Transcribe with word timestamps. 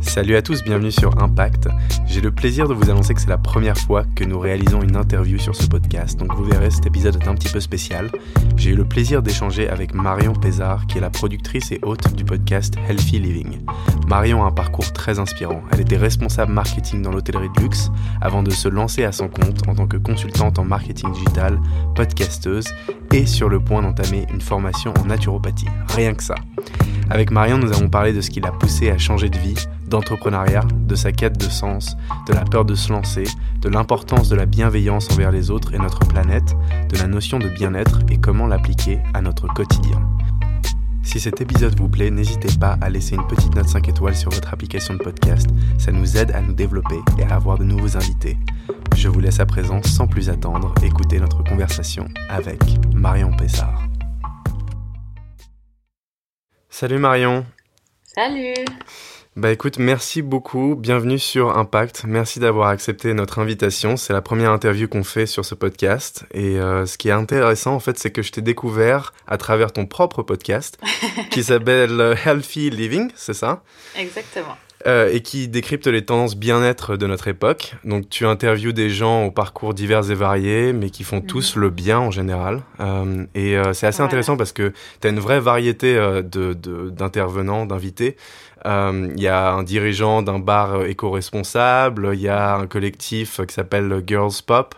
Salut 0.00 0.36
à 0.36 0.42
tous, 0.42 0.62
bienvenue 0.62 0.90
sur 0.90 1.22
Impact. 1.22 1.68
J'ai 2.06 2.20
le 2.20 2.30
plaisir 2.30 2.68
de 2.68 2.74
vous 2.74 2.90
annoncer 2.90 3.14
que 3.14 3.20
c'est 3.20 3.28
la 3.28 3.38
première 3.38 3.76
fois 3.76 4.04
que 4.14 4.24
nous 4.24 4.38
réalisons 4.38 4.82
une 4.82 4.96
interview 4.96 5.38
sur 5.38 5.54
ce 5.54 5.66
podcast, 5.66 6.18
donc 6.18 6.34
vous 6.34 6.44
verrez 6.44 6.70
cet 6.70 6.86
épisode 6.86 7.16
est 7.16 7.28
un 7.28 7.34
petit 7.34 7.48
peu 7.48 7.60
spécial. 7.60 8.10
J'ai 8.56 8.70
eu 8.70 8.76
le 8.76 8.84
plaisir 8.84 9.22
d'échanger 9.22 9.68
avec 9.68 9.94
Marion 9.94 10.32
Pézard, 10.34 10.86
qui 10.86 10.98
est 10.98 11.00
la 11.00 11.10
productrice 11.10 11.72
et 11.72 11.80
hôte 11.82 12.14
du 12.14 12.24
podcast 12.24 12.74
Healthy 12.88 13.18
Living. 13.18 13.60
Marion 14.06 14.44
a 14.44 14.46
un 14.46 14.52
parcours 14.52 14.92
très 14.92 15.18
inspirant. 15.18 15.62
Elle 15.72 15.80
était 15.80 15.96
responsable 15.96 16.52
marketing 16.52 17.02
dans 17.02 17.10
l'hôtellerie 17.10 17.50
de 17.56 17.62
luxe 17.62 17.90
avant 18.20 18.42
de 18.42 18.50
se 18.50 18.68
lancer 18.68 19.04
à 19.04 19.12
son 19.12 19.28
compte 19.28 19.66
en 19.68 19.74
tant 19.74 19.86
que 19.86 19.96
consultante 19.96 20.58
en 20.58 20.64
marketing 20.64 21.12
digital, 21.12 21.58
podcasteuse 21.94 22.68
et 23.12 23.26
sur 23.26 23.48
le 23.48 23.60
point 23.60 23.82
d'entamer 23.82 24.26
une 24.32 24.40
formation 24.40 24.94
en 25.00 25.06
naturopathie. 25.06 25.68
Rien 25.88 26.14
que 26.14 26.22
ça. 26.22 26.36
Avec 27.08 27.30
Marion, 27.30 27.58
nous 27.58 27.72
avons 27.72 27.88
parlé 27.88 28.12
de 28.12 28.20
ce 28.20 28.30
qui 28.30 28.40
l'a 28.40 28.50
poussé 28.50 28.90
à 28.90 28.98
changer 28.98 29.28
de 29.28 29.38
vie, 29.38 29.54
d'entrepreneuriat, 29.88 30.64
de 30.72 30.94
sa 30.94 31.12
quête 31.12 31.38
de 31.38 31.48
sens, 31.48 31.96
de 32.28 32.34
la 32.34 32.44
peur 32.44 32.64
de 32.64 32.74
se 32.74 32.92
lancer, 32.92 33.24
de 33.60 33.68
l'importance 33.68 34.28
de 34.28 34.36
la 34.36 34.46
bienveillance 34.46 35.10
envers 35.10 35.32
les 35.32 35.50
autres 35.50 35.74
et 35.74 35.78
notre 35.78 36.00
planète, 36.00 36.54
de 36.88 36.96
la 36.98 37.06
notion 37.06 37.38
de 37.38 37.48
bien-être 37.48 38.00
et 38.10 38.18
comment 38.18 38.46
l'appliquer 38.46 39.00
à 39.14 39.20
notre 39.20 39.46
quotidien. 39.48 40.00
Si 41.06 41.20
cet 41.20 41.40
épisode 41.40 41.78
vous 41.78 41.88
plaît, 41.88 42.10
n'hésitez 42.10 42.48
pas 42.58 42.76
à 42.80 42.90
laisser 42.90 43.14
une 43.14 43.26
petite 43.28 43.54
note 43.54 43.68
5 43.68 43.88
étoiles 43.88 44.16
sur 44.16 44.30
votre 44.30 44.52
application 44.52 44.94
de 44.94 44.98
podcast. 44.98 45.46
Ça 45.78 45.92
nous 45.92 46.16
aide 46.16 46.32
à 46.32 46.40
nous 46.40 46.52
développer 46.52 46.98
et 47.18 47.22
à 47.22 47.36
avoir 47.36 47.58
de 47.58 47.64
nouveaux 47.64 47.96
invités. 47.96 48.36
Je 48.96 49.08
vous 49.08 49.20
laisse 49.20 49.38
à 49.38 49.46
présent, 49.46 49.80
sans 49.84 50.08
plus 50.08 50.28
attendre, 50.30 50.74
écouter 50.82 51.20
notre 51.20 51.44
conversation 51.44 52.08
avec 52.28 52.60
Marion 52.92 53.30
Pessard. 53.36 53.86
Salut 56.68 56.98
Marion. 56.98 57.46
Salut. 58.02 58.64
Bah 59.36 59.52
écoute, 59.52 59.78
merci 59.78 60.22
beaucoup, 60.22 60.76
bienvenue 60.76 61.18
sur 61.18 61.58
Impact, 61.58 62.04
merci 62.08 62.40
d'avoir 62.40 62.68
accepté 62.68 63.12
notre 63.12 63.38
invitation, 63.38 63.98
c'est 63.98 64.14
la 64.14 64.22
première 64.22 64.50
interview 64.50 64.88
qu'on 64.88 65.04
fait 65.04 65.26
sur 65.26 65.44
ce 65.44 65.54
podcast 65.54 66.24
et 66.32 66.58
euh, 66.58 66.86
ce 66.86 66.96
qui 66.96 67.08
est 67.08 67.12
intéressant 67.12 67.74
en 67.74 67.80
fait 67.80 67.98
c'est 67.98 68.10
que 68.10 68.22
je 68.22 68.32
t'ai 68.32 68.40
découvert 68.40 69.12
à 69.26 69.36
travers 69.36 69.72
ton 69.74 69.84
propre 69.84 70.22
podcast 70.22 70.78
qui 71.30 71.44
s'appelle 71.44 72.16
Healthy 72.24 72.70
Living, 72.70 73.10
c'est 73.14 73.34
ça? 73.34 73.62
Exactement. 73.94 74.56
Euh, 74.86 75.10
et 75.12 75.20
qui 75.20 75.48
décrypte 75.48 75.86
les 75.86 76.04
tendances 76.04 76.36
bien-être 76.36 76.96
de 76.96 77.06
notre 77.06 77.26
époque. 77.28 77.74
Donc 77.84 78.08
tu 78.08 78.24
interviews 78.26 78.72
des 78.72 78.88
gens 78.90 79.24
au 79.24 79.30
parcours 79.32 79.74
divers 79.74 80.10
et 80.10 80.14
variés, 80.14 80.72
mais 80.74 80.90
qui 80.90 81.02
font 81.02 81.20
tous 81.22 81.56
le 81.56 81.70
bien 81.70 81.98
en 81.98 82.10
général. 82.12 82.62
Euh, 82.78 83.24
et 83.34 83.56
euh, 83.56 83.72
c'est 83.72 83.86
assez 83.86 83.96
Voilà. 83.96 84.06
intéressant 84.08 84.36
parce 84.36 84.52
que 84.52 84.72
tu 85.00 85.06
as 85.08 85.10
une 85.10 85.18
vraie 85.18 85.40
variété 85.40 85.96
euh, 85.96 86.20
de- 86.22 86.52
de- 86.52 86.90
d'intervenants, 86.90 87.66
d'invités. 87.66 88.16
Euh, 88.66 89.08
Il 89.16 89.22
y 89.22 89.28
a 89.28 89.52
un 89.52 89.62
dirigeant 89.62 90.22
d'un 90.22 90.38
bar 90.38 90.74
euh, 90.74 90.86
éco-responsable, 90.86 92.10
il 92.14 92.20
y 92.20 92.28
a 92.28 92.56
un 92.56 92.66
collectif 92.66 93.40
qui 93.46 93.54
s'appelle 93.54 94.02
Girls 94.06 94.32
Pop. 94.46 94.74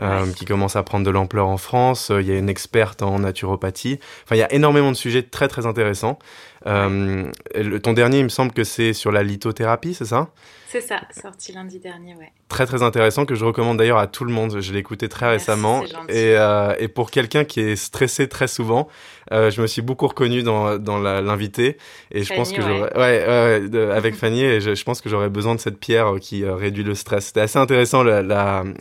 euh, 0.00 0.26
qui 0.32 0.44
commence 0.44 0.74
à 0.74 0.82
prendre 0.82 1.06
de 1.06 1.10
l'ampleur 1.12 1.46
en 1.46 1.56
France. 1.56 2.10
Il 2.10 2.26
y 2.26 2.32
a 2.32 2.36
une 2.36 2.48
experte 2.48 3.00
en 3.02 3.20
naturopathie. 3.20 4.00
Enfin, 4.24 4.34
il 4.34 4.38
y 4.40 4.42
a 4.42 4.52
énormément 4.52 4.90
de 4.90 4.96
sujets 4.96 5.22
très 5.22 5.46
très 5.46 5.66
intéressants. 5.66 6.18
Euh, 6.66 7.30
le- 7.54 7.78
ton 7.80 7.92
dernier, 7.92 8.18
il 8.18 8.24
me 8.24 8.28
semble 8.28 8.50
que 8.52 8.64
c'est 8.64 8.92
sur 8.92 9.12
la 9.12 9.22
lithothérapie, 9.22 9.94
c'est 9.94 10.04
ça? 10.06 10.30
C'est 10.74 10.80
ça, 10.80 11.02
sorti 11.22 11.52
lundi 11.52 11.78
dernier, 11.78 12.16
ouais. 12.16 12.32
Très 12.48 12.66
très 12.66 12.82
intéressant 12.82 13.26
que 13.26 13.36
je 13.36 13.44
recommande 13.44 13.76
d'ailleurs 13.78 13.98
à 13.98 14.08
tout 14.08 14.24
le 14.24 14.32
monde. 14.32 14.58
Je 14.60 14.72
l'ai 14.72 14.80
écouté 14.80 15.08
très 15.08 15.26
Merci, 15.26 15.48
récemment 15.52 15.84
et, 16.08 16.34
euh, 16.36 16.74
et 16.80 16.88
pour 16.88 17.12
quelqu'un 17.12 17.44
qui 17.44 17.60
est 17.60 17.76
stressé 17.76 18.28
très 18.28 18.48
souvent, 18.48 18.88
euh, 19.30 19.52
je 19.52 19.62
me 19.62 19.68
suis 19.68 19.82
beaucoup 19.82 20.08
reconnu 20.08 20.42
dans, 20.42 20.76
dans 20.76 20.98
l'invité 20.98 21.76
et 22.10 22.24
je 22.24 22.26
Fanny, 22.26 22.38
pense 22.40 22.52
que 22.52 22.60
ouais. 22.60 22.66
j'aurais 22.92 23.68
ouais, 23.78 23.90
avec 23.92 24.16
Fanny 24.16 24.42
et 24.42 24.60
je, 24.60 24.74
je 24.74 24.82
pense 24.84 25.00
que 25.00 25.08
j'aurais 25.08 25.28
besoin 25.28 25.54
de 25.54 25.60
cette 25.60 25.78
pierre 25.78 26.14
qui 26.20 26.42
euh, 26.42 26.56
réduit 26.56 26.82
le 26.82 26.96
stress. 26.96 27.26
C'était 27.26 27.42
assez 27.42 27.58
intéressant 27.60 28.02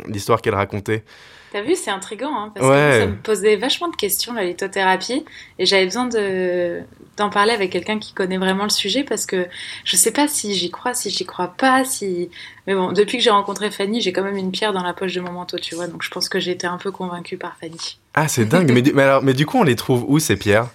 l'histoire 0.07 0.41
qu'elle 0.41 0.55
racontait. 0.55 1.03
T'as 1.51 1.61
vu, 1.61 1.75
c'est 1.75 1.91
intriguant, 1.91 2.35
hein, 2.35 2.51
parce 2.55 2.65
Ouais. 2.67 2.89
que 2.93 2.99
ça 3.01 3.05
me 3.05 3.15
posait 3.21 3.55
vachement 3.57 3.89
de 3.89 3.95
questions, 3.95 4.33
la 4.33 4.45
lithothérapie, 4.45 5.23
et 5.59 5.67
j'avais 5.67 5.85
besoin 5.85 6.07
de 6.07 6.81
d'en 7.17 7.29
parler 7.29 7.51
avec 7.51 7.71
quelqu'un 7.71 7.99
qui 7.99 8.13
connaît 8.13 8.37
vraiment 8.37 8.63
le 8.63 8.69
sujet, 8.69 9.03
parce 9.03 9.25
que 9.25 9.47
je 9.85 9.95
sais 9.95 10.11
pas 10.11 10.27
si 10.27 10.55
j'y 10.55 10.71
crois, 10.71 10.93
si 10.93 11.09
j'y 11.09 11.25
crois 11.25 11.53
pas, 11.57 11.85
si... 11.85 12.29
Mais 12.65 12.73
bon, 12.73 12.91
depuis 12.91 13.17
que 13.17 13.23
j'ai 13.23 13.29
rencontré 13.29 13.69
Fanny, 13.69 14.01
j'ai 14.01 14.13
quand 14.13 14.23
même 14.23 14.37
une 14.37 14.51
pierre 14.51 14.73
dans 14.73 14.83
la 14.83 14.93
poche 14.93 15.13
de 15.13 15.21
mon 15.21 15.31
manteau, 15.31 15.59
tu 15.59 15.75
vois, 15.75 15.87
donc 15.87 16.01
je 16.03 16.09
pense 16.09 16.27
que 16.29 16.39
j'ai 16.39 16.51
été 16.51 16.65
un 16.65 16.77
peu 16.77 16.91
convaincue 16.91 17.37
par 17.37 17.55
Fanny. 17.59 17.99
Ah 18.15 18.27
c'est 18.27 18.45
dingue. 18.45 18.71
mais, 18.71 18.81
du, 18.81 18.93
mais 18.93 19.03
alors 19.03 19.21
mais 19.21 19.33
du 19.33 19.45
coup 19.45 19.57
on 19.57 19.63
les 19.63 19.75
trouve 19.75 20.05
où 20.07 20.19
ces 20.19 20.35
pierres? 20.37 20.69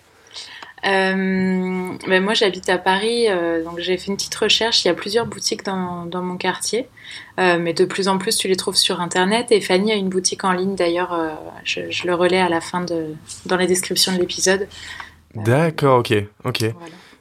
Euh, 0.86 1.92
ben 2.06 2.22
moi 2.22 2.34
j'habite 2.34 2.68
à 2.68 2.78
Paris, 2.78 3.26
euh, 3.28 3.64
donc 3.64 3.80
j'ai 3.80 3.96
fait 3.96 4.06
une 4.08 4.16
petite 4.16 4.34
recherche. 4.36 4.84
Il 4.84 4.88
y 4.88 4.90
a 4.92 4.94
plusieurs 4.94 5.26
boutiques 5.26 5.64
dans, 5.64 6.06
dans 6.06 6.22
mon 6.22 6.36
quartier, 6.36 6.86
Euh, 7.40 7.58
mais 7.58 7.72
de 7.72 7.84
plus 7.84 8.06
en 8.06 8.18
plus 8.18 8.36
tu 8.36 8.46
les 8.48 8.56
trouves 8.56 8.76
sur 8.76 9.00
internet. 9.00 9.50
Et 9.50 9.60
Fanny 9.60 9.90
a 9.90 9.96
une 9.96 10.08
boutique 10.08 10.44
en 10.44 10.52
ligne 10.52 10.76
d'ailleurs, 10.76 11.18
je, 11.64 11.80
je 11.90 12.06
le 12.06 12.14
relais 12.14 12.40
à 12.40 12.48
la 12.48 12.60
fin 12.60 12.82
de, 12.82 13.14
dans 13.46 13.56
la 13.56 13.66
description 13.66 14.12
de 14.12 14.18
l'épisode. 14.18 14.68
D'accord, 15.34 15.98
ok, 16.00 16.12
ok. 16.44 16.60
Voilà. 16.60 16.74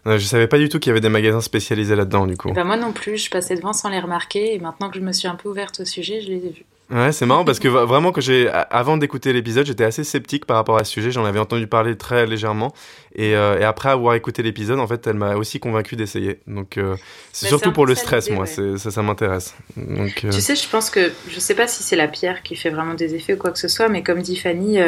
Euh, 0.07 0.17
Je 0.17 0.25
savais 0.25 0.47
pas 0.47 0.57
du 0.57 0.69
tout 0.69 0.79
qu'il 0.79 0.89
y 0.89 0.91
avait 0.91 1.01
des 1.01 1.09
magasins 1.09 1.41
spécialisés 1.41 1.95
là-dedans 1.95 2.25
du 2.27 2.37
coup. 2.37 2.49
Et 2.49 2.53
ben 2.53 2.63
moi 2.63 2.77
non 2.77 2.93
plus, 2.93 3.17
je 3.17 3.29
passais 3.29 3.55
devant 3.55 3.73
sans 3.73 3.89
les 3.89 3.99
remarquer. 3.99 4.55
Et 4.55 4.59
maintenant 4.59 4.89
que 4.89 4.97
je 4.97 5.03
me 5.03 5.11
suis 5.11 5.27
un 5.27 5.35
peu 5.35 5.49
ouverte 5.49 5.81
au 5.81 5.85
sujet, 5.85 6.21
je 6.21 6.27
les 6.29 6.45
ai 6.45 6.49
vus. 6.49 6.65
Ouais, 6.89 7.11
c'est 7.11 7.25
marrant 7.25 7.43
parce 7.43 7.59
que 7.59 7.67
vraiment 7.85 8.13
que 8.13 8.21
j'ai 8.21 8.47
avant 8.49 8.95
d'écouter 8.95 9.33
l'épisode, 9.33 9.65
j'étais 9.65 9.83
assez 9.83 10.05
sceptique 10.05 10.45
par 10.45 10.55
rapport 10.55 10.77
à 10.77 10.85
ce 10.85 10.91
sujet. 10.93 11.11
J'en 11.11 11.25
avais 11.25 11.39
entendu 11.39 11.67
parler 11.67 11.97
très 11.97 12.25
légèrement 12.25 12.73
et, 13.13 13.35
euh, 13.35 13.59
et 13.59 13.65
après 13.65 13.89
avoir 13.89 14.13
écouté 14.15 14.41
l'épisode, 14.43 14.79
en 14.79 14.87
fait, 14.87 15.05
elle 15.07 15.15
m'a 15.17 15.35
aussi 15.35 15.59
convaincu 15.59 15.97
d'essayer. 15.97 16.39
Donc 16.47 16.77
euh, 16.77 16.95
c'est 17.33 17.47
Mais 17.47 17.49
surtout 17.49 17.73
pour 17.73 17.85
le 17.85 17.93
stress, 17.93 18.29
moi. 18.29 18.45
ouais. 18.45 18.77
Ça, 18.77 18.89
ça 18.91 19.01
m'intéresse. 19.01 19.53
Donc 19.75 20.23
euh, 20.23 20.29
Tu 20.31 20.39
sais, 20.39 20.55
je 20.55 20.69
pense 20.69 20.89
que, 20.89 21.11
je 21.29 21.39
sais 21.41 21.55
pas 21.55 21.67
si 21.67 21.83
c'est 21.83 21.97
la 21.97 22.07
pierre 22.07 22.41
qui 22.43 22.55
fait 22.55 22.69
vraiment 22.69 22.93
des 22.93 23.13
effets 23.15 23.33
ou 23.33 23.37
quoi 23.37 23.51
que 23.51 23.59
ce 23.59 23.67
soit, 23.67 23.89
mais 23.89 24.03
comme 24.03 24.21
dit 24.21 24.37
Fanny, 24.37 24.79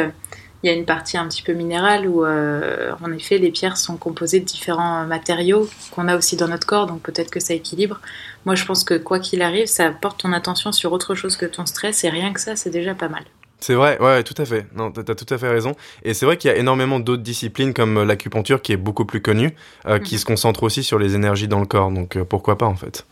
il 0.62 0.70
y 0.70 0.72
a 0.72 0.76
une 0.76 0.84
partie 0.84 1.16
un 1.16 1.26
petit 1.26 1.42
peu 1.42 1.52
minérale 1.52 2.06
où, 2.06 2.24
euh, 2.24 2.92
en 3.02 3.12
effet, 3.12 3.38
les 3.38 3.50
pierres 3.50 3.76
sont 3.78 3.96
composées 3.96 4.40
de 4.40 4.44
différents 4.44 5.06
matériaux 5.06 5.68
qu'on 5.90 6.06
a 6.08 6.16
aussi 6.16 6.36
dans 6.36 6.48
notre 6.48 6.66
corps, 6.66 6.86
donc 6.86 7.00
peut-être 7.02 7.30
que 7.30 7.40
ça 7.40 7.54
équilibre. 7.54 8.00
Moi, 8.44 8.54
je 8.54 8.64
pense 8.64 8.84
que 8.84 8.94
quoi 8.94 9.18
qu'il 9.20 9.40
arrive, 9.42 9.66
ça 9.66 9.90
porte 9.90 10.20
ton 10.20 10.32
attention 10.32 10.72
sur 10.72 10.92
autre 10.92 11.14
chose 11.14 11.36
que 11.36 11.46
ton 11.46 11.64
stress, 11.66 12.04
et 12.04 12.10
rien 12.10 12.32
que 12.32 12.40
ça, 12.40 12.56
c'est 12.56 12.70
déjà 12.70 12.94
pas 12.94 13.08
mal. 13.08 13.24
c'est 13.62 13.74
vrai, 13.74 13.98
ouais, 14.00 14.22
tout 14.22 14.34
à 14.38 14.46
fait. 14.46 14.66
Non, 14.74 14.90
t'as 14.90 15.14
tout 15.14 15.34
à 15.34 15.36
fait 15.36 15.48
raison. 15.50 15.74
Et 16.02 16.14
c'est 16.14 16.24
vrai 16.24 16.38
qu'il 16.38 16.50
y 16.50 16.54
a 16.54 16.56
énormément 16.56 16.98
d'autres 16.98 17.22
disciplines 17.22 17.74
comme 17.74 17.98
euh, 17.98 18.04
l'acupuncture 18.06 18.62
qui 18.62 18.72
est 18.72 18.78
beaucoup 18.78 19.04
plus 19.04 19.20
connue, 19.20 19.54
euh, 19.86 19.98
qui 19.98 20.14
Mhm. 20.14 20.18
se 20.20 20.24
concentre 20.24 20.62
aussi 20.62 20.82
sur 20.82 20.98
les 20.98 21.14
énergies 21.14 21.46
dans 21.48 21.60
le 21.60 21.66
corps. 21.66 21.90
Donc 21.90 22.16
euh, 22.16 22.24
pourquoi 22.24 22.56
pas 22.56 22.64
en 22.66 22.74
fait? 22.76 23.04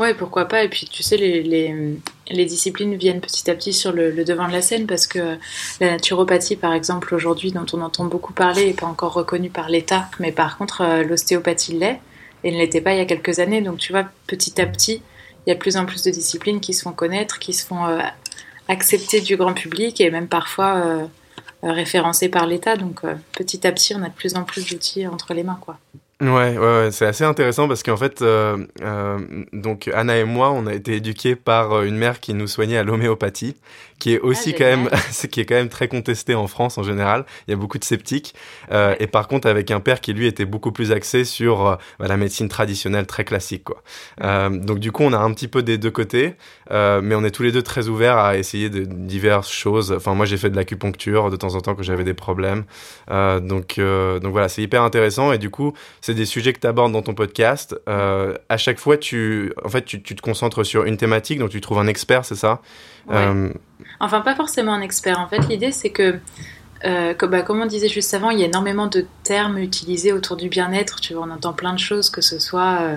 Ouais, 0.00 0.14
pourquoi 0.14 0.46
pas. 0.46 0.64
Et 0.64 0.68
puis, 0.68 0.88
tu 0.90 1.02
sais, 1.04 1.16
les, 1.16 1.42
les, 1.44 1.96
les 2.30 2.44
disciplines 2.44 2.94
viennent 2.96 3.20
petit 3.20 3.50
à 3.50 3.54
petit 3.54 3.72
sur 3.72 3.92
le, 3.92 4.12
devant 4.24 4.48
de 4.48 4.52
la 4.52 4.62
scène 4.62 4.86
parce 4.86 5.06
que 5.06 5.38
la 5.80 5.90
naturopathie, 5.92 6.56
par 6.56 6.72
exemple, 6.72 7.14
aujourd'hui, 7.14 7.52
dont 7.52 7.66
on 7.72 7.80
entend 7.80 8.04
beaucoup 8.04 8.32
parler, 8.32 8.66
n'est 8.66 8.74
pas 8.74 8.86
encore 8.86 9.12
reconnue 9.12 9.50
par 9.50 9.68
l'État. 9.68 10.08
Mais 10.20 10.32
par 10.32 10.58
contre, 10.58 10.82
euh, 10.82 11.02
l'ostéopathie 11.02 11.72
l'est 11.72 12.00
et 12.44 12.52
ne 12.52 12.58
l'était 12.58 12.80
pas 12.80 12.94
il 12.94 12.98
y 12.98 13.00
a 13.00 13.06
quelques 13.06 13.38
années. 13.38 13.60
Donc, 13.60 13.78
tu 13.78 13.92
vois, 13.92 14.04
petit 14.26 14.60
à 14.60 14.66
petit, 14.66 15.02
il 15.46 15.50
y 15.50 15.52
a 15.52 15.56
plus 15.56 15.76
en 15.76 15.86
plus 15.86 16.02
de 16.02 16.10
disciplines 16.10 16.60
qui 16.60 16.74
se 16.74 16.82
font 16.82 16.92
connaître, 16.92 17.38
qui 17.38 17.52
se 17.52 17.66
font 17.66 17.86
euh, 17.86 18.00
accepter 18.68 19.20
du 19.20 19.36
grand 19.36 19.54
public 19.54 20.00
et 20.00 20.10
même 20.10 20.28
parfois 20.28 20.76
euh, 20.76 21.06
référencées 21.62 22.28
par 22.28 22.46
l'État. 22.46 22.76
Donc, 22.76 23.00
petit 23.32 23.66
à 23.66 23.72
petit, 23.72 23.94
on 23.94 24.02
a 24.02 24.08
de 24.08 24.14
plus 24.14 24.34
en 24.36 24.44
plus 24.44 24.68
d'outils 24.68 25.06
entre 25.06 25.34
les 25.34 25.42
mains, 25.42 25.58
quoi. 25.60 25.78
Ouais, 26.20 26.58
ouais, 26.58 26.88
c'est 26.90 27.06
assez 27.06 27.22
intéressant 27.22 27.68
parce 27.68 27.84
qu'en 27.84 27.96
fait, 27.96 28.22
euh, 28.22 28.66
euh, 28.82 29.44
donc 29.52 29.86
Anna 29.94 30.18
et 30.18 30.24
moi, 30.24 30.50
on 30.50 30.66
a 30.66 30.74
été 30.74 30.96
éduqués 30.96 31.36
par 31.36 31.72
euh, 31.72 31.84
une 31.84 31.96
mère 31.96 32.18
qui 32.18 32.34
nous 32.34 32.48
soignait 32.48 32.76
à 32.76 32.82
l'homéopathie, 32.82 33.54
qui 33.98 34.14
est 34.14 34.20
aussi 34.20 34.50
Ah, 34.54 34.58
quand 34.58 34.64
même, 34.64 34.90
qui 35.30 35.40
est 35.40 35.44
quand 35.44 35.54
même 35.54 35.68
très 35.68 35.88
contestée 35.88 36.34
en 36.34 36.46
France 36.46 36.78
en 36.78 36.82
général. 36.82 37.24
Il 37.46 37.50
y 37.52 37.54
a 37.54 37.56
beaucoup 37.56 37.78
de 37.78 37.84
sceptiques. 37.84 38.34
Euh, 38.72 38.94
et 38.98 39.06
par 39.06 39.28
contre, 39.28 39.48
avec 39.48 39.70
un 39.70 39.80
père 39.80 40.00
qui 40.00 40.12
lui 40.12 40.26
était 40.26 40.44
beaucoup 40.44 40.72
plus 40.72 40.92
axé 40.92 41.24
sur 41.24 41.66
euh, 41.66 41.76
bah, 41.98 42.06
la 42.08 42.16
médecine 42.16 42.48
traditionnelle 42.48 43.06
très 43.06 43.24
classique, 43.24 43.64
quoi. 43.64 43.82
Euh, 44.22 44.48
donc 44.48 44.78
du 44.78 44.92
coup, 44.92 45.02
on 45.02 45.12
a 45.12 45.18
un 45.18 45.32
petit 45.32 45.48
peu 45.48 45.62
des 45.62 45.78
deux 45.78 45.90
côtés, 45.90 46.34
euh, 46.70 47.00
mais 47.02 47.14
on 47.14 47.24
est 47.24 47.30
tous 47.30 47.42
les 47.42 47.52
deux 47.52 47.62
très 47.62 47.88
ouverts 47.88 48.18
à 48.18 48.36
essayer 48.36 48.70
de 48.70 48.84
diverses 48.84 49.50
choses. 49.50 49.92
Enfin, 49.92 50.14
moi, 50.14 50.26
j'ai 50.26 50.36
fait 50.36 50.50
de 50.50 50.56
l'acupuncture 50.56 51.30
de 51.30 51.36
temps 51.36 51.54
en 51.54 51.60
temps 51.60 51.74
quand 51.74 51.82
j'avais 51.82 52.04
des 52.04 52.14
problèmes. 52.14 52.64
Euh, 53.10 53.40
donc, 53.40 53.78
euh, 53.78 54.18
donc 54.18 54.32
voilà, 54.32 54.48
c'est 54.48 54.62
hyper 54.62 54.82
intéressant 54.82 55.32
et 55.32 55.38
du 55.38 55.50
coup 55.50 55.72
c'est 56.00 56.14
des 56.14 56.26
sujets 56.26 56.52
que 56.52 56.60
tu 56.60 56.66
abordes 56.66 56.92
dans 56.92 57.02
ton 57.02 57.14
podcast. 57.14 57.76
Euh, 57.88 58.36
à 58.48 58.56
chaque 58.56 58.78
fois, 58.78 58.96
tu, 58.96 59.52
en 59.64 59.68
fait, 59.68 59.84
tu, 59.84 60.02
tu 60.02 60.14
te 60.14 60.22
concentres 60.22 60.64
sur 60.64 60.84
une 60.84 60.96
thématique, 60.96 61.38
donc 61.38 61.50
tu 61.50 61.60
trouves 61.60 61.78
un 61.78 61.86
expert, 61.86 62.24
c'est 62.24 62.36
ça? 62.36 62.60
Ouais. 63.08 63.52
Enfin, 64.00 64.20
pas 64.20 64.34
forcément 64.34 64.72
un 64.72 64.80
expert. 64.80 65.18
En 65.18 65.28
fait, 65.28 65.46
l'idée, 65.48 65.72
c'est 65.72 65.90
que, 65.90 66.18
euh, 66.84 67.14
bah, 67.14 67.42
comme 67.42 67.60
on 67.60 67.66
disait 67.66 67.88
juste 67.88 68.14
avant, 68.14 68.30
il 68.30 68.38
y 68.38 68.42
a 68.42 68.46
énormément 68.46 68.86
de 68.86 69.06
termes 69.24 69.58
utilisés 69.58 70.12
autour 70.12 70.36
du 70.36 70.48
bien-être. 70.48 71.00
Tu 71.00 71.14
vois, 71.14 71.26
on 71.26 71.30
entend 71.30 71.52
plein 71.52 71.72
de 71.72 71.78
choses, 71.78 72.10
que 72.10 72.20
ce 72.20 72.38
soit 72.38 72.78
euh, 72.80 72.94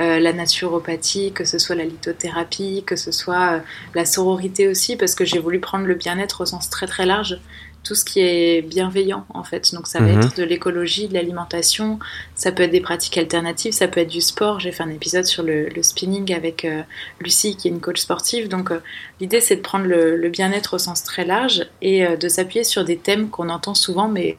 euh, 0.00 0.20
la 0.20 0.32
naturopathie, 0.32 1.32
que 1.32 1.44
ce 1.44 1.58
soit 1.58 1.74
la 1.74 1.84
lithothérapie, 1.84 2.84
que 2.86 2.96
ce 2.96 3.12
soit 3.12 3.60
la 3.94 4.04
sororité 4.04 4.68
aussi, 4.68 4.96
parce 4.96 5.14
que 5.14 5.24
j'ai 5.24 5.38
voulu 5.38 5.60
prendre 5.60 5.86
le 5.86 5.94
bien-être 5.94 6.42
au 6.42 6.46
sens 6.46 6.70
très 6.70 6.86
très 6.86 7.06
large. 7.06 7.40
Tout 7.84 7.94
ce 7.94 8.04
qui 8.04 8.20
est 8.20 8.60
bienveillant 8.62 9.24
en 9.30 9.44
fait. 9.44 9.72
Donc 9.74 9.86
ça 9.86 10.00
va 10.00 10.06
Mhm. 10.12 10.18
être 10.22 10.36
de 10.36 10.42
l'écologie, 10.44 11.08
de 11.08 11.14
l'alimentation, 11.14 11.98
ça 12.34 12.52
peut 12.52 12.64
être 12.64 12.70
des 12.70 12.80
pratiques 12.80 13.16
alternatives, 13.16 13.72
ça 13.72 13.88
peut 13.88 14.00
être 14.00 14.10
du 14.10 14.20
sport. 14.20 14.60
J'ai 14.60 14.72
fait 14.72 14.82
un 14.82 14.90
épisode 14.90 15.24
sur 15.24 15.42
le, 15.42 15.68
le 15.68 15.82
spinning 15.82 16.34
avec 16.34 16.64
euh, 16.64 16.82
Lucie 17.20 17.56
qui 17.56 17.68
est 17.68 17.70
une 17.70 17.80
coach 17.80 18.00
sportive. 18.00 18.48
Donc 18.48 18.70
euh, 18.70 18.80
l'idée 19.20 19.40
c'est 19.40 19.56
de 19.56 19.62
prendre 19.62 19.86
le, 19.86 20.16
le 20.16 20.28
bien-être 20.28 20.74
au 20.74 20.78
sens 20.78 21.02
très 21.02 21.24
large 21.24 21.66
et 21.80 22.04
euh, 22.06 22.16
de 22.16 22.28
s'appuyer 22.28 22.64
sur 22.64 22.84
des 22.84 22.98
thèmes 22.98 23.30
qu'on 23.30 23.48
entend 23.48 23.74
souvent 23.74 24.08
mais 24.08 24.36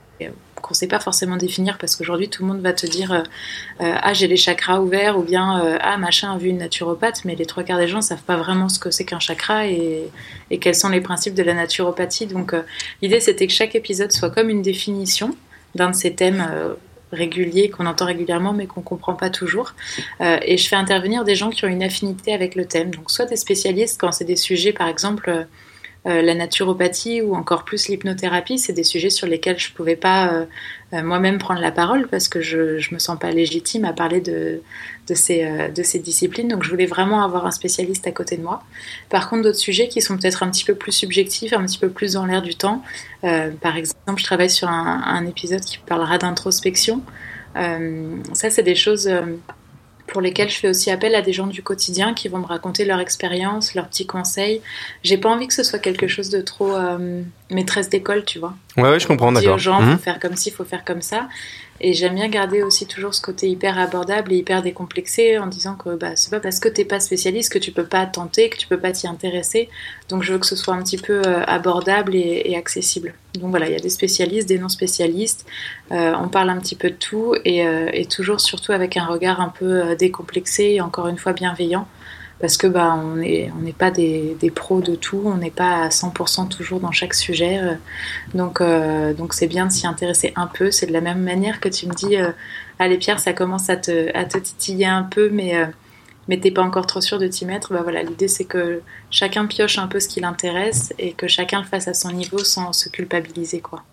qu'on 0.62 0.74
ne 0.74 0.78
sait 0.78 0.88
pas 0.88 1.00
forcément 1.00 1.38
définir 1.38 1.78
parce 1.78 1.96
qu'aujourd'hui 1.96 2.30
tout 2.30 2.44
le 2.44 2.50
monde 2.50 2.62
va 2.62 2.74
te 2.74 2.86
dire 2.86 3.12
euh, 3.12 3.22
euh, 3.82 3.94
ah 4.02 4.14
j'ai 4.14 4.28
les 4.28 4.38
chakras 4.38 4.80
ouverts 4.80 5.18
ou 5.18 5.24
bien 5.24 5.64
euh, 5.64 5.78
ah 5.82 5.98
machin 5.98 6.34
a 6.34 6.38
vu 6.38 6.50
une 6.50 6.58
naturopathe 6.58 7.26
mais 7.26 7.36
les 7.36 7.46
trois 7.46 7.64
quarts 7.64 7.80
des 7.80 7.88
gens 7.88 8.02
savent 8.02 8.24
pas 8.24 8.38
vraiment 8.38 8.70
ce 8.70 8.80
que 8.80 8.92
c'est 8.92 9.06
qu'un 9.06 9.20
chakra 9.20 9.68
et, 9.68 10.10
quels 10.62 10.76
sont 10.76 10.90
les 10.90 11.02
principes 11.02 11.36
de 11.36 11.44
la 11.44 11.54
naturopathie. 11.54 12.26
Donc 12.26 12.56
l'idée 13.02 13.20
c'était 13.20 13.46
que 13.48 13.54
chaque 13.54 13.76
épisode 13.76 14.12
soit 14.12 14.30
comme 14.30 14.50
une 14.50 14.62
définition 14.62 15.36
d'un 15.76 15.92
de 15.92 15.96
ces 15.96 16.14
thèmes 16.16 16.46
réguliers 17.12 17.70
qu'on 17.70 17.86
entend 17.86 18.06
régulièrement 18.06 18.52
mais 18.52 18.66
qu'on 18.66 18.82
comprend 18.82 19.14
pas 19.14 19.30
toujours. 19.30 19.76
Et 20.20 20.58
je 20.58 20.68
fais 20.68 20.76
intervenir 20.76 21.24
des 21.24 21.36
gens 21.36 21.52
qui 21.52 21.66
ont 21.66 21.68
une 21.68 21.84
affinité 21.84 22.34
avec 22.34 22.56
le 22.56 22.66
thème. 22.66 22.90
Donc 22.90 23.12
soit 23.12 23.26
des 23.26 23.36
spécialistes 23.36 24.02
quand 24.02 24.12
c'est 24.12 24.26
des 24.26 24.36
sujets 24.36 24.74
par 24.74 24.88
exemple 24.88 25.46
euh, 26.08 26.22
la 26.22 26.34
naturopathie 26.34 27.22
ou 27.22 27.36
encore 27.36 27.66
plus 27.66 27.90
l'hypnothérapie, 27.90 28.58
c'est 28.58 28.72
des 28.72 28.86
sujets 28.86 29.10
sur 29.10 29.28
lesquels 29.28 29.60
je 29.60 29.74
pouvais 29.74 29.98
pas 29.98 30.32
euh, 30.32 30.46
euh, 30.94 31.04
moi-même 31.04 31.40
prendre 31.40 31.60
la 31.60 31.72
parole 31.72 32.08
parce 32.08 32.30
que 32.30 32.40
je, 32.40 32.78
je 32.78 32.94
me 32.94 33.00
sens 33.00 33.20
pas 33.20 33.32
légitime 33.32 33.84
à 33.84 33.92
parler 33.92 34.22
de, 34.22 34.62
ces, 35.14 36.00
disciplines. 36.00 36.48
Donc 36.48 36.64
je 36.64 36.70
voulais 36.70 36.86
vraiment 36.86 37.22
avoir 37.22 37.46
un 37.46 37.52
spécialiste 37.52 38.08
à 38.08 38.12
côté 38.12 38.38
de 38.38 38.44
moi. 38.44 38.64
Par 39.10 39.30
contre, 39.30 39.44
d'autres 39.44 39.60
sujets 39.60 39.90
qui 39.90 40.02
sont 40.02 40.18
peut-être 40.18 40.42
un 40.42 40.50
petit 40.50 40.64
peu 40.64 40.74
plus 40.74 40.94
subjectifs, 40.94 41.52
un 41.52 41.66
petit 41.66 41.80
peu 41.80 41.90
plus 41.90 42.14
dans 42.14 42.26
l'air 42.26 42.42
du 42.42 42.56
temps. 42.56 42.82
Par 43.22 43.76
exemple, 43.76 44.18
je 44.18 44.24
travaille 44.24 44.50
sur 44.50 44.70
un, 44.70 45.04
un 45.06 45.26
épisode 45.26 45.62
qui 45.62 45.80
parlera 45.80 46.18
d'introspection. 46.18 47.02
Ça, 47.56 48.50
c'est 48.50 48.64
des 48.64 48.76
choses 48.76 49.10
pour 50.12 50.22
lesquelles 50.22 50.50
je 50.50 50.58
fais 50.58 50.70
aussi 50.70 50.92
appel 50.92 51.16
à 51.16 51.22
des 51.22 51.34
gens 51.34 51.48
du 51.48 51.62
quotidien 51.64 52.14
qui 52.14 52.28
vont 52.28 52.40
me 52.40 52.46
raconter 52.46 52.86
leur 52.86 53.00
expérience, 53.00 53.76
leurs 53.76 53.88
petits 53.88 54.06
conseils. 54.08 54.62
J'ai 55.04 55.18
pas 55.18 55.30
envie 55.30 55.48
que 55.48 55.54
ce 55.54 55.64
soit 55.64 55.80
quelque 55.80 56.08
chose 56.08 56.30
de 56.30 56.42
trop 56.42 56.76
euh, 56.76 57.22
maîtresse 57.52 57.90
d'école, 57.90 58.26
tu 58.26 58.40
vois. 58.40 58.54
Ouais, 58.78 58.90
ouais, 58.90 59.00
je 59.00 59.08
comprends, 59.08 59.32
d'accord. 59.32 59.56
aux 59.56 59.60
gens, 59.60 59.82
Mhm. 59.82 59.98
faut 59.98 60.04
faire 60.04 60.20
comme 60.20 60.36
ci, 60.36 60.52
faut 60.52 60.66
faire 60.66 60.84
comme 60.84 61.02
ça. 61.02 61.28
Et 61.82 61.94
j'aime 61.94 62.16
bien 62.16 62.28
garder 62.28 62.62
aussi 62.62 62.86
toujours 62.86 63.14
ce 63.14 63.22
côté 63.22 63.50
hyper 63.50 63.80
abordable 63.80 64.34
et 64.34 64.38
hyper 64.38 64.62
décomplexé 64.62 65.38
en 65.40 65.48
disant 65.48 65.76
que 65.76 65.96
bah, 65.96 66.16
c'est 66.16 66.30
pas 66.30 66.40
parce 66.42 66.60
que 66.60 66.68
t'es 66.68 66.84
pas 66.84 67.00
spécialiste 67.00 67.54
que 67.54 67.60
tu 67.60 67.72
peux 67.72 67.86
pas 67.86 68.06
tenter, 68.06 68.50
que 68.50 68.58
tu 68.58 68.68
peux 68.68 68.80
pas 68.80 68.92
t'y 68.92 69.08
intéresser. 69.08 69.70
Donc 70.10 70.24
je 70.24 70.34
veux 70.34 70.40
que 70.40 70.46
ce 70.46 70.56
soit 70.56 70.74
un 70.74 70.84
petit 70.84 70.98
peu 70.98 71.22
euh, 71.26 71.44
abordable 71.46 72.16
et, 72.16 72.56
accessible. 72.56 73.14
Donc 73.36 73.52
voilà, 73.52 73.68
il 73.68 73.72
y 73.72 73.76
a 73.76 73.80
des 73.80 73.90
spécialistes, 73.90 74.50
des 74.50 74.60
non 74.60 74.70
spécialistes. 74.70 75.46
Euh, 75.92 76.14
on 76.22 76.28
parle 76.28 76.50
un 76.50 76.58
petit 76.58 76.76
peu 76.76 76.90
de 76.90 76.96
tout 76.96 77.36
et, 77.46 77.66
euh, 77.66 77.90
toujours 78.10 78.42
surtout 78.42 78.74
avec 78.74 78.98
un 78.98 79.06
regard 79.06 79.40
un 79.40 79.50
peu 79.50 79.96
décomplexé 79.96 80.64
et 80.64 80.82
encore 80.82 81.08
une 81.08 81.18
fois 81.18 81.34
bienveillant. 81.34 81.88
Parce 82.40 82.56
que 82.56 82.68
bah, 82.68 82.96
on 82.96 83.16
n'est 83.16 83.52
pas 83.78 83.92
des, 83.92 84.38
des 84.40 84.50
pros 84.50 84.80
de 84.80 84.96
tout, 84.96 85.22
on 85.26 85.36
n'est 85.36 85.52
pas 85.52 85.84
à 85.84 85.90
100% 85.90 86.48
toujours 86.48 86.80
dans 86.80 86.92
chaque 86.92 87.14
sujet. 87.14 87.60
euh, 87.60 87.74
donc, 88.34 88.62
euh, 88.62 89.14
donc 89.14 89.34
c'est 89.34 89.48
bien 89.48 89.66
de 89.66 89.72
s'y 89.72 89.86
intéresser 89.88 90.32
un 90.36 90.48
peu. 90.48 90.72
C'est 90.72 90.86
de 90.86 90.94
la 90.94 91.02
même 91.02 91.22
manière 91.22 91.60
que 91.60 91.68
tu 91.68 91.88
me 91.88 91.94
dis, 91.94 92.16
euh, 92.16 92.32
allez 92.80 92.98
Pierre, 92.98 93.20
ça 93.20 93.34
commence 93.34 93.70
à 93.70 93.76
te, 93.76 94.38
titiller 94.38 94.86
un 94.86 95.04
peu, 95.04 95.30
mais, 95.30 95.54
mais 96.30 96.40
t'es 96.40 96.52
pas 96.52 96.62
encore 96.62 96.86
trop 96.88 97.02
sûr 97.02 97.20
de 97.20 97.28
t'y 97.28 97.46
mettre. 97.46 97.74
Bah 97.74 97.82
voilà, 97.84 98.04
l'idée 98.04 98.30
c'est 98.30 98.46
que 98.46 98.82
chacun 99.12 99.46
pioche 99.46 99.78
un 99.78 99.88
peu 99.88 100.00
ce 100.00 100.08
qui 100.08 100.22
l'intéresse 100.22 100.94
et 100.98 101.12
que 101.12 101.28
chacun 101.28 101.60
le 101.60 101.68
fasse 101.68 101.90
à 101.90 101.94
son 101.94 102.12
niveau 102.12 102.40
sans 102.40 102.72
se 102.72 102.88
culpabiliser, 102.88 103.60
quoi. 103.60 103.84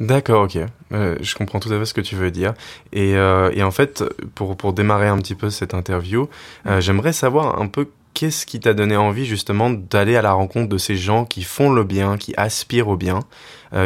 D'accord, 0.00 0.44
ok. 0.44 0.58
Euh, 0.92 1.16
je 1.20 1.34
comprends 1.34 1.60
tout 1.60 1.70
à 1.70 1.78
fait 1.78 1.84
ce 1.84 1.92
que 1.92 2.00
tu 2.00 2.16
veux 2.16 2.30
dire. 2.30 2.54
Et, 2.92 3.16
euh, 3.16 3.50
et 3.52 3.62
en 3.62 3.70
fait, 3.70 4.02
pour, 4.34 4.56
pour 4.56 4.72
démarrer 4.72 5.08
un 5.08 5.18
petit 5.18 5.34
peu 5.34 5.50
cette 5.50 5.74
interview, 5.74 6.28
euh, 6.66 6.80
j'aimerais 6.80 7.12
savoir 7.12 7.60
un 7.60 7.68
peu 7.68 7.90
qu'est-ce 8.14 8.46
qui 8.46 8.60
t'a 8.60 8.72
donné 8.72 8.96
envie 8.96 9.26
justement 9.26 9.68
d'aller 9.68 10.16
à 10.16 10.22
la 10.22 10.32
rencontre 10.32 10.70
de 10.70 10.78
ces 10.78 10.96
gens 10.96 11.26
qui 11.26 11.42
font 11.42 11.70
le 11.70 11.84
bien, 11.84 12.16
qui 12.16 12.32
aspirent 12.36 12.88
au 12.88 12.96
bien. 12.96 13.20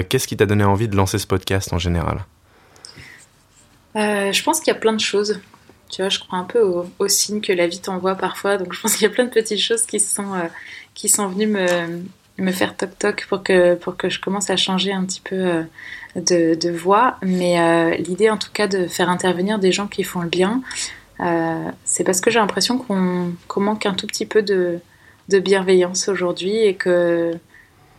Qu'est-ce 0.08 0.26
qui 0.26 0.34
t'a 0.34 0.46
donné 0.46 0.64
envie 0.64 0.88
de 0.88 0.96
lancer 0.96 1.18
ce 1.18 1.26
podcast 1.26 1.74
en 1.74 1.78
général? 1.78 2.24
Je 3.94 4.42
pense 4.42 4.60
qu'il 4.60 4.72
y 4.72 4.76
a 4.76 4.80
plein 4.80 4.94
de 4.94 5.00
choses. 5.00 5.40
Tu 5.90 6.00
vois, 6.00 6.08
je 6.08 6.18
crois 6.18 6.38
un 6.38 6.44
peu 6.44 6.60
aux 6.60 6.86
au 6.98 7.06
signes 7.06 7.42
que 7.42 7.52
la 7.52 7.66
vie 7.66 7.80
t'envoie 7.80 8.14
parfois. 8.14 8.56
Donc 8.56 8.72
je 8.72 8.80
pense 8.80 8.94
qu'il 8.94 9.02
y 9.02 9.10
a 9.10 9.10
plein 9.10 9.24
de 9.24 9.30
petites 9.30 9.60
choses 9.60 9.82
qui 9.82 10.00
sont, 10.00 10.32
qui 10.94 11.10
sont 11.10 11.28
venues 11.28 11.48
me, 11.48 12.02
me 12.38 12.50
faire 12.50 12.74
toc-toc 12.74 13.26
pour 13.28 13.42
que, 13.42 13.74
pour 13.74 13.98
que 13.98 14.08
je 14.08 14.20
commence 14.20 14.48
à 14.48 14.56
changer 14.56 14.90
un 14.90 15.04
petit 15.04 15.20
peu 15.20 15.64
de, 16.16 16.70
voix. 16.70 17.16
Mais 17.22 17.60
euh, 17.60 17.96
l'idée 17.96 18.30
en 18.30 18.36
tout 18.36 18.50
cas 18.52 18.66
de 18.66 18.86
faire 18.86 19.08
intervenir 19.08 19.58
des 19.58 19.72
gens 19.72 19.86
qui 19.86 20.04
font 20.04 20.20
le 20.20 20.28
bien, 20.28 20.62
euh, 21.20 21.70
c'est 21.84 22.04
parce 22.04 22.20
que 22.20 22.30
j'ai 22.30 22.38
l'impression 22.38 22.78
qu'on 22.78 23.60
manque 23.60 23.86
un 23.86 23.94
tout 23.94 24.06
petit 24.06 24.26
peu 24.26 24.42
de, 24.42 24.80
bienveillance 25.28 26.08
aujourd'hui 26.08 26.56
et 26.56 26.74
que 26.74 27.32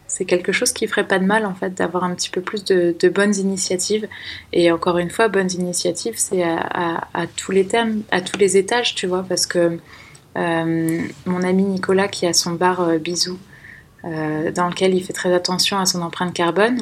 c'est 0.07 0.25
quelque 0.25 0.51
chose 0.51 0.71
qui 0.71 0.87
ferait 0.87 1.07
pas 1.07 1.17
de 1.17 1.25
mal 1.25 1.45
en 1.45 1.55
fait 1.55 1.73
d'avoir 1.73 2.03
un 2.03 2.13
petit 2.13 2.29
peu 2.29 2.39
plus 2.39 2.63
de, 2.63 3.09
bonnes 3.09 3.35
initiatives 3.35 4.07
et 4.53 4.71
encore 4.71 4.99
une 4.99 5.09
fois 5.09 5.27
bonnes 5.27 5.51
initiatives 5.51 6.13
c'est 6.17 6.43
à, 6.43 7.25
tous 7.35 7.51
les 7.51 7.67
à 8.11 8.21
tous 8.21 8.37
les 8.37 8.57
étages 8.57 8.95
tu 8.95 9.07
vois 9.07 9.23
parce 9.27 9.47
que 9.47 9.79
euh, 10.37 11.01
mon 11.25 11.41
ami 11.41 11.63
Nicolas 11.63 12.07
qui 12.07 12.27
a 12.27 12.33
son 12.33 12.51
bar 12.51 12.81
euh, 12.81 12.97
Bisou 12.97 13.39
dans 14.03 14.69
lequel 14.69 14.93
il 14.93 15.03
fait 15.03 15.13
très 15.13 15.33
attention 15.33 15.79
à 15.79 15.87
son 15.87 16.03
empreinte 16.03 16.31
carbone 16.31 16.77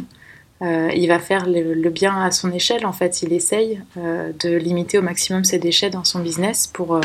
euh, 0.64 0.90
il 0.96 1.08
va 1.08 1.20
faire 1.20 1.46
le, 1.46 1.90
bien 1.90 2.22
à 2.22 2.32
son 2.32 2.52
échelle 2.52 2.86
en 2.86 2.94
fait 2.94 3.22
il 3.22 3.34
essaye 3.34 3.82
euh, 3.98 4.32
de 4.40 4.56
limiter 4.56 4.98
au 4.98 5.02
maximum 5.02 5.44
ses 5.44 5.60
déchets 5.60 5.90
dans 5.90 6.06
son 6.06 6.20
business 6.20 6.68
pour 6.68 6.96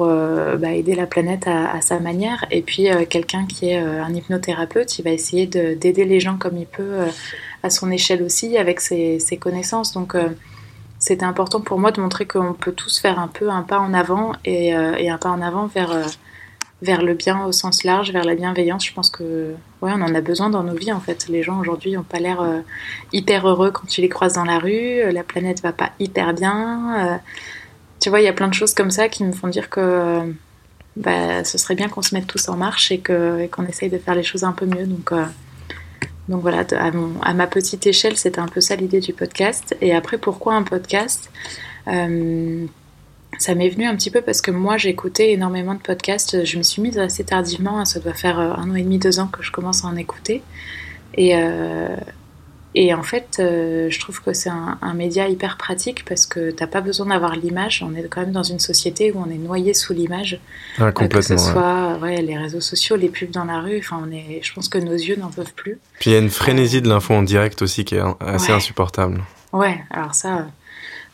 euh, 0.00 0.56
bah, 0.56 0.72
aider 0.72 0.94
la 0.94 1.06
planète 1.06 1.46
à, 1.46 1.80
sa 1.80 2.00
manière. 2.00 2.44
Et 2.50 2.62
puis 2.62 2.88
quelqu'un 3.08 3.46
qui 3.46 3.70
est 3.70 3.78
un 3.78 4.12
hypnothérapeute, 4.12 4.98
il 4.98 5.02
va 5.02 5.10
essayer 5.10 5.46
de- 5.46 5.74
d'aider 5.74 6.04
les 6.04 6.20
gens 6.20 6.36
comme 6.36 6.58
il 6.58 6.66
peut 6.66 6.98
à 7.62 7.70
son 7.70 7.90
échelle 7.90 8.22
aussi, 8.22 8.58
avec 8.58 8.80
ses, 8.80 9.18
connaissances. 9.40 9.92
Donc 9.92 10.14
c'était 10.98 11.24
important 11.24 11.62
pour 11.62 11.78
moi 11.78 11.92
de 11.92 12.00
montrer 12.00 12.26
qu'on 12.26 12.52
peut 12.52 12.72
tous 12.72 13.00
faire 13.00 13.18
un 13.18 13.28
peu 13.28 13.48
un 13.48 13.62
pas 13.62 13.78
en 13.78 13.94
avant 13.94 14.32
et, 14.44 14.74
un 14.74 15.18
pas 15.18 15.30
en 15.30 15.40
avant 15.40 15.66
vers, 15.66 15.96
vers 16.82 17.02
le 17.02 17.14
bien 17.14 17.44
au 17.44 17.52
sens 17.52 17.84
large, 17.84 18.10
vers 18.12 18.24
la 18.24 18.34
bienveillance. 18.34 18.86
Je 18.86 18.92
pense 18.94 19.10
que 19.10 19.54
ouais, 19.82 19.92
on 19.94 20.00
en 20.02 20.14
a 20.14 20.20
besoin 20.20 20.48
dans 20.50 20.62
nos 20.62 20.74
vies 20.74 20.92
en 20.92 21.00
fait. 21.00 21.28
Les 21.28 21.42
gens 21.42 21.58
aujourd'hui 21.60 21.92
n'ont 21.92 22.02
pas 22.02 22.18
l'air 22.18 22.40
euh, 22.40 22.60
hyper 23.12 23.46
heureux 23.48 23.70
quand 23.70 23.86
tu 23.86 24.00
les 24.00 24.08
croises 24.08 24.34
dans 24.34 24.44
la 24.44 24.58
rue, 24.58 24.72
euh, 25.00 25.12
la 25.12 25.22
planète 25.22 25.60
va 25.62 25.72
pas 25.72 25.90
hyper 25.98 26.32
bien. 26.32 26.94
euh, 26.98 27.16
tu 28.00 28.08
vois, 28.08 28.20
il 28.20 28.24
y 28.24 28.28
a 28.28 28.32
plein 28.32 28.48
de 28.48 28.54
choses 28.54 28.72
comme 28.72 28.90
ça 28.90 29.08
qui 29.10 29.24
me 29.24 29.32
font 29.32 29.48
dire 29.48 29.68
que 29.68 30.22
bah, 30.96 31.44
ce 31.44 31.58
serait 31.58 31.74
bien 31.74 31.88
qu'on 31.90 32.00
se 32.02 32.14
mette 32.14 32.26
tous 32.26 32.48
en 32.48 32.56
marche 32.56 32.90
et 32.90 32.98
qu'on 32.98 33.66
essaye 33.66 33.90
de 33.90 33.98
faire 33.98 34.14
les 34.14 34.22
choses 34.22 34.42
un 34.44 34.52
peu 34.52 34.64
mieux. 34.64 34.86
Donc, 34.86 35.12
donc 36.28 36.40
voilà, 36.40 36.64
à, 36.78 36.90
mon- 36.92 37.20
à 37.20 37.34
ma 37.34 37.46
petite 37.46 37.86
échelle, 37.86 38.16
c'était 38.16 38.38
un 38.40 38.48
peu 38.48 38.62
ça 38.62 38.74
l'idée 38.74 39.00
du 39.00 39.12
podcast. 39.12 39.76
Et 39.82 39.94
après, 39.94 40.16
pourquoi 40.16 40.54
un 40.54 40.62
podcast? 40.62 41.30
Ça 43.38 43.54
m'est 43.54 43.68
venu 43.70 43.86
un 43.86 43.96
petit 43.96 44.10
peu 44.10 44.20
parce 44.20 44.40
que 44.42 44.50
moi, 44.50 44.76
j'écoutais 44.76 45.30
énormément 45.32 45.74
de 45.74 45.80
podcasts. 45.80 46.44
Je 46.44 46.58
me 46.58 46.62
suis 46.62 46.82
mise 46.82 46.98
assez 46.98 47.24
tardivement, 47.24 47.84
ça 47.84 47.98
doit 48.00 48.12
faire 48.12 48.38
euh, 48.38 48.52
un 48.54 48.70
an 48.70 48.74
et 48.74 48.82
demi, 48.82 48.98
deux 48.98 49.18
ans 49.18 49.28
que 49.28 49.42
je 49.42 49.50
commence 49.50 49.84
à 49.84 49.88
en 49.88 49.96
écouter. 49.96 50.42
Et, 51.14 51.34
euh, 51.36 51.96
et 52.74 52.92
en 52.92 53.02
fait, 53.02 53.38
euh, 53.40 53.88
je 53.90 53.98
trouve 53.98 54.20
que 54.22 54.32
c'est 54.32 54.50
un, 54.50 54.78
un 54.82 54.94
média 54.94 55.26
hyper 55.28 55.56
pratique 55.56 56.04
parce 56.04 56.26
que 56.26 56.50
t'as 56.50 56.66
pas 56.66 56.80
besoin 56.82 57.06
d'avoir 57.06 57.34
l'image. 57.34 57.82
On 57.88 57.94
est 57.96 58.02
quand 58.08 58.20
même 58.20 58.32
dans 58.32 58.42
une 58.42 58.58
société 58.58 59.10
où 59.10 59.24
on 59.26 59.30
est 59.30 59.38
noyé 59.38 59.74
sous 59.74 59.92
l'image. 59.94 60.38
Ah, 60.78 60.84
Euh, 60.84 60.90
que 60.92 60.98
ce 61.22 61.34
Complètement. 61.34 61.36
ouais. 61.36 61.52
soit 61.52 61.98
ouais, 62.02 62.22
les 62.22 62.36
réseaux 62.36 62.60
sociaux, 62.60 62.96
les 62.96 63.08
pubs 63.08 63.30
dans 63.30 63.44
la 63.44 63.60
rue. 63.60 63.78
Enfin, 63.78 64.04
on 64.06 64.12
est, 64.12 64.40
je 64.42 64.52
pense 64.52 64.68
que 64.68 64.78
nos 64.78 64.92
yeux 64.92 65.16
n'en 65.16 65.30
peuvent 65.30 65.54
plus. 65.54 65.78
Puis 65.98 66.10
il 66.10 66.12
y 66.12 66.16
a 66.16 66.20
une 66.20 66.30
frénésie 66.30 66.82
de 66.82 66.88
l'info 66.88 67.14
en 67.14 67.22
direct 67.22 67.62
aussi 67.62 67.84
qui 67.84 67.94
est 67.94 68.00
hein, 68.00 68.16
assez 68.20 68.48
Ouais. 68.50 68.56
insupportable. 68.58 69.22
Ouais, 69.52 69.80
alors 69.90 70.14
ça, 70.14 70.46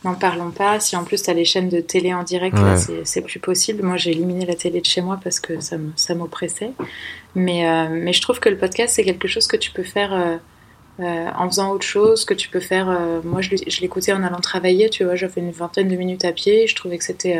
n'en 0.06 0.14
parlons 0.14 0.50
pas. 0.50 0.80
Si 0.80 0.96
en 0.96 1.04
plus 1.04 1.22
tu 1.22 1.30
as 1.30 1.34
les 1.34 1.44
chaînes 1.44 1.68
de 1.68 1.80
télé 1.80 2.14
en 2.14 2.22
direct, 2.22 2.56
Ouais. 2.58 2.76
c'est- 3.04 3.20
plus 3.22 3.40
possible. 3.40 3.82
Moi, 3.82 3.96
j'ai 3.96 4.10
éliminé 4.12 4.46
la 4.46 4.54
télé 4.54 4.80
de 4.80 4.86
chez 4.86 5.00
moi 5.00 5.18
parce 5.22 5.40
que 5.40 5.54
ça 5.60 6.14
m'oppressait. 6.14 6.72
Mais, 7.34 7.68
euh, 7.68 7.88
mais 7.90 8.12
je 8.12 8.20
trouve 8.22 8.40
que 8.40 8.48
le 8.48 8.56
podcast, 8.56 8.94
c'est 8.94 9.04
quelque 9.04 9.28
chose 9.28 9.46
que 9.46 9.56
tu 9.56 9.70
peux 9.70 9.82
faire 9.82 10.12
euh, 10.14 10.36
euh, 11.00 11.28
en 11.36 11.46
faisant 11.48 11.72
autre 11.72 11.84
chose, 11.86 12.24
que 12.24 12.34
tu 12.34 12.48
peux 12.48 12.60
faire. 12.60 12.86
moi, 13.24 13.40
je, 13.42 13.50
l'écoutais 13.80 14.12
en 14.12 14.22
allant 14.22 14.40
travailler, 14.40 14.88
tu 14.90 15.04
vois, 15.04 15.14
j'avais 15.16 15.40
une 15.42 15.50
vingtaine 15.50 15.88
de 15.88 15.96
minutes 15.96 16.24
à 16.24 16.32
pied. 16.32 16.66
Je 16.66 16.74
trouvais 16.74 16.96
que 16.98 17.04
c'était. 17.04 17.38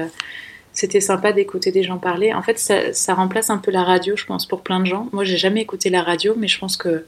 c'était 0.72 1.00
sympa 1.00 1.32
d'écouter 1.32 1.72
des 1.72 1.82
gens 1.82 1.96
parler. 1.96 2.34
En 2.34 2.42
fait, 2.42 2.58
ça, 2.58 2.92
ça 2.92 3.14
remplace 3.14 3.48
un 3.48 3.56
peu 3.58 3.70
la 3.70 3.82
radio, 3.82 4.14
je 4.16 4.26
pense, 4.26 4.44
pour 4.44 4.60
plein 4.62 4.78
de 4.80 4.84
gens. 4.86 5.08
Moi, 5.12 5.24
j'ai 5.24 5.38
jamais 5.38 5.62
écouté 5.62 5.88
la 5.88 6.02
radio, 6.02 6.34
mais 6.36 6.48
je 6.48 6.58
pense 6.58 6.76
que 6.76 7.04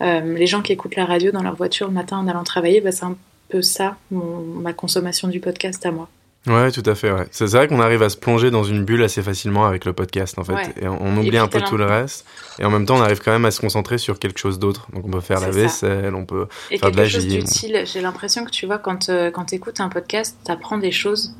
les 0.00 0.46
gens 0.46 0.62
qui 0.62 0.72
écoutent 0.72 0.94
la 0.96 1.04
radio 1.04 1.32
dans 1.32 1.42
leur 1.42 1.56
voiture 1.56 1.88
le 1.88 1.94
matin 1.94 2.18
en 2.18 2.28
allant 2.28 2.44
travailler, 2.44 2.80
bah, 2.80 2.92
c'est 2.92 3.04
un 3.06 3.16
peu 3.48 3.62
ça, 3.62 3.96
mon- 4.10 4.40
ma 4.40 4.72
consommation 4.72 5.28
du 5.28 5.40
podcast 5.40 5.84
à 5.86 5.90
moi. 5.90 6.08
Ouais, 6.46 6.70
tout 6.70 6.82
à 6.86 6.94
fait. 6.94 7.10
Ouais. 7.10 7.26
C'est 7.30 7.46
vrai 7.46 7.68
qu'on 7.68 7.80
arrive 7.80 8.02
à 8.02 8.08
se 8.08 8.16
plonger 8.16 8.50
dans 8.50 8.64
une 8.64 8.84
bulle 8.84 9.02
assez 9.02 9.22
facilement 9.22 9.66
avec 9.66 9.84
le 9.84 9.92
podcast, 9.92 10.38
en 10.38 10.44
fait. 10.44 10.74
Et 10.80 10.88
on, 10.88 11.16
oublie 11.16 11.36
un 11.36 11.48
peu 11.48 11.60
tout 11.60 11.76
le 11.76 11.84
reste. 11.84 12.24
Et 12.58 12.64
en 12.64 12.70
même 12.70 12.86
temps, 12.86 12.96
on 12.96 13.02
arrive 13.02 13.20
quand 13.20 13.32
même 13.32 13.44
à 13.44 13.50
se 13.50 13.60
concentrer 13.60 13.98
sur 13.98 14.18
quelque 14.18 14.38
chose 14.38 14.58
d'autre. 14.58 14.88
Donc, 14.92 15.04
on 15.06 15.10
peut 15.10 15.20
faire 15.20 15.40
la 15.40 15.50
vaisselle, 15.50 16.14
on 16.14 16.24
peut 16.24 16.46
faire 16.70 16.90
de 16.90 16.96
la 16.96 17.06
gym. 17.06 17.44
J'ai 17.84 18.00
l'impression 18.00 18.44
que 18.44 18.50
tu 18.50 18.66
vois, 18.66 18.78
quand, 18.78 19.08
euh, 19.08 19.30
quand 19.30 19.46
tu 19.46 19.56
écoutes 19.56 19.80
un 19.80 19.88
podcast, 19.88 20.38
tu 20.44 20.50
apprends 20.50 20.78
des 20.78 20.92
choses 20.92 21.34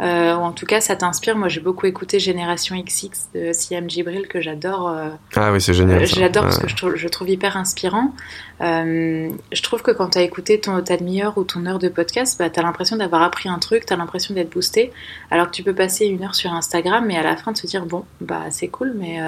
euh, 0.00 0.34
ou 0.34 0.40
en 0.40 0.52
tout 0.52 0.66
cas, 0.66 0.80
ça 0.80 0.96
t'inspire. 0.96 1.36
Moi, 1.36 1.48
j'ai 1.48 1.60
beaucoup 1.60 1.86
écouté 1.86 2.18
Génération 2.18 2.76
XX 2.76 3.28
de 3.34 3.52
Siam 3.52 3.88
Gibril 3.88 4.26
que 4.26 4.40
j'adore. 4.40 4.88
Euh, 4.88 5.10
ah 5.36 5.52
oui, 5.52 5.60
c'est 5.60 5.74
génial. 5.74 6.06
j'adore 6.06 6.44
parce 6.44 6.58
que 6.58 6.68
je 6.68 6.76
trouve, 6.76 6.96
je 6.96 7.08
trouve, 7.08 7.28
hyper 7.28 7.56
inspirant. 7.56 8.14
Euh, 8.60 9.30
je 9.50 9.62
trouve 9.62 9.82
que 9.82 9.90
quand 9.90 10.10
tu 10.10 10.18
as 10.18 10.22
écouté 10.22 10.60
ton, 10.60 10.80
ta 10.82 10.96
demi-heure 10.96 11.36
ou 11.38 11.44
ton 11.44 11.66
heure 11.66 11.78
de 11.78 11.88
podcast, 11.88 12.38
bah, 12.38 12.50
tu 12.50 12.60
as 12.60 12.62
l'impression 12.62 12.96
d'avoir 12.96 13.22
appris 13.22 13.48
un 13.48 13.58
truc, 13.58 13.86
tu 13.86 13.92
as 13.92 13.96
l'impression 13.96 14.34
d'être 14.34 14.50
boosté. 14.50 14.92
Alors 15.30 15.46
que 15.46 15.52
tu 15.52 15.62
peux 15.62 15.74
passer 15.74 16.06
une 16.06 16.22
heure 16.22 16.34
sur 16.34 16.52
Instagram 16.52 17.10
et 17.10 17.16
à 17.16 17.22
la 17.22 17.36
fin 17.36 17.52
te 17.52 17.66
dire 17.66 17.86
bon, 17.86 18.04
bah 18.20 18.44
c'est 18.50 18.68
cool, 18.68 18.94
mais. 18.96 19.18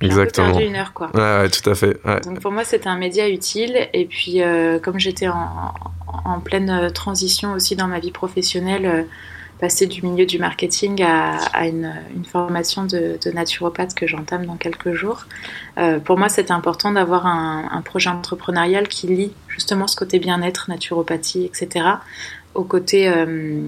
Exactement. 0.00 0.48
Un 0.48 0.50
peu 0.50 0.58
perdu 0.58 0.68
une 0.68 0.76
heure, 0.76 0.92
quoi. 0.92 1.10
Ouais, 1.14 1.48
tout 1.48 1.70
à 1.70 1.74
fait. 1.74 1.98
Donc 2.24 2.40
pour 2.40 2.52
moi, 2.52 2.64
c'était 2.64 2.88
un 2.88 2.98
média 2.98 3.28
utile. 3.28 3.88
Et 3.92 4.04
puis, 4.04 4.40
comme 4.82 4.98
j'étais 4.98 5.28
en, 5.28 5.72
en, 6.06 6.40
pleine 6.40 6.90
transition 6.92 7.52
aussi 7.52 7.76
dans 7.76 7.86
ma 7.86 7.98
vie 7.98 8.10
professionnelle, 8.10 9.06
passer 9.58 9.86
du 9.86 10.02
milieu 10.02 10.26
du 10.26 10.38
marketing 10.38 11.02
à, 11.02 11.66
une, 11.66 11.94
formation 12.30 12.84
de, 12.84 13.18
naturopathe 13.32 13.94
que 13.94 14.06
j'entame 14.06 14.46
dans 14.46 14.56
quelques 14.56 14.92
jours. 14.92 15.26
Euh, 15.78 15.98
pour 15.98 16.18
moi, 16.18 16.28
c'est 16.28 16.50
important 16.50 16.92
d'avoir 16.92 17.26
un, 17.26 17.82
projet 17.82 18.10
entrepreneurial 18.10 18.88
qui 18.88 19.06
lie 19.06 19.32
justement 19.48 19.86
ce 19.86 19.96
côté 19.96 20.18
bien-être, 20.18 20.68
naturopathie, 20.68 21.44
etc., 21.44 21.86
au 22.54 22.64
côté 22.64 23.08
euh, 23.08 23.60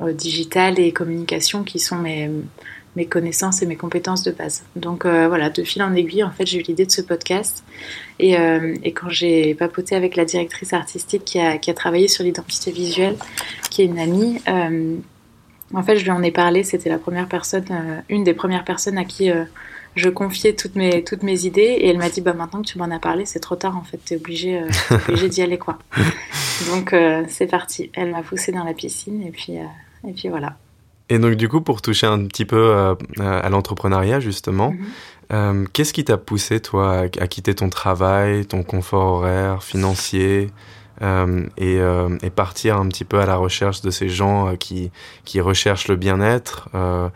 euh, 0.00 0.12
digital 0.12 0.78
et 0.78 0.92
communication 0.92 1.64
qui 1.64 1.78
sont 1.78 1.96
mes, 1.96 2.30
connaissances 3.08 3.62
et 3.62 3.66
mes 3.66 3.76
compétences 3.76 4.22
de 4.22 4.30
base. 4.30 4.64
Donc 4.76 5.06
voilà, 5.06 5.48
de 5.48 5.62
fil 5.62 5.82
en 5.82 5.94
aiguille, 5.94 6.24
en 6.24 6.32
fait, 6.32 6.46
j'ai 6.46 6.58
eu 6.58 6.62
l'idée 6.62 6.86
de 6.86 6.90
ce 6.90 7.02
podcast. 7.02 7.64
Et, 8.18 8.34
quand 8.92 9.08
j'ai 9.08 9.54
papoté 9.54 9.94
avec 9.94 10.16
la 10.16 10.24
directrice 10.24 10.72
artistique 10.72 11.24
qui 11.24 11.38
a 11.70 11.74
travaillé 11.74 12.08
sur 12.08 12.24
l'identité 12.24 12.72
visuelle, 12.72 13.16
qui 13.70 13.82
est 13.82 13.86
une 13.86 13.98
amie, 13.98 14.40
en 15.74 15.82
fait, 15.82 15.96
je 15.96 16.04
lui 16.04 16.10
en 16.10 16.22
ai 16.22 16.30
parlé. 16.30 16.64
C'était 16.64 16.88
la 16.88 16.98
première 16.98 17.28
personne, 17.28 17.64
euh, 17.70 18.00
une 18.08 18.24
des 18.24 18.34
premières 18.34 18.64
personnes 18.64 18.98
à 18.98 19.04
qui 19.04 19.30
euh, 19.30 19.44
je 19.94 20.08
confiais 20.08 20.54
toutes 20.54 20.74
mes, 20.74 21.04
toutes 21.04 21.22
mes 21.22 21.46
idées. 21.46 21.60
Et 21.60 21.88
elle 21.88 21.98
m'a 21.98 22.10
dit 22.10 22.20
bah, 22.20 22.32
Maintenant 22.32 22.62
que 22.62 22.66
tu 22.66 22.78
m'en 22.78 22.90
as 22.90 22.98
parlé, 22.98 23.24
c'est 23.24 23.40
trop 23.40 23.56
tard 23.56 23.76
en 23.76 23.82
fait. 23.82 23.98
T'es 23.98 24.16
obligé, 24.16 24.60
euh, 24.60 24.68
obligé 25.08 25.28
d'y 25.28 25.42
aller. 25.42 25.58
quoi. 25.58 25.78
Donc, 26.70 26.94
c'est 27.28 27.46
parti. 27.46 27.90
Elle 27.94 28.10
m'a 28.10 28.22
poussé 28.22 28.52
dans 28.52 28.64
la 28.64 28.74
piscine. 28.74 29.22
Et 29.22 29.30
puis, 29.30 29.54
et 29.54 30.12
puis 30.12 30.28
voilà. 30.28 30.56
Et 31.08 31.18
donc, 31.18 31.34
du 31.34 31.48
coup, 31.48 31.60
pour 31.60 31.82
toucher 31.82 32.06
un 32.06 32.26
petit 32.26 32.44
peu 32.44 32.94
à 33.18 33.48
l'entrepreneuriat, 33.48 34.20
justement, 34.20 34.74
mhm. 35.30 35.68
qu'est-ce 35.72 35.92
qui 35.92 36.04
t'a 36.04 36.18
poussé, 36.18 36.60
toi, 36.60 37.06
à, 37.18 37.26
quitter 37.26 37.54
ton 37.54 37.68
travail, 37.68 38.46
ton 38.46 38.62
confort 38.62 39.14
horaire, 39.14 39.62
financier? 39.62 40.50
Et, 41.00 41.78
euh, 41.80 42.18
et, 42.22 42.28
partir 42.28 42.76
un 42.76 42.86
petit 42.88 43.04
peu 43.04 43.20
à 43.20 43.26
la 43.26 43.36
recherche 43.36 43.80
de 43.80 43.90
ces 43.90 44.10
gens 44.10 44.48
euh, 44.48 44.56
qui, 44.56 44.90
qui 45.24 45.40
recherchent 45.40 45.88
le 45.88 45.96
bien-être, 45.96 46.68
euh, 46.74 47.08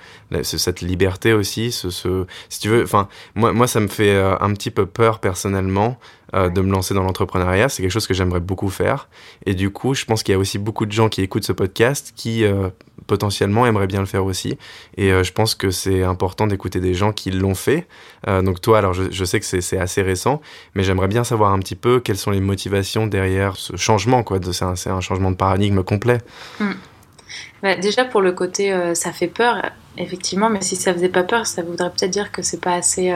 cette 0.42 0.80
liberté 0.80 1.34
aussi, 1.34 1.70
ce, 1.70 1.90
ce, 1.90 2.26
si 2.48 2.60
tu 2.60 2.70
veux, 2.70 2.82
enfin, 2.82 3.08
moi, 3.34 3.52
moi, 3.52 3.66
ça 3.66 3.80
me 3.80 3.88
fait 3.88 4.16
un 4.16 4.52
petit 4.54 4.70
peu 4.70 4.86
peur 4.86 5.20
personnellement 5.20 5.98
euh, 6.34 6.48
de 6.48 6.60
me 6.62 6.72
lancer 6.72 6.94
dans 6.94 7.04
l'entrepreneuriat. 7.04 7.68
C'est 7.68 7.82
quelque 7.82 7.92
chose 7.92 8.08
que 8.08 8.14
j'aimerais 8.14 8.40
beaucoup 8.40 8.68
faire. 8.68 9.08
Et 9.46 9.54
du 9.54 9.70
coup, 9.70 9.94
je 9.94 10.04
pense 10.04 10.24
qu'il 10.24 10.32
y 10.32 10.34
a 10.34 10.38
aussi 10.38 10.58
beaucoup 10.58 10.84
de 10.84 10.90
gens 10.90 11.08
qui 11.08 11.22
écoutent 11.22 11.44
ce 11.44 11.52
podcast 11.52 12.12
qui 12.16 12.44
euh, 12.44 12.70
potentiellement 13.06 13.66
aimeraient 13.66 13.86
bien 13.86 14.00
le 14.00 14.06
faire 14.06 14.24
aussi. 14.24 14.58
Et 14.96 15.12
euh, 15.12 15.22
je 15.22 15.32
pense 15.32 15.54
que 15.54 15.70
c'est 15.70 16.02
important 16.02 16.48
d'écouter 16.48 16.80
des 16.80 16.92
gens 16.92 17.12
qui 17.12 17.30
l'ont 17.30 17.54
fait. 17.54 17.86
donc 18.26 18.60
toi, 18.60 18.78
alors 18.78 18.94
je, 18.94 19.24
sais 19.24 19.38
que 19.38 19.46
c'est 19.46 19.78
assez 19.78 20.02
récent, 20.02 20.40
mais 20.74 20.82
j'aimerais 20.82 21.08
bien 21.08 21.22
savoir 21.22 21.52
un 21.52 21.58
petit 21.60 21.76
peu 21.76 22.00
quelles 22.00 22.16
sont 22.16 22.32
les 22.32 22.40
motivations 22.40 23.06
derrière 23.06 23.56
ce 23.56 23.76
changement. 23.76 24.24
quoi. 24.24 24.40
C'est 24.52 24.64
un, 24.64 24.96
un, 24.96 25.00
changement 25.00 25.30
de 25.30 25.36
paradigme 25.36 25.84
complet. 25.84 26.18
Hmm. 26.58 26.72
Bah, 27.62 27.76
déjà 27.76 28.04
pour 28.04 28.22
le 28.22 28.32
côté, 28.32 28.74
ça 28.94 29.12
fait 29.12 29.28
peur, 29.28 29.70
effectivement, 29.96 30.50
mais 30.50 30.62
si 30.62 30.74
ça 30.74 30.92
faisait 30.92 31.08
pas 31.08 31.22
peur, 31.22 31.46
ça 31.46 31.62
voudrait 31.62 31.90
peut-être 31.90 32.10
dire 32.10 32.32
que 32.32 32.42
c'est 32.42 32.60
pas 32.60 32.74
assez 32.74 33.12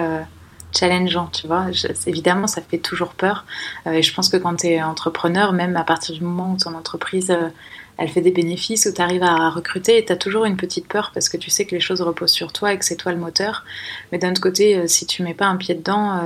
challengeant, 0.72 1.28
tu 1.28 1.46
vois. 1.46 1.66
évidemment, 2.06 2.46
ça 2.46 2.62
fait 2.62 2.78
toujours 2.78 3.14
peur. 3.14 3.44
Euh, 3.86 3.92
et 3.92 4.02
je 4.02 4.14
pense 4.14 4.28
que 4.28 4.36
quand 4.36 4.56
tu 4.56 4.68
es 4.68 4.82
entrepreneur, 4.82 5.52
même 5.52 5.76
à 5.76 5.84
partir 5.84 6.14
du 6.14 6.22
moment 6.22 6.52
où 6.52 6.56
ton 6.56 6.74
entreprise, 6.74 7.30
euh, 7.30 7.48
elle 7.96 8.08
fait 8.08 8.20
des 8.20 8.30
bénéfices, 8.30 8.86
où 8.86 8.92
tu 8.92 9.00
arrives 9.00 9.22
à 9.22 9.50
recruter, 9.50 10.04
tu 10.04 10.12
as 10.12 10.16
toujours 10.16 10.44
une 10.44 10.56
petite 10.56 10.86
peur 10.86 11.10
parce 11.12 11.28
que 11.28 11.36
tu 11.36 11.50
sais 11.50 11.64
que 11.64 11.74
les 11.74 11.80
choses 11.80 12.00
reposent 12.00 12.32
sur 12.32 12.52
toi 12.52 12.72
et 12.72 12.78
que 12.78 12.84
c'est 12.84 12.96
toi 12.96 13.12
le 13.12 13.18
moteur. 13.18 13.64
Mais 14.12 14.18
d'un 14.18 14.30
autre 14.30 14.40
côté, 14.40 14.76
euh, 14.76 14.86
si 14.86 15.06
tu 15.06 15.22
mets 15.22 15.34
pas 15.34 15.46
un 15.46 15.56
pied 15.56 15.74
dedans, 15.74 16.20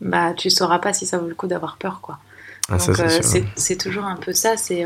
bah, 0.00 0.34
tu 0.34 0.50
sauras 0.50 0.78
pas 0.78 0.92
si 0.92 1.06
ça 1.06 1.18
vaut 1.18 1.28
le 1.28 1.34
coup 1.34 1.46
d'avoir 1.46 1.76
peur, 1.76 2.00
quoi. 2.02 2.18
Ah, 2.68 2.76
Donc, 2.76 2.96
c'est 3.56 3.76
toujours 3.76 4.04
un 4.04 4.16
peu 4.16 4.32
ça. 4.32 4.56
C'est 4.56 4.84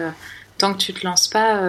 tant 0.59 0.73
que 0.73 0.79
tu 0.79 0.95
te 0.95 1.05
lances 1.07 1.29
pas 1.29 1.61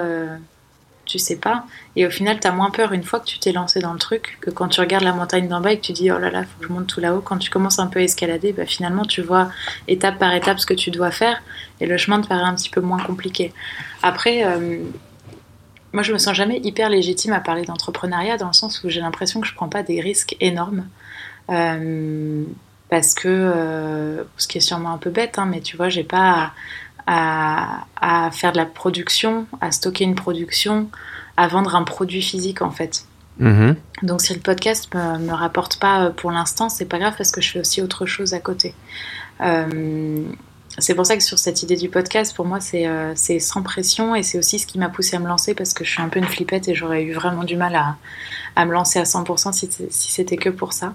tu 1.06 1.20
sais 1.20 1.36
pas. 1.36 1.66
Et 1.96 2.06
au 2.06 2.10
final, 2.10 2.40
tu 2.40 2.48
as 2.48 2.52
moins 2.52 2.72
peur 2.72 2.92
une 2.94 3.04
fois 3.04 3.20
que 3.20 3.26
tu 3.26 3.40
t'es 3.40 3.52
lancé 3.52 3.80
dans 3.80 3.94
le 3.94 4.00
truc 4.00 4.38
que 4.42 4.50
quand 4.50 4.68
tu 4.68 4.80
regardes 4.80 5.04
la 5.04 5.14
montagne 5.14 5.48
d'en 5.48 5.62
bas 5.62 5.72
et 5.72 5.78
que 5.78 5.86
tu 5.86 5.94
dis 5.94 6.12
oh 6.12 6.18
là 6.18 6.30
là, 6.30 6.44
faut 6.44 6.60
que 6.60 6.68
je 6.68 6.74
monte 6.74 6.88
tout 6.88 7.00
là-haut. 7.00 7.22
Quand 7.22 7.38
tu 7.38 7.50
commences 7.50 7.80
un 7.80 7.88
peu 7.88 8.00
à 8.00 8.04
escalader, 8.04 8.54
bah, 8.54 8.66
finalement, 8.66 9.06
tu 9.06 9.22
vois 9.22 9.50
étape 9.88 10.20
par 10.20 10.34
étape 10.34 10.60
ce 10.60 10.66
que 10.66 10.74
tu 10.74 10.92
dois 10.92 11.12
faire 11.12 11.42
et 11.80 11.86
le 11.86 11.98
chemin 11.98 12.22
te 12.22 12.28
paraît 12.28 12.44
un 12.44 12.56
petit 12.56 12.70
peu 12.70 12.82
moins 12.82 13.00
compliqué. 13.00 13.54
Après, 14.04 14.46
euh, 14.46 14.80
moi, 15.94 16.04
je 16.04 16.12
me 16.12 16.18
sens 16.18 16.36
jamais 16.36 16.60
hyper 16.62 16.90
légitime 16.90 17.34
à 17.34 17.40
parler 17.40 17.64
d'entrepreneuriat 17.64 18.38
dans 18.38 18.48
le 18.48 18.54
sens 18.54 18.84
où 18.84 18.90
j'ai 18.90 19.00
l'impression 19.00 19.40
que 19.40 19.48
je 19.48 19.56
prends 19.56 19.70
pas 19.70 19.84
des 19.84 20.02
risques 20.02 20.36
énormes. 20.42 20.88
Euh, 21.50 22.44
parce 22.90 23.14
que, 23.14 23.28
euh, 23.28 24.24
ce 24.38 24.48
qui 24.48 24.58
est 24.58 24.62
sûrement 24.62 24.92
un 24.92 24.98
peu 24.98 25.10
bête, 25.10 25.40
hein, 25.40 25.46
mais 25.46 25.62
tu 25.62 25.78
vois, 25.78 25.90
j'ai 25.90 26.04
pas 26.04 26.52
à, 27.08 27.86
faire 28.32 28.52
de 28.52 28.58
la 28.58 28.66
production, 28.66 29.46
à 29.62 29.72
stocker 29.72 30.04
une 30.04 30.16
production, 30.16 30.90
à 31.38 31.48
vendre 31.48 31.76
un 31.76 31.84
produit 31.84 32.22
physique 32.22 32.62
en 32.62 32.72
fait. 32.72 33.06
Mm-hmm. 33.42 33.76
Donc 34.04 34.22
si 34.22 34.34
le 34.34 34.40
podcast 34.40 34.94
me, 34.94 35.18
me 35.20 35.34
rapporte 35.34 35.78
pas 35.78 36.06
euh, 36.06 36.10
pour 36.10 36.32
l'instant, 36.32 36.70
c'est 36.70 36.86
pas 36.86 37.00
grave 37.00 37.14
parce 37.18 37.32
que 37.32 37.42
je 37.42 37.52
fais 37.52 37.60
aussi 37.60 37.82
autre 37.82 38.06
chose 38.06 38.34
à 38.34 38.40
côté. 38.40 38.74
Euh, 39.42 40.24
c'est 40.78 40.94
pour 40.94 41.06
ça 41.06 41.16
que 41.16 41.24
sur 41.24 41.40
cette 41.40 41.64
idée 41.64 41.78
du 41.78 41.90
podcast, 41.90 42.36
pour 42.36 42.46
moi, 42.46 42.60
euh, 42.74 43.14
c'est 43.16 43.40
sans 43.40 43.64
pression 43.64 44.14
et 44.16 44.24
c'est 44.24 44.38
aussi 44.38 44.60
ce 44.60 44.68
qui 44.68 44.78
m'a 44.78 44.90
poussé 44.90 45.16
à 45.16 45.20
me 45.20 45.28
lancer 45.28 45.54
parce 45.54 45.74
que 45.74 45.86
je 45.86 45.92
suis 45.92 46.02
un 46.02 46.10
peu 46.10 46.20
une 46.20 46.26
flippette 46.26 46.68
et 46.68 46.76
j'aurais 46.76 47.04
eu 47.04 47.14
vraiment 47.14 47.44
du 47.44 47.56
mal 47.56 47.76
à, 47.76 48.66
me 48.66 48.72
lancer 48.72 49.00
à 49.00 49.04
100% 49.04 49.54
si, 49.54 49.90
c'était 49.90 50.38
que 50.38 50.50
pour 50.50 50.74
ça. 50.74 50.94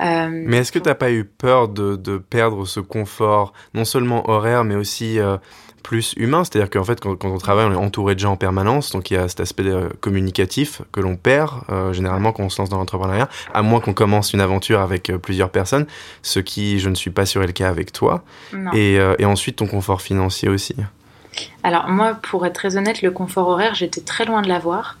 Euh, 0.00 0.28
mais 0.30 0.58
est-ce 0.58 0.72
que 0.72 0.78
tu 0.78 0.88
n'as 0.88 0.94
pas 0.94 1.10
eu 1.10 1.24
peur 1.24 1.68
de, 1.68 1.96
de, 1.96 2.16
perdre 2.18 2.66
ce 2.66 2.80
confort, 2.80 3.52
non 3.74 3.84
seulement 3.84 4.28
horaire, 4.30 4.64
mais 4.64 4.76
aussi 4.76 5.18
euh, 5.18 5.36
plus 5.82 6.14
humain, 6.16 6.44
c'est-à-dire 6.44 6.70
qu'en 6.70 6.84
fait, 6.84 7.00
quand, 7.00 7.16
on 7.24 7.38
travaille, 7.38 7.66
on 7.66 7.72
est 7.72 7.76
entouré 7.76 8.14
de 8.14 8.20
gens 8.20 8.32
en 8.32 8.36
permanence, 8.36 8.92
donc 8.92 9.10
il 9.10 9.14
y 9.14 9.16
a 9.16 9.28
cet 9.28 9.40
aspect 9.40 9.64
euh, 9.66 9.88
communicatif 10.00 10.82
que 10.92 11.00
l'on 11.00 11.16
perd 11.16 11.62
euh, 11.70 11.92
généralement 11.92 12.32
quand 12.32 12.44
on 12.44 12.48
se 12.48 12.60
lance 12.60 12.68
dans 12.68 12.78
l'entrepreneuriat, 12.78 13.28
à 13.52 13.62
moins 13.62 13.80
qu'on 13.80 13.92
commence 13.92 14.32
une 14.32 14.40
aventure 14.40 14.80
avec 14.80 15.10
euh, 15.10 15.18
plusieurs 15.18 15.50
personnes, 15.50 15.86
ce 16.22 16.40
qui, 16.40 16.78
je 16.78 16.88
ne 16.88 16.94
suis 16.94 17.10
pas 17.10 17.26
sûr, 17.26 17.42
est 17.42 17.46
le 17.46 17.52
cas 17.52 17.68
avec 17.68 17.92
toi. 17.92 18.22
Et, 18.74 18.98
et, 19.18 19.24
ensuite, 19.24 19.56
ton 19.56 19.66
confort 19.66 20.02
financier 20.02 20.48
aussi. 20.48 20.76
Alors 21.62 21.88
moi, 21.88 22.14
pour 22.14 22.46
être 22.46 22.54
très 22.54 22.76
honnête, 22.76 23.02
le 23.02 23.10
confort 23.10 23.48
horaire, 23.48 23.74
j'étais 23.74 24.00
très 24.00 24.24
loin 24.24 24.42
de 24.42 24.48
l'avoir. 24.48 24.98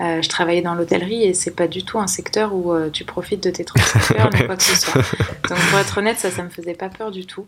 je 0.00 0.28
travaillais 0.28 0.62
dans 0.62 0.74
l'hôtellerie 0.74 1.24
et 1.24 1.34
c'est 1.34 1.54
pas 1.54 1.68
du 1.68 1.84
tout 1.84 1.98
un 1.98 2.06
secteur 2.06 2.54
où 2.54 2.74
tu 2.90 3.04
profites 3.04 3.42
de 3.42 3.50
tes 3.50 3.64
35 3.64 4.18
heures 4.18 4.30
ou 4.32 4.46
quoi 4.46 4.56
que 4.56 4.62
ce 4.62 4.76
soit. 4.76 5.02
Donc 5.48 5.58
pour 5.70 5.78
être 5.78 5.98
honnête, 5.98 6.18
ça, 6.18 6.30
ça 6.30 6.42
me 6.42 6.48
faisait 6.48 6.74
pas 6.74 6.88
peur 6.88 7.10
du 7.10 7.26
tout. 7.26 7.46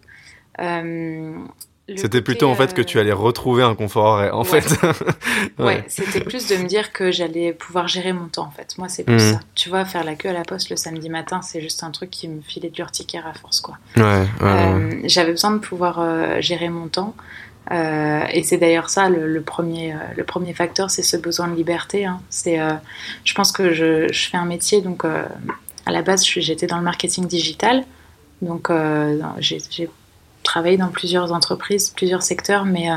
C'était 1.97 2.21
plutôt 2.21 2.49
en 2.49 2.55
fait 2.55 2.75
que 2.75 2.83
tu 2.83 3.01
allais 3.01 3.13
retrouver 3.13 3.63
un 3.63 3.75
confort 3.75 4.21
en 4.33 4.45
fait. 4.45 4.77
ouais, 5.59 5.85
c'était 5.89 6.21
plus 6.21 6.47
de 6.49 6.57
me 6.57 6.67
dire 6.67 6.93
que 6.93 7.11
j'allais 7.11 7.53
pouvoir 7.53 7.89
gérer 7.89 8.13
mon 8.13 8.29
temps, 8.29 8.47
en 8.47 8.51
fait. 8.51 8.77
Moi, 8.79 8.89
c'est 8.89 9.05
plus 9.05 9.15
mhm. 9.15 9.33
ça. 9.35 9.41
Tu 9.55 9.69
vois, 9.69 9.85
faire 9.85 10.05
la 10.05 10.15
queue 10.15 10.29
à 10.29 10.33
la 10.33 10.43
poste 10.43 10.71
le 10.71 10.77
samedi 10.77 11.09
matin, 11.09 11.43
c'est 11.43 11.61
juste 11.61 11.83
un 11.83 11.91
truc 11.91 12.11
qui 12.11 12.29
me 12.29 12.41
filait 12.41 12.71
du 12.71 12.79
l'urticaire 12.79 13.27
à 13.27 13.35
force, 13.35 13.61
quoi. 13.61 13.79
Ouais, 13.97 14.27
euh, 14.43 15.01
J'avais 15.05 15.33
besoin 15.33 15.51
de 15.51 15.59
pouvoir 15.59 15.99
euh, 15.99 16.41
gérer 16.41 16.69
mon 16.69 16.89
temps. 16.89 17.15
Euh, 17.71 18.23
et 18.33 18.43
c'est 18.45 18.57
d'ailleurs 18.57 18.89
ça 18.89 19.11
le, 19.11 19.43
premier, 19.43 19.95
le 20.17 20.25
premier 20.25 20.55
facteur, 20.55 20.91
c'est 20.91 21.03
ce 21.03 21.19
besoin 21.19 21.49
de 21.49 21.55
liberté. 21.55 22.07
Hein. 22.07 22.21
C'est, 22.31 22.59
je 23.25 23.35
pense 23.35 23.53
que 23.53 23.73
je, 23.73 24.11
je, 24.11 24.29
fais 24.29 24.39
un 24.39 24.47
métier, 24.47 24.81
donc 24.81 25.05
à 25.05 25.91
la 25.91 26.03
base, 26.03 26.25
j'étais 26.25 26.67
dans 26.67 26.79
le 26.79 26.85
marketing 26.85 27.27
digital. 27.27 27.85
Donc 28.41 28.71
j'ai 29.39 29.91
travaillé 30.49 30.79
dans 30.79 30.89
plusieurs 30.89 31.31
entreprises, 31.33 31.91
plusieurs 31.91 32.23
secteurs, 32.23 32.65
mais, 32.65 32.91
euh, 32.91 32.97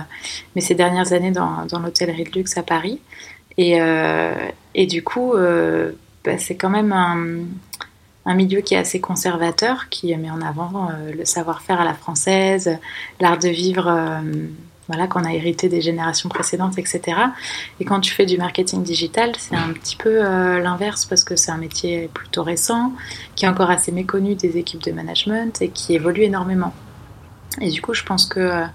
mais 0.55 0.61
ces 0.61 0.73
dernières 0.73 1.11
années 1.11 1.31
dans, 1.31 1.65
dans 1.65 1.79
l'hôtellerie 1.79 2.23
de 2.23 2.31
luxe 2.31 2.57
à 2.57 2.63
Paris. 2.63 2.99
Et, 3.57 3.81
euh, 3.81 4.33
du 4.87 5.03
coup, 5.03 5.33
euh, 5.33 5.91
bah, 6.23 6.37
c'est 6.37 6.55
quand 6.55 6.69
même 6.69 6.93
un, 6.93 7.17
un, 8.25 8.35
milieu 8.35 8.61
qui 8.61 8.73
est 8.73 8.77
assez 8.77 9.01
conservateur, 9.01 9.89
qui 9.89 10.15
met 10.15 10.31
en 10.31 10.41
avant 10.41 10.91
le 11.13 11.25
savoir-faire 11.25 11.81
à 11.81 11.83
la 11.83 11.93
française, 11.93 12.79
l'art 13.19 13.37
de 13.37 13.49
vivre 13.49 13.85
voilà, 14.87 15.07
qu'on 15.07 15.25
a 15.25 15.33
hérité 15.33 15.67
des 15.67 15.81
générations 15.81 16.29
précédentes, 16.29 16.77
etc. 16.77 17.01
Et 17.79 17.85
quand 17.85 17.99
tu 17.99 18.13
fais 18.13 18.25
du 18.25 18.37
marketing 18.37 18.81
digital, 18.83 19.33
c'est 19.37 19.55
un 19.55 19.73
petit 19.73 19.97
peu 19.97 20.21
l'inverse 20.67 21.05
parce 21.05 21.23
que 21.23 21.35
c'est 21.35 21.51
un 21.51 21.57
métier 21.57 22.09
plutôt 22.13 22.43
récent, 22.43 22.93
qui 23.35 23.43
est 23.45 23.49
encore 23.49 23.69
assez 23.69 23.91
méconnu 23.91 24.35
des 24.35 24.57
équipes 24.57 24.83
de 24.83 24.91
management 24.91 25.61
et 25.61 25.69
qui 25.69 25.95
évolue 25.95 26.23
énormément. 26.23 26.73
Et 27.59 27.69
du 27.69 27.81
coup, 27.81 27.93
je 27.93 28.03
pense 28.03 28.25
que 28.25 28.65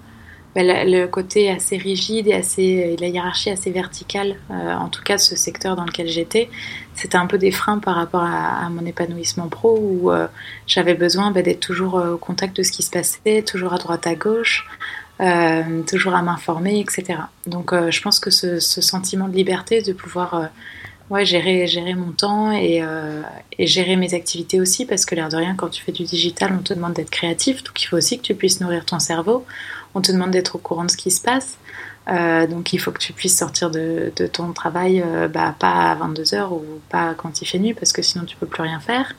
bah, 0.57 0.63
le 0.63 1.05
côté 1.05 1.51
assez 1.51 1.77
rigide 1.77 2.29
et 2.29 2.33
assez, 2.33 2.97
la 2.99 3.09
hiérarchie 3.09 3.51
assez 3.51 3.71
verticale, 3.71 4.37
euh, 4.51 4.73
en 4.73 4.89
tout 4.89 5.03
cas 5.03 5.19
ce 5.19 5.37
secteur 5.37 5.77
dans 5.77 5.85
lequel 5.85 6.09
j'étais, 6.09 6.49
c'était 6.95 7.19
un 7.19 7.27
peu 7.27 7.37
des 7.37 7.51
freins 7.51 7.79
par 7.79 7.95
rapport 7.95 8.25
à, 8.25 8.67
mon 8.71 8.87
épanouissement 8.87 9.49
pro 9.49 9.79
où 9.79 10.11
euh, 10.11 10.27
j'avais 10.67 10.95
besoin 10.95 11.31
bah, 11.31 11.43
d'être 11.43 11.61
toujours 11.61 11.99
euh, 11.99 12.15
au 12.15 12.17
contact 12.17 12.57
de 12.57 12.63
ce 12.63 12.73
qui 12.73 12.83
se 12.83 12.91
passait, 12.91 13.43
toujours 13.43 13.75
à 13.75 13.77
droite 13.77 14.07
à 14.07 14.15
gauche, 14.15 14.67
toujours 15.87 16.15
à 16.15 16.23
m'informer, 16.23 16.81
etc. 16.81 17.19
Donc 17.47 17.75
je 17.75 18.01
pense 18.01 18.19
que 18.19 18.31
ce, 18.31 18.59
sentiment 18.59 19.29
de 19.29 19.37
liberté, 19.37 19.83
de 19.83 19.93
pouvoir 19.93 20.49
ouais, 21.11 21.25
gérer, 21.25 21.67
gérer 21.67 21.95
mon 21.95 22.13
temps 22.13 22.53
et, 22.53 22.83
et, 23.59 23.67
gérer 23.67 23.97
mes 23.97 24.15
activités 24.15 24.61
aussi, 24.61 24.87
parce 24.87 25.05
que 25.05 25.15
l'air 25.15 25.29
de 25.29 25.37
rien, 25.37 25.55
quand 25.55 25.69
tu 25.69 25.83
fais 25.83 25.93
du 25.93 26.05
digital, 26.05 26.55
on 26.59 26.63
te 26.63 26.75
demande 26.75 26.95
d'être 26.95 27.11
créatif, 27.11 27.63
donc 27.63 27.83
il 27.83 27.87
faut 27.87 27.97
aussi 27.97 28.19
que 28.19 28.23
tu 28.23 28.35
puisses 28.35 28.61
nourrir 28.61 28.85
ton 28.85 28.99
cerveau 28.99 29.45
on 29.97 30.03
te 30.03 30.13
demande 30.13 30.31
d'être 30.31 30.57
au 30.57 30.59
courant 30.59 30.85
de 30.85 30.91
ce 30.91 30.97
qui 30.97 31.11
se 31.11 31.23
passe. 31.23 31.59
Euh, 32.09 32.47
donc 32.47 32.73
il 32.73 32.79
faut 32.79 32.93
que 32.93 32.99
tu 32.99 33.13
puisses 33.13 33.37
sortir 33.37 33.71
de, 33.71 34.13
ton 34.33 34.53
travail, 34.53 35.03
euh, 35.05 35.27
bah, 35.27 35.57
pas 35.59 35.91
à 35.91 35.97
22h 35.97 36.53
ou 36.53 36.63
pas 36.89 37.15
quand 37.15 37.41
il 37.41 37.47
fait 37.47 37.59
nuit, 37.59 37.75
parce 37.75 37.93
que 37.93 38.03
sinon 38.03 38.25
tu 38.27 38.37
peux 38.37 38.47
plus 38.47 38.63
rien 38.63 38.79
faire. 38.79 39.15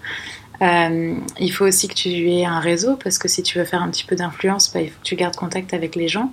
Euh, 0.62 1.16
il 1.40 1.52
faut 1.52 1.66
aussi 1.66 1.88
que 1.88 1.96
tu 1.96 2.10
aies 2.32 2.46
un 2.46 2.60
réseau, 2.60 2.96
parce 2.96 3.18
que 3.18 3.28
si 3.28 3.44
tu 3.44 3.58
veux 3.58 3.66
faire 3.66 3.82
un 3.82 3.90
petit 3.90 4.06
peu 4.06 4.16
d'influence, 4.16 4.72
bah, 4.72 4.82
il 4.82 4.92
faut 4.92 5.00
que 5.00 5.04
tu 5.04 5.16
gardes 5.16 5.36
contact 5.36 5.74
avec 5.74 5.96
les 5.96 6.08
gens. 6.08 6.32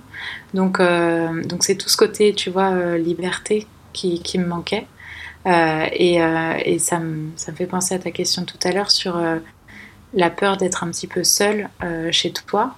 Donc 0.53 0.79
donc 0.79 1.63
c'est 1.63 1.75
tout 1.75 1.89
ce 1.89 1.97
côté, 1.97 2.33
tu 2.33 2.51
vois, 2.51 2.97
liberté 2.97 3.67
qui, 3.93 4.37
me 4.37 4.45
manquait. 4.45 4.85
Et, 5.45 6.15
et 6.65 6.79
ça, 6.79 6.99
me, 6.99 7.29
ça, 7.35 7.51
me, 7.51 7.57
fait 7.57 7.67
penser 7.67 7.95
à 7.95 7.99
ta 7.99 8.11
question 8.11 8.45
tout 8.45 8.57
à 8.63 8.71
l'heure 8.71 8.91
sur 8.91 9.21
la 10.13 10.29
peur 10.29 10.57
d'être 10.57 10.83
un 10.83 10.89
petit 10.89 11.07
peu 11.07 11.23
seule 11.23 11.69
chez 12.11 12.31
toi. 12.31 12.75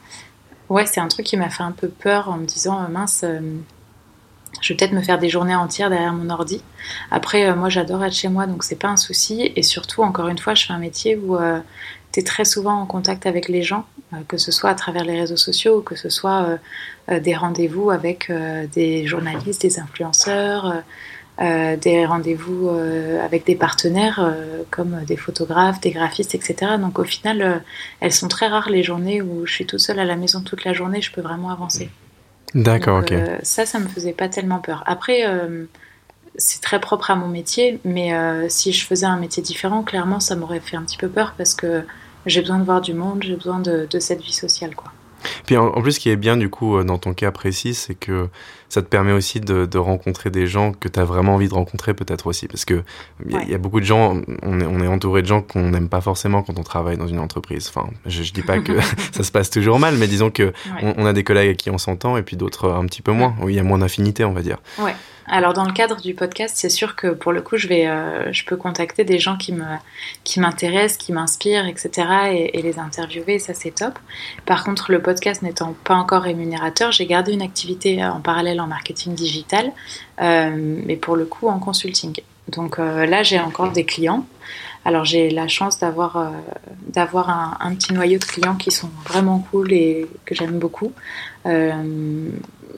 Ouais, 0.69 0.85
c'est 0.85 0.99
un 0.99 1.07
truc 1.07 1.25
qui 1.25 1.37
m'a 1.37 1.49
fait 1.49 1.63
un 1.63 1.71
peu 1.71 1.87
peur 1.87 2.29
en 2.29 2.37
me 2.37 2.45
disant 2.45 2.83
euh, 2.83 2.87
mince, 2.89 3.21
euh, 3.23 3.39
je 4.61 4.73
vais 4.73 4.77
peut-être 4.77 4.91
me 4.91 5.01
faire 5.01 5.17
des 5.17 5.29
journées 5.29 5.55
entières 5.55 5.89
derrière 5.89 6.13
mon 6.13 6.29
ordi. 6.29 6.61
Après, 7.09 7.49
euh, 7.49 7.55
moi 7.55 7.69
j'adore 7.69 8.03
être 8.03 8.13
chez 8.13 8.27
moi 8.27 8.47
donc 8.47 8.63
c'est 8.63 8.75
pas 8.75 8.89
un 8.89 8.97
souci. 8.97 9.51
Et 9.55 9.63
surtout, 9.63 10.01
encore 10.01 10.27
une 10.27 10.37
fois, 10.37 10.55
je 10.55 10.65
fais 10.65 10.73
un 10.73 10.79
métier 10.79 11.15
où 11.15 11.37
tu 12.11 12.19
es 12.19 12.23
très 12.23 12.43
souvent 12.43 12.81
en 12.81 12.85
contact 12.85 13.25
avec 13.25 13.47
les 13.47 13.63
gens, 13.63 13.85
que 14.27 14.37
ce 14.37 14.51
soit 14.51 14.69
à 14.69 14.75
travers 14.75 15.05
les 15.05 15.19
réseaux 15.19 15.37
sociaux 15.37 15.77
ou 15.77 15.81
que 15.81 15.95
ce 15.95 16.09
soit 16.09 16.59
des 17.09 17.35
rendez-vous 17.35 17.91
avec 17.91 18.31
des 18.73 19.05
journalistes, 19.05 19.61
des 19.61 19.79
influenceurs. 19.79 20.83
Euh, 21.39 21.77
des 21.77 22.03
rendez-vous 22.03 22.67
euh, 22.69 23.23
avec 23.23 23.45
des 23.45 23.55
partenaires 23.55 24.19
euh, 24.19 24.63
comme 24.71 25.03
des 25.05 25.17
photographes, 25.17 25.79
des 25.79 25.91
graphistes, 25.91 26.33
etc. 26.33 26.77
Donc 26.79 26.97
au 26.97 27.03
final, 27.03 27.61
elles 27.99 28.11
sont 28.11 28.27
très 28.27 28.47
rares 28.47 28.71
les 28.71 28.81
journées 28.81 29.21
où 29.21 29.45
je 29.45 29.53
suis 29.53 29.67
toute 29.67 29.79
seule 29.79 29.99
à 29.99 30.05
la 30.05 30.15
maison 30.15 30.41
toute 30.41 30.65
la 30.65 30.73
journée, 30.73 30.99
je 30.99 31.11
peux 31.11 31.21
vraiment 31.21 31.51
avancer. 31.51 31.89
D'accord, 32.55 33.01
ok. 33.01 33.13
ça, 33.43 33.67
ça 33.67 33.77
me 33.77 33.87
faisait 33.87 34.13
pas 34.13 34.29
tellement 34.29 34.59
peur. 34.59 34.83
Après, 34.87 35.25
c'est 36.37 36.61
très 36.61 36.79
propre 36.79 37.11
à 37.11 37.15
mon 37.15 37.27
métier, 37.27 37.79
mais 37.83 38.13
si 38.49 38.71
je 38.71 38.85
faisais 38.85 39.05
un 39.05 39.17
métier 39.17 39.43
différent, 39.43 39.83
clairement, 39.83 40.19
ça 40.19 40.35
m'aurait 40.35 40.61
fait 40.61 40.77
un 40.77 40.83
petit 40.83 40.97
peu 40.97 41.09
peur 41.09 41.35
parce 41.37 41.53
que 41.53 41.83
j'ai 42.25 42.41
besoin 42.41 42.57
de 42.57 42.63
voir 42.63 42.81
du 42.81 42.93
monde, 42.93 43.21
j'ai 43.21 43.35
besoin 43.35 43.59
de, 43.59 43.87
de, 43.89 43.99
cette 43.99 44.21
vie 44.21 44.33
sociale, 44.33 44.75
quoi. 44.75 44.91
Puis 45.45 45.57
en, 45.57 45.81
plus, 45.81 45.93
ce 45.93 45.99
qui 45.99 46.09
est 46.09 46.15
bien 46.15 46.37
du 46.37 46.49
coup 46.49 46.83
dans 46.83 46.97
ton 46.97 47.13
cas 47.13 47.31
précis, 47.31 47.73
c'est 47.73 47.95
que 47.95 48.29
ça 48.69 48.81
te 48.81 48.87
permet 48.87 49.13
aussi 49.13 49.39
de, 49.39 49.77
rencontrer 49.77 50.29
des 50.29 50.47
gens 50.47 50.73
que 50.73 50.87
tu 50.87 50.99
as 50.99 51.05
vraiment 51.05 51.35
envie 51.35 51.47
de 51.47 51.53
rencontrer 51.53 51.93
peut-être 51.93 52.27
aussi. 52.27 52.47
Parce 52.47 52.65
que 52.65 52.83
il 53.25 53.49
y, 53.49 53.53
a 53.53 53.57
beaucoup 53.57 53.79
de 53.79 53.85
gens, 53.85 54.21
on 54.43 54.59
est, 54.59 54.65
on 54.65 54.79
est 54.81 54.87
entouré 54.87 55.21
de 55.21 55.27
gens 55.27 55.41
qu'on 55.41 55.69
n'aime 55.69 55.89
pas 55.89 56.01
forcément 56.01 56.43
quand 56.43 56.57
on 56.59 56.63
travaille 56.63 56.97
dans 56.97 57.07
une 57.07 57.19
entreprise. 57.19 57.71
Enfin, 57.73 57.89
je, 58.05 58.23
je 58.23 58.33
dis 58.33 58.41
pas 58.41 58.59
que 58.59 58.73
ça 59.11 59.23
se 59.23 59.31
passe 59.31 59.49
toujours 59.49 59.79
mal, 59.79 59.95
mais 59.97 60.07
disons 60.07 60.31
que 60.31 60.53
on, 60.81 61.05
a 61.05 61.13
des 61.13 61.23
collègues 61.23 61.47
avec 61.47 61.57
qui 61.57 61.69
on 61.69 61.77
s'entend 61.77 62.17
et 62.17 62.23
puis 62.23 62.35
d'autres 62.35 62.71
un 62.71 62.85
petit 62.85 63.01
peu 63.01 63.11
moins, 63.11 63.35
où 63.41 63.49
il 63.49 63.55
y 63.55 63.59
a 63.59 63.63
moins 63.63 63.79
d'affinité, 63.79 64.25
on 64.25 64.33
va 64.33 64.41
dire. 64.41 64.57
Ouais. 64.79 64.95
Alors 65.29 65.51
dans 65.51 65.65
le 65.65 65.73
cadre 65.73 65.99
du 65.99 66.13
podcast, 66.13 66.55
c'est 66.57 66.69
sûr 66.69 66.95
que 66.95 67.07
pour 67.07 67.33
le 67.33 67.41
coup, 67.41 67.57
je 67.57 67.67
vais, 67.67 67.85
euh, 67.85 68.31
je 68.31 68.45
peux 68.45 68.55
contacter 68.55 69.03
des 69.03 69.19
gens 69.19 69.35
qui 69.35 69.51
me, 69.51 69.65
qui 70.23 70.39
m'intéressent, 70.39 70.97
qui 70.97 71.11
m'inspirent, 71.11 71.67
etc. 71.67 72.51
Et, 72.53 72.61
les 72.61 72.79
interviewer, 72.79 73.37
ça 73.37 73.53
c'est 73.53 73.71
top. 73.71 73.99
Par 74.45 74.63
contre, 74.63 74.91
le 74.91 75.01
podcast 75.01 75.41
n'étant 75.41 75.75
pas 75.83 75.95
encore 75.95 76.23
rémunérateur, 76.23 76.93
j'ai 76.93 77.05
gardé 77.05 77.33
une 77.33 77.41
activité 77.41 78.03
en 78.05 78.21
parallèle 78.21 78.61
en 78.61 78.67
marketing 78.67 79.15
digital, 79.15 79.71
euh, 80.21 80.79
mais 80.85 80.95
pour 80.95 81.17
le 81.17 81.25
coup 81.25 81.49
en 81.49 81.59
consulting. 81.59 82.21
Donc 82.47 82.79
euh, 82.79 83.05
là, 83.05 83.21
j'ai 83.21 83.39
encore 83.39 83.71
des 83.73 83.85
clients. 83.85 84.25
Alors 84.85 85.03
j'ai 85.03 85.29
la 85.29 85.49
chance 85.49 85.77
d'avoir 85.79 86.15
un, 86.15 87.75
petit 87.75 87.91
noyau 87.91 88.17
de 88.17 88.23
clients 88.23 88.55
qui 88.55 88.71
sont 88.71 88.89
vraiment 89.05 89.45
cool 89.51 89.73
et 89.73 90.07
que 90.23 90.33
j'aime 90.33 90.57
beaucoup 90.57 90.93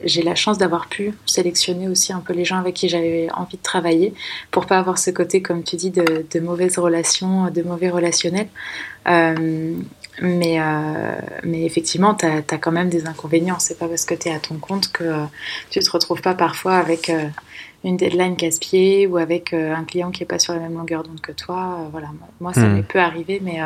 j'ai 0.04 0.22
la 0.22 0.34
chance 0.34 0.58
d'avoir 0.58 0.88
pu 0.88 1.12
sélectionner 1.26 1.88
aussi 1.88 2.12
un 2.12 2.20
peu 2.20 2.32
les 2.32 2.44
gens 2.44 2.58
avec 2.58 2.74
qui 2.74 2.88
j'avais 2.88 3.28
envie 3.32 3.56
de 3.56 3.62
travailler 3.62 4.14
pour 4.50 4.66
pas 4.66 4.78
avoir 4.78 4.98
ce 4.98 5.10
côté, 5.10 5.42
comme 5.42 5.62
tu 5.62 5.76
dis, 5.76 5.90
de, 5.90 6.24
de 6.30 6.40
mauvaises 6.40 6.78
relations, 6.78 7.50
de 7.50 7.62
mauvais 7.62 7.90
relationnels. 7.90 8.48
Euh, 9.08 9.74
mais, 10.22 10.60
euh, 10.60 11.18
mais 11.44 11.64
effectivement, 11.64 12.14
tu 12.14 12.26
as, 12.26 12.42
quand 12.42 12.72
même 12.72 12.90
des 12.90 13.06
inconvénients. 13.06 13.58
C'est 13.58 13.78
pas 13.78 13.88
parce 13.88 14.04
que 14.04 14.14
tu 14.14 14.28
es 14.28 14.32
à 14.32 14.38
ton 14.38 14.56
compte 14.56 14.92
que 14.92 15.04
euh, 15.04 15.24
tu 15.70 15.80
te 15.80 15.90
retrouves 15.90 16.20
pas 16.20 16.34
parfois 16.34 16.76
avec 16.76 17.10
une 17.84 17.96
deadline 17.96 18.36
casse-pied 18.36 19.06
ou 19.06 19.16
avec 19.16 19.54
un 19.54 19.84
client 19.84 20.10
qui 20.10 20.22
est 20.22 20.26
pas 20.26 20.38
sur 20.38 20.52
la 20.52 20.60
même 20.60 20.74
longueur 20.74 21.02
d'onde 21.02 21.20
que 21.20 21.32
toi. 21.32 21.88
voilà, 21.90 22.08
moi, 22.40 22.52
ça 22.52 22.66
hmm. 22.66 22.74
m'est 22.74 22.82
peu 22.82 22.98
arrivé, 22.98 23.40
mais, 23.42 23.60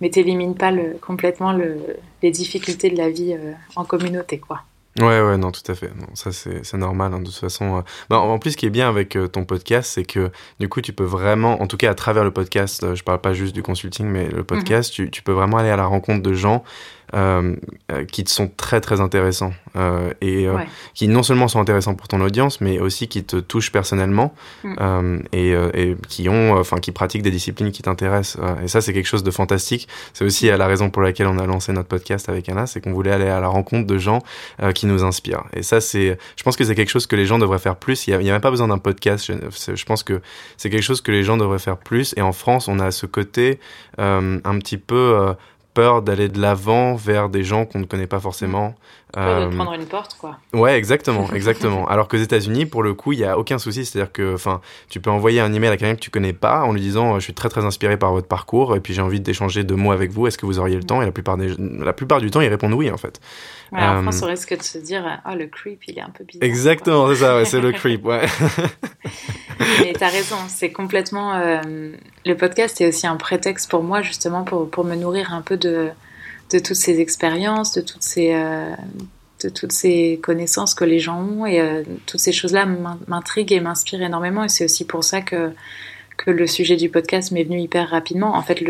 mais 0.00 0.10
t'élimines 0.10 0.54
pas 0.54 0.70
le, 0.70 0.96
complètement 1.00 1.52
le, 1.52 1.78
les 2.22 2.30
difficultés 2.30 2.90
de 2.90 2.96
la 2.96 3.10
vie 3.10 3.36
en 3.74 3.84
communauté, 3.84 4.38
quoi. 4.38 4.62
Ouais, 4.98 5.20
ouais, 5.20 5.36
non, 5.38 5.52
tout 5.52 5.70
à 5.70 5.74
fait. 5.74 5.88
Non, 5.88 6.08
ça, 6.14 6.32
c'est 6.32 6.76
normal. 6.76 7.14
Hein, 7.14 7.20
de 7.20 7.26
toute 7.26 7.34
façon, 7.34 7.78
euh. 7.78 7.80
bah, 8.08 8.18
en 8.18 8.38
plus, 8.40 8.52
ce 8.52 8.56
qui 8.56 8.66
est 8.66 8.70
bien 8.70 8.88
avec 8.88 9.16
euh, 9.16 9.28
ton 9.28 9.44
podcast, 9.44 9.92
c'est 9.94 10.04
que 10.04 10.30
du 10.58 10.68
coup, 10.68 10.80
tu 10.80 10.92
peux 10.92 11.04
vraiment, 11.04 11.62
en 11.62 11.68
tout 11.68 11.76
cas 11.76 11.90
à 11.90 11.94
travers 11.94 12.24
le 12.24 12.32
podcast, 12.32 12.82
euh, 12.82 12.96
je 12.96 13.04
parle 13.04 13.20
pas 13.20 13.32
juste 13.32 13.54
du 13.54 13.62
consulting, 13.62 14.06
mais 14.06 14.28
le 14.28 14.42
podcast, 14.42 14.90
mhm. 14.90 15.06
tu, 15.06 15.10
tu, 15.10 15.22
peux 15.22 15.32
vraiment 15.32 15.58
aller 15.58 15.70
à 15.70 15.76
la 15.76 15.86
rencontre 15.86 16.22
de 16.22 16.34
gens 16.34 16.64
euh, 17.14 17.56
qui 18.10 18.22
te 18.22 18.30
sont 18.30 18.48
très 18.56 18.80
très 18.80 19.00
intéressants 19.00 19.52
et 20.20 20.46
qui 20.94 21.08
non 21.08 21.24
seulement 21.24 21.48
sont 21.48 21.60
intéressants 21.60 21.94
pour 21.94 22.06
ton 22.06 22.20
audience, 22.20 22.60
mais 22.60 22.78
aussi 22.78 23.08
qui 23.08 23.24
te 23.24 23.36
touchent 23.36 23.72
personnellement 23.72 24.32
mm. 24.62 25.18
et, 25.32 25.50
et, 25.50 25.96
qui 26.08 26.28
ont, 26.28 26.56
enfin, 26.56 26.78
qui 26.78 26.92
pratiquent 26.92 27.22
des 27.22 27.30
disciplines 27.32 27.72
qui 27.72 27.82
t'intéressent. 27.82 28.38
et 28.62 28.68
ça, 28.68 28.80
c'est 28.80 28.92
quelque 28.92 29.06
chose 29.08 29.24
de 29.24 29.30
fantastique. 29.30 29.88
C'est 30.12 30.24
aussi 30.24 30.46
la 30.46 30.66
raison 30.66 30.90
pour 30.90 31.02
laquelle 31.02 31.26
on 31.26 31.38
a 31.38 31.46
lancé 31.46 31.72
notre 31.72 31.88
podcast 31.88 32.28
avec 32.28 32.48
Anna, 32.48 32.66
c'est 32.66 32.80
qu'on 32.80 32.92
voulait 32.92 33.12
aller 33.12 33.28
à 33.28 33.40
la 33.40 33.48
rencontre 33.48 33.86
de 33.86 33.98
gens 33.98 34.20
qui 34.74 34.79
nous 34.86 35.04
inspirent. 35.04 35.44
Et 35.54 35.62
ça, 35.62 35.80
c'est, 35.80 36.18
je 36.36 36.42
pense 36.42 36.56
que 36.56 36.64
c'est 36.64 36.74
quelque 36.74 36.90
chose 36.90 37.06
que 37.06 37.16
les 37.16 37.26
gens 37.26 37.38
devraient 37.38 37.58
faire 37.58 37.76
plus. 37.76 38.06
Il 38.06 38.18
n'y 38.18 38.30
a, 38.30 38.32
même 38.32 38.40
pas 38.40 38.50
besoin 38.50 38.68
d'un 38.68 38.78
podcast. 38.78 39.26
Je, 39.26 39.74
je, 39.74 39.84
pense 39.84 40.02
que 40.02 40.20
c'est 40.56 40.70
quelque 40.70 40.82
chose 40.82 41.00
que 41.00 41.12
les 41.12 41.22
gens 41.22 41.36
devraient 41.36 41.58
faire 41.58 41.78
plus. 41.78 42.14
Et 42.16 42.22
en 42.22 42.32
France, 42.32 42.68
on 42.68 42.78
a 42.78 42.90
ce 42.90 43.06
côté 43.06 43.58
un 43.98 44.58
petit 44.58 44.78
peu 44.78 45.34
peur 45.74 46.02
d'aller 46.02 46.28
de 46.28 46.40
l'avant 46.40 46.94
vers 46.94 47.28
des 47.28 47.44
gens 47.44 47.64
qu'on 47.64 47.78
ne 47.78 47.84
connaît 47.84 48.06
pas 48.06 48.20
forcément. 48.20 48.74
Euh, 49.16 49.46
de 49.46 49.54
prendre 49.54 49.72
une 49.72 49.86
porte, 49.86 50.16
quoi. 50.18 50.38
Ouais, 50.52 50.76
exactement, 50.76 51.28
exactement. 51.34 51.88
Alors 51.88 52.08
qu'aux 52.08 52.16
États-Unis, 52.16 52.66
pour 52.66 52.82
le 52.82 52.94
coup, 52.94 53.12
il 53.12 53.18
y 53.18 53.24
a 53.24 53.38
aucun 53.38 53.58
souci. 53.58 53.84
C'est-à-dire 53.84 54.12
que, 54.12 54.34
enfin, 54.34 54.60
tu 54.88 55.00
peux 55.00 55.10
envoyer 55.10 55.40
un 55.40 55.52
email 55.52 55.70
à 55.70 55.76
quelqu'un 55.76 55.94
que 55.94 56.00
tu 56.00 56.10
connais 56.10 56.32
pas 56.32 56.62
en 56.62 56.72
lui 56.72 56.80
disant, 56.80 57.18
je 57.18 57.24
suis 57.24 57.34
très 57.34 57.48
très 57.48 57.64
inspiré 57.64 57.96
par 57.96 58.12
votre 58.12 58.28
parcours 58.28 58.76
et 58.76 58.80
puis 58.80 58.94
j'ai 58.94 59.02
envie 59.02 59.20
d'échanger 59.20 59.64
deux 59.64 59.76
mots 59.76 59.92
avec 59.92 60.12
vous. 60.12 60.26
Est-ce 60.26 60.38
que 60.38 60.46
vous 60.46 60.58
auriez 60.58 60.76
le 60.76 60.84
temps? 60.84 61.02
Et 61.02 61.06
la 61.06 61.12
plupart 61.12 61.36
des, 61.36 61.54
la 61.58 61.92
plupart 61.92 62.20
du 62.20 62.30
temps, 62.30 62.40
ils 62.40 62.48
répondent 62.48 62.74
oui, 62.74 62.90
en 62.90 62.96
fait. 62.96 63.20
Ouais, 63.72 63.80
en 63.80 64.02
France, 64.02 64.22
on 64.22 64.26
risque 64.26 64.56
de 64.56 64.62
se 64.62 64.78
dire, 64.78 65.04
oh, 65.26 65.34
le 65.36 65.46
creep, 65.46 65.80
il 65.86 65.98
est 65.98 66.02
un 66.02 66.10
peu 66.10 66.24
bizarre. 66.24 66.42
Exactement, 66.42 67.08
c'est 67.08 67.16
ça, 67.16 67.36
ouais, 67.36 67.44
c'est 67.44 67.60
le 67.60 67.72
creep, 67.72 68.04
ouais. 68.04 68.26
Mais 69.80 69.92
t'as 69.92 70.08
raison, 70.08 70.36
c'est 70.48 70.72
complètement. 70.72 71.34
Euh, 71.34 71.92
le 72.24 72.34
podcast 72.34 72.80
est 72.80 72.88
aussi 72.88 73.06
un 73.06 73.16
prétexte 73.16 73.70
pour 73.70 73.82
moi, 73.82 74.02
justement, 74.02 74.42
pour, 74.42 74.68
pour 74.68 74.84
me 74.84 74.96
nourrir 74.96 75.32
un 75.32 75.42
peu 75.42 75.56
de, 75.56 75.90
de 76.52 76.58
toutes 76.58 76.76
ces 76.76 77.00
expériences, 77.00 77.72
de 77.72 77.80
toutes 77.80 78.02
ces, 78.02 78.32
euh, 78.32 78.74
de 79.42 79.48
toutes 79.48 79.72
ces 79.72 80.18
connaissances 80.22 80.74
que 80.74 80.84
les 80.84 80.98
gens 80.98 81.20
ont. 81.20 81.46
Et 81.46 81.60
euh, 81.60 81.82
toutes 82.06 82.20
ces 82.20 82.32
choses-là 82.32 82.66
m'intriguent 83.06 83.52
et 83.52 83.60
m'inspirent 83.60 84.02
énormément. 84.02 84.44
Et 84.44 84.48
c'est 84.48 84.64
aussi 84.64 84.84
pour 84.84 85.04
ça 85.04 85.20
que, 85.20 85.50
que 86.16 86.30
le 86.30 86.46
sujet 86.46 86.76
du 86.76 86.88
podcast 86.88 87.32
m'est 87.32 87.44
venu 87.44 87.60
hyper 87.60 87.88
rapidement. 87.88 88.34
En 88.34 88.42
fait, 88.42 88.60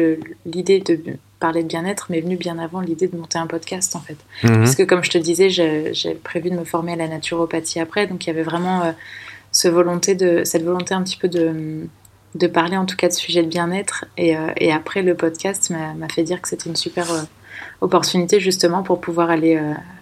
l'idée 0.46 0.80
de 0.80 1.00
parler 1.38 1.62
de 1.62 1.68
bien-être 1.68 2.10
m'est 2.10 2.20
venue 2.20 2.36
bien 2.36 2.58
avant 2.58 2.80
l'idée 2.80 3.08
de 3.08 3.16
monter 3.16 3.38
un 3.38 3.46
podcast, 3.46 3.96
en 3.96 4.00
fait. 4.00 4.16
Mhm. 4.44 4.58
Parce 4.58 4.74
que, 4.74 4.82
comme 4.82 5.02
je 5.02 5.10
te 5.10 5.18
disais, 5.18 5.48
j'ai 5.48 6.14
prévu 6.22 6.50
de 6.50 6.56
me 6.56 6.64
former 6.64 6.92
à 6.92 6.96
la 6.96 7.08
naturopathie 7.08 7.80
après. 7.80 8.06
Donc, 8.06 8.26
il 8.26 8.28
y 8.28 8.30
avait 8.30 8.42
vraiment 8.42 8.94
ce 9.52 9.68
volonté 9.68 10.14
de, 10.14 10.44
cette 10.44 10.62
volonté 10.62 10.94
un 10.94 11.02
petit 11.02 11.16
peu 11.16 11.28
de, 11.28 11.88
de 12.34 12.46
parler 12.46 12.76
en 12.76 12.86
tout 12.86 12.96
cas 12.96 13.08
de 13.08 13.12
sujets 13.12 13.42
de 13.42 13.48
bien-être. 13.48 14.04
Et, 14.16 14.36
euh, 14.36 14.52
et, 14.56 14.72
après, 14.72 15.02
le 15.02 15.14
podcast 15.14 15.70
m'a 15.70 16.08
fait 16.08 16.22
dire 16.22 16.40
que 16.40 16.48
c'était 16.48 16.68
une 16.68 16.76
super, 16.76 17.10
euh, 17.12 17.22
opportunité 17.80 18.40
justement 18.40 18.82
pour 18.82 19.00
pouvoir 19.00 19.30
aller, 19.30 19.60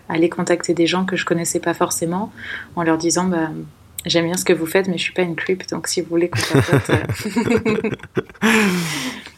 aller 0.08 0.28
contacter 0.28 0.74
des 0.74 0.86
gens 0.86 1.04
que 1.04 1.16
je 1.16 1.24
connaissais 1.24 1.60
pas 1.60 1.74
forcément 1.74 2.32
en 2.76 2.82
leur 2.82 2.98
disant 2.98 3.24
bah, 3.24 3.50
J'aime 4.06 4.26
bien 4.26 4.36
ce 4.36 4.44
que 4.44 4.52
vous 4.52 4.66
faites, 4.66 4.86
mais 4.88 4.96
je 4.96 5.02
suis 5.02 5.12
pas 5.12 5.22
une 5.22 5.34
creep, 5.34 5.68
donc 5.68 5.88
si 5.88 6.00
vous 6.00 6.08
voulez 6.08 6.30
qu'on 6.30 6.38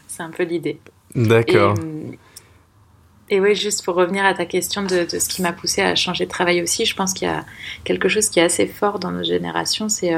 c'est 0.07 0.23
un 0.23 0.29
peu 0.29 0.43
l'idée. 0.43 0.79
D'accord. 1.15 1.75
Et, 3.29 3.39
oui, 3.39 3.55
juste 3.55 3.83
pour 3.83 3.95
revenir 3.95 4.23
à 4.23 4.33
ta 4.33 4.45
question 4.45 4.83
de, 4.83 5.07
ce 5.07 5.29
qui 5.29 5.41
m'a 5.41 5.51
poussé 5.53 5.81
à 5.81 5.95
changer 5.95 6.25
de 6.25 6.29
travail 6.29 6.61
aussi, 6.61 6.85
je 6.85 6.95
pense 6.95 7.13
qu'il 7.13 7.27
y 7.27 7.31
a 7.31 7.43
quelque 7.83 8.07
chose 8.07 8.29
qui 8.29 8.39
est 8.39 8.43
assez 8.43 8.67
fort 8.67 8.99
dans 8.99 9.11
nos 9.11 9.23
générations, 9.23 9.89
c'est 9.89 10.13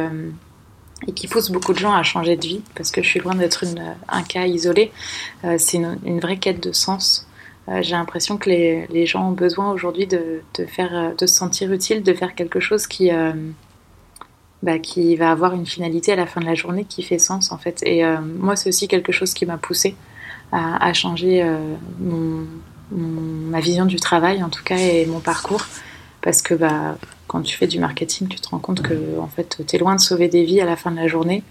et 1.08 1.12
qui 1.12 1.28
pousse 1.28 1.50
beaucoup 1.50 1.74
de 1.74 1.80
gens 1.80 1.94
à 1.94 2.04
changer 2.04 2.36
de 2.36 2.46
vie, 2.46 2.62
parce 2.76 2.92
que 2.92 3.02
je 3.02 3.08
suis 3.08 3.20
loin 3.20 3.36
d'être 3.36 3.66
un 4.08 4.24
cas 4.24 4.46
isolé. 4.46 4.92
Euh, 5.44 5.56
c'est 5.58 5.78
une, 5.78 6.20
vraie 6.20 6.38
quête 6.38 6.62
de 6.62 6.72
sens. 6.72 7.28
Euh, 7.70 7.82
j'ai 7.82 7.96
l'impression 7.96 8.38
que 8.38 8.50
les, 8.50 9.06
gens 9.06 9.30
ont 9.30 9.34
besoin 9.34 9.72
aujourd'hui 9.72 10.08
euh, 10.14 10.42
de 10.58 11.26
se 11.26 11.34
sentir 11.34 11.72
utile, 11.72 12.04
de 12.04 12.14
faire 12.14 12.36
quelque 12.36 12.60
chose 12.60 12.88
qui, 12.88 13.10
bah, 14.62 14.80
qui 14.80 15.16
va 15.16 15.32
avoir 15.32 15.54
une 15.54 15.66
finalité 15.66 16.14
à 16.14 16.16
la 16.16 16.26
fin 16.26 16.42
de 16.42 16.46
la 16.46 16.56
journée 16.56 16.86
qui 16.86 17.04
fait 17.04 17.20
sens 17.20 17.52
en 17.52 17.58
fait. 17.58 17.82
Et 17.86 18.04
moi, 18.40 18.56
c'est 18.56 18.70
aussi 18.70 18.88
quelque 18.88 19.12
chose 19.12 19.34
qui 19.34 19.46
m'a 19.46 19.58
poussé 19.58 19.96
à, 20.52 20.92
changer 20.94 21.44
ma 22.92 23.60
vision 23.60 23.86
du 23.86 23.96
travail 23.96 24.44
en 24.44 24.50
tout 24.50 24.64
cas 24.64 24.78
et 24.78 25.06
mon 25.06 25.20
parcours, 25.20 25.66
parce 26.22 26.42
que 26.42 26.54
bah, 26.54 26.98
quand 27.28 27.42
tu 27.42 27.58
fais 27.58 27.66
du 27.66 27.80
marketing, 27.80 28.28
tu 28.28 28.40
te 28.40 28.50
rends 28.50 28.60
compte 28.60 28.84
que 28.84 29.20
en 29.20 29.28
fait, 29.28 29.64
tu 29.68 29.76
es 29.76 29.80
loin 29.80 29.96
de 29.96 30.00
sauver 30.00 30.28
des 30.28 30.44
vies 30.44 30.62
à 30.62 30.66
la 30.66 30.76
fin 30.76 30.92
de 30.92 30.98
la 30.98 31.08
journée 31.08 31.44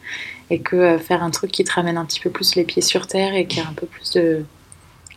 et 0.48 0.60
que 0.60 0.76
euh, 0.76 0.98
faire 0.98 1.24
un 1.24 1.30
truc 1.30 1.50
qui 1.50 1.64
te 1.64 1.72
ramène 1.72 1.96
un 1.96 2.04
petit 2.04 2.20
peu 2.20 2.30
plus 2.30 2.54
les 2.54 2.62
pieds 2.62 2.82
sur 2.82 3.08
terre 3.08 3.34
et 3.34 3.46
qui 3.46 3.58
a 3.58 3.66
un 3.66 3.72
peu 3.72 3.86
plus 3.86 4.12
de, 4.12 4.44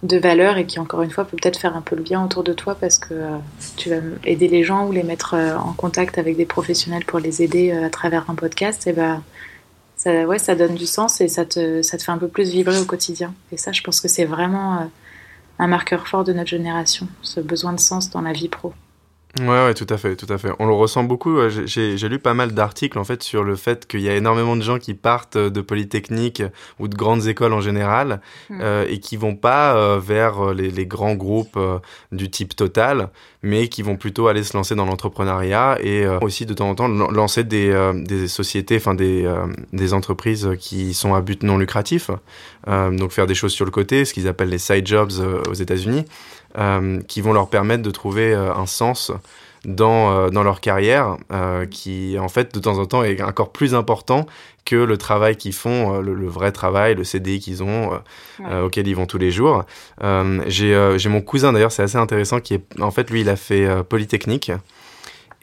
de 0.04 0.18
valeur 0.18 0.58
et 0.58 0.66
qui, 0.66 0.80
encore 0.80 1.02
une 1.02 1.10
fois, 1.10 1.26
peut 1.26 1.38
peut-être 1.42 1.60
faire 1.60 1.76
un 1.76 1.82
peu 1.82 1.96
le 1.96 2.04
bien 2.04 2.24
autour 2.24 2.44
de 2.44 2.54
toi 2.54 2.76
parce 2.76 3.00
que 3.00 3.14
euh, 3.14 3.38
tu 3.78 3.90
vas 3.90 3.98
aider 4.24 4.48
les 4.48 4.64
gens 4.64 4.88
ou 4.88 4.92
les 4.92 5.04
mettre 5.04 5.34
euh, 5.34 5.56
en 5.56 5.74
contact 5.74 6.18
avec 6.18 6.38
des 6.38 6.46
professionnels 6.46 7.06
pour 7.06 7.20
les 7.20 7.42
aider 7.42 7.72
à 7.72 7.90
travers 7.90 8.30
un 8.30 8.36
podcast, 8.36 8.88
et 8.88 8.94
ben 8.94 9.24
ça, 9.96 10.26
ouais, 10.26 10.40
ça 10.40 10.56
donne 10.56 10.76
du 10.76 10.86
sens 10.86 11.22
et 11.22 11.28
ça 11.28 11.46
te, 11.46 11.82
ça 11.82 11.98
te 11.98 12.04
fait 12.04 12.12
un 12.12 12.18
peu 12.18 12.28
plus 12.28 12.52
vibrer 12.52 12.80
au 12.80 12.86
quotidien. 12.86 13.34
Et 13.52 13.58
ça, 13.58 13.72
je 13.72 13.82
pense 13.82 14.02
que 14.02 14.08
c'est 14.08 14.26
vraiment 14.26 14.90
un 15.58 15.68
marqueur 15.68 16.08
fort 16.08 16.24
de 16.24 16.34
notre 16.34 16.50
génération, 16.50 17.08
ce 17.22 17.40
besoin 17.40 17.74
de 17.74 17.80
sens 17.80 18.10
dans 18.10 18.22
la 18.22 18.34
vie 18.34 18.50
pro. 18.50 18.74
Ouais, 19.42 19.48
ouais, 19.48 19.74
tout 19.74 19.88
à 19.90 19.98
fait, 19.98 20.16
tout 20.16 20.32
à 20.34 20.38
fait. 20.38 20.52
On 20.60 20.66
le 20.66 20.74
ressent 20.74 21.04
beaucoup. 21.04 21.38
J'ai 21.50 22.10
lu 22.10 22.20
pas 22.20 22.34
mal 22.34 22.54
d'articles 22.54 22.98
en 22.98 23.04
fait 23.04 23.22
sur 23.22 23.44
le 23.44 23.58
fait 23.58 23.86
qu'il 23.86 24.00
y 24.00 24.08
a 24.08 24.16
énormément 24.16 24.56
de 24.56 24.62
gens 24.62 24.80
qui 24.80 24.94
partent 24.94 25.38
de 25.38 25.62
polytechniques 25.62 26.44
ou 26.80 26.88
de 26.88 26.96
grandes 26.96 27.28
écoles 27.28 27.52
en 27.52 27.60
général 27.60 28.22
hmm. 28.50 28.60
euh, 28.62 28.86
et 28.88 29.00
qui 29.00 29.18
vont 29.18 29.36
pas 29.36 29.76
euh, 29.76 30.00
vers 30.00 30.54
les, 30.54 30.72
les, 30.72 30.86
grands 30.86 31.16
groupes 31.16 31.58
euh, 31.58 31.80
du 32.14 32.30
type 32.30 32.56
Total, 32.56 33.10
mais 33.44 33.68
qui 33.68 33.82
vont 33.82 33.98
plutôt 33.98 34.28
aller 34.28 34.44
se 34.44 34.56
lancer 34.56 34.76
dans 34.76 34.86
l'entrepreneuriat 34.86 35.80
et 35.82 36.06
euh, 36.06 36.20
aussi 36.22 36.46
de 36.46 36.54
temps 36.54 36.70
en 36.70 36.76
temps 36.76 36.88
lancer 36.88 37.44
des, 37.44 37.92
des 38.06 38.30
sociétés, 38.30 38.78
enfin 38.78 38.94
des, 38.94 39.30
des 39.74 39.94
entreprises 39.94 40.52
qui 40.60 40.94
sont 40.94 41.14
à 41.14 41.22
but 41.22 41.44
non 41.44 41.58
lucratif. 41.58 42.10
donc 42.68 43.12
faire 43.12 43.28
des 43.28 43.36
choses 43.36 43.52
sur 43.52 43.66
le 43.66 43.72
côté, 43.72 44.06
ce 44.06 44.14
qu'ils 44.14 44.28
appellent 44.28 44.50
les 44.50 44.60
side 44.60 44.88
jobs 44.88 45.12
aux 45.50 45.54
États-Unis. 45.54 46.06
Euh, 46.58 47.02
qui 47.02 47.20
vont 47.20 47.34
leur 47.34 47.50
permettre 47.50 47.84
de 47.84 47.92
trouver 47.92 48.34
euh, 48.34 48.54
un 48.54 48.66
sens 48.66 49.12
dans, 49.66 50.12
euh, 50.12 50.30
dans 50.30 50.42
leur 50.42 50.62
carrière, 50.62 51.18
qui 51.70 52.16
en 52.18 52.30
fait 52.30 52.56
de 52.56 52.60
temps 52.62 52.78
en 52.78 52.86
temps 52.86 53.04
est 53.04 53.22
encore 53.22 53.52
plus 53.52 53.76
important 53.76 54.26
que 54.64 54.78
le 54.78 54.98
travail 54.98 55.36
qu'ils 55.36 55.54
font, 55.54 56.00
le, 56.00 56.28
vrai 56.28 56.54
travail, 56.54 56.96
le 56.96 57.04
CDI 57.04 57.40
qu'ils 57.40 57.62
ont, 57.62 58.00
auquel 58.64 58.88
ils 58.88 58.96
vont 58.96 59.06
tous 59.06 59.18
les 59.18 59.32
jours. 59.32 59.66
J'ai 60.48 61.10
mon 61.10 61.22
cousin 61.22 61.52
d'ailleurs, 61.52 61.72
c'est 61.72 61.84
assez 61.84 61.98
intéressant, 61.98 62.40
qui 62.40 62.54
est 62.54 62.64
en 62.80 62.92
fait 62.92 63.10
lui 63.10 63.22
il 63.22 63.30
a 63.30 63.36
fait 63.36 63.84
Polytechnique. 63.84 64.52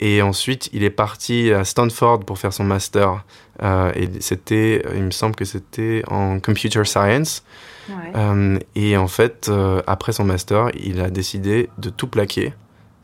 Et 0.01 0.23
ensuite, 0.23 0.71
il 0.73 0.83
est 0.83 0.91
parti 0.91 1.53
à 1.53 1.65
Stanford 1.65 2.21
pour 2.21 2.39
faire 2.39 2.53
son 2.53 2.65
master. 2.65 3.25
et 3.63 4.09
c'était, 4.21 4.83
il 4.95 5.03
me 5.03 5.11
semble 5.11 5.37
que 5.37 5.45
c'était 5.45 6.03
en 6.09 6.41
computer 6.41 6.85
science. 6.85 7.45
Euh, 7.91 8.59
et 8.75 8.97
en 8.97 9.09
fait, 9.09 9.49
euh, 9.49 9.83
après 9.87 10.13
son 10.13 10.25
master, 10.25 10.71
il 10.75 11.01
a 11.01 11.11
décidé 11.11 11.69
de 11.79 11.91
tout 11.91 12.07
plaquer 12.07 12.53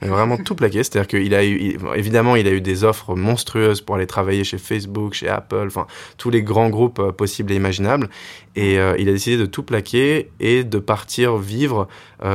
vraiment 0.01 0.37
tout 0.37 0.55
plaqué. 0.55 0.85
C'est-à-dire 0.85 1.09
qu'il 1.09 1.35
a 1.35 1.45
eu, 1.45 1.77
évidemment, 1.97 2.37
il 2.37 2.47
a 2.47 2.53
eu 2.53 2.61
des 2.61 2.85
offres 2.85 3.17
monstrueuses 3.17 3.81
pour 3.81 3.97
aller 3.97 4.07
travailler 4.07 4.45
chez 4.45 4.57
Facebook, 4.57 5.14
chez 5.14 5.29
Apple, 5.29 5.64
enfin, 5.67 5.88
tous 6.19 6.31
les 6.31 6.41
grands 6.41 6.71
groupes 6.71 7.01
euh, 7.01 7.11
possibles 7.11 7.51
et 7.51 7.57
imaginables. 7.57 8.09
Et 8.55 8.75
il 8.75 9.09
a 9.09 9.12
décidé 9.12 9.37
de 9.37 9.47
tout 9.47 9.64
plaquer 9.64 10.31
et 10.41 10.64
de 10.64 10.79
partir 10.79 11.37
vivre 11.37 11.87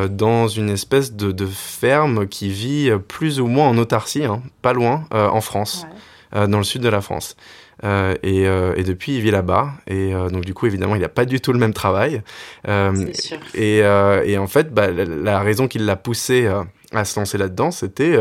dans 0.10 0.48
une 0.48 0.70
espèce 0.70 1.12
de, 1.12 1.34
de, 1.34 1.46
ferme 1.46 2.28
qui 2.28 2.48
vit 2.48 2.92
plus 3.10 3.42
ou 3.42 3.48
moins 3.48 3.68
en 3.68 3.78
autarcie, 3.78 4.24
hein, 4.24 4.42
pas 4.62 4.72
loin, 4.72 5.06
en 5.12 5.42
France, 5.42 5.86
dans 6.32 6.58
le 6.60 6.64
sud 6.64 6.82
de 6.82 6.88
la 6.88 7.02
France. 7.02 7.36
Euh, 7.84 8.16
et, 8.24 8.48
euh, 8.48 8.74
et, 8.76 8.84
depuis, 8.84 9.16
il 9.16 9.22
vit 9.22 9.32
là-bas. 9.32 9.72
Et 9.88 10.14
euh, 10.14 10.30
donc, 10.30 10.46
du 10.46 10.54
coup, 10.54 10.68
évidemment, 10.68 10.96
il 10.96 11.02
n'a 11.02 11.10
pas 11.10 11.26
du 11.26 11.42
tout 11.42 11.54
le 11.54 11.60
même 11.60 11.74
travail. 11.74 12.22
Sûr. 12.66 13.38
Et, 13.54 13.80
et, 13.80 14.38
en 14.38 14.48
fait, 14.48 14.74
bah, 14.74 14.92
la, 14.92 15.06
la, 15.06 15.40
raison 15.40 15.68
qui 15.68 15.80
l'a 15.80 15.96
poussé 15.96 16.50
à 16.92 17.06
se 17.06 17.20
lancer 17.20 17.38
là-dedans, 17.38 17.72
c'était 17.72 18.18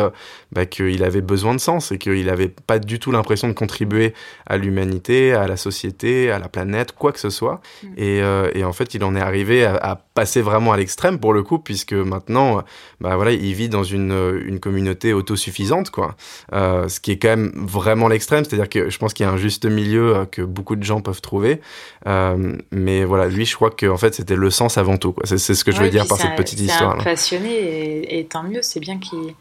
bah, 0.50 0.66
qu'il 0.66 1.04
avait 1.04 1.20
besoin 1.20 1.54
de 1.54 1.60
sens 1.60 1.92
et 1.92 1.98
qu'il 1.98 2.26
n'avait 2.26 2.48
pas 2.48 2.78
du 2.78 2.98
tout 2.98 3.12
l'impression 3.12 3.48
de 3.48 3.52
contribuer 3.52 4.14
à 4.46 4.56
l'humanité, 4.56 5.32
à 5.34 5.46
la 5.46 5.56
société, 5.56 6.30
à 6.30 6.38
la 6.38 6.48
planète, 6.48 6.92
quoi 6.92 7.12
que 7.12 7.20
ce 7.20 7.30
soit. 7.30 7.60
Mm. 7.82 7.88
Et, 7.98 8.22
et, 8.54 8.64
en 8.64 8.72
fait, 8.72 8.94
il 8.94 9.04
en 9.04 9.14
est 9.14 9.20
arrivé 9.20 9.64
à, 9.64 9.74
à 9.76 9.96
passer 10.14 10.42
vraiment 10.42 10.72
à 10.72 10.76
l'extrême 10.76 11.18
pour 11.18 11.32
le 11.32 11.42
coup, 11.42 11.58
puisque 11.58 11.92
maintenant, 11.92 12.62
bah, 13.00 13.16
voilà, 13.16 13.32
il 13.32 13.54
vit 13.54 13.68
dans 13.68 13.84
une, 13.84 14.42
une 14.44 14.60
communauté 14.60 15.12
autosuffisante, 15.12 15.90
quoi. 15.90 16.16
Euh, 16.52 16.88
ce 16.88 17.00
qui 17.00 17.12
est 17.12 17.18
quand 17.18 17.28
même 17.28 17.52
vraiment 17.54 18.08
l'extrême, 18.08 18.44
c'est-à-dire 18.44 18.68
que 18.68 18.90
je 18.90 18.98
pense 18.98 19.14
qu'il 19.14 19.24
y 19.24 19.28
a 19.28 19.32
un 19.32 19.36
juste 19.36 19.64
milieu 19.64 20.16
euh, 20.16 20.24
que 20.26 20.42
beaucoup 20.42 20.76
de 20.76 20.82
gens 20.82 21.00
peuvent 21.00 21.20
trouver. 21.20 21.60
Euh, 22.06 22.56
mais 22.70 23.04
voilà, 23.04 23.28
lui, 23.28 23.46
je 23.46 23.54
crois 23.54 23.70
que 23.70 23.86
en 23.86 23.96
fait, 23.96 24.14
c'était 24.14 24.36
le 24.36 24.50
sens 24.50 24.78
avant 24.78 24.96
tout. 24.96 25.14
C'est 25.24 25.38
ce 25.38 25.64
que 25.64 25.72
je 25.72 25.80
veux 25.80 25.90
dire 25.90 26.06
par 26.06 26.18
cette 26.18 26.36
petite 26.36 26.60
histoire. 26.60 26.96
C'est 26.98 27.04
passionné 27.04 27.50
et, 27.50 28.18
et 28.18 28.24
tant 28.24 28.42
mieux 28.42 28.62
c'est 28.62 28.80
bien 28.80 28.98
qu'il 28.98 29.34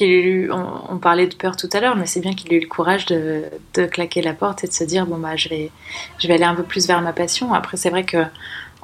ait 0.00 0.20
eu. 0.20 0.50
On, 0.52 0.98
parlait 0.98 1.26
de 1.26 1.34
peur 1.34 1.56
tout 1.56 1.68
à 1.72 1.80
l'heure, 1.80 1.96
mais 1.96 2.06
c'est 2.06 2.20
bien 2.20 2.34
qu'il 2.34 2.52
ait 2.52 2.56
eu 2.56 2.60
le 2.60 2.66
courage 2.66 3.06
de, 3.06 3.44
claquer 3.90 4.22
la 4.22 4.32
porte 4.32 4.64
et 4.64 4.66
de 4.66 4.72
se 4.72 4.84
dire 4.84 5.06
bon 5.06 5.18
bah 5.18 5.36
je 5.36 5.48
vais, 5.48 5.70
je 6.18 6.26
vais 6.26 6.34
aller 6.34 6.44
un 6.44 6.54
peu 6.54 6.64
plus 6.64 6.86
vers 6.86 7.00
ma 7.00 7.12
passion. 7.12 7.54
Après 7.54 7.76
c'est 7.76 7.90
vrai 7.90 8.04
que 8.04 8.18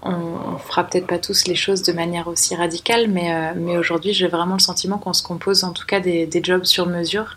on, 0.04 0.58
fera 0.58 0.84
peut-être 0.84 1.06
pas 1.06 1.18
tous 1.18 1.46
les 1.46 1.54
choses 1.54 1.82
de 1.82 1.92
manière 1.92 2.28
aussi 2.28 2.54
radicale, 2.54 3.08
mais, 3.08 3.34
euh, 3.34 3.52
mais 3.56 3.76
aujourd'hui 3.76 4.12
j'ai 4.12 4.28
vraiment 4.28 4.54
le 4.54 4.60
sentiment 4.60 4.98
qu'on 4.98 5.12
se 5.12 5.22
compose 5.22 5.64
en 5.64 5.72
tout 5.72 5.86
cas 5.86 6.00
des, 6.00 6.28
jobs 6.42 6.64
sur 6.64 6.86
mesure 6.86 7.36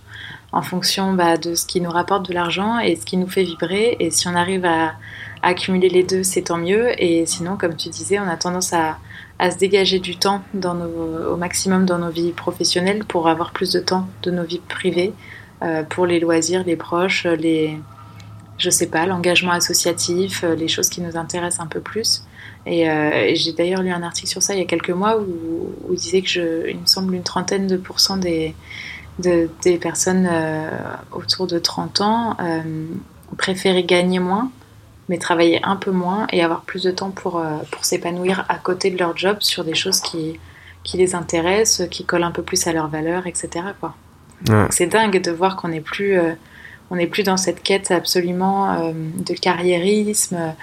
en 0.52 0.62
fonction 0.62 1.14
bah, 1.14 1.38
de 1.38 1.56
ce 1.56 1.66
qui 1.66 1.82
nous 1.82 1.90
rapporte 1.90 2.28
de 2.28 2.34
l'argent 2.34 2.80
et 2.80 2.96
ce 2.96 3.06
qui 3.06 3.18
nous 3.18 3.28
fait 3.28 3.44
vibrer. 3.44 3.98
Et 4.00 4.12
si 4.12 4.28
on 4.28 4.36
arrive 4.36 4.66
à 4.66 4.94
accumuler 5.42 5.90
les 5.90 6.04
deux, 6.04 6.24
c'est 6.24 6.44
tant 6.44 6.58
mieux. 6.58 6.92
Et 7.02 7.26
sinon, 7.26 7.58
comme 7.58 7.76
tu 7.76 7.90
disais, 7.90 8.18
on 8.20 8.28
a 8.28 8.38
tendance 8.38 8.74
à, 8.74 8.98
à 9.40 9.52
se 9.52 9.58
dégager 9.58 10.00
du 10.00 10.18
temps 10.18 10.42
au 10.64 11.36
maximum 11.36 11.86
dans 11.86 12.00
nos 12.00 12.10
vies 12.10 12.32
professionnelles 12.32 13.04
pour 13.06 13.28
avoir 13.28 13.52
plus 13.52 13.72
de 13.72 13.80
temps 13.80 14.08
de 14.24 14.32
nos 14.32 14.44
vies 14.44 14.62
privées, 14.68 15.14
euh, 15.62 15.84
pour 15.84 16.06
les 16.06 16.20
loisirs, 16.20 16.64
les 16.66 16.76
proches, 16.76 17.26
les, 17.26 17.78
je 18.58 18.70
sais 18.70 18.88
pas, 18.88 19.06
l'engagement 19.06 19.52
associatif, 19.52 20.44
euh, 20.44 20.56
les 20.56 20.68
choses 20.68 20.90
qui 20.90 21.02
nous 21.02 21.18
intéressent 21.18 21.60
un 21.64 21.68
peu 21.68 21.82
plus. 21.82 22.24
Et, 22.68 22.90
euh, 22.90 23.32
j'ai 23.36 23.54
d'ailleurs 23.54 23.82
lu 23.82 23.92
un 23.92 24.04
article 24.04 24.28
sur 24.28 24.44
ça 24.44 24.54
il 24.54 24.60
y 24.60 24.62
a 24.62 24.66
quelques 24.66 24.92
mois 24.92 25.18
où, 25.18 25.26
où 25.88 25.94
il 25.94 25.98
disait 25.98 26.22
que 26.22 26.30
je, 26.30 26.70
il 26.70 26.80
me 26.80 26.86
semble 26.86 27.16
une 27.16 27.24
trentaine 27.24 27.68
de 27.68 27.78
pourcents 27.78 28.18
des, 28.18 28.54
de, 29.20 29.50
des 29.64 29.78
personnes 29.78 30.30
autour 31.12 31.48
de 31.48 31.60
30 31.60 32.02
ans 32.02 32.38
préféraient 33.38 33.84
gagner 33.84 34.20
moins 34.20 34.52
mais 35.10 35.18
travailler 35.18 35.60
un 35.64 35.76
peu 35.76 35.92
moins 35.92 36.28
et 36.32 36.44
avoir 36.44 36.62
plus 36.62 36.84
de 36.84 36.92
temps 36.92 37.12
pour, 37.12 37.38
euh, 37.38 37.58
pour 37.72 37.86
s'épanouir 37.86 38.46
à 38.50 38.58
côté 38.58 38.92
de 38.92 38.98
leur 38.98 39.16
job 39.16 39.38
sur 39.40 39.64
des 39.64 39.76
choses 39.76 40.02
qui, 40.02 40.40
qui 40.84 40.98
les 40.98 41.16
intéressent, 41.16 41.88
qui 41.90 42.06
collent 42.06 42.24
un 42.24 42.32
peu 42.32 42.44
plus 42.44 42.68
à 42.68 42.74
leurs 42.74 42.90
valeurs, 42.90 43.28
etc. 43.28 43.50
Quoi. 43.80 43.96
C'est 44.70 44.88
dingue 44.88 45.22
de 45.22 45.32
voir 45.32 45.56
qu'on 45.56 45.70
n'est 45.70 45.82
plus, 45.82 46.18
euh, 46.18 46.34
on 46.92 47.06
plus 47.08 47.24
dans 47.24 47.38
cette 47.38 47.64
quête 47.64 47.90
absolument 47.92 48.72
euh, 48.72 48.92
de 48.94 49.34
carriérisme. 49.34 50.54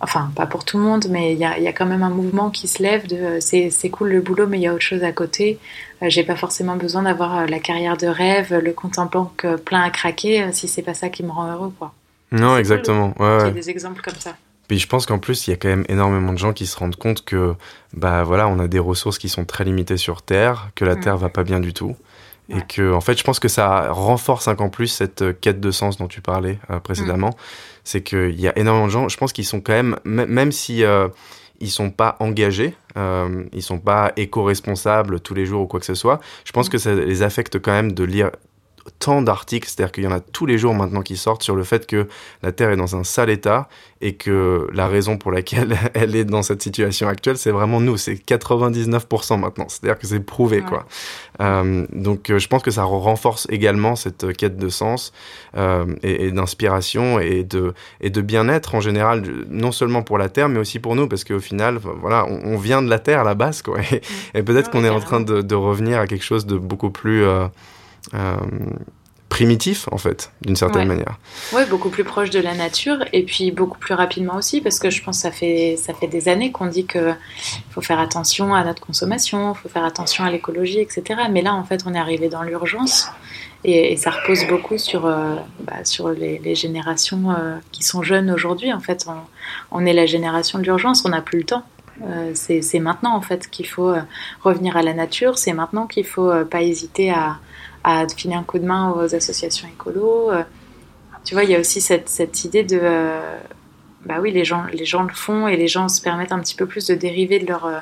Enfin, 0.00 0.30
pas 0.36 0.46
pour 0.46 0.64
tout 0.64 0.76
le 0.76 0.84
monde, 0.84 1.06
mais 1.08 1.32
il 1.32 1.38
y 1.38 1.44
a, 1.44 1.58
y 1.58 1.66
a, 1.66 1.72
quand 1.72 1.86
même 1.86 2.02
un 2.02 2.10
mouvement 2.10 2.50
qui 2.50 2.68
se 2.68 2.82
lève 2.82 3.06
de 3.06 3.38
c'est, 3.40 3.70
cool 3.90 4.10
le 4.10 4.20
boulot, 4.20 4.46
mais 4.46 4.58
il 4.58 4.62
y 4.62 4.66
a 4.66 4.74
autre 4.74 4.82
chose 4.82 5.02
à 5.02 5.12
côté. 5.12 5.58
j'ai 6.02 6.24
pas 6.24 6.36
forcément 6.36 6.76
besoin 6.76 7.02
d'avoir 7.02 7.46
la 7.46 7.58
carrière 7.58 7.96
de 7.96 8.06
rêve, 8.06 8.54
le 8.54 8.72
compte 8.72 8.98
en 8.98 9.06
banque 9.06 9.46
plein 9.64 9.82
à 9.82 9.90
craquer 9.90 10.52
si 10.52 10.68
c'est 10.68 10.82
pas 10.82 10.94
ça 10.94 11.08
qui 11.08 11.22
me 11.22 11.30
rend 11.30 11.50
heureux, 11.50 11.72
quoi. 11.78 11.94
Non, 12.32 12.56
exactement. 12.58 13.14
Ouais, 13.18 13.38
Il 13.40 13.46
y 13.46 13.48
a 13.48 13.50
des 13.50 13.70
exemples 13.70 14.02
comme 14.02 14.18
ça. 14.18 14.34
Puis 14.68 14.78
je 14.78 14.88
pense 14.88 15.06
qu'en 15.06 15.18
plus, 15.18 15.46
il 15.46 15.50
y 15.50 15.52
a 15.52 15.56
quand 15.56 15.68
même 15.68 15.84
énormément 15.88 16.32
de 16.32 16.38
gens 16.38 16.52
qui 16.52 16.66
se 16.66 16.76
rendent 16.76 16.96
compte 16.96 17.24
que, 17.24 17.54
bah 17.92 18.24
voilà, 18.24 18.48
on 18.48 18.58
a 18.58 18.66
des 18.68 18.78
ressources 18.78 19.18
qui 19.18 19.28
sont 19.28 19.44
très 19.44 19.64
limitées 19.64 19.98
sur 19.98 20.22
Terre, 20.22 20.70
que 20.74 20.84
la 20.84 20.96
mm. 20.96 21.00
Terre 21.00 21.16
va 21.18 21.28
pas 21.28 21.44
bien 21.44 21.60
du 21.60 21.74
tout. 21.74 21.96
Et 22.50 22.60
que, 22.68 22.92
en 22.92 23.00
fait, 23.00 23.18
je 23.18 23.24
pense 23.24 23.40
que 23.40 23.48
ça 23.48 23.90
renforce 23.90 24.48
encore 24.48 24.70
plus 24.70 24.88
cette 24.88 25.22
euh, 25.22 25.32
quête 25.32 25.60
de 25.60 25.70
sens 25.70 25.96
dont 25.96 26.08
tu 26.08 26.20
parlais 26.20 26.58
euh, 26.70 26.78
précédemment. 26.78 27.30
Mm. 27.30 27.36
C'est 27.84 28.02
qu'il 28.02 28.38
y 28.38 28.48
a 28.48 28.58
énormément 28.58 28.86
de 28.86 28.92
gens, 28.92 29.08
je 29.08 29.16
pense 29.16 29.32
qu'ils 29.32 29.46
sont 29.46 29.60
quand 29.60 29.72
même, 29.72 29.96
même 30.04 30.52
si 30.52 30.84
euh, 30.84 31.08
ils 31.60 31.70
sont 31.70 31.90
pas 31.90 32.16
engagés, 32.20 32.74
euh, 32.96 33.44
ils 33.52 33.62
sont 33.62 33.78
pas 33.78 34.12
éco-responsables 34.16 35.20
tous 35.20 35.34
les 35.34 35.46
jours 35.46 35.62
ou 35.62 35.66
quoi 35.66 35.80
que 35.80 35.86
ce 35.86 35.94
soit. 35.94 36.20
Je 36.44 36.52
pense 36.52 36.68
que 36.68 36.78
ça 36.78 36.94
les 36.94 37.22
affecte 37.22 37.58
quand 37.58 37.72
même 37.72 37.92
de 37.92 38.04
lire 38.04 38.30
tant 38.98 39.22
d'articles, 39.22 39.68
c'est-à-dire 39.68 39.92
qu'il 39.92 40.04
y 40.04 40.06
en 40.06 40.12
a 40.12 40.20
tous 40.20 40.46
les 40.46 40.58
jours 40.58 40.74
maintenant 40.74 41.02
qui 41.02 41.16
sortent 41.16 41.42
sur 41.42 41.56
le 41.56 41.64
fait 41.64 41.86
que 41.86 42.08
la 42.42 42.52
Terre 42.52 42.70
est 42.70 42.76
dans 42.76 42.96
un 42.96 43.04
sale 43.04 43.30
état 43.30 43.68
et 44.00 44.14
que 44.14 44.68
la 44.72 44.88
raison 44.88 45.16
pour 45.16 45.32
laquelle 45.32 45.76
elle 45.94 46.14
est 46.16 46.24
dans 46.24 46.42
cette 46.42 46.62
situation 46.62 47.08
actuelle, 47.08 47.38
c'est 47.38 47.50
vraiment 47.50 47.80
nous, 47.80 47.96
c'est 47.96 48.14
99% 48.14 49.38
maintenant, 49.38 49.66
c'est-à-dire 49.68 49.98
que 49.98 50.06
c'est 50.06 50.20
prouvé 50.20 50.60
quoi. 50.60 50.86
Euh, 51.40 51.86
donc 51.92 52.30
euh, 52.30 52.38
je 52.38 52.48
pense 52.48 52.62
que 52.62 52.70
ça 52.70 52.84
renforce 52.84 53.46
également 53.50 53.96
cette 53.96 54.36
quête 54.36 54.56
de 54.56 54.68
sens 54.68 55.12
euh, 55.56 55.86
et, 56.02 56.26
et 56.26 56.30
d'inspiration 56.32 57.18
et 57.18 57.42
de, 57.42 57.74
et 58.00 58.10
de 58.10 58.20
bien-être 58.20 58.74
en 58.74 58.80
général, 58.80 59.22
non 59.48 59.72
seulement 59.72 60.02
pour 60.02 60.18
la 60.18 60.28
Terre 60.28 60.48
mais 60.48 60.60
aussi 60.60 60.78
pour 60.78 60.94
nous, 60.96 61.08
parce 61.08 61.24
qu'au 61.24 61.40
final, 61.40 61.78
voilà, 62.00 62.26
on, 62.26 62.54
on, 62.54 62.58
vient 62.58 62.82
de 62.82 62.88
la 62.88 62.98
Terre 62.98 63.20
à 63.20 63.24
la 63.24 63.34
base 63.34 63.62
quoi, 63.62 63.78
et, 63.92 64.02
et 64.34 64.42
peut-être 64.42 64.70
qu'on 64.70 64.84
est 64.84 64.90
en 64.90 65.00
train 65.00 65.20
de, 65.20 65.42
de, 65.42 65.54
revenir 65.54 65.98
à 65.98 66.06
quelque 66.06 66.24
chose 66.24 66.46
de 66.46 66.56
beaucoup 66.56 66.90
plus 66.90 67.24
euh, 67.24 67.34
euh, 67.44 67.48
primitif 69.34 69.88
en 69.90 69.98
fait 69.98 70.30
d'une 70.42 70.54
certaine 70.54 70.82
ouais. 70.82 70.94
manière. 70.94 71.18
Oui, 71.52 71.62
beaucoup 71.68 71.88
plus 71.88 72.04
proche 72.04 72.30
de 72.30 72.38
la 72.38 72.54
nature 72.54 72.98
et 73.12 73.24
puis 73.24 73.50
beaucoup 73.50 73.78
plus 73.78 73.94
rapidement 73.94 74.36
aussi 74.36 74.60
parce 74.60 74.78
que 74.78 74.90
je 74.90 75.02
pense 75.02 75.16
que 75.16 75.22
ça 75.22 75.32
fait 75.32 75.76
ça 75.76 75.92
fait 75.92 76.06
des 76.06 76.28
années 76.28 76.52
qu'on 76.52 76.66
dit 76.66 76.86
que 76.86 77.14
faut 77.70 77.80
faire 77.80 77.98
attention 77.98 78.54
à 78.54 78.62
notre 78.62 78.80
consommation, 78.80 79.52
faut 79.54 79.68
faire 79.68 79.84
attention 79.84 80.22
à 80.22 80.30
l'écologie, 80.30 80.78
etc. 80.78 81.02
Mais 81.32 81.42
là 81.42 81.52
en 81.52 81.64
fait 81.64 81.82
on 81.84 81.94
est 81.94 81.98
arrivé 81.98 82.28
dans 82.28 82.44
l'urgence 82.44 83.08
et, 83.64 83.92
et, 83.92 83.96
ça 83.96 84.10
repose 84.10 84.46
beaucoup 84.46 84.78
sur 84.78 85.06
euh, 85.06 85.34
bah, 85.60 85.84
sur 85.84 86.10
les, 86.10 86.38
les 86.38 86.54
générations 86.54 87.32
euh, 87.32 87.56
qui 87.72 87.82
sont 87.82 88.02
jeunes 88.02 88.30
aujourd'hui. 88.30 88.72
En 88.72 88.80
fait, 88.80 89.06
on, 89.08 89.16
on, 89.72 89.86
est 89.86 89.94
la 89.94 90.04
génération 90.04 90.58
de 90.58 90.64
l'urgence, 90.64 91.02
on 91.06 91.08
n'a 91.08 91.22
plus 91.22 91.38
le 91.38 91.44
temps. 91.44 91.64
Euh, 92.02 92.32
c'est 92.34 92.78
maintenant 92.80 93.14
en 93.14 93.20
fait 93.20 93.48
qu'il 93.48 93.66
faut 93.66 93.90
euh, 93.90 94.00
revenir 94.42 94.76
à 94.76 94.82
la 94.82 94.94
nature, 94.94 95.38
c'est 95.38 95.52
maintenant 95.52 95.86
qu'il 95.86 96.04
faut 96.04 96.30
euh, 96.30 96.44
pas 96.44 96.62
hésiter 96.62 97.10
à 97.10 97.38
à 97.84 98.06
filer 98.08 98.34
un 98.34 98.42
coup 98.42 98.58
de 98.58 98.64
main 98.64 98.90
aux 98.90 99.14
associations 99.14 99.68
écolo. 99.68 100.32
Euh, 100.32 100.42
tu 101.24 101.34
vois, 101.34 101.44
il 101.44 101.50
y 101.50 101.54
a 101.54 101.60
aussi 101.60 101.80
cette, 101.80 102.08
cette 102.08 102.44
idée 102.44 102.64
de. 102.64 102.78
Euh, 102.82 103.38
bah 104.04 104.16
oui, 104.20 104.32
les 104.32 104.44
gens, 104.44 104.64
les 104.72 104.84
gens 104.84 105.02
le 105.02 105.14
font 105.14 105.46
et 105.48 105.56
les 105.56 105.68
gens 105.68 105.88
se 105.88 106.02
permettent 106.02 106.32
un 106.32 106.40
petit 106.40 106.54
peu 106.54 106.66
plus 106.66 106.86
de 106.86 106.94
dériver 106.94 107.38
de 107.38 107.46
leur, 107.46 107.66
euh, 107.66 107.78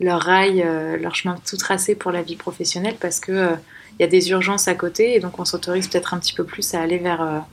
leur 0.00 0.20
rail, 0.20 0.64
leur 1.00 1.14
chemin 1.14 1.36
tout 1.46 1.56
tracé 1.56 1.94
pour 1.94 2.10
la 2.10 2.22
vie 2.22 2.36
professionnelle 2.36 2.96
parce 2.98 3.20
qu'il 3.20 3.58
il 3.98 4.02
y 4.02 4.04
a 4.04 4.08
des 4.08 4.30
urgences 4.30 4.68
à 4.68 4.74
côté 4.74 5.14
et 5.16 5.20
donc 5.20 5.38
on 5.38 5.44
s'autorise 5.44 5.88
peut-être 5.88 6.14
un 6.14 6.18
petit 6.18 6.32
peu 6.32 6.44
plus 6.44 6.72
à 6.74 6.80
aller 6.80 6.98
vers, 6.98 7.44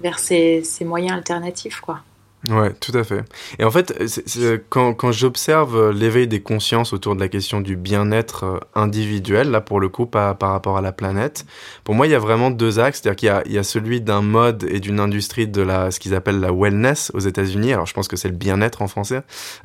vers 0.00 0.18
ces, 0.18 0.62
ces 0.62 0.84
moyens 0.86 1.18
alternatifs, 1.18 1.80
quoi. 1.80 2.00
Ouais, 2.48 2.72
tout 2.72 2.96
à 2.96 3.04
fait. 3.04 3.22
Et 3.58 3.64
en 3.64 3.70
fait, 3.70 4.06
c 4.06 4.20
est, 4.20 4.28
c 4.28 4.42
est, 4.42 4.64
quand, 4.70 4.94
quand 4.94 5.12
j'observe 5.12 5.90
l'éveil 5.90 6.26
des 6.26 6.40
consciences 6.40 6.94
autour 6.94 7.14
de 7.14 7.20
la 7.20 7.28
question 7.28 7.60
du 7.60 7.76
bien-être 7.76 8.44
euh, 8.44 8.58
individuel, 8.74 9.50
là 9.50 9.60
pour 9.60 9.78
le 9.78 9.90
coup, 9.90 10.06
pas 10.06 10.34
par 10.34 10.52
rapport 10.52 10.78
à 10.78 10.80
la 10.80 10.92
planète, 10.92 11.44
pour 11.84 11.94
moi, 11.94 12.06
il 12.06 12.10
y 12.10 12.14
a 12.14 12.18
vraiment 12.18 12.50
deux 12.50 12.78
axes. 12.78 13.00
C'est-à-dire 13.02 13.16
qu'il 13.16 13.26
y 13.26 13.30
a, 13.30 13.42
il 13.44 13.52
y 13.52 13.58
a 13.58 13.62
celui 13.62 14.00
d'un 14.00 14.22
mode 14.22 14.64
et 14.70 14.80
d'une 14.80 15.00
industrie 15.00 15.48
de 15.48 15.60
la, 15.60 15.90
ce 15.90 16.00
qu'ils 16.00 16.14
appellent 16.14 16.40
la 16.40 16.52
wellness 16.52 17.10
aux 17.14 17.20
États-Unis. 17.20 17.74
Alors, 17.74 17.86
je 17.86 17.92
pense 17.92 18.08
que 18.08 18.16
c'est 18.16 18.28
le 18.28 18.36
bien-être 18.36 18.80
en 18.80 18.88
français, 18.88 19.20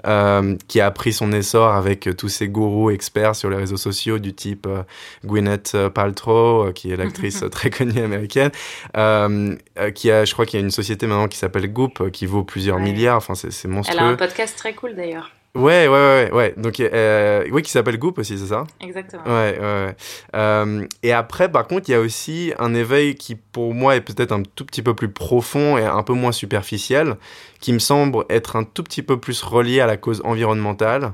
euh, 0.06 0.56
qui 0.68 0.82
a 0.82 0.92
pris 0.92 1.14
son 1.14 1.32
essor 1.32 1.74
avec 1.74 2.10
tous 2.18 2.30
ces 2.30 2.50
gourous 2.50 2.90
experts 2.90 3.36
sur 3.36 3.50
les 3.50 3.58
réseaux 3.58 3.78
sociaux 3.78 4.20
du 4.20 4.34
type 4.34 4.68
euh, 4.68 4.84
Gwyneth 5.26 5.78
Paltrow, 5.94 6.68
euh, 6.68 6.72
qui 6.72 6.92
est 6.92 6.96
l'actrice 6.98 7.44
très 7.52 7.70
connue 7.70 8.02
américaine, 8.02 8.52
euh, 8.98 9.56
qui 9.94 10.12
a, 10.12 10.26
je 10.26 10.34
crois 10.34 10.46
qu'il 10.46 10.60
y 10.60 10.64
a 10.64 10.66
une 10.66 10.72
société 10.72 11.08
maintenant 11.08 11.28
qui 11.28 11.38
s'appelle 11.38 11.72
Goop, 11.72 12.12
qui 12.12 12.26
vaut 12.26 12.44
plus 12.44 12.65
plusieurs 12.66 12.78
ouais. 12.78 12.84
milliards. 12.84 13.18
Enfin, 13.18 13.36
c'est 13.36 13.68
monstrueux. 13.68 13.98
Elle 13.98 14.06
a 14.06 14.10
un 14.10 14.16
podcast 14.16 14.58
très 14.58 14.74
cool 14.74 14.96
d'ailleurs. 14.96 15.32
Ouais, 15.56 15.88
ouais, 15.88 15.88
ouais, 15.88 16.32
ouais. 16.34 16.54
Donc, 16.58 16.82
euh, 16.82 17.46
oui, 17.50 17.62
qui 17.62 17.72
s'appelle 17.72 17.98
Goop 17.98 18.18
aussi, 18.18 18.38
c'est 18.38 18.48
ça? 18.48 18.66
Exactement. 18.82 19.24
Ouais, 19.24 19.58
ouais. 19.58 19.60
ouais. 19.60 19.96
Euh, 20.36 20.86
et 21.02 21.14
après, 21.14 21.50
par 21.50 21.66
contre, 21.66 21.88
il 21.88 21.94
y 21.94 21.96
a 21.96 22.02
aussi 22.02 22.52
un 22.60 22.74
éveil 22.74 23.16
qui, 23.16 23.36
pour 23.36 23.74
moi, 23.74 23.96
est 23.96 24.02
peut-être 24.02 24.34
un 24.34 24.44
tout 24.44 24.66
petit 24.66 24.82
peu 24.82 24.94
plus 24.94 25.08
profond 25.08 25.78
et 25.78 25.86
un 25.86 26.04
peu 26.04 26.12
moins 26.12 26.34
superficiel, 26.34 27.16
qui 27.62 27.72
me 27.72 27.80
semble 27.80 28.26
être 28.30 28.58
un 28.58 28.66
tout 28.66 28.84
petit 28.84 29.02
peu 29.02 29.18
plus 29.18 29.42
relié 29.44 29.80
à 29.80 29.88
la 29.88 29.96
cause 29.96 30.22
environnementale, 30.26 31.14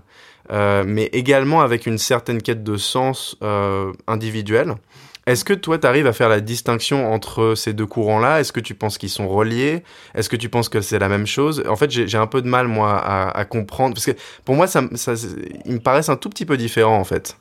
euh, 0.51 0.83
mais 0.87 1.05
également 1.13 1.61
avec 1.61 1.85
une 1.85 1.99
certaine 1.99 2.41
quête 2.41 2.63
de 2.63 2.77
sens 2.77 3.37
euh, 3.43 3.93
individuel. 4.07 4.73
Est-ce 5.27 5.45
que 5.45 5.53
toi, 5.53 5.77
tu 5.77 5.85
arrives 5.85 6.07
à 6.07 6.13
faire 6.13 6.29
la 6.29 6.39
distinction 6.39 7.13
entre 7.13 7.53
ces 7.55 7.73
deux 7.73 7.85
courants-là? 7.85 8.39
Est-ce 8.39 8.51
que 8.51 8.59
tu 8.59 8.73
penses 8.73 8.97
qu'ils 8.97 9.09
sont 9.09 9.27
reliés? 9.27 9.83
Est-ce 10.15 10.29
que 10.29 10.35
tu 10.35 10.49
penses 10.49 10.67
que 10.67 10.81
c'est 10.81 10.97
la 10.97 11.09
même 11.09 11.27
chose? 11.27 11.63
En 11.69 11.75
fait, 11.75 11.91
j'ai 11.91 12.17
un 12.17 12.27
peu 12.27 12.41
de 12.41 12.47
mal, 12.47 12.67
moi, 12.67 12.99
à, 12.99 13.45
comprendre. 13.45 13.93
Parce 13.93 14.05
que 14.05 14.11
pour 14.45 14.55
moi, 14.55 14.65
ça, 14.65 14.83
ça, 14.95 15.13
ils 15.65 15.73
me 15.73 15.79
paraissent 15.79 16.09
un 16.09 16.15
tout 16.15 16.29
petit 16.29 16.45
peu 16.45 16.57
différents, 16.57 16.97
en 16.97 17.03
fait. 17.03 17.37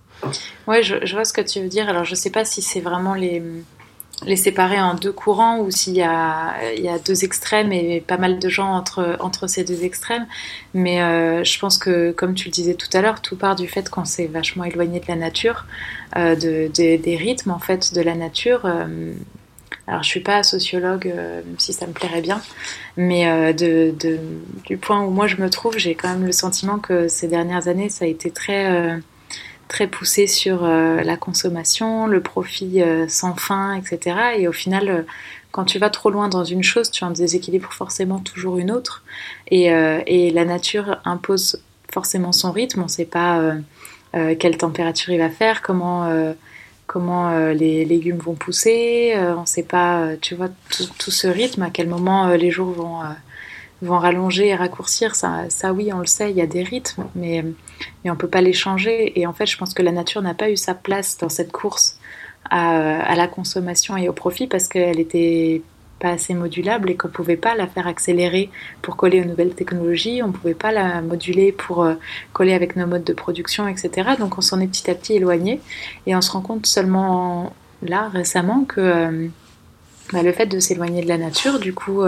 Ouais, 0.66 0.82
je, 0.82 0.96
je 1.06 1.14
vois 1.14 1.24
ce 1.24 1.32
que 1.32 1.40
tu 1.40 1.60
veux 1.60 1.68
dire. 1.68 1.88
Alors, 1.88 2.04
je 2.04 2.14
sais 2.14 2.30
pas 2.30 2.44
si 2.44 2.60
c'est 2.60 2.80
vraiment 2.80 3.14
les 3.14 3.42
les 4.26 4.36
séparer 4.36 4.80
en 4.80 4.94
deux 4.94 5.12
courants 5.12 5.60
ou 5.60 5.70
s'il 5.70 5.94
y 5.94 6.02
a, 6.02 6.54
il 6.76 6.84
y 6.84 6.88
a 6.88 6.98
deux 6.98 7.24
extrêmes 7.24 7.72
et 7.72 8.02
pas 8.06 8.18
mal 8.18 8.38
de 8.38 8.48
gens 8.48 8.72
entre, 8.74 9.16
entre 9.20 9.46
ces 9.46 9.64
deux 9.64 9.82
extrêmes. 9.84 10.26
Mais 10.74 11.02
euh, 11.02 11.42
je 11.44 11.58
pense 11.58 11.78
que, 11.78 12.12
comme 12.12 12.34
tu 12.34 12.46
le 12.46 12.52
disais 12.52 12.74
tout 12.74 12.88
à 12.92 13.00
l'heure, 13.00 13.22
tout 13.22 13.36
part 13.36 13.56
du 13.56 13.66
fait 13.66 13.88
qu'on 13.88 14.04
s'est 14.04 14.26
vachement 14.26 14.64
éloigné 14.64 15.00
de 15.00 15.06
la 15.08 15.16
nature, 15.16 15.64
euh, 16.16 16.34
de, 16.34 16.68
de, 16.68 16.96
des 16.96 17.16
rythmes 17.16 17.50
en 17.50 17.58
fait 17.58 17.94
de 17.94 18.00
la 18.02 18.14
nature. 18.14 18.62
Euh, 18.64 19.12
alors, 19.86 20.02
je 20.04 20.08
suis 20.08 20.20
pas 20.20 20.42
sociologue, 20.44 21.12
euh, 21.12 21.42
même 21.44 21.58
si 21.58 21.72
ça 21.72 21.86
me 21.86 21.92
plairait 21.92 22.20
bien, 22.20 22.40
mais 22.96 23.26
euh, 23.26 23.52
de, 23.52 23.92
de, 23.98 24.20
du 24.64 24.76
point 24.76 25.02
où 25.02 25.10
moi 25.10 25.26
je 25.26 25.36
me 25.36 25.50
trouve, 25.50 25.78
j'ai 25.78 25.96
quand 25.96 26.08
même 26.08 26.26
le 26.26 26.32
sentiment 26.32 26.78
que 26.78 27.08
ces 27.08 27.26
dernières 27.26 27.66
années, 27.66 27.88
ça 27.88 28.04
a 28.04 28.08
été 28.08 28.30
très 28.30 29.00
très 29.70 29.86
poussé 29.86 30.26
sur 30.26 30.64
euh, 30.64 31.00
la 31.02 31.16
consommation, 31.16 32.08
le 32.08 32.20
profit 32.20 32.82
euh, 32.82 33.06
sans 33.08 33.36
fin, 33.36 33.74
etc. 33.74 34.16
Et 34.36 34.48
au 34.48 34.52
final, 34.52 34.88
euh, 34.88 35.02
quand 35.52 35.64
tu 35.64 35.78
vas 35.78 35.90
trop 35.90 36.10
loin 36.10 36.28
dans 36.28 36.42
une 36.44 36.64
chose, 36.64 36.90
tu 36.90 37.04
en 37.04 37.12
déséquilibres 37.12 37.72
forcément 37.72 38.18
toujours 38.18 38.58
une 38.58 38.72
autre. 38.72 39.04
Et, 39.50 39.70
la 39.70 40.44
nature 40.44 40.98
impose 41.04 41.62
forcément 41.92 42.32
son 42.32 42.52
rythme. 42.52 42.80
On 42.80 42.84
ne 42.84 42.88
sait 42.88 43.04
pas 43.04 43.40
quelle 44.12 44.56
température 44.56 45.12
il 45.12 45.18
va 45.18 45.28
faire, 45.28 45.60
comment 45.60 46.08
comment 46.86 47.48
les 47.48 47.84
légumes 47.84 48.18
vont 48.18 48.34
pousser, 48.34 49.14
on 49.16 49.40
ne 49.40 49.46
sait 49.46 49.64
pas, 49.64 50.10
tu 50.20 50.36
vois, 50.36 50.50
tout, 50.70 50.84
tout, 50.98 51.10
ce 51.10 51.26
rythme, 51.26 51.62
à 51.62 51.70
quel 51.70 51.88
moment 51.88 52.28
les 52.28 52.52
jours 52.52 52.70
vont, 52.70 53.00
vont 53.82 53.98
rallonger 53.98 54.48
et 54.48 54.54
raccourcir, 54.54 55.16
ça, 55.16 55.46
ça 55.48 55.72
oui, 55.72 55.92
on 55.92 55.98
le 55.98 56.06
sait, 56.06 56.30
il 56.30 56.36
y 56.36 56.42
a 56.42 56.46
des 56.46 56.62
rythmes, 56.62 57.06
mais, 57.16 57.44
mais 58.04 58.10
on 58.10 58.14
ne 58.14 58.18
peut 58.18 58.28
pas 58.28 58.40
les 58.40 58.52
changer. 58.52 59.18
Et 59.18 59.26
en 59.26 59.32
fait, 59.32 59.46
je 59.46 59.56
pense 59.56 59.74
que 59.74 59.82
la 59.82 59.92
nature 59.92 60.22
n'a 60.22 60.34
pas 60.34 60.50
eu 60.50 60.56
sa 60.56 60.74
place 60.74 61.18
dans 61.18 61.28
cette 61.28 61.52
course 61.52 61.98
à, 62.50 63.14
la 63.14 63.26
consommation 63.28 63.96
et 63.96 64.08
au 64.08 64.12
profit 64.12 64.46
parce 64.46 64.66
qu'elle 64.66 64.98
était 64.98 65.62
pas 66.00 66.10
assez 66.10 66.32
modulable 66.32 66.90
et 66.90 66.96
qu'on 66.96 67.08
pouvait 67.08 67.36
pas 67.36 67.54
la 67.54 67.66
faire 67.66 67.86
accélérer 67.86 68.48
pour 68.80 68.96
coller 68.96 69.20
aux 69.20 69.26
nouvelles 69.26 69.54
technologies, 69.54 70.22
on 70.22 70.32
pouvait 70.32 70.54
pas 70.54 70.72
la 70.72 71.02
moduler 71.02 71.52
pour 71.52 71.84
euh, 71.84 71.94
coller 72.32 72.54
avec 72.54 72.74
nos 72.74 72.86
modes 72.86 73.04
de 73.04 73.12
production, 73.12 73.68
etc. 73.68 74.12
Donc 74.18 74.38
on 74.38 74.40
s'en 74.40 74.60
est 74.60 74.66
petit 74.66 74.90
à 74.90 74.94
petit 74.94 75.14
éloigné 75.14 75.60
et 76.06 76.16
on 76.16 76.22
se 76.22 76.32
rend 76.32 76.40
compte 76.40 76.64
seulement 76.64 77.52
là 77.82 78.08
récemment 78.08 78.64
que 78.64 78.80
euh, 78.80 79.28
bah, 80.12 80.22
le 80.22 80.32
fait 80.32 80.46
de 80.46 80.58
s'éloigner 80.58 81.02
de 81.02 81.08
la 81.08 81.18
nature, 81.18 81.60
du 81.60 81.74
coup, 81.74 82.02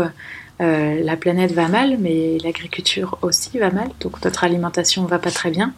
euh, 0.61 0.83
euh, 0.83 1.03
la 1.03 1.17
planète 1.17 1.53
va 1.53 1.69
mal, 1.69 1.97
mais 1.99 2.39
l'agriculture 2.43 3.19
aussi 3.23 3.59
va 3.59 3.71
mal, 3.71 3.89
donc 4.01 4.23
notre 4.25 4.45
alimentation 4.45 5.05
va 5.05 5.19
pas 5.19 5.31
très 5.31 5.51
bien. 5.51 5.73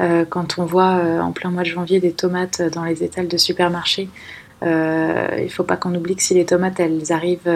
Euh, 0.00 0.24
quand 0.28 0.58
on 0.58 0.64
voit 0.64 1.00
en 1.20 1.32
plein 1.32 1.50
mois 1.50 1.62
de 1.62 1.68
janvier 1.68 2.00
des 2.00 2.12
tomates 2.12 2.62
dans 2.62 2.84
les 2.84 3.02
étals 3.02 3.28
de 3.28 3.36
supermarchés 3.36 4.08
euh, 4.62 5.40
il 5.42 5.50
faut 5.50 5.64
pas 5.64 5.76
qu'on 5.76 5.92
oublie 5.94 6.14
que 6.14 6.22
si 6.22 6.34
les 6.34 6.44
tomates 6.44 6.78
elles 6.78 7.12
arrivent 7.12 7.50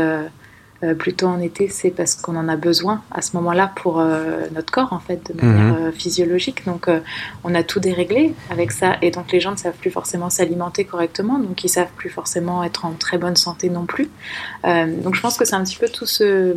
euh, 0.82 0.94
plutôt 0.94 1.26
en 1.26 1.40
été, 1.40 1.68
c'est 1.68 1.90
parce 1.90 2.14
qu'on 2.14 2.36
en 2.36 2.48
a 2.48 2.56
besoin 2.56 3.02
à 3.10 3.22
ce 3.22 3.36
moment-là 3.36 3.72
pour 3.76 4.00
euh, 4.00 4.46
notre 4.54 4.72
corps 4.72 4.92
en 4.92 4.98
fait, 4.98 5.32
de 5.32 5.44
manière 5.44 5.74
mmh. 5.74 5.92
physiologique. 5.92 6.64
Donc 6.66 6.88
on 7.44 7.54
a 7.54 7.62
tout 7.62 7.80
déréglé 7.80 8.34
avec 8.50 8.72
ça, 8.72 8.96
et 9.02 9.10
donc 9.10 9.32
les 9.32 9.40
gens 9.40 9.52
ne 9.52 9.56
savent 9.56 9.76
plus 9.76 9.90
forcément 9.90 10.30
s'alimenter 10.30 10.84
correctement, 10.84 11.38
donc 11.38 11.64
ils 11.64 11.68
savent 11.68 11.92
plus 11.96 12.10
forcément 12.10 12.64
être 12.64 12.84
en 12.84 12.92
très 12.92 13.18
bonne 13.18 13.36
santé 13.36 13.68
non 13.70 13.86
plus. 13.86 14.08
donc 14.64 15.14
je 15.14 15.20
pense 15.20 15.36
que 15.36 15.44
c'est 15.44 15.54
un 15.54 15.64
petit 15.64 15.76
peu 15.76 15.88
tout 15.88 16.06
ce 16.06 16.54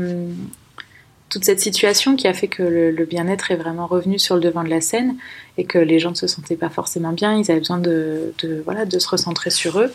toute 1.30 1.46
cette 1.46 1.60
situation 1.60 2.16
qui 2.16 2.28
a 2.28 2.34
fait 2.34 2.48
que 2.48 2.64
le, 2.64 3.06
bien-être 3.06 3.52
est 3.52 3.56
vraiment 3.56 3.86
revenu 3.86 4.18
sur 4.18 4.36
le 4.36 4.42
devant 4.42 4.64
de 4.64 4.70
la 4.70 4.82
scène 4.82 5.16
et 5.58 5.64
que 5.64 5.78
les 5.78 6.00
gens 6.00 6.10
ne 6.10 6.16
se 6.16 6.28
sentaient 6.28 6.56
pas 6.56 6.70
forcément 6.70 7.12
bien, 7.12 7.38
ils 7.38 7.52
avaient 7.52 7.60
besoin 7.60 7.78
de, 7.78 8.34
voilà, 8.66 8.86
de 8.86 9.00
se 9.00 9.08
recentrer 9.08 9.50
sur 9.50 9.80
eux. 9.80 9.94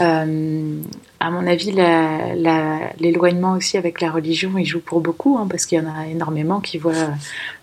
Euh, 0.00 0.80
à 1.20 1.30
mon 1.30 1.46
avis, 1.46 1.72
l'éloignement 1.72 3.52
aussi 3.52 3.78
avec 3.78 4.00
la 4.00 4.10
religion, 4.10 4.58
il 4.58 4.66
joue 4.66 4.80
pour 4.80 5.00
beaucoup, 5.00 5.38
hein, 5.38 5.46
parce 5.50 5.66
qu'il 5.66 5.78
y 5.78 5.80
en 5.80 5.90
a 5.90 6.06
énormément 6.06 6.60
qui 6.60 6.78
voient 6.78 7.10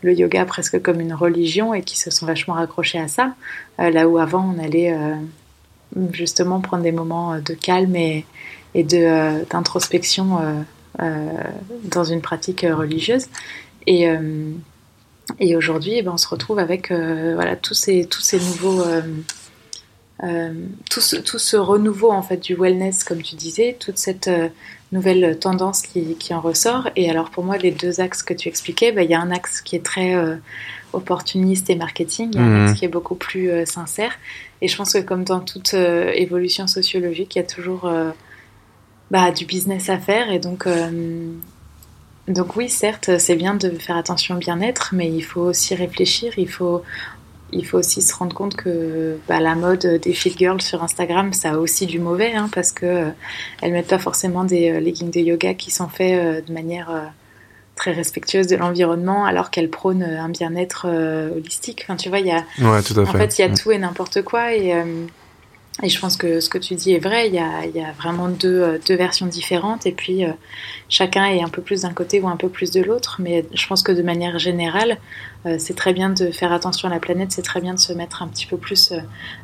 le 0.02 0.14
yoga 0.14 0.46
presque 0.46 0.82
comme 0.82 1.00
une 1.00 1.14
religion 1.14 1.74
et 1.74 1.84
qui 1.84 2.00
se 2.00 2.10
sont 2.10 2.26
vachement 2.26 2.56
raccrochés 2.56 3.00
à 3.00 3.08
ça, 3.08 3.36
euh, 3.80 3.92
là 3.92 4.08
où 4.08 4.18
avant 4.18 4.56
on 4.56 4.64
allait 4.64 4.94
euh, 4.94 5.16
justement 6.12 6.60
prendre 6.60 6.84
des 6.84 6.92
moments 6.92 7.38
de 7.38 7.54
calme 7.54 7.96
et, 7.96 8.26
et 8.74 8.84
d'introspection 8.84 10.40
euh, 10.40 10.62
dans 11.02 12.04
une 12.04 12.22
pratique 12.22 12.66
religieuse. 12.70 13.26
Et, 13.88 14.10
euh, 14.10 14.52
Et 15.40 15.56
aujourd'hui, 15.56 15.94
eh 15.96 16.02
ben, 16.02 16.12
on 16.14 16.18
se 16.18 16.28
retrouve 16.28 16.60
avec 16.60 16.92
voilà, 16.92 17.56
tous, 17.56 17.74
ces, 17.74 18.06
tous 18.06 18.22
ces 18.22 18.40
nouveaux... 18.40 18.84
tout, 20.90 21.02
ce, 21.02 21.16
tout, 21.16 21.40
ce, 21.40 21.58
renouveau 21.58 22.12
en 22.12 22.22
fait 22.22 22.38
du 22.38 22.56
wellness, 22.56 23.04
comme 23.04 23.22
tu 23.22 23.36
disais, 23.36 23.76
toute 23.80 23.98
cette 23.98 24.30
nouvelle 24.92 25.40
tendance 25.40 25.82
qui, 25.82 26.16
qui, 26.16 26.34
en 26.34 26.42
ressort. 26.42 26.90
Et 26.96 27.10
alors 27.10 27.30
pour 27.32 27.44
moi, 27.44 27.58
les 27.58 27.72
deux 27.72 28.02
axes 28.02 28.24
que 28.24 28.34
tu 28.34 28.50
expliquais, 28.50 28.92
ben, 28.92 29.04
il 29.04 29.10
y 29.10 29.16
a 29.16 29.22
un 29.22 29.32
axe 29.32 29.62
qui 29.62 29.76
est 29.76 29.86
très 29.86 30.16
opportuniste 30.94 31.70
et 31.70 31.76
marketing, 31.76 32.38
mmh. 32.38 32.68
ce 32.70 32.74
qui 32.80 32.86
est 32.86 32.90
beaucoup 32.90 33.16
plus 33.16 33.50
euh, 33.50 33.66
sincère. 33.66 34.12
Et 34.62 34.68
je 34.68 34.76
pense 34.76 34.94
que 34.94 35.00
comme 35.00 35.24
dans 35.24 35.40
toute 35.40 35.74
euh, 35.74 36.12
évolution 36.14 36.68
sociologique, 36.68 37.36
il 37.36 37.40
y 37.40 37.42
a 37.42 37.46
toujours 37.46 37.86
euh, 37.86 38.12
bah, 39.12 39.32
du 39.32 39.46
business 39.46 39.90
à 39.90 40.00
faire. 40.00 40.32
Et 40.32 40.40
donc, 40.40 40.68
donc 42.28 42.56
oui, 42.56 42.70
certes, 42.70 43.12
c'est 43.20 43.36
bien 43.36 43.54
de 43.54 43.70
faire 43.70 43.98
attention 43.98 44.36
au 44.36 44.40
bien-être, 44.40 44.90
mais 44.94 45.08
il 45.10 45.22
faut 45.22 45.42
aussi 45.42 45.76
réfléchir, 45.76 46.34
il 46.38 46.50
faut, 46.50 46.82
il 47.52 47.66
faut 47.66 47.78
aussi 47.78 48.02
se 48.02 48.16
rendre 48.16 48.36
compte 48.36 48.56
que 48.56 49.18
bah, 49.28 49.40
la 49.40 49.54
mode 49.54 49.86
des 50.02 50.14
feel 50.14 50.36
girls 50.36 50.62
sur 50.62 50.82
Instagram, 50.82 51.34
ça 51.34 51.52
a 51.52 51.58
aussi 51.58 51.86
du 51.86 52.00
mauvais, 52.00 52.34
hein, 52.34 52.50
parce 52.54 52.72
que 52.72 53.12
elles 53.62 53.72
mettent 53.72 53.90
pas 53.90 54.00
forcément 54.00 54.46
des 54.46 54.80
leggings 54.80 55.12
de 55.12 55.20
yoga 55.20 55.54
qui 55.54 55.70
sont 55.70 55.90
faits 55.90 56.48
de 56.48 56.54
manière 56.54 57.12
très 57.82 57.92
respectueuse 57.94 58.46
de 58.46 58.56
l'environnement 58.56 59.26
alors 59.26 59.50
qu'elle 59.50 59.70
prône 59.70 60.04
un 60.04 60.30
bien-être 60.30 60.86
euh, 60.88 61.32
holistique. 61.36 61.82
Enfin, 61.84 61.96
tu 61.96 62.10
vois, 62.10 62.20
il 62.20 62.28
y 62.28 62.32
a, 62.32 62.44
ouais, 62.60 62.84
tout 62.84 63.00
à 63.00 63.04
en 63.04 63.06
fait, 63.08 63.40
il 63.40 63.42
y 63.42 63.44
a 63.44 63.50
mm. 63.50 63.58
tout 63.58 63.72
et 63.72 63.80
n'importe 63.80 64.22
quoi 64.22 64.54
et 64.54 64.74
euh, 64.76 64.84
et 65.84 65.90
je 65.90 66.00
pense 66.00 66.18
que 66.18 66.42
ce 66.42 66.50
que 66.50 66.58
tu 66.58 66.76
dis 66.76 66.92
est 66.92 67.00
vrai, 67.00 67.30
il 67.30 67.34
y 67.34 67.40
a, 67.40 67.92
vraiment 67.94 68.28
deux, 68.28 68.62
euh, 68.62 68.78
deux, 68.86 68.96
versions 68.96 69.26
différentes 69.26 69.86
et 69.86 69.94
puis 69.94 70.26
euh, 70.26 70.32
chacun 70.90 71.26
est 71.26 71.42
un 71.42 71.48
peu 71.48 71.62
plus 71.62 71.82
d'un 71.84 71.94
côté 71.94 72.20
ou 72.20 72.28
un 72.28 72.36
peu 72.36 72.50
plus 72.50 72.72
de 72.72 72.82
l'autre. 72.82 73.18
Mais 73.20 73.46
je 73.54 73.68
pense 73.68 73.82
que 73.82 73.94
de 73.94 74.02
manière 74.04 74.38
générale, 74.38 74.98
euh, 75.46 75.56
c'est 75.58 75.76
très 75.76 75.94
bien 75.94 76.10
de 76.10 76.30
faire 76.30 76.52
attention 76.52 76.90
à 76.90 76.92
la 76.92 77.00
planète, 77.00 77.32
c'est 77.32 77.42
très 77.42 77.62
bien 77.62 77.74
de 77.74 77.80
se 77.80 77.94
mettre 77.94 78.22
un 78.22 78.28
petit 78.28 78.46
peu 78.46 78.58
plus 78.58 78.94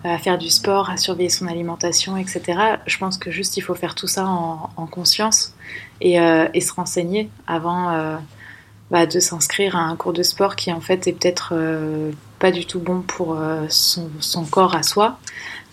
à 0.03 0.17
faire 0.17 0.37
du 0.37 0.49
sport, 0.49 0.89
à 0.89 0.97
surveiller 0.97 1.29
son 1.29 1.47
alimentation, 1.47 2.17
etc. 2.17 2.41
Je 2.85 2.97
pense 2.97 3.17
que 3.17 3.31
juste 3.31 3.55
il 3.55 3.61
faut 3.61 3.75
faire 3.75 3.95
tout 3.95 4.07
ça 4.07 4.27
en, 4.27 4.69
en 4.75 4.85
conscience 4.85 5.53
et, 6.01 6.17
se 6.17 6.73
renseigner 6.73 7.29
avant 7.47 8.19
bah, 8.91 9.05
de 9.05 9.19
s'inscrire 9.19 9.75
à 9.77 9.79
un 9.79 9.95
cours 9.95 10.13
de 10.13 10.23
sport 10.23 10.55
qui 10.55 10.71
en 10.71 10.81
fait 10.81 11.07
est 11.07 11.13
peut-être 11.13 11.55
pas 12.39 12.51
du 12.51 12.65
tout 12.65 12.79
bon 12.79 13.01
pour 13.01 13.39
son 13.69 14.45
corps 14.45 14.75
à 14.75 14.83
soi. 14.83 15.17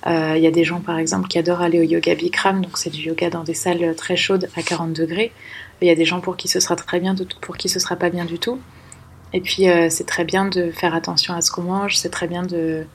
Il 0.07 0.13
euh, 0.13 0.37
y 0.37 0.47
a 0.47 0.51
des 0.51 0.65
gens, 0.65 0.81
par 0.81 0.99
exemple, 0.99 1.29
qui 1.29 1.39
adorent 1.39 1.63
aller 1.63 1.81
au 1.81 1.83
yoga 1.83 2.15
Bikram, 2.15 2.61
donc 2.61 2.77
c'est 2.77 2.91
du 2.91 3.01
yoga 3.01 3.31
dans 3.31 3.43
des 3.43 3.55
salles 3.55 3.95
très 3.97 4.17
chaudes 4.17 4.49
à 4.55 4.63
40 4.63 4.93
degrés. 4.93 5.33
Il 5.81 5.89
y 5.89 5.91
a 5.91 5.95
des 5.95 6.05
gens 6.05 6.21
pour 6.21 6.37
qui 6.37 6.47
ce 6.47 6.61
sera 6.61 6.77
très 6.77 7.01
bien, 7.01 7.15
pour 7.41 7.57
qui 7.57 7.69
ce 7.69 7.79
sera 7.79 7.97
pas 7.97 8.11
bien 8.11 8.25
du 8.25 8.39
tout. 8.39 8.61
Et 9.33 9.41
puis, 9.41 9.69
euh, 9.69 9.89
c'est 9.89 10.05
très 10.05 10.25
bien 10.25 10.45
de 10.45 10.71
faire 10.71 10.95
attention 10.95 11.35
à 11.35 11.41
ce 11.41 11.51
qu'on 11.51 11.63
mange, 11.63 11.97
c'est 11.97 12.11
très 12.11 12.29
bien 12.29 12.43
de, 12.43 12.87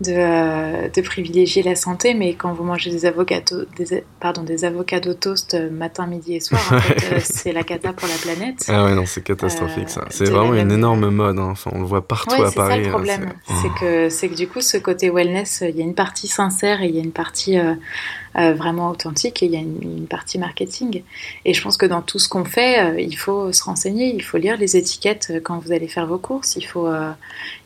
de, 0.00 0.92
de, 0.92 1.00
privilégier 1.02 1.62
la 1.62 1.76
santé, 1.76 2.14
mais 2.14 2.34
quand 2.34 2.52
vous 2.52 2.64
mangez 2.64 2.90
des 2.90 3.06
avocats, 3.06 3.40
des, 3.76 4.04
pardon, 4.20 4.42
des 4.42 4.64
avocats 4.64 5.00
toast 5.00 5.56
matin, 5.70 6.06
midi 6.06 6.34
et 6.34 6.40
soir, 6.40 6.60
en 6.72 6.80
fait, 6.80 7.12
euh, 7.12 7.20
c'est 7.22 7.52
la 7.52 7.62
cata 7.62 7.92
pour 7.92 8.08
la 8.08 8.16
planète. 8.16 8.64
Ah 8.68 8.84
ouais, 8.84 8.94
non, 8.94 9.06
c'est 9.06 9.22
catastrophique 9.22 9.88
ça. 9.88 10.04
C'est 10.10 10.30
vraiment 10.30 10.54
une 10.54 10.72
énorme 10.72 11.08
mode. 11.10 11.38
Hein. 11.38 11.50
Enfin, 11.52 11.70
on 11.74 11.80
le 11.80 11.86
voit 11.86 12.06
partout 12.06 12.34
à 12.34 12.50
Paris. 12.50 12.54
C'est 12.54 12.60
ça 12.60 12.76
le 12.76 12.88
problème. 12.88 13.32
C'est 13.46 13.74
que, 13.80 14.08
c'est 14.08 14.28
que 14.28 14.34
du 14.34 14.48
coup, 14.48 14.60
ce 14.60 14.78
côté 14.78 15.10
wellness, 15.10 15.62
il 15.66 15.76
y 15.76 15.80
a 15.80 15.84
une 15.84 15.94
partie 15.94 16.28
sincère 16.28 16.82
et 16.82 16.88
il 16.88 16.94
y 16.94 16.98
a 16.98 17.02
une 17.02 17.12
partie 17.12 17.58
euh, 17.58 17.64
euh, 17.72 17.74
vraiment 18.34 18.90
authentique 18.90 19.42
et 19.42 19.46
il 19.46 19.52
y 19.52 19.56
a 19.56 19.60
une, 19.60 20.06
partie 20.08 20.38
marketing. 20.38 21.02
Et 21.44 21.54
je 21.54 21.62
pense 21.62 21.76
que 21.76 21.86
dans 21.86 22.02
tout 22.02 22.18
ce 22.18 22.28
qu'on 22.28 22.44
fait, 22.44 22.80
euh, 22.80 23.00
il 23.00 23.16
faut 23.16 23.52
se 23.52 23.62
renseigner, 23.64 24.12
il 24.14 24.22
faut 24.22 24.38
lire 24.38 24.56
les 24.56 24.76
étiquettes 24.76 25.28
euh, 25.30 25.40
quand 25.40 25.58
vous 25.58 25.72
allez 25.72 25.88
faire 25.88 26.06
vos 26.06 26.18
courses, 26.18 26.56
il 26.56 26.66
faut, 26.66 26.88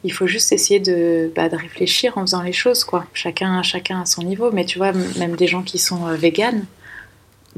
il 0.04 0.12
faut 0.12 0.26
juste 0.26 0.52
essayer 0.52 0.80
de, 0.80 1.32
bah, 1.34 1.48
de 1.48 1.56
réfléchir 1.56 2.16
en 2.18 2.22
faisant 2.22 2.42
les 2.42 2.52
choses. 2.52 2.84
Quoi. 2.84 3.06
Chacun, 3.12 3.62
chacun 3.62 4.02
à 4.02 4.06
son 4.06 4.22
niveau, 4.22 4.50
mais 4.52 4.64
tu 4.64 4.78
vois, 4.78 4.92
même 4.92 5.36
des 5.36 5.46
gens 5.46 5.62
qui 5.62 5.78
sont 5.78 6.06
véganes, 6.14 6.64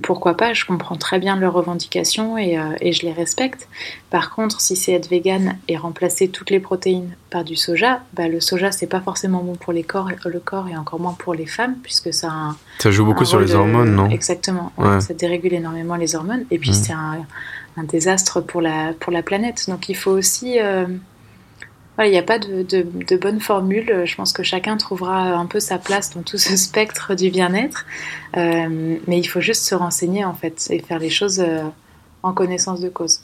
pourquoi 0.02 0.36
pas, 0.36 0.52
je 0.52 0.64
comprends 0.64 0.96
très 0.96 1.18
bien 1.18 1.36
leurs 1.36 1.52
revendications 1.52 2.38
et, 2.38 2.58
euh, 2.58 2.62
et 2.80 2.92
je 2.92 3.02
les 3.02 3.12
respecte. 3.12 3.68
Par 4.10 4.30
contre, 4.34 4.60
si 4.60 4.76
c'est 4.76 4.92
être 4.92 5.08
vegan 5.08 5.56
et 5.68 5.76
remplacer 5.76 6.28
toutes 6.28 6.50
les 6.50 6.60
protéines 6.60 7.14
par 7.30 7.44
du 7.44 7.56
soja, 7.56 8.00
bah, 8.14 8.28
le 8.28 8.40
soja 8.40 8.72
c'est 8.72 8.86
pas 8.86 9.00
forcément 9.00 9.42
bon 9.42 9.54
pour 9.54 9.72
les 9.72 9.84
corps, 9.84 10.10
le 10.24 10.40
corps 10.40 10.68
et 10.68 10.76
encore 10.76 11.00
moins 11.00 11.14
pour 11.18 11.34
les 11.34 11.46
femmes 11.46 11.76
puisque 11.82 12.12
ça 12.12 12.54
ça 12.78 12.90
joue 12.90 13.04
beaucoup 13.04 13.24
sur 13.24 13.40
les 13.40 13.54
hormones, 13.54 13.94
non? 13.94 14.08
Exactement, 14.10 14.72
ça 15.00 15.14
dérégule 15.14 15.54
énormément 15.54 15.96
les 15.96 16.14
hormones 16.14 16.44
et 16.50 16.58
puis 16.58 16.70
mmh. 16.70 16.74
c'est 16.74 16.92
un, 16.92 17.26
un, 17.76 17.84
désastre 17.84 18.40
pour 18.40 18.60
la 18.60 18.92
pour 18.98 19.12
la 19.12 19.22
planète. 19.22 19.66
Donc 19.68 19.88
il 19.88 19.96
faut 19.96 20.10
aussi 20.10 20.58
euh, 20.60 20.86
il 22.06 22.12
n'y 22.12 22.18
a 22.18 22.22
pas 22.22 22.38
de, 22.38 22.62
de, 22.62 23.16
bonne 23.16 23.40
formule. 23.40 24.02
Je 24.04 24.14
pense 24.14 24.32
que 24.32 24.42
chacun 24.42 24.76
trouvera 24.76 25.32
un 25.32 25.46
peu 25.46 25.60
sa 25.60 25.78
place 25.78 26.14
dans 26.14 26.22
tout 26.22 26.38
ce 26.38 26.56
spectre 26.56 27.14
du 27.14 27.30
bien-être. 27.30 27.86
Euh, 28.36 28.96
mais 29.06 29.18
il 29.18 29.24
faut 29.24 29.40
juste 29.40 29.64
se 29.64 29.74
renseigner, 29.74 30.24
en 30.24 30.34
fait, 30.34 30.66
et 30.70 30.80
faire 30.80 30.98
les 30.98 31.10
choses 31.10 31.40
euh, 31.40 31.62
en 32.22 32.32
connaissance 32.32 32.80
de 32.80 32.88
cause. 32.88 33.22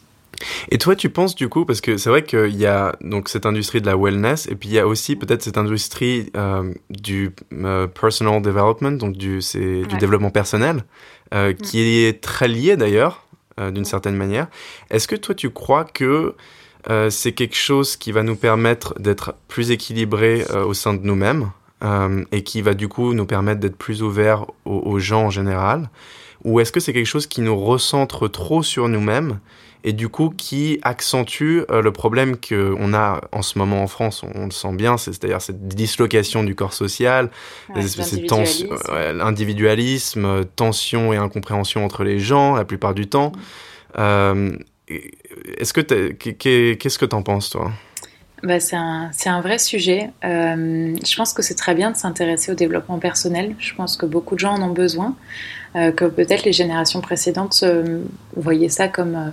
Et 0.71 0.77
toi, 0.77 0.95
tu 0.95 1.09
penses 1.09 1.35
du 1.35 1.49
coup, 1.49 1.65
parce 1.65 1.81
que 1.81 1.97
c'est 1.97 2.11
vrai 2.11 2.23
qu'il 2.23 2.57
y 2.57 2.67
a 2.67 2.95
donc 3.01 3.31
cette 3.31 3.47
industrie 3.47 3.81
de 3.81 3.87
la 3.87 3.97
wellness, 3.97 4.47
et 4.49 4.55
puis 4.55 4.69
il 4.69 4.75
y 4.75 4.79
a 4.79 4.87
aussi 4.87 5.17
peut-être 5.17 5.43
cette 5.43 5.57
industrie 5.57 6.31
euh, 6.37 6.75
du 6.91 7.35
personal 7.99 8.43
development, 8.43 8.99
donc 8.99 9.17
du, 9.17 9.41
du 9.55 9.97
développement 9.99 10.31
personnel, 10.31 10.85
mm. 11.33 11.55
qui 11.55 11.81
est 11.81 12.21
très 12.21 12.49
lié 12.49 12.77
d'ailleurs, 12.77 13.27
d'une 13.59 13.87
certaine 13.87 14.17
manière. 14.17 14.49
Est-ce 14.91 15.09
que 15.09 15.17
toi, 15.17 15.35
tu 15.35 15.49
crois 15.49 15.85
que 15.85 16.35
euh, 16.89 17.11
c'est 17.11 17.33
quelque 17.33 17.57
chose 17.57 17.97
qui 17.97 18.13
va 18.13 18.23
nous 18.23 18.37
permettre 18.37 18.95
d'être 19.01 19.35
plus 19.49 19.73
équilibrés 19.73 20.45
euh, 20.51 20.65
au 20.65 20.75
sein 20.75 20.95
de 20.95 21.03
nous-mêmes 21.03 21.51
euh, 21.83 22.25
et 22.31 22.45
qui 22.45 22.63
va 22.63 22.75
du 22.75 22.87
coup 22.89 23.13
nous 23.13 23.27
permettre 23.27 23.59
d'être 23.61 23.77
plus 23.77 24.03
ouverts 24.03 24.47
aux, 24.65 24.99
gens 24.99 25.25
en 25.25 25.31
général 25.31 25.91
Ou 26.45 26.61
est-ce 26.61 26.71
que 26.71 26.81
c'est 26.81 26.93
quelque 26.93 27.07
chose 27.07 27.27
qui 27.27 27.41
nous 27.41 27.57
recentre 27.57 28.31
trop 28.31 28.63
sur 28.63 28.89
nous-mêmes 28.89 29.41
et 29.85 29.93
du 29.93 30.09
coup 30.09 30.33
qui 30.37 30.81
accentue 30.83 31.61
le 31.69 31.91
problème 31.93 32.37
qu'on 32.37 32.93
a 32.93 33.21
en 33.31 33.43
ce 33.43 33.57
moment 33.57 33.85
en 33.85 33.87
France, 33.87 34.25
on, 34.35 34.47
le 34.47 34.51
sent 34.51 34.73
bien, 34.73 34.97
c'est-à-dire 34.97 35.41
cette 35.41 35.69
dislocation 35.69 36.43
du 36.43 36.57
corps 36.57 36.73
social, 36.73 37.31
l'individualisme, 37.73 40.45
tension 40.57 41.13
et 41.13 41.19
incompréhension 41.19 41.85
entre 41.85 42.03
les 42.03 42.19
gens 42.19 42.57
la 42.57 42.65
plupart 42.65 42.95
du 42.95 43.07
temps. 43.07 43.31
Mm. 43.97 44.57
Est-ce 44.89 45.73
que 45.73 45.81
qu'est-ce 45.81 46.99
que 46.99 47.07
tu 47.07 47.17
en 47.17 47.23
penses 47.23 47.51
toi? 47.51 47.73
Bah, 48.43 48.61
c'est 48.61 48.77
un, 48.77 49.11
un, 49.27 49.41
vrai 49.41 49.59
sujet. 49.59 50.11
Euh, 50.25 50.95
je 51.05 51.17
pense 51.17 51.33
que 51.33 51.43
c'est 51.43 51.55
très 51.55 51.75
bien 51.75 51.91
de 51.91 51.97
s'intéresser 51.97 52.53
au 52.53 52.55
développement 52.55 52.99
personnel. 52.99 53.57
Je 53.59 53.75
pense 53.75 53.97
que 53.97 54.05
beaucoup 54.05 54.35
de 54.35 54.41
gens 54.41 54.55
en 54.55 54.63
ont 54.63 54.73
besoin. 54.73 55.17
Euh, 55.75 55.91
que 55.91 56.05
peut-être 56.05 56.45
les 56.45 56.53
générations 56.53 57.01
précédentes 57.01 57.61
euh, 57.63 58.03
voyaient 58.37 58.69
ça 58.69 58.89
comme 58.89 59.33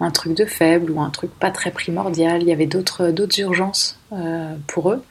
un 0.00 0.10
truc 0.10 0.34
de 0.34 0.44
faible 0.44 0.90
ou 0.90 1.00
un 1.00 1.10
truc 1.10 1.30
pas 1.38 1.50
très 1.50 1.70
primordial. 1.70 2.42
Il 2.42 2.48
y 2.48 2.52
avait 2.52 2.66
d'autres 2.66 3.12
urgences 3.38 3.98
pour 4.66 4.92
eux. 4.92 5.02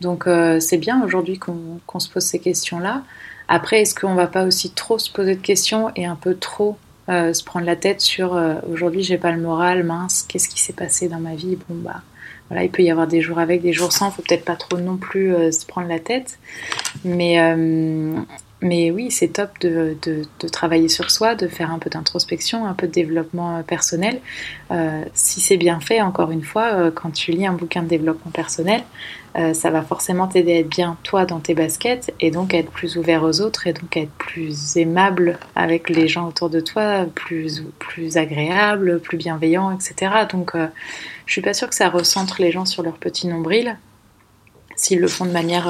Donc 0.00 0.26
c'est 0.60 0.78
bien 0.78 1.04
aujourd'hui 1.04 1.38
qu'on 1.38 2.00
se 2.00 2.08
pose 2.08 2.22
ces 2.22 2.38
questions-là. 2.38 3.02
Après, 3.48 3.82
est-ce 3.82 3.94
qu'on 3.94 4.14
va 4.14 4.28
pas 4.28 4.44
aussi 4.44 4.70
trop 4.70 4.98
se 4.98 5.10
poser 5.10 5.34
de 5.34 5.40
questions 5.40 5.90
et 5.94 6.06
un 6.06 6.16
peu 6.16 6.34
trop 6.34 6.78
euh, 7.10 7.32
se 7.32 7.42
prendre 7.42 7.66
la 7.66 7.76
tête 7.76 8.00
sur 8.00 8.34
euh, 8.34 8.54
aujourd'hui 8.70 9.02
j'ai 9.02 9.18
pas 9.18 9.32
le 9.32 9.40
moral, 9.40 9.82
mince, 9.82 10.24
qu'est-ce 10.28 10.48
qui 10.48 10.60
s'est 10.60 10.72
passé 10.72 11.08
dans 11.08 11.18
ma 11.18 11.34
vie? 11.34 11.58
Bon 11.68 11.74
bah 11.74 12.02
voilà, 12.48 12.64
il 12.64 12.70
peut 12.70 12.82
y 12.82 12.90
avoir 12.90 13.06
des 13.06 13.20
jours 13.20 13.38
avec, 13.38 13.62
des 13.62 13.72
jours 13.72 13.92
sans, 13.92 14.10
faut 14.10 14.22
peut-être 14.22 14.44
pas 14.44 14.56
trop 14.56 14.78
non 14.78 14.96
plus 14.96 15.34
euh, 15.34 15.50
se 15.50 15.66
prendre 15.66 15.88
la 15.88 15.98
tête. 15.98 16.38
Mais 17.04 17.38
mais 18.62 18.90
oui, 18.90 19.10
c'est 19.10 19.28
top 19.28 19.58
de, 19.60 19.96
de, 20.02 20.48
travailler 20.48 20.88
sur 20.88 21.10
soi, 21.10 21.34
de 21.34 21.48
faire 21.48 21.70
un 21.70 21.78
peu 21.78 21.88
d'introspection, 21.88 22.66
un 22.66 22.74
peu 22.74 22.86
de 22.86 22.92
développement 22.92 23.56
euh, 23.56 23.62
personnel. 23.62 24.20
Euh, 24.70 25.02
si 25.14 25.40
c'est 25.40 25.56
bien 25.56 25.80
fait, 25.80 26.02
encore 26.02 26.30
une 26.30 26.42
fois, 26.42 26.74
euh, 26.74 26.90
quand 26.90 27.10
tu 27.10 27.30
lis 27.32 27.46
un 27.46 27.54
bouquin 27.54 27.82
de 27.82 27.88
développement 27.88 28.30
personnel, 28.30 28.82
ça 29.52 29.70
va 29.70 29.82
forcément 29.82 30.26
t'aider 30.26 30.54
à 30.54 30.58
être 30.58 30.68
bien 30.68 30.96
toi 31.04 31.24
dans 31.24 31.38
tes 31.38 31.54
baskets 31.54 32.12
et 32.18 32.32
donc 32.32 32.52
à 32.52 32.58
être 32.58 32.72
plus 32.72 32.96
ouvert 32.96 33.22
aux 33.22 33.40
autres 33.40 33.68
et 33.68 33.72
donc 33.72 33.96
à 33.96 34.00
être 34.00 34.10
plus 34.10 34.76
aimable 34.76 35.38
avec 35.54 35.88
les 35.88 36.08
gens 36.08 36.26
autour 36.26 36.50
de 36.50 36.58
toi, 36.58 37.06
plus, 37.14 37.62
plus 37.78 38.16
agréable, 38.16 38.98
plus 38.98 39.18
bienveillant, 39.18 39.70
etc. 39.70 40.26
Donc 40.28 40.54
je 41.26 41.32
suis 41.32 41.42
pas 41.42 41.54
sûre 41.54 41.68
que 41.68 41.76
ça 41.76 41.88
recentre 41.88 42.42
les 42.42 42.50
gens 42.50 42.64
sur 42.64 42.82
leur 42.82 42.94
petit 42.94 43.28
nombril 43.28 43.78
s'ils 44.74 44.98
le 44.98 45.06
font 45.06 45.26
de 45.26 45.30
manière 45.30 45.68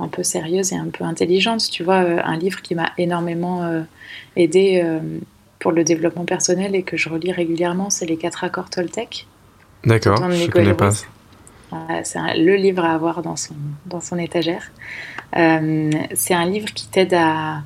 un 0.00 0.08
peu 0.08 0.22
sérieuse 0.22 0.72
et 0.72 0.76
un 0.76 0.88
peu 0.88 1.04
intelligente. 1.04 1.68
Tu 1.70 1.82
vois, 1.82 2.02
euh, 2.02 2.20
un 2.24 2.36
livre 2.36 2.62
qui 2.62 2.74
m'a 2.74 2.92
énormément 2.98 3.62
euh, 3.62 3.82
aidé 4.36 4.80
euh, 4.84 5.00
pour 5.60 5.72
le 5.72 5.84
développement 5.84 6.24
personnel 6.24 6.74
et 6.74 6.82
que 6.82 6.96
je 6.96 7.08
relis 7.08 7.32
régulièrement, 7.32 7.90
c'est 7.90 8.06
Les 8.06 8.16
quatre 8.16 8.44
accords 8.44 8.70
Toltec. 8.70 9.26
D'accord, 9.84 10.30
je 10.30 10.44
ne 10.44 10.50
connais 10.50 10.74
pas. 10.74 10.90
c'est 12.02 12.18
le 12.36 12.56
livre 12.56 12.84
à 12.84 12.94
avoir 12.94 13.22
dans 13.22 13.36
son, 13.36 13.54
dans 13.86 14.00
son 14.00 14.18
étagère. 14.18 14.72
c'est 15.32 16.34
un 16.34 16.46
livre 16.46 16.72
qui 16.72 16.88
t'aide 16.88 17.14
à, 17.14 17.62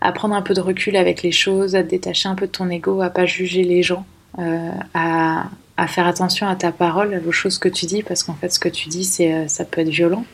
à, 0.00 0.12
prendre 0.12 0.34
un 0.34 0.42
peu 0.42 0.54
de 0.54 0.60
recul 0.60 0.96
avec 0.96 1.22
les 1.22 1.32
choses, 1.32 1.74
à 1.74 1.82
te 1.82 1.88
détacher 1.88 2.28
un 2.28 2.36
peu 2.36 2.46
de 2.46 2.52
ton 2.52 2.70
ego, 2.70 3.00
à 3.02 3.10
pas 3.10 3.26
juger 3.26 3.64
les 3.64 3.82
gens, 3.82 4.06
à, 4.38 5.46
à 5.76 5.86
faire 5.88 6.06
attention 6.06 6.46
à 6.46 6.54
ta 6.54 6.70
parole, 6.70 7.20
aux 7.26 7.32
choses 7.32 7.58
que 7.58 7.68
tu 7.68 7.86
dis, 7.86 8.04
parce 8.04 8.22
qu'en 8.22 8.34
fait, 8.34 8.50
ce 8.50 8.60
que 8.60 8.68
tu 8.68 8.88
dis, 8.88 9.04
c'est, 9.04 9.48
ça 9.48 9.64
peut 9.64 9.80
être 9.80 9.88
violent. 9.88 10.24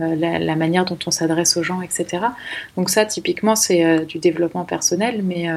La, 0.00 0.56
manière 0.56 0.84
dont 0.84 0.98
on 1.06 1.10
s'adresse 1.10 1.56
aux 1.56 1.62
gens, 1.62 1.82
etc. 1.82 2.26
Donc 2.76 2.90
ça, 2.90 3.04
typiquement, 3.04 3.54
c'est 3.54 4.04
du 4.06 4.18
développement 4.18 4.64
personnel, 4.64 5.22
mais, 5.22 5.48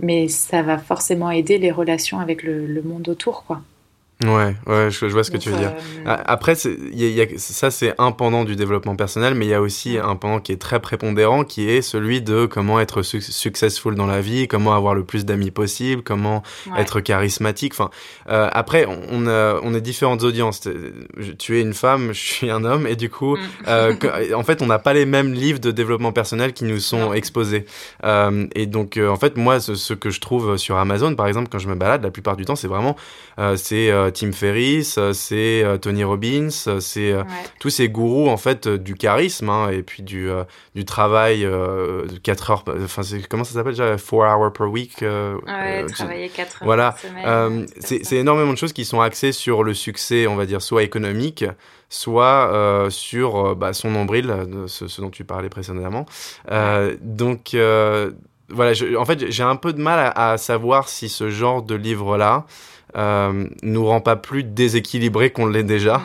mais 0.00 0.28
ça 0.28 0.62
va 0.62 0.78
forcément 0.78 1.30
aider 1.30 1.58
les 1.58 1.70
relations 1.70 2.20
avec 2.20 2.42
le, 2.42 2.66
le 2.66 2.82
monde 2.82 3.08
autour, 3.08 3.44
quoi. 3.44 3.62
Ouais, 4.24 4.56
ouais, 4.66 4.90
je, 4.90 5.04
vois 5.06 5.24
ce 5.24 5.30
que 5.30 5.36
tu 5.36 5.50
veux 5.50 5.58
dire. 5.58 5.74
Euh, 6.06 6.16
après, 6.24 6.54
y 6.90 7.20
a, 7.20 7.26
ça 7.36 7.70
c'est 7.70 7.94
un 7.98 8.12
pendant 8.12 8.44
du 8.44 8.56
développement 8.56 8.96
personnel, 8.96 9.34
mais 9.34 9.44
il 9.44 9.50
y 9.50 9.54
a 9.54 9.60
aussi 9.60 9.98
un 9.98 10.16
pendant 10.16 10.40
qui 10.40 10.52
est 10.52 10.56
très 10.56 10.80
prépondérant, 10.80 11.44
qui 11.44 11.68
est 11.68 11.82
celui 11.82 12.22
de 12.22 12.46
comment 12.46 12.80
être 12.80 13.02
successful 13.02 13.94
dans 13.94 14.06
la 14.06 14.22
vie, 14.22 14.48
comment 14.48 14.74
avoir 14.74 14.94
le 14.94 15.04
plus 15.04 15.26
d'amis 15.26 15.50
possible, 15.50 16.02
comment 16.02 16.42
être 16.78 17.00
charismatique. 17.00 17.74
Enfin, 17.74 17.90
euh, 18.30 18.48
après, 18.52 18.86
on, 18.86 19.26
a, 19.26 19.60
on 19.62 19.74
est 19.74 19.82
différentes 19.82 20.22
audiences. 20.22 20.66
Tu 21.38 21.58
es 21.58 21.60
une 21.60 21.74
femme, 21.74 22.08
je 22.14 22.20
suis 22.20 22.50
un 22.50 22.64
homme, 22.64 22.86
et 22.86 22.96
du 22.96 23.10
coup, 23.10 23.36
mm. 23.36 23.40
euh, 23.68 23.94
en 24.34 24.44
fait, 24.44 24.62
on 24.62 24.66
n'a 24.66 24.78
pas 24.78 24.94
les 24.94 25.04
mêmes 25.04 25.34
livres 25.34 25.60
de 25.60 25.70
développement 25.70 26.12
personnel 26.12 26.54
qui 26.54 26.64
nous 26.64 26.80
sont 26.80 27.12
exposés. 27.12 27.66
Euh, 28.04 28.46
et 28.54 28.64
donc, 28.64 28.96
en 28.96 29.16
fait, 29.16 29.36
moi, 29.36 29.60
ce, 29.60 29.74
ce, 29.74 29.92
que 29.92 30.08
je 30.08 30.22
trouve 30.22 30.56
sur 30.56 30.78
Amazon, 30.78 31.14
par 31.14 31.26
exemple, 31.26 31.48
quand 31.52 31.58
je 31.58 31.68
me 31.68 31.74
balade, 31.74 32.02
la 32.02 32.10
plupart 32.10 32.38
du 32.38 32.46
temps, 32.46 32.56
c'est 32.56 32.66
vraiment, 32.66 32.96
c'est 33.56 33.90
euh, 33.90 34.10
Tim 34.10 34.32
Ferriss, 34.32 34.96
euh, 34.96 35.12
c'est 35.12 35.62
euh, 35.62 35.76
Tony 35.76 36.04
Robbins, 36.04 36.48
c'est 36.50 37.14
tous 37.60 37.70
ces 37.70 37.88
gourous 37.88 38.28
en 38.28 38.36
fait 38.36 38.66
du 38.66 38.94
charisme 38.94 39.50
hein, 39.50 39.68
et 39.70 39.82
puis 39.82 40.02
du, 40.02 40.28
du 40.74 40.84
travail 40.84 41.42
de 41.42 42.18
4 42.22 42.50
heures, 42.50 42.64
enfin 42.82 43.02
comment 43.28 43.44
ça 43.44 43.54
s'appelle 43.54 43.72
déjà? 43.72 43.96
4 43.96 44.14
hours 44.14 44.52
per 44.52 44.64
week. 44.64 45.02
ouais, 45.02 45.86
travailler 45.86 46.28
4 46.28 46.62
heures 46.62 46.66
voilà. 46.66 46.94
c'est 47.80 48.16
énormément 48.16 48.52
de 48.52 48.58
choses 48.58 48.72
qui 48.72 48.84
sont 48.84 49.00
axées 49.00 49.32
sur 49.32 49.62
le 49.62 49.74
succès, 49.74 50.26
on 50.26 50.36
va 50.36 50.46
dire, 50.46 50.62
soit 50.62 50.82
économique, 50.82 51.44
soit 51.88 52.88
sur 52.90 53.54
bah, 53.54 53.72
son 53.72 53.90
nombril, 53.90 54.32
ce, 54.66 54.88
ce, 54.88 55.00
dont 55.00 55.10
tu 55.10 55.24
parlais 55.24 55.48
précédemment. 55.48 56.06
donc 57.00 57.56
voilà, 58.48 58.72
en 58.96 59.04
fait, 59.04 59.30
j'ai 59.30 59.42
un 59.42 59.56
peu 59.56 59.72
de 59.72 59.82
mal 59.82 59.98
à, 59.98 60.30
à, 60.30 60.38
savoir 60.38 60.88
si 60.88 61.08
ce 61.08 61.30
genre 61.30 61.62
de 61.62 61.74
livre-là 61.74 62.46
euh, 62.96 63.46
nous 63.62 63.84
rend 63.84 64.00
pas 64.00 64.16
plus 64.16 64.42
déséquilibré 64.42 65.30
qu'on 65.30 65.46
l'est 65.46 65.62
déjà, 65.62 66.02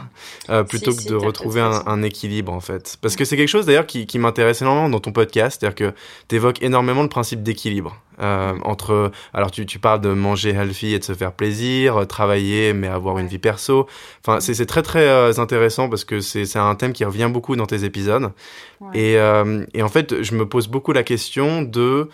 euh, 0.50 0.64
plutôt 0.64 0.94
que 0.94 1.08
de 1.08 1.16
retrouver 1.16 1.62
un, 1.62 1.84
un, 1.86 2.04
équilibre 2.04 2.52
en 2.52 2.60
fait. 2.60 2.98
Parce 3.02 3.16
que 3.16 3.24
c'est 3.24 3.38
quelque 3.38 3.48
chose 3.48 3.66
d'ailleurs 3.66 3.86
qui, 3.88 4.06
qui 4.08 4.20
m'intéresse 4.20 4.62
énormément 4.62 4.90
dans 4.90 5.00
ton 5.00 5.12
podcast, 5.12 5.60
c'est-à-dire 5.60 5.76
que 5.76 5.96
tu 6.28 6.36
évoques 6.36 6.62
énormément 6.62 7.04
le 7.04 7.10
principe 7.10 7.44
d'équilibre. 7.44 7.98
Euh, 8.22 8.54
entre, 8.64 9.12
alors 9.34 9.52
tu, 9.52 9.66
tu 9.66 9.80
parles 9.80 10.02
de 10.02 10.14
manger 10.14 10.52
healthy 10.52 10.94
et 10.94 11.00
de 11.00 11.04
se 11.04 11.14
faire 11.14 11.32
plaisir, 11.32 11.98
euh, 11.98 12.06
travailler 12.06 12.72
mais 12.74 12.88
avoir 12.88 13.18
une 13.18 13.28
vie 13.28 13.40
perso. 13.40 13.88
Enfin, 14.26 14.40
c'est 14.40 14.66
très 14.66 14.84
très 14.84 15.08
euh, 15.08 15.34
intéressant 15.38 15.90
parce 15.90 16.06
que 16.06 16.20
c'est 16.20 16.56
un 16.58 16.76
thème 16.76 16.94
qui 16.94 17.04
revient 17.04 17.30
beaucoup 17.32 17.56
dans 17.56 17.66
tes 17.66 17.84
épisodes. 17.84 18.32
Et, 18.94 19.18
euh, 19.18 19.66
et 19.74 19.84
en 19.84 19.90
fait, 19.90 20.22
je 20.22 20.36
me 20.36 20.46
pose 20.46 20.68
beaucoup 20.68 20.92
la 20.92 21.04
question 21.04 21.62
de 21.62 22.10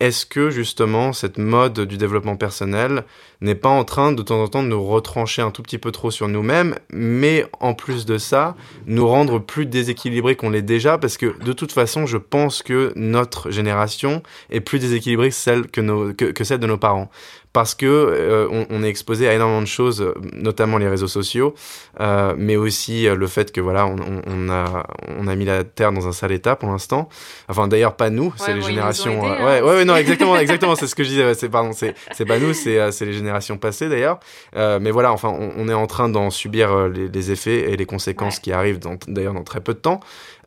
est-ce 0.00 0.26
que 0.26 0.50
justement 0.50 1.14
cette 1.14 1.38
mode 1.38 1.80
du 1.80 1.96
développement 1.96 2.36
personnel 2.36 3.04
n'est 3.40 3.54
pas 3.54 3.70
en 3.70 3.84
train 3.84 4.12
de 4.12 4.22
temps 4.22 4.42
en 4.42 4.48
temps 4.48 4.62
de 4.62 4.68
nous 4.68 4.84
retrancher 4.84 5.40
un 5.40 5.50
tout 5.50 5.62
petit 5.62 5.78
peu 5.78 5.92
trop 5.92 6.10
sur 6.10 6.28
nous-mêmes, 6.28 6.74
mais 6.92 7.46
en 7.58 7.72
plus 7.72 8.04
de 8.04 8.18
ça, 8.18 8.54
nous 8.86 9.08
rendre 9.08 9.38
plus 9.38 9.64
déséquilibrés 9.64 10.36
qu'on 10.36 10.50
l'est 10.50 10.60
déjà, 10.60 10.98
parce 10.98 11.16
que 11.16 11.42
de 11.42 11.52
toute 11.54 11.72
façon, 11.72 12.04
je 12.04 12.18
pense 12.18 12.62
que 12.62 12.92
notre 12.96 13.50
génération 13.50 14.22
est 14.50 14.60
plus 14.60 14.78
déséquilibrée 14.78 14.99
que 15.00 15.30
celle, 15.30 15.66
que, 15.68 15.80
nos, 15.80 16.12
que, 16.12 16.26
que 16.26 16.44
celle 16.44 16.58
de 16.58 16.66
nos 16.66 16.78
parents 16.78 17.10
parce 17.52 17.74
que 17.74 17.86
euh, 17.86 18.48
on, 18.50 18.66
on, 18.70 18.82
est 18.84 18.88
exposé 18.88 19.28
à 19.28 19.34
énormément 19.34 19.60
de 19.60 19.66
choses, 19.66 20.14
notamment 20.34 20.78
les 20.78 20.88
réseaux 20.88 21.08
sociaux, 21.08 21.54
euh, 21.98 22.34
mais 22.38 22.56
aussi 22.56 23.08
euh, 23.08 23.16
le 23.16 23.26
fait 23.26 23.50
que 23.50 23.60
voilà, 23.60 23.86
on, 23.86 23.96
on, 24.26 24.48
a 24.50 24.86
on 25.18 25.26
a 25.26 25.34
mis 25.34 25.44
la 25.44 25.64
terre 25.64 25.90
dans 25.92 26.06
un 26.06 26.12
sale 26.12 26.32
état 26.32 26.54
pour 26.54 26.68
l'instant. 26.70 27.08
Enfin 27.48 27.66
d'ailleurs 27.66 27.96
pas 27.96 28.10
nous, 28.10 28.32
c'est 28.36 28.54
les 28.54 28.62
générations. 28.62 29.24
Aidé, 29.24 29.34
hein. 29.34 29.44
ouais, 29.44 29.62
ouais, 29.62 29.76
ouais, 29.76 29.84
non 29.84 29.96
exactement, 29.96 30.38
exactement, 30.38 30.76
c'est 30.76 30.86
ce 30.86 30.94
que 30.94 31.02
je 31.02 31.08
disais. 31.08 31.34
C'est 31.34 31.48
pardon, 31.48 31.72
c'est 31.72 31.94
c'est 32.12 32.24
pas 32.24 32.38
nous, 32.38 32.54
c'est 32.54 32.92
c'est 32.92 33.04
les 33.04 33.14
générations 33.14 33.58
passées 33.58 33.88
d'ailleurs. 33.88 34.20
mais 34.54 34.90
voilà, 34.90 35.12
enfin 35.12 35.28
on, 35.28 35.68
est 35.68 35.74
en 35.74 35.86
train 35.86 36.08
d'en 36.08 36.30
subir 36.30 36.88
les, 36.88 37.08
les, 37.08 37.30
effets 37.30 37.70
et 37.70 37.76
les 37.76 37.86
conséquences 37.86 38.38
qui 38.38 38.52
arrivent 38.52 38.80
d'ailleurs 39.08 39.34
dans 39.34 39.44
très 39.44 39.60
peu 39.60 39.74
de 39.74 39.78
temps. 39.78 40.00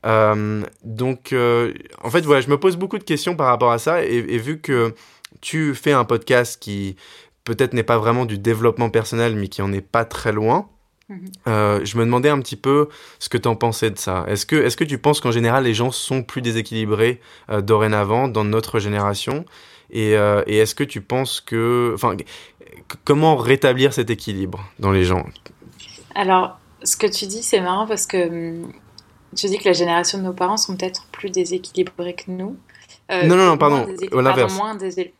Euh, 0.06 0.64
donc, 0.84 1.34
en 1.34 2.10
fait, 2.10 2.22
voilà, 2.22 2.42
je 2.42 2.50
me 2.50 2.58
pose 2.58 2.78
beaucoup 2.78 2.98
de 2.98 3.04
questions 3.04 3.36
par 3.36 3.48
rapport 3.48 3.72
à 3.72 3.80
ça, 3.80 4.04
et, 4.04 4.18
et 4.18 4.38
vu 4.38 4.60
que 4.60 4.94
tu 5.42 5.74
fais 5.76 5.92
un 5.92 6.06
podcast 6.06 6.62
qui 6.62 6.96
peut-être 7.44 7.74
n'est 7.74 7.84
pas 7.84 7.98
vraiment 7.98 8.26
du 8.26 8.38
développement 8.38 8.90
personnel, 8.90 9.36
mais 9.36 9.48
qui 9.48 9.62
en 9.62 9.74
est 9.74 9.82
pas 9.82 10.06
très 10.06 10.32
loin. 10.32 10.70
Mhm. 11.10 11.26
Euh, 11.48 11.82
je 11.84 11.98
me 11.98 12.06
demandais 12.06 12.30
un 12.30 12.40
petit 12.40 12.56
peu 12.56 12.90
ce 13.20 13.30
que 13.30 13.38
tu 13.38 13.48
en 13.48 13.56
pensais 13.56 13.92
de 13.92 13.98
ça. 13.98 14.26
Est-ce 14.28 14.46
que, 14.46 14.56
est 14.56 14.76
que 14.76 14.84
tu 14.84 14.98
penses 14.98 15.20
qu'en 15.20 15.32
général 15.32 15.66
les 15.66 15.74
gens 15.74 15.92
sont 15.92 16.24
plus 16.24 16.42
déséquilibrés 16.42 17.20
euh, 17.50 17.62
dorénavant 17.62 18.28
dans 18.28 18.44
notre 18.44 18.80
génération? 18.80 19.46
Et, 19.92 20.16
euh, 20.16 20.44
et 20.48 20.58
est-ce 20.58 20.76
que 20.76 20.84
tu 20.84 21.02
penses 21.02 21.42
que. 21.42 21.92
Enfin, 21.94 22.16
comment 23.04 23.36
rétablir 23.36 23.94
cet 23.94 24.10
équilibre 24.10 24.64
dans 24.80 24.92
les 24.92 25.04
gens? 25.04 25.26
Alors, 26.16 26.58
ce 26.84 26.96
que 26.96 27.08
tu 27.08 27.26
dis, 27.26 27.44
c'est 27.44 27.62
marrant 27.62 27.86
parce 27.86 28.08
que 28.08 28.28
hum, 28.28 28.72
tu 29.36 29.48
dis 29.48 29.58
que 29.58 29.66
la 29.66 29.74
génération 29.74 30.18
de 30.18 30.24
nos 30.24 30.34
parents 30.34 30.58
sont 30.58 30.76
peut-être 30.76 31.06
plus 31.12 31.30
déséquilibrés 31.30 32.14
que 32.14 32.32
nous. 32.32 32.58
Euh, 33.12 33.28
non, 33.28 33.36
non, 33.36 33.46
non, 33.46 33.58
pardon, 33.58 33.86
au 34.12 34.22
l'inverse. 34.22 34.56
Moins 34.56 34.78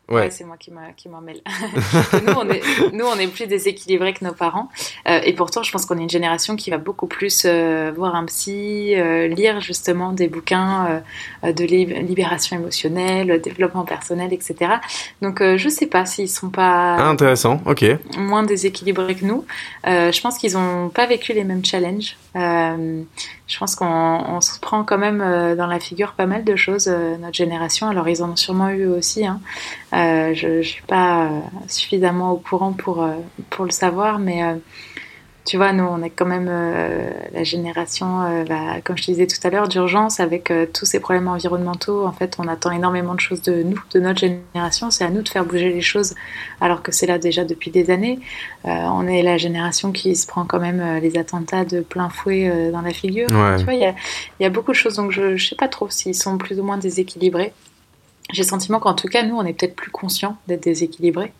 Ouais, 0.08 0.30
c'est 0.30 0.44
moi 0.44 0.56
qui 0.56 1.08
m'en 1.08 1.20
mêle. 1.20 1.40
nous, 2.26 2.32
on 2.34 2.48
est, 2.48 2.62
nous, 2.92 3.04
on 3.04 3.18
est 3.18 3.26
plus 3.26 3.46
déséquilibrés 3.46 4.14
que 4.14 4.24
nos 4.24 4.32
parents. 4.32 4.70
Euh, 5.06 5.20
et 5.22 5.34
pourtant, 5.34 5.62
je 5.62 5.70
pense 5.70 5.84
qu'on 5.84 5.98
est 5.98 6.02
une 6.02 6.10
génération 6.10 6.56
qui 6.56 6.70
va 6.70 6.78
beaucoup 6.78 7.06
plus 7.06 7.42
euh, 7.44 7.92
voir 7.94 8.14
un 8.14 8.24
psy, 8.24 8.94
euh, 8.96 9.28
lire 9.28 9.60
justement 9.60 10.12
des 10.12 10.28
bouquins 10.28 11.02
euh, 11.44 11.52
de 11.52 11.64
libération 11.64 12.56
émotionnelle, 12.56 13.40
développement 13.42 13.84
personnel, 13.84 14.32
etc. 14.32 14.72
Donc, 15.20 15.42
je 15.42 15.68
sais 15.68 15.86
pas 15.86 16.06
s'ils 16.06 16.30
sont 16.30 16.50
pas. 16.50 16.96
Ah, 16.96 17.08
intéressant, 17.08 17.60
ok. 17.66 17.84
Moins 18.16 18.44
déséquilibrés 18.44 19.14
que 19.14 19.26
nous. 19.26 19.44
je 19.84 20.20
pense 20.20 20.38
qu'ils 20.38 20.56
ont 20.56 20.88
pas 20.88 21.06
vécu 21.06 21.34
les 21.34 21.44
mêmes 21.44 21.64
challenges. 21.64 22.16
Je 22.34 23.58
pense 23.58 23.76
qu'on 23.76 24.40
se 24.40 24.58
prend 24.58 24.84
quand 24.84 24.98
même 24.98 25.18
dans 25.56 25.66
la 25.66 25.78
figure 25.78 26.12
pas 26.14 26.26
mal 26.26 26.44
de 26.44 26.56
choses, 26.56 26.88
notre 26.88 27.36
génération. 27.36 27.88
Alors, 27.88 28.08
ils 28.08 28.22
en 28.22 28.30
ont 28.30 28.36
sûrement 28.36 28.70
eu 28.70 28.86
aussi. 28.86 29.26
Hein. 29.26 29.40
Euh, 29.92 30.34
je 30.34 30.48
ne 30.48 30.62
suis 30.62 30.82
pas 30.82 31.26
euh, 31.26 31.40
suffisamment 31.68 32.32
au 32.32 32.36
courant 32.36 32.72
pour, 32.72 33.02
euh, 33.02 33.14
pour 33.50 33.64
le 33.64 33.70
savoir, 33.70 34.18
mais 34.18 34.42
tu 35.44 35.56
vois, 35.56 35.72
nous, 35.72 35.84
on 35.84 36.02
est 36.02 36.10
quand 36.10 36.26
même 36.26 36.50
la 37.32 37.44
génération, 37.44 38.44
bah, 38.48 38.80
comme 38.82 38.96
je 38.96 39.04
te 39.04 39.10
disais 39.10 39.26
tout 39.26 39.38
à 39.46 39.50
l'heure, 39.50 39.68
d'urgence 39.68 40.20
avec 40.20 40.52
tous 40.72 40.86
ces 40.86 41.00
problèmes 41.00 41.28
environnementaux. 41.28 42.06
En 42.06 42.12
fait, 42.12 42.36
on 42.38 42.48
attend 42.48 42.70
énormément 42.70 43.14
de 43.14 43.20
choses 43.20 43.42
de 43.42 43.62
nous, 43.62 43.80
de 43.92 44.00
notre 44.00 44.20
génération. 44.20 44.90
C'est 44.90 45.04
à 45.04 45.10
nous 45.10 45.22
de 45.22 45.28
faire 45.28 45.44
bouger 45.44 45.72
les 45.72 45.82
choses, 45.82 46.14
alors 46.60 46.82
que 46.82 46.92
c'est 46.92 47.06
là 47.06 47.18
déjà 47.18 47.44
depuis 47.44 47.70
des 47.70 47.90
années. 47.90 48.20
on 48.64 49.06
est 49.06 49.22
la 49.22 49.36
génération 49.36 49.92
qui 49.92 50.16
se 50.16 50.26
prend 50.26 50.44
quand 50.44 50.60
même 50.60 51.00
les 51.00 51.18
attentats 51.18 51.64
de 51.64 51.80
plein 51.80 52.08
fouet 52.08 52.70
dans 52.72 52.82
la 52.82 52.92
figure. 52.92 53.26
Tu 53.28 53.64
vois, 53.64 53.74
il 53.74 53.80
y 53.80 53.86
a, 53.86 53.94
y 54.40 54.44
a, 54.44 54.50
beaucoup 54.50 54.72
de 54.72 54.76
choses, 54.76 54.96
donc 54.96 55.10
je 55.10 55.32
ne 55.32 55.36
sais 55.36 55.56
pas 55.56 55.68
trop 55.68 55.88
s'ils 55.90 56.14
sont 56.14 56.38
plus 56.38 56.58
ou 56.58 56.62
moins 56.62 56.78
déséquilibrés 56.78 57.52
j'ai 58.32 58.42
le 58.42 58.48
sentiment 58.48 58.80
qu'en 58.80 58.94
tout 58.94 59.08
cas, 59.08 59.22
nous, 59.22 59.36
on 59.36 59.44
est 59.44 59.52
peut-être 59.52 59.76
plus 59.76 59.90
conscients 59.90 60.38
d'être 60.48 60.62
déséquilibrés 60.62 61.32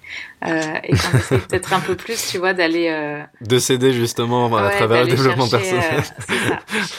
euh, 0.47 0.61
et 0.83 0.91
qu'on 0.91 1.19
essaie 1.19 1.39
peut-être 1.39 1.73
un 1.73 1.81
peu 1.81 1.95
plus, 1.95 2.31
tu 2.31 2.39
vois, 2.39 2.53
d'aller... 2.53 2.89
Euh... 2.91 3.23
De 3.41 3.59
s'aider 3.59 3.93
justement 3.93 4.55
à 4.55 4.71
travers 4.71 5.05
le 5.05 5.11
développement 5.11 5.47
chercher, 5.47 5.77
personnel. 5.77 6.05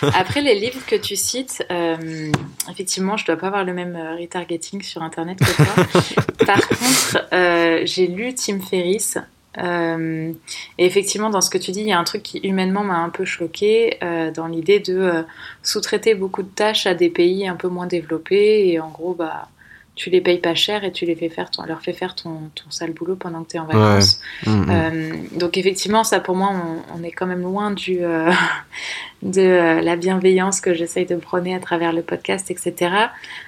Euh, 0.03 0.09
Après, 0.13 0.41
les 0.41 0.55
livres 0.55 0.81
que 0.87 0.95
tu 0.95 1.15
cites, 1.15 1.65
euh, 1.71 2.31
effectivement, 2.69 3.17
je 3.17 3.25
dois 3.25 3.37
pas 3.37 3.47
avoir 3.47 3.63
le 3.63 3.73
même 3.73 3.95
euh, 3.95 4.15
retargeting 4.15 4.81
sur 4.81 5.01
Internet 5.01 5.39
que 5.39 5.55
toi. 5.55 6.15
Par 6.45 6.67
contre, 6.67 7.85
j'ai 7.85 8.07
lu 8.07 8.33
Tim 8.33 8.59
Ferriss. 8.59 9.17
et 9.57 10.31
effectivement, 10.77 11.29
dans 11.29 11.41
ce 11.41 11.49
que 11.49 11.57
tu 11.57 11.71
dis, 11.71 11.81
il 11.81 11.87
y 11.87 11.93
a 11.93 11.99
un 11.99 12.03
truc 12.03 12.23
qui 12.23 12.39
humainement 12.39 12.83
m'a 12.83 12.97
un 12.97 13.09
peu 13.09 13.25
choqué 13.25 13.99
dans 14.33 14.47
l'idée 14.47 14.79
de 14.79 15.25
sous-traiter 15.63 16.15
beaucoup 16.15 16.43
de 16.43 16.49
tâches 16.49 16.87
à 16.87 16.93
des 16.93 17.09
pays 17.09 17.47
un 17.47 17.55
peu 17.55 17.67
moins 17.67 17.87
développés 17.87 18.67
et 18.67 18.79
en 18.79 18.89
gros, 18.89 19.13
bah 19.13 19.49
tu 19.95 20.09
les 20.09 20.21
payes 20.21 20.39
pas 20.39 20.55
cher 20.55 20.83
et 20.83 20.91
tu 20.91 21.05
les 21.05 21.15
fais 21.15 21.29
faire 21.29 21.49
ton, 21.49 21.63
leur 21.63 21.81
fais 21.81 21.93
faire 21.93 22.15
ton, 22.15 22.51
ton 22.53 22.69
sale 22.69 22.91
boulot 22.91 23.15
pendant 23.15 23.43
que 23.43 23.51
tu 23.51 23.57
es 23.57 23.59
en 23.59 23.65
vacances. 23.65 24.19
Mmh, 24.45 24.51
mmh. 24.51 24.69
Euh, 24.69 25.13
donc 25.37 25.57
effectivement, 25.57 26.03
ça 26.03 26.19
pour 26.19 26.35
moi, 26.35 26.51
on, 26.53 26.99
on 26.99 27.03
est 27.03 27.11
quand 27.11 27.25
même 27.25 27.41
loin 27.41 27.71
du, 27.71 28.03
euh, 28.03 28.29
de 29.21 29.41
euh, 29.41 29.81
la 29.81 29.95
bienveillance 29.95 30.59
que 30.59 30.73
j'essaye 30.73 31.05
de 31.05 31.15
prôner 31.15 31.55
à 31.55 31.59
travers 31.59 31.93
le 31.93 32.01
podcast, 32.01 32.51
etc. 32.51 32.93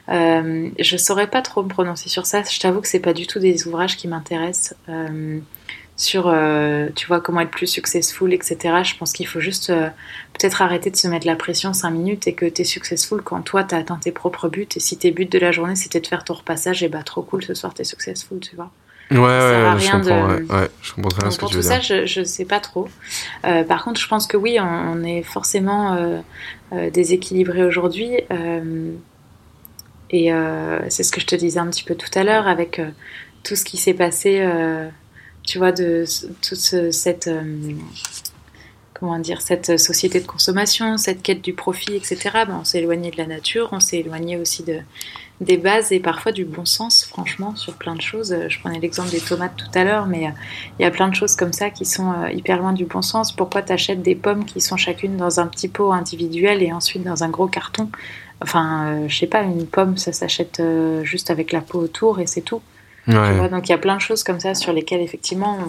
Euh, 0.10 0.70
je 0.80 0.98
saurais 0.98 1.28
pas 1.28 1.42
trop 1.42 1.64
me 1.64 1.70
prononcer 1.70 2.10
sur 2.10 2.26
ça. 2.26 2.44
Je 2.44 2.60
t'avoue 2.60 2.82
que 2.82 2.88
c'est 2.88 3.00
pas 3.00 3.14
du 3.14 3.28
tout 3.28 3.40
des 3.40 3.68
ouvrages 3.68 3.98
qui 3.98 4.08
m'intéressent. 4.08 4.76
Sur, 5.98 6.28
euh, 6.28 6.90
tu 6.96 7.08
vois, 7.08 7.22
comment 7.22 7.42
être 7.42 7.50
plus 7.50 7.68
successful, 7.68 8.32
etc. 8.32 8.58
Je 8.84 8.96
pense 8.98 9.14
qu'il 9.14 9.26
faut 9.26 9.40
juste 9.40 9.72
euh, 9.72 9.90
peut-être 10.34 10.62
arrêter 10.62 10.92
de 10.92 10.96
se 10.96 11.08
mettre 11.08 11.26
la 11.26 11.36
pression 11.36 11.74
5 11.74 11.90
minutes 11.90 12.28
et 12.28 12.34
que 12.34 12.46
tu 12.46 12.62
es 12.62 12.66
successful 12.66 13.24
quand 13.24 13.42
toi, 13.42 13.64
tu 13.64 13.74
as 13.74 13.80
atteint 13.80 13.98
tes 13.98 14.12
propres 14.12 14.48
buts. 14.48 14.68
Et 14.76 14.80
si 14.80 14.98
tes 14.98 15.10
buts 15.10 15.26
de 15.26 15.40
la 15.40 15.52
journée, 15.52 15.76
c'était 15.76 16.00
de 16.00 16.06
faire 16.06 16.24
ton 16.24 16.36
repassage, 16.36 16.84
et 16.84 16.88
bah 16.88 17.02
trop 17.04 17.24
cool, 17.24 17.44
ce 17.44 17.56
soir, 17.56 17.74
tu 17.74 17.82
es 17.82 17.86
successful, 17.86 18.40
tu 18.40 18.56
vois. 18.56 18.72
Ouais, 19.10 19.20
ouais, 19.20 19.80
je 19.80 19.92
comprends, 19.92 20.28
ouais, 20.28 20.70
je 20.82 20.94
comprends 20.94 21.10
très 21.10 21.22
bien 21.22 21.32
ce 21.32 21.38
que 21.38 21.42
pour 21.42 21.50
tu 21.50 21.56
veux 21.56 21.62
tout 21.62 21.68
ça, 21.68 21.80
je 21.80 22.20
ne 22.20 22.26
sais 22.26 22.44
pas 22.44 22.60
trop. 22.60 22.90
Euh, 23.46 23.64
par 23.64 23.86
contre, 23.86 24.02
je 24.02 24.08
pense 24.08 24.28
que 24.28 24.36
oui, 24.36 24.58
on, 24.60 25.02
est 25.04 25.24
forcément 25.24 25.94
euh, 25.94 26.20
euh, 26.74 26.90
déséquilibré 26.90 27.64
aujourd'hui. 27.64 28.12
et 30.10 30.32
c'est 30.90 31.04
ce 31.04 31.12
que 31.12 31.22
je 31.22 31.26
te 31.26 31.36
disais 31.36 31.60
un 31.60 31.68
petit 31.68 31.86
peu 31.86 31.96
tout 31.96 32.12
à 32.16 32.24
l'heure 32.24 32.48
avec 32.48 32.82
tout 33.44 33.56
ce 33.56 33.64
qui 33.64 33.78
s'est 33.78 33.94
passé, 33.94 34.46
tu 35.48 35.58
vois, 35.58 35.72
de 35.72 36.06
toute 36.42 36.92
cette 36.92 37.30
comment 39.00 39.20
dire, 39.20 39.42
cette 39.42 39.78
société 39.78 40.20
de 40.20 40.26
consommation, 40.26 40.98
cette 40.98 41.22
quête 41.22 41.42
du 41.42 41.54
profit, 41.54 41.96
etc. 41.96 42.18
Ben, 42.48 42.58
on 42.62 42.64
s'est 42.64 42.80
éloigné 42.80 43.12
de 43.12 43.18
la 43.18 43.28
nature, 43.28 43.70
on 43.72 43.80
s'est 43.80 44.00
éloigné 44.00 44.38
aussi 44.38 44.64
de, 44.64 44.80
des 45.40 45.58
bases 45.58 45.92
et 45.92 46.00
parfois 46.00 46.32
du 46.32 46.46
bon 46.46 46.66
sens, 46.66 47.06
franchement, 47.06 47.56
sur 47.56 47.74
plein 47.74 47.96
de 47.96 48.02
choses. 48.02 48.36
Je 48.48 48.60
prenais 48.60 48.80
l'exemple 48.80 49.10
des 49.10 49.20
tomates 49.20 49.56
tout 49.56 49.78
à 49.78 49.84
l'heure, 49.84 50.08
mais 50.08 50.28
euh, 50.28 50.32
il 50.80 50.84
y 50.84 50.86
a 50.86 50.92
plein 50.92 51.10
de 51.10 51.16
choses 51.16 51.36
comme 51.36 51.54
ça 51.54 51.70
qui 51.70 51.86
sont 51.86 52.12
euh, 52.12 52.32
hyper 52.32 52.58
loin 52.58 52.74
du 52.74 52.86
bon 52.86 53.02
sens. 53.02 53.32
Pourquoi 53.32 53.62
tu 53.62 53.72
achètes 53.72 54.02
des 54.02 54.16
pommes 54.16 54.46
qui 54.46 54.62
sont 54.62 54.78
chacune 54.78 55.16
dans 55.16 55.40
un 55.40 55.48
petit 55.48 55.68
pot 55.68 55.92
individuel 55.92 56.64
et 56.64 56.72
ensuite 56.74 57.04
dans 57.04 57.24
un 57.24 57.30
gros 57.30 57.48
carton? 57.48 57.90
Enfin, 58.42 58.88
euh, 58.88 59.08
je 59.08 59.16
sais 59.16 59.28
pas, 59.28 59.44
une 59.44 59.68
pomme, 59.68 59.98
ça 59.98 60.12
s'achète 60.12 60.62
juste 61.04 61.30
avec 61.30 61.52
la 61.52 61.62
peau 61.62 61.80
autour 61.80 62.20
et 62.20 62.26
c'est 62.26 62.42
tout. 62.42 62.62
Donc 63.08 63.68
il 63.68 63.72
y 63.72 63.76
a 63.76 63.78
plein 63.78 63.96
de 63.96 64.02
choses 64.02 64.24
comme 64.24 64.40
ça 64.40 64.54
sur 64.54 64.74
lesquelles 64.74 65.02
effectivement 65.02 65.60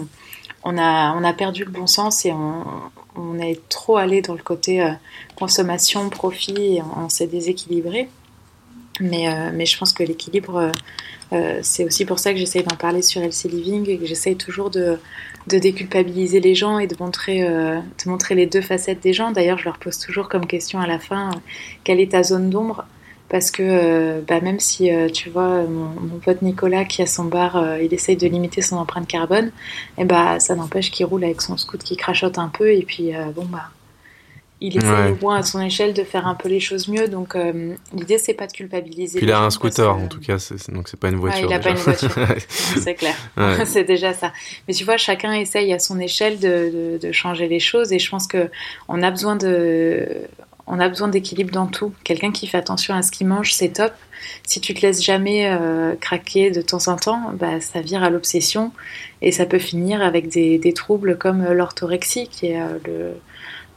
on, 0.63 0.77
a, 0.77 1.33
perdu 1.33 1.63
le 1.63 1.71
bon 1.71 1.87
sens 1.87 2.25
et 2.25 2.31
on, 2.31 3.39
est 3.39 3.59
trop 3.69 3.97
allé 3.97 4.21
dans 4.21 4.33
le 4.33 4.43
côté 4.43 4.85
consommation, 5.35 6.09
profit 6.09 6.77
et 6.77 6.81
on 6.97 7.09
s'est 7.09 7.27
déséquilibré. 7.27 8.09
Mais, 8.99 9.29
euh, 9.29 9.51
mais 9.53 9.65
je 9.65 9.77
pense 9.77 9.93
que 9.93 10.03
l'équilibre, 10.03 10.57
euh, 10.57 10.71
euh, 11.33 11.59
c'est 11.61 11.85
aussi 11.85 12.05
pour 12.05 12.19
ça 12.19 12.33
que 12.33 12.39
j'essaye 12.39 12.63
d'en 12.63 12.75
parler 12.75 13.01
sur 13.01 13.21
LC 13.21 13.47
Living 13.49 13.89
et 13.89 13.97
que 13.97 14.05
j'essaye 14.05 14.35
toujours 14.35 14.69
de, 14.69 14.99
de, 15.47 15.57
déculpabiliser 15.57 16.39
les 16.39 16.55
gens 16.55 16.79
et 16.79 16.87
de 16.87 16.95
montrer, 16.99 17.41
de 17.41 18.09
montrer 18.09 18.35
les 18.35 18.45
deux 18.45 18.61
facettes 18.61 19.01
des 19.01 19.13
gens. 19.13 19.31
D'ailleurs, 19.31 19.57
je 19.57 19.65
leur 19.65 19.77
pose 19.77 19.99
toujours 19.99 20.27
comme 20.27 20.47
question 20.47 20.79
à 20.79 20.87
la 20.87 20.99
fin 20.99 21.31
quelle 21.83 21.99
est 21.99 22.11
ta 22.11 22.23
zone 22.23 22.49
d'ombre? 22.49 22.85
Parce 23.29 23.51
que 23.51 24.21
bah, 24.21 24.41
même 24.41 24.59
si 24.59 24.89
tu 25.13 25.29
vois 25.29 25.63
mon, 25.63 26.19
pote 26.19 26.41
Nicolas 26.41 26.85
qui 26.85 27.01
a 27.01 27.05
son 27.07 27.25
bar, 27.25 27.79
il 27.81 27.93
essaye 27.93 28.17
de 28.17 28.27
limiter 28.27 28.61
son 28.61 28.77
empreinte 28.77 29.07
carbone, 29.07 29.47
et 29.97 30.01
eh 30.01 30.05
bah 30.05 30.39
ça 30.39 30.55
n'empêche 30.55 30.91
qu'il 30.91 31.05
roule 31.05 31.23
avec 31.23 31.41
son 31.41 31.57
scoot 31.57 31.81
qui 31.81 31.95
crachote 31.95 32.37
un 32.37 32.49
peu 32.49 32.73
et 32.73 32.83
puis 32.83 33.11
bon 33.35 33.45
bah 33.45 33.69
il 34.61 34.77
essaie 34.77 35.11
au 35.11 35.17
moins 35.21 35.37
à 35.37 35.43
son 35.43 35.61
échelle 35.61 35.93
de 35.93 36.03
faire 36.03 36.27
un 36.27 36.35
peu 36.35 36.49
les 36.49 36.59
choses 36.59 36.87
mieux. 36.87 37.07
Donc 37.07 37.35
l'idée, 37.93 38.17
c'est 38.17 38.33
pas 38.33 38.47
de 38.47 38.51
culpabiliser. 38.51 39.19
Puis 39.19 39.27
il 39.27 39.31
a 39.31 39.41
un 39.41 39.49
scooter 39.49 39.95
en 39.95 40.07
tout 40.07 40.19
cas, 40.19 40.37
donc 40.69 40.89
c'est 40.89 40.99
pas 40.99 41.09
une 41.09 41.15
voiture. 41.15 41.47
il 41.49 41.53
a 41.53 41.59
pas 41.59 41.69
une 41.69 41.77
voiture, 41.77 42.11
c'est 42.49 42.95
clair. 42.95 43.15
c'est 43.65 43.83
déjà 43.83 44.13
ça. 44.13 44.33
Mais 44.67 44.73
tu 44.73 44.83
vois, 44.83 44.97
chacun 44.97 45.33
essaye 45.33 45.73
à 45.73 45.79
son 45.79 45.99
échelle 45.99 46.39
de, 46.39 46.99
de, 47.01 47.11
changer 47.11 47.47
les 47.47 47.59
choses 47.59 47.91
et 47.91 47.99
je 47.99 48.09
pense 48.09 48.27
que 48.27 48.49
on 48.87 49.01
a 49.01 49.09
besoin 49.11 49.35
de 49.35 50.07
on 50.69 50.79
a 50.79 50.87
besoin 50.87 51.07
d'équilibre 51.07 51.51
dans 51.51 51.67
tout. 51.67 51.93
Quelqu'un 52.03 52.31
qui 52.31 52.47
fait 52.47 52.57
attention 52.57 52.93
à 52.93 53.01
ce 53.01 53.11
qu'il 53.11 53.27
mange, 53.27 53.53
c'est 53.53 53.69
top. 53.69 53.93
Si 54.43 54.61
tu 54.61 54.73
te 54.73 54.81
laisses 54.81 55.03
jamais 55.03 55.49
euh, 55.49 55.95
craquer 55.95 56.51
de 56.51 56.61
temps 56.61 56.87
en 56.87 56.95
temps, 56.95 57.31
bah, 57.33 57.59
ça 57.59 57.81
vire 57.81 58.03
à 58.03 58.09
l'obsession 58.09 58.71
et 59.21 59.31
ça 59.31 59.45
peut 59.45 59.59
finir 59.59 60.01
avec 60.01 60.29
des, 60.29 60.57
des 60.57 60.73
troubles 60.73 61.17
comme 61.17 61.43
l'orthorexie, 61.51 62.27
qui 62.27 62.47
est 62.47 62.61
euh, 62.61 62.77
le, 62.85 63.13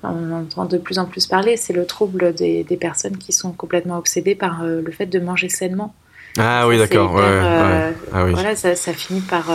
on 0.03 0.32
entend 0.32 0.64
de 0.64 0.78
plus 0.78 0.99
en 0.99 1.07
plus 1.07 1.26
parler, 1.26 1.57
c'est 1.57 1.72
le 1.72 1.86
trouble 1.86 2.34
des, 2.34 2.64
personnes 2.80 3.16
qui 3.16 3.32
sont 3.32 3.53
complètement 3.53 3.99
obsédées 3.99 4.34
par 4.34 4.62
euh, 4.62 4.82
le 4.84 4.93
fait 4.93 5.07
de 5.07 5.18
manger 5.20 5.49
sainement. 5.49 5.95
Ah 6.38 6.66
oui, 6.66 6.78
d'accord. 6.78 7.18
Euh, 7.18 7.93
ah 8.12 8.24
voilà, 8.24 8.57
ça, 8.57 8.74
finit 8.93 9.20
par, 9.20 9.51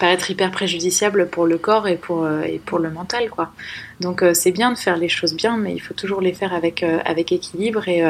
euh, 0.00 0.06
par, 0.06 0.08
être 0.08 0.30
hyper 0.30 0.50
préjudiciable 0.50 1.28
pour 1.28 1.46
le 1.46 1.58
corps 1.58 1.88
et 1.88 1.96
pour, 1.96 2.28
et 2.28 2.60
pour 2.64 2.78
le 2.78 2.90
mental. 2.90 3.30
Quoi. 3.30 3.52
Donc 4.00 4.24
c'est 4.32 4.50
bien 4.50 4.72
de 4.72 4.78
faire 4.78 4.96
les 4.96 5.08
choses 5.08 5.34
bien, 5.34 5.56
mais 5.56 5.72
il 5.72 5.80
faut 5.80 5.94
toujours 5.94 6.20
les 6.20 6.32
faire 6.32 6.52
avec, 6.54 6.82
avec 6.82 7.32
équilibre. 7.32 7.86
Et, 7.88 8.02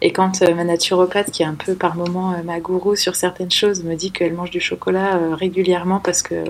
et 0.00 0.12
quand 0.12 0.42
ma 0.42 0.64
naturopathe, 0.64 1.30
qui 1.30 1.42
est 1.42 1.46
un 1.46 1.54
peu 1.54 1.74
par 1.74 1.96
moment 1.96 2.36
ma 2.44 2.60
gourou 2.60 2.96
sur 2.96 3.16
certaines 3.16 3.50
choses, 3.50 3.84
me 3.84 3.94
dit 3.94 4.12
qu'elle 4.12 4.34
mange 4.34 4.50
du 4.50 4.60
chocolat 4.60 5.18
régulièrement 5.34 6.00
parce 6.00 6.22
que 6.22 6.44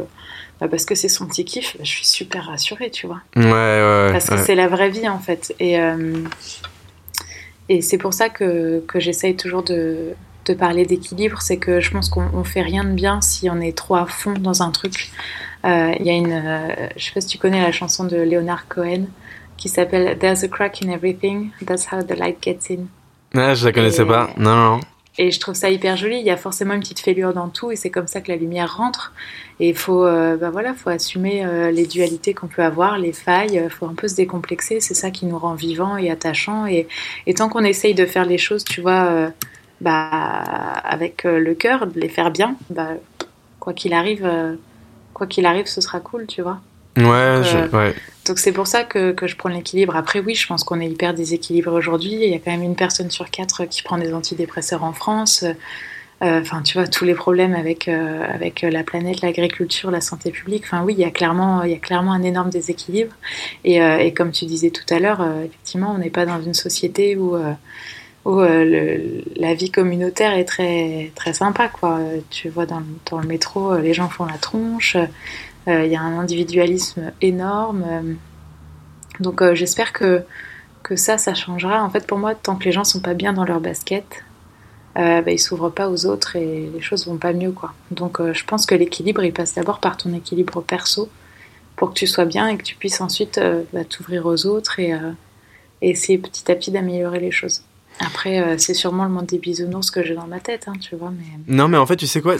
bah, 0.61 0.68
parce 0.68 0.87
que 0.87 0.95
c'est 0.95 1.09
son 1.09 1.26
petit 1.26 1.45
kiff, 1.45 1.76
je 1.80 1.84
suis 1.84 2.07
super 2.07 2.47
rassurée, 2.47 2.91
tu 2.91 3.07
vois. 3.07 3.20
Ouais, 3.37 3.43
ouais. 3.45 4.09
Parce 4.11 4.28
que 4.30 4.39
c'est 4.39 4.55
la 4.55 4.68
vraie 4.68 4.89
vie, 4.89 5.09
en 5.09 5.18
fait. 5.18 5.55
Et, 5.61 5.78
euh, 5.78 6.14
et 7.68 7.82
c'est 7.82 7.99
pour 7.99 8.14
ça 8.14 8.30
que, 8.30 8.82
que 8.87 8.99
j'essaye 8.99 9.37
toujours 9.37 9.62
de, 9.62 10.14
de 10.47 10.55
parler 10.55 10.86
d'équilibre. 10.86 11.42
C'est 11.42 11.59
que 11.59 11.80
je 11.80 11.90
pense 11.90 12.09
qu'on 12.09 12.44
fait 12.44 12.62
rien 12.62 12.84
de 12.84 12.92
bien 12.92 13.20
si 13.20 13.51
on 13.51 13.61
est 13.61 13.76
trop 13.76 13.97
à 13.97 14.07
fond 14.07 14.34
dans 14.34 14.62
un 14.62 14.70
truc. 14.70 15.11
Euh, 15.64 15.92
il 15.99 16.07
y 16.07 16.11
a 16.11 16.14
une. 16.14 16.32
Euh, 16.32 16.88
je 16.97 17.05
sais 17.05 17.12
pas 17.12 17.20
si 17.20 17.28
tu 17.28 17.38
connais 17.38 17.62
la 17.62 17.72
chanson 17.72 18.05
de 18.05 18.16
Leonard 18.16 18.68
Cohen 18.68 19.07
qui 19.57 19.68
s'appelle 19.68 20.18
There's 20.18 20.44
a 20.44 20.49
crack 20.49 20.82
in 20.82 20.90
everything, 20.90 21.51
that's 21.64 21.86
how 21.90 22.03
the 22.03 22.16
light 22.16 22.38
gets 22.42 22.70
in. 22.70 22.86
Ah, 23.34 23.55
je 23.55 23.66
la 23.66 23.72
connaissais 23.72 24.05
pas. 24.05 24.30
Non, 24.36 24.55
non. 24.55 24.80
Et 25.18 25.30
je 25.30 25.40
trouve 25.40 25.55
ça 25.55 25.70
hyper 25.70 25.97
joli. 25.97 26.18
Il 26.18 26.26
y 26.26 26.30
a 26.30 26.36
forcément 26.36 26.74
une 26.74 26.80
petite 26.80 27.01
fêlure 27.01 27.32
dans 27.32 27.49
tout 27.49 27.70
et 27.70 27.76
c'est 27.76 27.90
comme 27.90 28.07
ça 28.07 28.20
que 28.20 28.30
la 28.30 28.36
lumière 28.36 28.76
rentre. 28.76 29.14
Et 29.61 29.70
il 29.70 29.76
faut, 29.76 30.05
euh, 30.05 30.36
bah 30.36 30.51
voilà, 30.51 30.74
faut 30.74 30.90
assumer 30.90 31.44
euh, 31.44 31.70
les 31.70 31.86
dualités 31.86 32.34
qu'on 32.34 32.49
peut 32.49 32.62
avoir, 32.62 32.99
les 32.99 33.14
failles. 33.14 33.61
Il 33.64 33.70
faut 33.70 33.86
un 33.86 33.94
peu 33.94 34.09
se 34.09 34.14
décomplexer. 34.14 34.80
C'est 34.80 34.94
ça 34.94 35.11
qui 35.11 35.24
nous 35.24 35.38
rend 35.38 35.55
vivants 35.55 35.97
et 35.97 36.11
attachants. 36.11 36.66
Et, 36.66 36.86
et 37.26 37.32
tant 37.32 37.49
qu'on 37.49 37.64
essaye 37.64 37.94
de 37.94 38.05
faire 38.05 38.26
les 38.26 38.36
choses, 38.36 38.62
tu 38.62 38.82
vois, 38.82 39.07
euh, 39.07 39.30
bah, 39.81 40.41
avec 40.85 41.24
le 41.24 41.55
cœur, 41.55 41.87
de 41.87 41.99
les 42.01 42.09
faire 42.09 42.31
bien, 42.31 42.57
bah, 42.70 42.91
quoi 43.61 43.72
qu'il 43.72 43.93
arrive, 43.93 44.31
quoi 45.14 45.27
qu'il 45.27 45.47
arrive, 45.47 45.66
ce 45.66 45.81
sera 45.81 46.01
cool, 46.01 46.27
tu 46.27 46.43
vois. 46.43 46.61
Ouais, 46.97 47.43
donc, 47.43 47.72
ouais. 47.74 47.95
Donc 48.27 48.39
c'est 48.39 48.53
pour 48.53 48.66
ça 48.66 48.85
que, 48.85 49.12
que 49.12 49.27
je 49.27 49.37
prends 49.37 49.49
l'équilibre. 49.49 49.97
Après, 49.97 50.20
oui, 50.20 50.35
je 50.35 50.47
pense 50.47 50.64
qu'on 50.64 50.81
est 50.81 50.89
hyper 50.89 51.14
déséquilibré 51.14 51.70
aujourd'hui. 51.70 52.12
Il 52.12 52.31
y 52.31 52.35
a 52.35 52.39
quand 52.39 52.51
même 52.51 52.62
une 52.62 52.74
personne 52.74 53.11
sur 53.11 53.31
quatre 53.31 53.66
qui 53.66 53.83
prend 53.83 53.99
des 53.99 54.12
antidépresseurs 54.14 54.83
en 54.83 54.93
France. 54.93 55.45
Euh, 56.22 56.41
enfin, 56.41 56.62
tu 56.62 56.79
vois, 56.79 56.87
tous 56.87 57.05
les 57.05 57.14
problèmes 57.14 57.55
avec, 57.55 57.89
euh, 57.89 58.24
avec 58.27 58.62
la 58.62 58.83
planète, 58.83 59.20
l'agriculture, 59.20 59.91
la 59.91 60.01
santé 60.01 60.31
publique. 60.31 60.64
Enfin, 60.64 60.83
oui, 60.83 60.95
il 60.95 61.01
y, 61.01 61.05
a 61.05 61.11
clairement, 61.11 61.62
il 61.62 61.70
y 61.70 61.74
a 61.74 61.79
clairement 61.79 62.12
un 62.12 62.22
énorme 62.22 62.49
déséquilibre. 62.49 63.14
Et, 63.64 63.83
euh, 63.83 63.99
et 63.99 64.14
comme 64.14 64.33
tu 64.33 64.47
disais 64.47 64.70
tout 64.70 64.95
à 64.95 64.99
l'heure, 64.99 65.24
effectivement, 65.45 65.93
on 65.95 65.99
n'est 65.99 66.11
pas 66.11 66.24
dans 66.24 66.41
une 66.41 66.55
société 66.55 67.16
où, 67.16 67.37
où 68.27 68.41
la 68.41 69.55
vie 69.55 69.70
communautaire 69.70 70.33
est 70.33 70.45
très, 70.45 71.12
très 71.14 71.33
sympa. 71.33 71.68
Quoi. 71.68 72.01
Tu 72.29 72.49
vois, 72.49 72.66
dans, 72.66 72.83
dans 73.11 73.18
le 73.18 73.27
métro, 73.27 73.77
les 73.79 73.95
gens 73.95 74.09
font 74.09 74.24
la 74.24 74.37
tronche. 74.37 74.97
Il 75.66 75.87
y 75.87 75.97
a 75.97 76.01
un 76.01 76.18
individualisme 76.18 77.12
énorme. 77.22 78.16
donc, 79.20 79.43
j'espère 79.55 79.93
que, 79.93 80.24
que 80.83 80.97
ça, 80.97 81.18
ça 81.18 81.35
changera. 81.35 81.85
En 81.85 81.91
fait, 81.91 82.07
pour 82.07 82.18
moi, 82.18 82.35
tant 82.35 82.57
que 82.57 82.64
les 82.64 82.72
gens 82.72 82.85
sont 82.85 83.01
pas 83.01 83.14
bien 83.14 83.33
dans 83.33 83.45
leur 83.45 83.61
basket, 83.61 84.24
euh, 84.97 85.20
bah, 85.20 85.31
ils 85.31 85.39
s'ouvrent 85.39 85.70
pas 85.70 85.91
aux 85.91 86.07
autres 86.07 86.37
et 86.37 86.70
les 86.72 86.81
choses 86.81 87.07
vont 87.07 87.18
pas 87.18 87.35
mieux 87.35 87.53
quoi. 87.53 87.74
Donc 87.91 88.18
euh, 88.18 88.33
je 88.33 88.45
pense 88.47 88.64
que 88.64 88.74
l'équilibre 88.74 89.22
il 89.24 89.33
passe 89.33 89.55
d'abord 89.55 89.79
par 89.79 89.99
ton 89.99 90.14
équilibre 90.14 90.62
perso 90.62 91.11
pour 91.77 91.91
que 91.91 91.95
tu 91.95 92.07
sois 92.07 92.24
bien 92.24 92.49
et 92.49 92.57
que 92.57 92.62
tu 92.62 92.77
puisses 92.77 93.03
ensuite 93.03 93.37
euh, 93.37 93.64
bah, 93.74 93.85
t'ouvrir 93.85 94.24
aux 94.24 94.47
autres 94.47 94.77
euh, 94.79 95.12
et, 95.83 95.91
essayer 95.91 96.16
petit 96.16 96.51
à 96.51 96.55
petit 96.55 96.70
d'améliorer 96.70 97.20
les 97.20 97.31
choses. 97.31 97.62
Après, 98.01 98.59
c'est 98.59 98.74
sûrement 98.74 99.05
le 99.05 99.11
monde 99.11 99.26
des 99.26 99.38
bisounours 99.38 99.90
que 99.90 100.05
j'ai 100.05 100.14
dans 100.14 100.26
ma 100.26 100.40
tête, 100.40 100.66
hein, 100.68 100.74
tu 100.80 100.97
vois. 100.97 101.11
Mais... 101.11 101.24
Non, 101.55 101.68
mais 101.68 101.78
en 101.78 101.86
fait, 101.86 101.97
tu 101.97 102.07
sais 102.07 102.20
quoi 102.20 102.36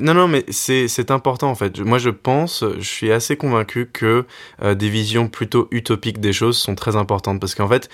Non, 0.00 0.14
non, 0.14 0.28
mais 0.28 0.44
c'est 0.50 1.10
important, 1.10 1.50
en 1.50 1.54
fait. 1.54 1.80
Moi, 1.80 1.98
je 1.98 2.10
pense, 2.10 2.64
je 2.78 2.88
suis 2.88 3.10
assez 3.10 3.36
convaincu 3.36 3.86
que 3.92 4.24
des 4.62 4.88
visions 4.88 5.28
plutôt 5.28 5.68
utopiques 5.72 6.20
des 6.20 6.32
choses 6.32 6.58
sont 6.58 6.74
très 6.74 6.94
importantes. 6.96 7.40
Parce 7.40 7.54
qu'en 7.54 7.68
fait, 7.68 7.88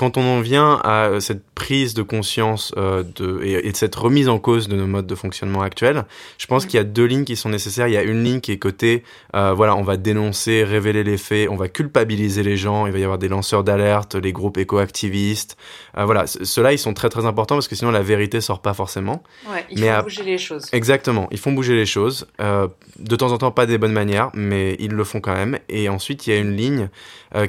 quand 0.00 0.16
on 0.16 0.22
en 0.22 0.40
vient 0.40 0.80
à 0.82 1.08
euh, 1.08 1.20
cette 1.20 1.44
prise 1.50 1.92
de 1.92 2.00
conscience 2.00 2.72
euh, 2.78 3.04
de, 3.16 3.42
et, 3.44 3.70
de 3.70 3.76
cette 3.76 3.94
remise 3.94 4.30
en 4.30 4.38
cause 4.38 4.66
de 4.66 4.74
nos 4.74 4.86
modes 4.86 5.06
de 5.06 5.14
fonctionnement 5.14 5.60
actuels, 5.60 6.06
je 6.38 6.46
pense 6.46 6.64
qu'il 6.64 6.78
y 6.78 6.80
a 6.80 6.84
deux 6.84 7.04
lignes 7.04 7.26
qui 7.26 7.36
sont 7.36 7.50
nécessaires. 7.50 7.86
Il 7.86 7.92
y 7.92 7.98
a 7.98 8.02
une 8.02 8.24
ligne 8.24 8.40
qui 8.40 8.50
est 8.50 8.56
côté, 8.56 9.04
euh, 9.36 9.52
voilà, 9.52 9.76
on 9.76 9.82
va 9.82 9.98
dénoncer, 9.98 10.64
révéler 10.64 11.04
les 11.04 11.18
faits, 11.18 11.50
on 11.50 11.56
va 11.56 11.68
culpabiliser 11.68 12.42
les 12.42 12.56
gens, 12.56 12.86
il 12.86 12.94
va 12.94 12.98
y 12.98 13.04
avoir 13.04 13.18
des 13.18 13.28
lanceurs 13.28 13.62
d'alerte, 13.62 14.14
les 14.14 14.32
groupes 14.32 14.56
éco-activistes. 14.56 15.58
Euh, 15.98 16.06
voilà, 16.06 16.26
ceux-là, 16.26 16.72
ils 16.72 16.78
sont 16.78 16.94
très 16.94 17.10
très 17.10 17.26
importants 17.26 17.56
parce 17.56 17.68
que 17.68 17.76
sinon 17.76 17.90
la 17.90 18.02
vérité 18.02 18.40
sort 18.40 18.62
pas 18.62 18.72
forcément. 18.72 19.22
Ouais, 19.52 19.66
ils 19.70 19.84
font 19.84 20.02
bouger 20.02 20.22
les 20.22 20.38
choses. 20.38 20.64
Exactement, 20.72 21.28
ils 21.30 21.38
font 21.38 21.52
bouger 21.52 21.76
les 21.76 21.84
choses. 21.84 22.26
De 22.38 23.16
temps 23.16 23.32
en 23.32 23.36
temps, 23.36 23.50
pas 23.50 23.66
des 23.66 23.76
bonnes 23.76 23.92
manières, 23.92 24.30
mais 24.32 24.76
ils 24.78 24.92
le 24.92 25.04
font 25.04 25.20
quand 25.20 25.34
même. 25.34 25.58
Et 25.68 25.90
ensuite, 25.90 26.26
il 26.26 26.30
y 26.30 26.32
a 26.32 26.38
une 26.38 26.56
ligne 26.56 26.88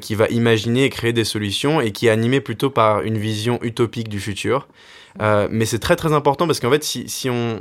qui 0.02 0.16
va 0.16 0.28
imaginer 0.28 0.84
et 0.84 0.90
créer 0.90 1.14
des 1.14 1.24
solutions 1.24 1.80
et 1.80 1.92
qui 1.92 2.08
est 2.08 2.10
animée 2.10 2.41
plutôt 2.42 2.70
par 2.70 3.02
une 3.02 3.18
vision 3.18 3.60
utopique 3.62 4.10
du 4.10 4.20
futur. 4.20 4.68
Euh, 5.20 5.48
mais 5.52 5.66
c'est 5.66 5.80
très 5.80 5.96
très 5.96 6.14
important 6.14 6.48
parce 6.48 6.60
qu'en 6.60 6.72
fait, 6.72 6.84
si, 6.84 7.10
si 7.10 7.30
on, 7.30 7.60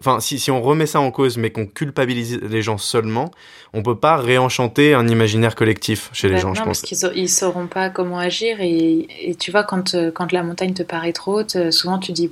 enfin, 0.00 0.20
si, 0.20 0.38
si 0.38 0.50
on 0.50 0.60
remet 0.60 0.86
ça 0.86 1.00
en 1.00 1.10
cause, 1.10 1.36
mais 1.36 1.50
qu'on 1.50 1.66
culpabilise 1.66 2.40
les 2.42 2.62
gens 2.62 2.78
seulement, 2.78 3.30
on 3.72 3.82
peut 3.82 3.96
pas 3.96 4.16
réenchanter 4.16 4.94
un 4.94 5.06
imaginaire 5.06 5.54
collectif 5.54 6.10
chez 6.12 6.28
les 6.28 6.38
gens, 6.38 6.48
non, 6.48 6.54
je 6.54 6.62
pense. 6.62 6.80
Parce 6.80 7.02
qu'ils 7.12 7.22
ils 7.22 7.28
sauront 7.28 7.66
pas 7.66 7.90
comment 7.90 8.18
agir 8.18 8.60
et, 8.60 9.06
et, 9.20 9.34
tu 9.36 9.50
vois, 9.50 9.62
quand, 9.62 9.94
euh, 9.94 10.10
quand 10.10 10.32
la 10.32 10.42
montagne 10.42 10.74
te 10.74 10.82
paraît 10.82 11.12
trop 11.12 11.40
haute, 11.40 11.56
euh, 11.56 11.70
souvent 11.70 11.98
tu 11.98 12.12
dis, 12.12 12.30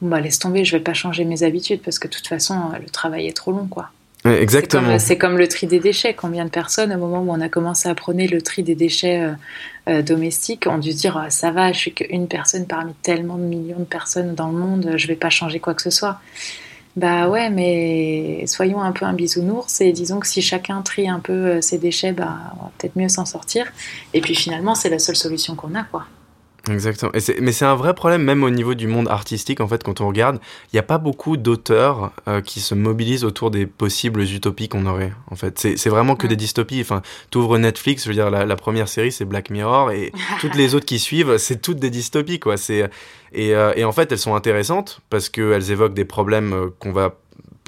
bah 0.00 0.20
laisse 0.20 0.38
tomber, 0.38 0.64
je 0.64 0.76
vais 0.76 0.82
pas 0.82 0.94
changer 0.94 1.24
mes 1.24 1.42
habitudes 1.42 1.82
parce 1.82 1.98
que 1.98 2.08
de 2.08 2.14
toute 2.14 2.26
façon, 2.26 2.72
le 2.80 2.88
travail 2.88 3.26
est 3.26 3.36
trop 3.36 3.52
long, 3.52 3.66
quoi. 3.66 3.90
Exactement. 4.26 4.98
C'est 4.98 5.18
comme, 5.18 5.38
le 5.38 5.48
tri 5.48 5.66
des 5.66 5.80
déchets. 5.80 6.14
Combien 6.14 6.44
de 6.44 6.50
personnes, 6.50 6.92
au 6.92 6.98
moment 6.98 7.20
où 7.22 7.30
on 7.30 7.40
a 7.40 7.48
commencé 7.48 7.88
à 7.88 7.94
prôner 7.94 8.26
le 8.26 8.42
tri 8.42 8.62
des 8.62 8.74
déchets 8.74 9.20
euh, 9.20 9.32
euh, 9.88 10.02
domestiques, 10.02 10.66
ont 10.66 10.78
dû 10.78 10.92
se 10.92 10.98
dire 10.98 11.16
ah, 11.16 11.30
ça 11.30 11.50
va, 11.50 11.72
je 11.72 11.78
suis 11.78 11.92
qu'une 11.92 12.28
personne 12.28 12.66
parmi 12.66 12.92
tellement 13.02 13.36
de 13.36 13.42
millions 13.42 13.78
de 13.78 13.84
personnes 13.84 14.34
dans 14.34 14.48
le 14.48 14.58
monde, 14.58 14.94
je 14.96 15.06
vais 15.06 15.16
pas 15.16 15.30
changer 15.30 15.60
quoi 15.60 15.74
que 15.74 15.82
ce 15.82 15.90
soit. 15.90 16.20
Bah 16.96 17.28
ouais, 17.28 17.50
mais 17.50 18.46
soyons 18.46 18.80
un 18.80 18.92
peu 18.92 19.04
un 19.04 19.12
bisounours 19.12 19.82
et 19.82 19.92
disons 19.92 20.18
que 20.18 20.26
si 20.26 20.40
chacun 20.40 20.80
trie 20.80 21.08
un 21.08 21.20
peu 21.20 21.32
euh, 21.32 21.60
ses 21.60 21.76
déchets, 21.76 22.12
bah 22.12 22.38
on 22.58 22.64
va 22.64 22.72
peut-être 22.78 22.96
mieux 22.96 23.10
s'en 23.10 23.26
sortir. 23.26 23.66
Et 24.14 24.22
puis 24.22 24.34
finalement, 24.34 24.74
c'est 24.74 24.88
la 24.88 24.98
seule 24.98 25.16
solution 25.16 25.54
qu'on 25.54 25.74
a, 25.74 25.82
quoi. 25.84 26.06
Exactement. 26.70 27.12
mais 27.40 27.52
c'est 27.52 27.64
un 27.64 27.74
vrai 27.74 27.94
problème 27.94 28.22
même 28.22 28.42
au 28.42 28.50
niveau 28.50 28.74
du 28.74 28.86
monde 28.86 29.08
artistique 29.08 29.60
en 29.60 29.68
fait 29.68 29.84
quand 29.84 30.00
on 30.00 30.08
regarde, 30.08 30.38
il 30.72 30.76
n'y 30.76 30.80
a 30.80 30.84
pas 30.84 30.98
beaucoup 30.98 31.36
d'auteurs 31.36 32.12
euh, 32.28 32.40
qui 32.40 32.60
se 32.60 32.74
mobilisent 32.74 33.24
autour 33.24 33.50
des 33.50 33.66
possibles 33.66 34.22
utopies 34.22 34.68
qu'on 34.68 34.86
aurait 34.86 35.12
en 35.30 35.36
fait. 35.36 35.58
C'est 35.58 35.88
vraiment 35.88 36.16
que 36.16 36.26
des 36.26 36.36
dystopies. 36.36 36.80
Enfin, 36.80 37.02
ouvres 37.34 37.58
Netflix, 37.58 38.04
je 38.04 38.08
veux 38.08 38.14
dire 38.14 38.30
la, 38.30 38.56
première 38.56 38.88
série 38.88 39.12
c'est 39.12 39.24
Black 39.24 39.50
Mirror 39.50 39.92
et 39.92 40.12
toutes 40.40 40.54
les 40.54 40.74
autres 40.74 40.86
qui 40.86 40.98
suivent 40.98 41.36
c'est 41.38 41.60
toutes 41.60 41.78
des 41.78 41.90
dystopies 41.90 42.40
quoi. 42.40 42.56
Et, 43.32 43.54
euh, 43.54 43.72
et, 43.76 43.84
en 43.84 43.92
fait 43.92 44.10
elles 44.10 44.18
sont 44.18 44.34
intéressantes 44.34 45.00
parce 45.10 45.28
qu'elles 45.28 45.70
évoquent 45.70 45.94
des 45.94 46.04
problèmes 46.04 46.52
euh, 46.52 46.68
qu'on 46.78 46.92
va 46.92 47.16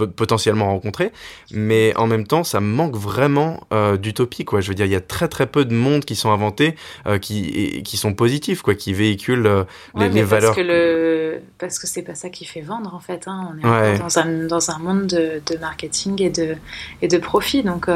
potentiellement 0.07 0.67
rencontrer, 0.67 1.13
mais 1.53 1.95
en 1.97 2.07
même 2.07 2.27
temps, 2.27 2.45
ça 2.45 2.61
manque 2.61 2.97
vraiment 2.97 3.61
euh, 3.73 3.97
d'utopie, 3.97 4.45
quoi. 4.45 4.61
Je 4.61 4.69
veux 4.69 4.75
dire, 4.75 4.87
il 4.87 4.93
y 4.93 4.97
a 4.97 5.01
très 5.01 5.29
très 5.29 5.47
peu 5.47 5.65
de 5.65 5.75
mondes 5.75 6.05
qui 6.05 6.17
sont 6.17 6.31
inventés, 6.31 6.75
euh, 7.07 7.19
qui, 7.19 7.83
qui 7.83 7.97
sont 7.97 8.15
positifs, 8.15 8.63
quoi, 8.63 8.75
qui 8.75 8.93
véhiculent 8.93 9.47
euh, 9.47 9.65
les, 9.97 10.23
valeurs. 10.23 10.55
Parce 10.55 10.57
que, 10.57 10.73
le... 10.73 11.41
parce 11.59 11.79
que 11.79 11.87
c'est 11.87 12.03
pas 12.03 12.15
ça 12.15 12.31
qui 12.31 12.45
fait 12.45 12.61
vendre, 12.61 12.95
en 12.95 13.01
fait. 13.01 13.25
Hein. 13.27 13.53
On 13.53 13.59
est 13.59 13.99
dans, 13.99 14.19
un, 14.19 14.47
dans 14.47 14.71
un 14.71 14.79
monde 14.79 15.07
de, 15.07 15.43
de, 15.47 15.59
marketing 15.59 16.23
et 16.23 16.31
de, 16.31 16.57
et 17.03 17.09
de 17.09 17.19
profit. 17.19 17.63
Donc, 17.63 17.89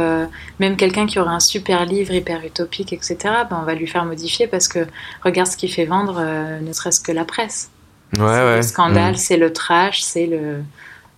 même 0.61 0.77
quelqu'un 0.77 1.07
qui 1.07 1.19
aurait 1.19 1.35
un 1.35 1.41
super 1.41 1.87
livre 1.87 2.13
hyper 2.13 2.45
utopique, 2.45 2.93
etc., 2.93 3.17
ben, 3.51 3.59
on 3.63 3.65
va 3.65 3.75
lui 3.75 3.87
faire 3.87 4.05
modifier 4.05 4.47
parce 4.47 4.69
que 4.69 4.87
regarde 5.25 5.49
ce 5.49 5.57
qui 5.57 5.69
fait 5.69 5.85
vendre, 5.85 6.21
ne 6.61 6.73
serait-ce 6.73 7.01
que 7.01 7.13
la 7.13 7.25
presse. 7.25 7.71
Ouais, 8.19 8.25
ouais. 8.25 8.57
le 8.57 8.63
scandale, 8.63 9.15
mm. 9.15 9.17
c'est 9.17 9.37
le 9.37 9.53
trash, 9.53 10.03
c'est 10.03 10.27
le 10.27 10.63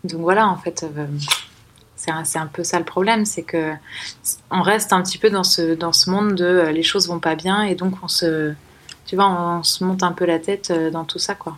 donc 0.04 0.20
voilà, 0.20 0.48
en 0.48 0.56
fait, 0.56 0.84
euh, 0.84 1.06
c'est 1.96 2.38
un, 2.38 2.46
peu 2.46 2.62
ça 2.62 2.78
le 2.78 2.84
problème, 2.84 3.24
c'est 3.24 3.42
que 3.42 3.72
on 4.50 4.60
reste 4.60 4.92
un 4.92 5.02
petit 5.02 5.16
peu 5.16 5.30
dans 5.30 5.44
ce, 5.44 5.74
dans 5.74 5.92
ce 5.92 6.10
monde 6.10 6.34
de 6.34 6.44
euh, 6.44 6.72
les 6.72 6.82
choses 6.82 7.08
vont 7.08 7.20
pas 7.20 7.34
bien 7.34 7.62
et 7.62 7.74
donc 7.74 7.94
on 8.02 8.08
se, 8.08 8.52
tu 9.06 9.16
vois, 9.16 9.28
on, 9.28 9.62
se 9.62 9.82
monte 9.82 10.02
un 10.02 10.12
peu 10.12 10.26
la 10.26 10.38
tête 10.38 10.70
euh, 10.70 10.90
dans 10.90 11.04
tout 11.04 11.18
ça, 11.18 11.34
quoi. 11.34 11.56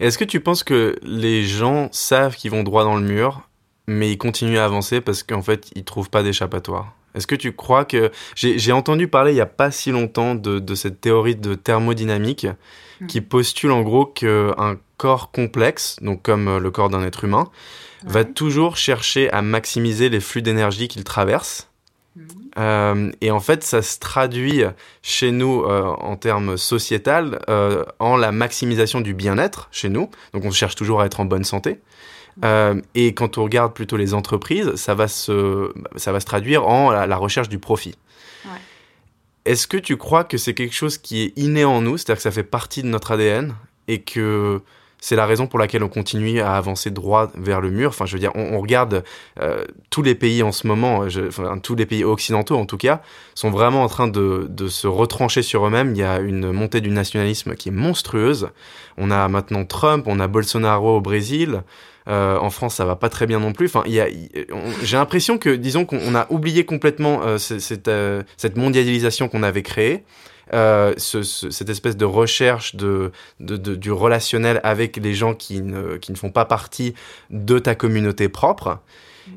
Est-ce 0.00 0.18
que 0.18 0.24
tu 0.24 0.40
penses 0.40 0.64
que 0.64 0.98
les 1.02 1.44
gens 1.44 1.88
savent 1.92 2.36
qu'ils 2.36 2.50
vont 2.50 2.64
droit 2.64 2.84
dans 2.84 2.96
le 2.96 3.02
mur, 3.02 3.48
mais 3.86 4.12
ils 4.12 4.18
continuent 4.18 4.58
à 4.58 4.64
avancer 4.64 5.00
parce 5.00 5.22
qu'en 5.22 5.42
fait, 5.42 5.70
ils 5.74 5.84
trouvent 5.84 6.10
pas 6.10 6.22
d'échappatoire? 6.22 6.92
Est-ce 7.14 7.28
que 7.28 7.36
tu 7.36 7.52
crois 7.52 7.84
que... 7.84 8.10
J'ai 8.34 8.72
entendu 8.72 9.06
parler 9.06 9.32
il 9.32 9.36
y 9.36 9.40
a 9.40 9.46
pas 9.46 9.70
si 9.70 9.92
longtemps 9.92 10.34
de 10.34 10.74
cette 10.74 11.00
théorie 11.00 11.36
de 11.36 11.54
thermodynamique 11.54 12.48
hmm. 13.04 13.06
qui 13.06 13.20
postule 13.20 13.70
en 13.70 13.82
gros 13.82 14.06
qu'un 14.06 14.76
corps 14.96 15.30
complexe, 15.30 15.96
donc 16.00 16.22
comme 16.22 16.48
euh, 16.48 16.58
le 16.58 16.70
corps 16.70 16.88
d'un 16.88 17.02
être 17.02 17.24
humain, 17.24 17.50
va 18.06 18.24
toujours 18.24 18.76
chercher 18.76 19.30
à 19.30 19.40
maximiser 19.40 20.10
les 20.10 20.20
flux 20.20 20.42
d'énergie 20.42 20.88
qu'il 20.88 21.04
traverse. 21.04 21.70
Mhm. 22.16 22.26
Euh, 22.58 23.10
et 23.22 23.30
en 23.30 23.40
fait, 23.40 23.64
ça 23.64 23.80
se 23.80 23.98
traduit 23.98 24.62
chez 25.02 25.32
nous 25.32 25.62
euh, 25.62 25.84
en 25.98 26.16
termes 26.16 26.58
sociétal 26.58 27.40
en 27.98 28.16
la 28.16 28.30
maximisation 28.30 29.00
du 29.00 29.14
bien-être 29.14 29.68
chez 29.72 29.88
nous. 29.88 30.10
Donc, 30.34 30.44
on 30.44 30.50
cherche 30.50 30.74
toujours 30.74 31.00
à 31.00 31.06
être 31.06 31.20
en 31.20 31.24
bonne 31.24 31.44
santé. 31.44 31.80
Mhm. 32.36 32.82
et 32.96 33.14
quand 33.14 33.38
on 33.38 33.44
regarde 33.44 33.72
plutôt 33.74 33.96
les 33.96 34.12
entreprises, 34.12 34.74
ça 34.74 34.94
va 34.96 35.06
se, 35.06 35.72
ça 35.94 36.10
va 36.10 36.18
se 36.18 36.26
traduire 36.26 36.66
en 36.66 36.90
la, 36.90 37.16
recherche 37.16 37.48
du 37.48 37.60
profit. 37.60 37.94
Est-ce 39.44 39.66
que 39.66 39.76
tu 39.76 39.96
crois 39.96 40.24
que 40.24 40.38
c'est 40.38 40.54
quelque 40.54 40.74
chose 40.74 40.98
qui 40.98 41.22
est 41.22 41.32
inné 41.36 41.64
en 41.64 41.82
nous, 41.82 41.98
c'est-à-dire 41.98 42.16
que 42.16 42.22
ça 42.22 42.30
fait 42.30 42.44
partie 42.44 42.82
de 42.82 42.88
notre 42.88 43.12
ADN 43.12 43.54
et 43.88 44.00
que 44.00 44.62
c'est 45.04 45.16
la 45.16 45.26
raison 45.26 45.46
pour 45.46 45.58
laquelle 45.58 45.82
on 45.82 45.90
continue 45.90 46.40
à 46.40 46.54
avancer 46.54 46.90
droit 46.90 47.30
vers 47.34 47.60
le 47.60 47.70
mur? 47.70 47.90
Enfin, 47.90 48.06
je 48.06 48.14
veux 48.14 48.18
dire, 48.18 48.32
on, 48.34 48.58
regarde 48.58 49.04
euh, 49.38 49.66
tous 49.90 50.00
les 50.00 50.14
pays 50.14 50.42
en 50.42 50.50
ce 50.50 50.66
moment, 50.66 51.04
enfin, 51.28 51.58
tous 51.58 51.74
les 51.74 51.84
pays 51.84 52.04
occidentaux 52.04 52.56
en 52.56 52.64
tout 52.64 52.78
cas, 52.78 53.02
sont 53.34 53.50
vraiment 53.50 53.82
en 53.82 53.88
train 53.88 54.08
de, 54.08 54.46
de 54.48 54.68
se 54.68 54.86
retrancher 54.86 55.42
sur 55.42 55.66
eux-mêmes. 55.66 55.90
Il 55.90 55.98
y 55.98 56.02
a 56.02 56.20
une 56.20 56.50
montée 56.50 56.80
du 56.80 56.88
nationalisme 56.88 57.54
qui 57.54 57.68
est 57.68 57.72
monstrueuse. 57.72 58.48
On 58.96 59.10
a 59.10 59.28
maintenant 59.28 59.66
Trump, 59.66 60.06
on 60.08 60.20
a 60.20 60.26
Bolsonaro 60.26 60.96
au 60.96 61.00
Brésil. 61.02 61.62
Euh, 62.06 62.36
en 62.38 62.50
France, 62.50 62.76
ça 62.76 62.84
va 62.84 62.96
pas 62.96 63.08
très 63.08 63.26
bien 63.26 63.40
non 63.40 63.52
plus. 63.52 63.66
Enfin, 63.66 63.84
j'ai 63.86 64.96
l'impression 64.96 65.38
que, 65.38 65.50
disons, 65.50 65.84
qu'on 65.84 66.14
a 66.14 66.26
oublié 66.30 66.64
complètement 66.64 67.22
euh, 67.22 67.38
cette, 67.38 67.88
euh, 67.88 68.22
cette 68.36 68.56
mondialisation 68.56 69.28
qu'on 69.28 69.42
avait 69.42 69.62
créée. 69.62 70.04
Ce, 70.52 71.22
cette 71.22 71.70
espèce 71.70 71.96
de 71.96 72.04
recherche 72.04 72.76
de, 72.76 73.10
du 73.40 73.90
relationnel 73.90 74.60
avec 74.62 74.98
les 74.98 75.14
gens 75.14 75.34
qui 75.34 75.62
ne, 75.62 75.98
font 76.14 76.30
pas 76.30 76.44
partie 76.44 76.94
de 77.30 77.58
ta 77.58 77.74
communauté 77.74 78.28
propre 78.28 78.78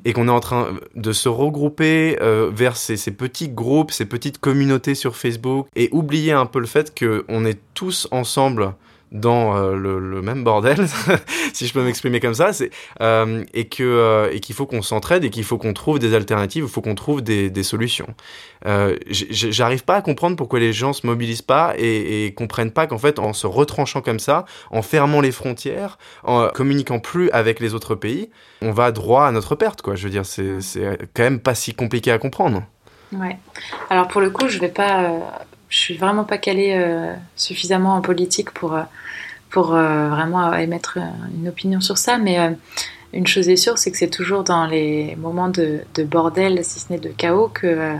et 0.03 0.11
qu'on 0.11 0.27
est 0.27 0.31
en 0.31 0.41
train 0.41 0.75
de 0.95 1.13
se 1.13 1.29
regrouper 1.29 2.17
vers 2.51 2.75
ces, 2.75 2.97
ces, 2.97 3.11
petits 3.11 3.47
groupes, 3.49 3.91
ces 3.91 4.05
petites 4.05 4.37
communautés 4.37 4.95
sur 4.95 5.15
Facebook 5.15 5.67
et 5.75 5.89
oublier 5.93 6.33
un 6.33 6.45
peu 6.45 6.59
le 6.59 6.67
fait 6.67 6.93
qu'on 6.93 7.45
est 7.45 7.59
tous 7.73 8.07
ensemble 8.11 8.73
dans 9.11 9.55
euh, 9.55 9.75
le, 9.75 10.21
même 10.21 10.43
bordel, 10.43 10.87
si 11.53 11.67
je 11.67 11.73
peux 11.73 11.83
m'exprimer 11.83 12.19
comme 12.19 12.33
ça, 12.33 12.53
c'est 12.53 12.71
euh, 13.01 13.43
et 13.53 13.67
que 13.67 13.83
euh, 13.83 14.29
et 14.31 14.39
qu'il 14.39 14.55
faut 14.55 14.65
qu'on 14.65 14.81
s'entraide 14.81 15.23
et 15.23 15.29
qu'il 15.29 15.43
faut 15.43 15.57
qu'on 15.57 15.73
trouve 15.73 15.99
des 15.99 16.13
alternatives, 16.13 16.65
il 16.65 16.69
faut 16.69 16.81
qu'on 16.81 16.95
trouve 16.95 17.21
des, 17.21 17.63
solutions. 17.63 18.07
J'arrive 19.09 19.83
pas 19.83 19.95
à 19.95 20.01
comprendre 20.01 20.35
pourquoi 20.35 20.59
les 20.59 20.73
gens 20.73 20.93
se 20.93 21.05
mobilisent 21.05 21.41
pas 21.41 21.73
et, 21.77 22.25
et 22.25 22.33
comprennent 22.33 22.71
pas 22.71 22.87
qu'en 22.87 22.97
fait 22.97 23.19
en 23.19 23.33
se 23.33 23.47
retranchant 23.47 24.01
comme 24.01 24.19
ça, 24.19 24.45
en 24.71 24.81
fermant 24.81 25.21
les 25.21 25.31
frontières, 25.31 25.97
en 26.23 26.49
communiquant 26.49 26.99
plus 26.99 27.29
avec 27.31 27.59
les 27.59 27.73
autres 27.73 27.95
pays, 27.95 28.29
on 28.61 28.71
va 28.71 28.91
droit 28.91 29.25
à 29.25 29.31
notre 29.31 29.55
perte. 29.55 29.81
Je 29.95 30.03
veux 30.03 30.09
dire, 30.09 30.25
c'est 30.25 30.59
quand 31.13 31.23
même 31.23 31.39
pas 31.39 31.55
si 31.55 31.73
compliqué 31.73 32.11
à 32.11 32.17
comprendre. 32.17 32.63
Ouais. 33.11 33.37
Alors 33.89 34.07
pour 34.07 34.21
le 34.21 34.29
coup, 34.29 34.47
je 34.47 34.59
vais 34.59 34.67
pas 34.67 35.46
je 35.69 35.77
suis 35.77 35.97
vraiment 35.97 36.23
pas 36.23 36.37
calée 36.37 36.73
euh, 36.75 37.13
suffisamment 37.35 37.95
en 37.95 38.01
politique 38.01 38.51
pour, 38.51 38.73
euh, 38.73 38.83
pour 39.49 39.75
euh, 39.75 40.09
vraiment 40.09 40.53
émettre 40.53 40.97
une 41.37 41.47
opinion 41.47 41.81
sur 41.81 41.97
ça, 41.97 42.17
mais 42.17 42.37
une 43.13 43.27
chose 43.27 43.49
est 43.49 43.57
sûre, 43.57 43.77
c'est 43.77 43.91
que 43.91 43.97
c'est 43.97 44.09
toujours 44.09 44.43
dans 44.43 44.65
les 44.65 45.15
moments 45.17 45.49
de, 45.49 45.81
de, 45.95 46.03
bordel, 46.03 46.63
si 46.63 46.79
ce 46.79 46.91
n'est 46.91 46.99
de 46.99 47.09
chaos, 47.09 47.49
que, 47.49 47.95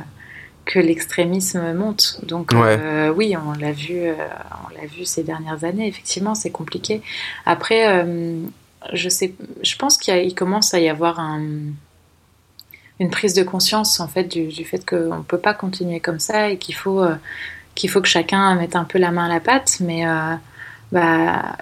que 0.66 0.80
l'extrémisme 0.80 1.74
monte. 1.74 2.20
Donc 2.24 2.52
oui, 2.54 3.36
on 3.38 3.54
l'a 3.54 3.72
vu, 3.72 4.10
on 4.10 4.80
l'a 4.80 4.88
vu 4.88 5.06
ces 5.06 5.24
dernières 5.24 5.64
années. 5.64 5.88
Effectivement, 5.88 6.36
c'est 6.36 6.52
compliqué. 6.52 7.02
Après, 7.46 8.06
je 8.94 9.10
sais, 9.10 9.34
je 9.62 9.76
pense 9.78 9.98
qu'il 9.98 10.36
commence 10.36 10.74
à 10.74 10.80
y 10.80 10.90
avoir 10.90 11.20
un 11.20 11.42
une 13.00 13.12
prise 13.12 13.36
de 13.36 13.44
conscience 13.44 14.00
en 14.00 14.08
fait 14.08 14.24
du, 14.24 14.48
du 14.48 14.66
fait 14.66 14.84
qu'on 14.84 15.18
ne 15.18 15.22
peut 15.22 15.38
pas 15.38 15.54
continuer 15.54 16.00
comme 16.00 16.18
ça 16.18 16.50
et 16.50 16.58
qu'il 16.58 16.74
faut 16.74 17.06
qu'il 17.78 17.90
faut 17.90 18.02
que 18.02 18.08
chacun 18.08 18.56
mette 18.56 18.76
un 18.76 18.84
peu 18.84 18.98
la 18.98 19.12
main 19.12 19.26
à 19.26 19.30
la 19.30 19.40
pâte, 19.40 19.78
mais 19.80 20.06
euh, 20.06 20.34
bah, 20.92 21.56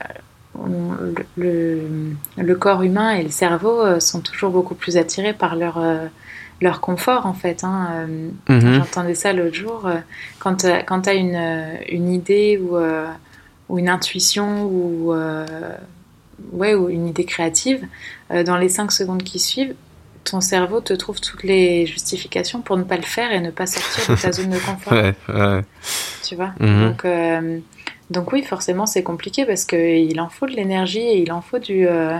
le, 1.37 2.53
corps 2.55 2.81
humain 2.83 3.11
et 3.11 3.23
le 3.23 3.29
cerveau 3.29 3.81
euh, 3.81 3.99
sont 3.99 4.21
toujours 4.21 4.49
beaucoup 4.49 4.75
plus 4.75 4.95
attirés 4.97 5.33
par 5.33 5.57
leur, 5.57 5.77
euh, 5.77 6.07
leur 6.61 6.79
confort, 6.79 7.25
en 7.25 7.33
fait. 7.33 7.63
Hein. 7.65 8.07
Mhm. 8.47 8.75
J'entendais 8.75 9.13
ça 9.13 9.33
l'autre 9.33 9.55
jour. 9.55 9.89
Quand, 10.39 10.55
tu 10.55 10.67
as 10.67 11.13
une, 11.13 11.77
une, 11.89 12.11
idée 12.11 12.57
ou, 12.57 12.77
ou 13.67 13.77
une 13.77 13.89
intuition 13.89 14.63
ou, 14.63 15.13
ouais, 16.53 16.75
ou 16.75 16.89
une 16.89 17.07
idée 17.07 17.25
créative, 17.25 17.85
dans 18.29 18.57
les 18.57 18.69
cinq 18.69 18.93
secondes 18.93 19.23
qui 19.23 19.39
suivent, 19.39 19.75
ton 20.25 20.41
cerveau 20.41 20.81
te 20.81 20.93
trouve 20.93 21.21
toutes 21.21 21.43
les 21.43 21.85
justifications 21.85 22.61
pour 22.61 22.77
ne 22.77 22.83
pas 22.83 22.97
le 22.97 23.03
faire 23.03 23.31
et 23.31 23.39
ne 23.39 23.51
pas 23.51 23.67
sortir 23.67 24.15
de 24.15 24.21
ta 24.21 24.31
zone 24.31 24.49
de 24.49 24.57
confort. 24.57 24.93
ouais, 24.93 25.63
Tu 26.23 26.35
vois? 26.35 26.53
Mhm. 26.59 26.89
donc, 26.89 27.05
euh, 27.05 27.59
donc, 28.09 28.33
oui, 28.33 28.43
forcément, 28.43 28.85
c'est 28.85 29.03
compliqué 29.03 29.45
parce 29.45 29.65
qu'il 29.65 30.19
en 30.19 30.29
faut 30.29 30.47
de 30.47 30.51
l'énergie 30.51 30.99
et 30.99 31.21
il 31.21 31.31
en 31.31 31.41
faut 31.41 31.59
du, 31.59 31.87
euh, 31.87 32.17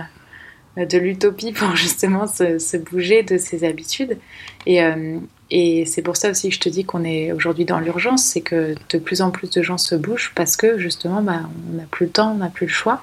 de 0.76 0.98
l'utopie 0.98 1.52
pour 1.52 1.74
justement 1.76 2.26
se, 2.26 2.76
bouger 2.76 3.22
de 3.22 3.38
ses 3.38 3.64
habitudes. 3.64 4.18
Et, 4.66 4.82
euh, 4.82 5.18
et 5.50 5.84
c'est 5.84 6.02
pour 6.02 6.16
ça 6.16 6.30
aussi 6.30 6.48
que 6.48 6.54
je 6.54 6.60
te 6.60 6.68
dis 6.68 6.84
qu'on 6.84 7.04
est 7.04 7.32
aujourd'hui 7.32 7.64
dans 7.64 7.80
l'urgence, 7.80 8.24
c'est 8.24 8.40
que 8.40 8.74
de 8.90 8.98
plus 8.98 9.20
en 9.20 9.30
plus 9.30 9.50
de 9.50 9.62
gens 9.62 9.78
se 9.78 9.94
bougent 9.94 10.32
parce 10.34 10.56
que 10.56 10.78
justement, 10.78 11.22
bah, 11.22 11.42
on 11.70 11.76
n'a 11.76 11.84
plus 11.90 12.06
le 12.06 12.12
temps, 12.12 12.32
on 12.32 12.38
n'a 12.38 12.50
plus 12.50 12.66
le 12.66 12.72
choix. 12.72 13.02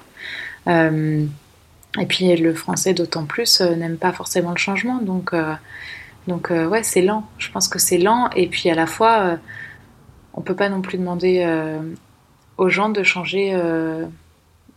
Et 2.00 2.06
puis 2.06 2.34
le 2.36 2.54
français 2.54 2.92
d'autant 2.94 3.24
plus 3.24 3.60
euh, 3.60 3.76
n'aime 3.76 3.96
pas 3.98 4.12
forcément 4.12 4.50
le 4.50 4.56
changement, 4.58 4.98
donc 5.00 5.32
euh, 5.32 5.54
donc 6.26 6.50
euh, 6.50 6.66
ouais 6.66 6.82
c'est 6.82 7.02
lent. 7.02 7.24
Je 7.38 7.50
pense 7.50 7.68
que 7.68 7.78
c'est 7.78 7.98
lent 7.98 8.30
et 8.34 8.48
puis 8.48 8.68
à 8.70 8.74
la 8.74 8.86
fois 8.86 9.38
on 10.34 10.40
peut 10.40 10.56
pas 10.56 10.68
non 10.68 10.80
plus 10.80 10.98
demander 10.98 11.46
aux 12.58 12.68
gens 12.68 12.88
de 12.88 13.02
changer 13.04 13.56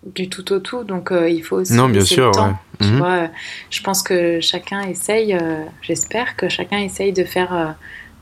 du 0.05 0.29
tout 0.29 0.51
au 0.53 0.59
tout, 0.59 0.83
donc 0.83 1.11
il 1.11 1.41
faut 1.43 1.55
aussi 1.57 1.73
non, 1.73 1.89
bien 1.89 2.03
sûr, 2.03 2.27
le 2.27 2.31
temps. 2.31 2.57
Tu 2.79 2.87
Mhm. 2.87 2.97
vois, 2.99 3.29
je 3.71 3.81
pense 3.81 4.03
que 4.03 4.39
chacun 4.39 4.81
essaye, 4.81 5.33
euh, 5.33 5.63
j'espère 5.81 6.35
que 6.35 6.47
chacun 6.47 6.77
essaye 6.77 7.11
de 7.11 7.23
faire, 7.23 7.75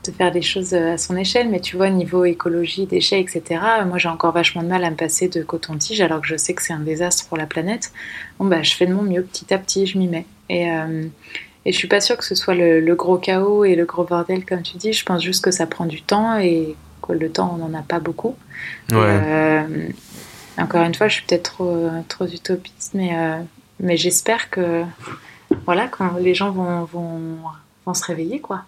de 0.06 0.12
faire 0.12 0.32
des 0.32 0.42
choses 0.42 0.74
euh, 0.74 0.94
à 0.94 0.98
son 0.98 1.16
échelle, 1.16 1.48
mais 1.48 1.60
tu 1.60 1.76
vois, 1.76 1.90
niveau 1.90 2.24
écologie, 2.24 2.86
déchets, 2.86 3.20
etc., 3.20 3.60
moi 3.86 3.98
j'ai 3.98 4.08
encore 4.08 4.32
vachement 4.32 4.62
de 4.62 4.68
mal 4.68 4.84
à 4.84 4.90
me 4.90 4.96
passer 4.96 5.28
de 5.28 5.42
coton-tige 5.42 6.00
alors 6.00 6.20
que 6.20 6.26
je 6.26 6.36
sais 6.36 6.54
que 6.54 6.62
c'est 6.62 6.72
un 6.72 6.80
désastre 6.80 7.26
pour 7.28 7.36
la 7.36 7.46
planète. 7.46 7.92
Bon, 8.38 8.46
bah, 8.46 8.62
je 8.62 8.74
fais 8.74 8.86
de 8.86 8.94
mon 8.94 9.02
mieux 9.02 9.22
petit 9.22 9.52
à 9.52 9.58
petit, 9.58 9.86
je 9.86 9.98
m'y 9.98 10.08
mets. 10.08 10.26
Et, 10.48 10.70
euh, 10.70 11.04
et 11.64 11.72
je 11.72 11.76
suis 11.76 11.88
pas 11.88 12.00
sûre 12.00 12.16
que 12.16 12.24
ce 12.24 12.34
soit 12.34 12.54
le, 12.54 12.80
le 12.80 12.94
gros 12.94 13.18
chaos 13.18 13.64
et 13.64 13.74
le 13.74 13.84
gros 13.84 14.04
bordel, 14.04 14.44
comme 14.44 14.62
tu 14.62 14.76
dis, 14.76 14.92
je 14.92 15.04
pense 15.04 15.22
juste 15.22 15.44
que 15.44 15.50
ça 15.50 15.66
prend 15.66 15.86
du 15.86 16.02
temps 16.02 16.38
et 16.38 16.76
que 17.02 17.12
le 17.12 17.30
temps, 17.30 17.58
on 17.60 17.68
n'en 17.68 17.78
a 17.78 17.82
pas 17.82 17.98
beaucoup. 17.98 18.36
Ouais. 18.90 18.98
Euh, 18.98 19.88
encore 20.58 20.82
une 20.82 20.94
fois, 20.94 21.08
je 21.08 21.14
suis 21.14 21.26
peut-être 21.26 21.54
trop, 21.54 21.88
trop 22.08 22.26
utopiste, 22.26 22.92
mais, 22.94 23.10
euh, 23.16 23.38
mais 23.80 23.96
j'espère 23.96 24.50
que 24.50 24.84
voilà, 25.64 25.88
quand 25.88 26.16
les 26.18 26.34
gens 26.34 26.50
vont, 26.50 26.84
vont, 26.84 27.36
vont 27.84 27.94
se 27.94 28.04
réveiller, 28.04 28.40
quoi. 28.40 28.64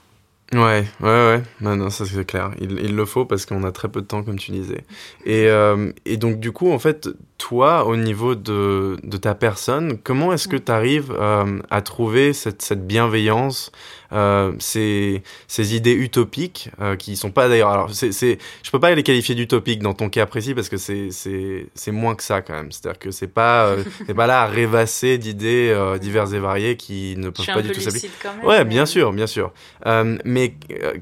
Ouais, 0.54 0.86
ouais, 1.00 1.06
ouais. 1.08 1.42
Non, 1.60 1.76
non, 1.76 1.90
ça 1.90 2.06
c'est 2.06 2.24
clair. 2.24 2.52
Il, 2.58 2.72
il 2.80 2.96
le 2.96 3.04
faut 3.04 3.26
parce 3.26 3.44
qu'on 3.44 3.64
a 3.64 3.72
très 3.72 3.90
peu 3.90 4.00
de 4.00 4.06
temps, 4.06 4.22
comme 4.22 4.38
tu 4.38 4.50
disais. 4.50 4.84
Et, 5.26 5.46
euh, 5.48 5.92
et 6.06 6.16
donc, 6.16 6.40
du 6.40 6.52
coup, 6.52 6.70
en 6.72 6.78
fait, 6.78 7.08
toi, 7.38 7.86
au 7.86 7.96
niveau 7.96 8.34
de, 8.34 8.96
de 9.04 9.16
ta 9.16 9.34
personne, 9.34 9.96
comment 10.02 10.32
est-ce 10.32 10.48
que 10.48 10.56
tu 10.56 10.72
arrives 10.72 11.14
euh, 11.18 11.60
à 11.70 11.82
trouver 11.82 12.32
cette, 12.32 12.62
cette 12.62 12.84
bienveillance, 12.86 13.70
euh, 14.12 14.52
ces, 14.58 15.22
ces 15.46 15.76
idées 15.76 15.92
utopiques 15.94 16.70
euh, 16.80 16.96
qui 16.96 17.14
sont 17.16 17.30
pas 17.30 17.48
d'ailleurs. 17.48 17.68
Alors, 17.68 17.90
c'est, 17.92 18.10
c'est, 18.10 18.38
je 18.62 18.70
peux 18.72 18.80
pas 18.80 18.92
les 18.94 19.02
qualifier 19.04 19.36
d'utopiques 19.36 19.82
dans 19.82 19.94
ton 19.94 20.08
cas 20.08 20.26
précis 20.26 20.52
parce 20.54 20.68
que 20.68 20.78
c'est, 20.78 21.10
c'est, 21.12 21.66
c'est 21.74 21.92
moins 21.92 22.16
que 22.16 22.24
ça 22.24 22.42
quand 22.42 22.54
même. 22.54 22.72
C'est-à-dire 22.72 22.98
que 22.98 23.10
c'est 23.12 23.28
pas, 23.28 23.66
euh, 23.66 23.84
t'es 24.06 24.14
pas 24.14 24.26
là 24.26 24.42
à 24.42 24.46
rêvasser 24.46 25.16
d'idées 25.18 25.70
euh, 25.72 25.96
diverses 25.98 26.32
et 26.32 26.38
variées 26.40 26.76
qui 26.76 27.14
ne 27.16 27.26
Je 27.26 27.28
peuvent 27.30 27.42
suis 27.44 27.52
pas 27.52 27.58
un 27.60 27.62
du 27.62 27.68
peu 27.68 27.74
tout 27.74 27.80
s'appliquer. 27.82 28.08
Ouais, 28.42 28.58
mais- 28.58 28.64
bien 28.64 28.84
sûr, 28.84 29.12
bien 29.12 29.28
sûr. 29.28 29.52
Euh, 29.86 30.18
mais 30.24 30.54
euh, 30.82 30.94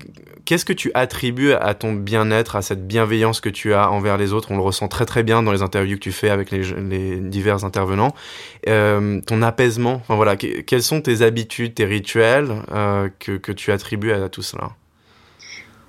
qu'est-ce 0.45 0.66
que 0.66 0.74
tu 0.74 0.91
attribues 0.93 1.53
à 1.53 1.72
ton 1.74 1.95
bien-être, 1.95 2.57
à 2.57 2.62
cette 2.62 2.87
bienveillance 2.87 3.41
que 3.41 3.49
tu 3.49 3.72
as 3.72 3.91
envers 3.91 4.18
les 4.18 4.34
autres? 4.34 4.51
On 4.51 4.57
le 4.57 4.62
ressent 4.62 4.89
très 4.89 5.07
très 5.07 5.22
bien 5.22 5.43
dans 5.43 5.53
les 5.53 5.62
interviews 5.62 5.97
que 5.97 6.03
tu 6.03 6.12
fais 6.12 6.26
avec 6.31 6.51
les, 6.51 6.62
les 6.62 7.16
divers 7.16 7.64
intervenants. 7.64 8.14
Euh, 8.68 9.20
ton 9.27 9.43
apaisement, 9.43 9.95
enfin 9.95 10.16
voilà, 10.16 10.37
que- 10.37 10.61
quelles 10.61 10.83
sont 10.83 11.01
tes 11.01 11.22
habitudes, 11.22 11.74
tes 11.74 11.85
rituels 11.85 12.49
euh, 12.72 13.09
que, 13.18 13.37
que 13.37 13.53
tu 13.53 13.72
attribues 13.72 14.12
à 14.12 14.29
tout 14.29 14.43
cela? 14.43 14.70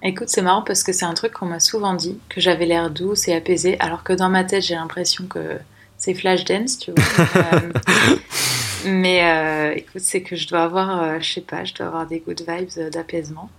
Écoute, 0.03 0.29
c'est 0.29 0.43
marrant 0.43 0.61
parce 0.61 0.83
que 0.83 0.93
c'est 0.93 1.05
un 1.05 1.13
truc 1.15 1.33
qu'on 1.33 1.47
m'a 1.47 1.59
souvent 1.59 1.95
dit, 1.95 2.19
que 2.29 2.39
j'avais 2.39 2.65
l'air 2.65 2.91
douce 2.91 3.27
et 3.27 3.33
apaisée, 3.33 3.77
alors 3.79 4.03
que 4.03 4.13
dans 4.13 4.29
ma 4.29 4.43
tête, 4.43 4.63
j'ai 4.63 4.75
l'impression 4.75 5.25
que 5.25 5.57
c'est 5.97 6.13
Flashdance, 6.13 6.77
tu 6.77 6.91
vois. 6.91 7.41
Euh, 7.53 7.71
mais 8.85 9.23
euh, 9.23 9.73
écoute, 9.75 10.01
c'est 10.01 10.21
que 10.21 10.35
je 10.35 10.47
dois 10.47 10.61
avoir, 10.63 11.01
euh, 11.01 11.17
je 11.19 11.33
sais 11.33 11.41
pas, 11.41 11.63
je 11.63 11.73
dois 11.73 11.87
avoir 11.87 12.05
des 12.05 12.19
good 12.19 12.41
vibes 12.47 12.91
d'apaisement. 12.91 13.49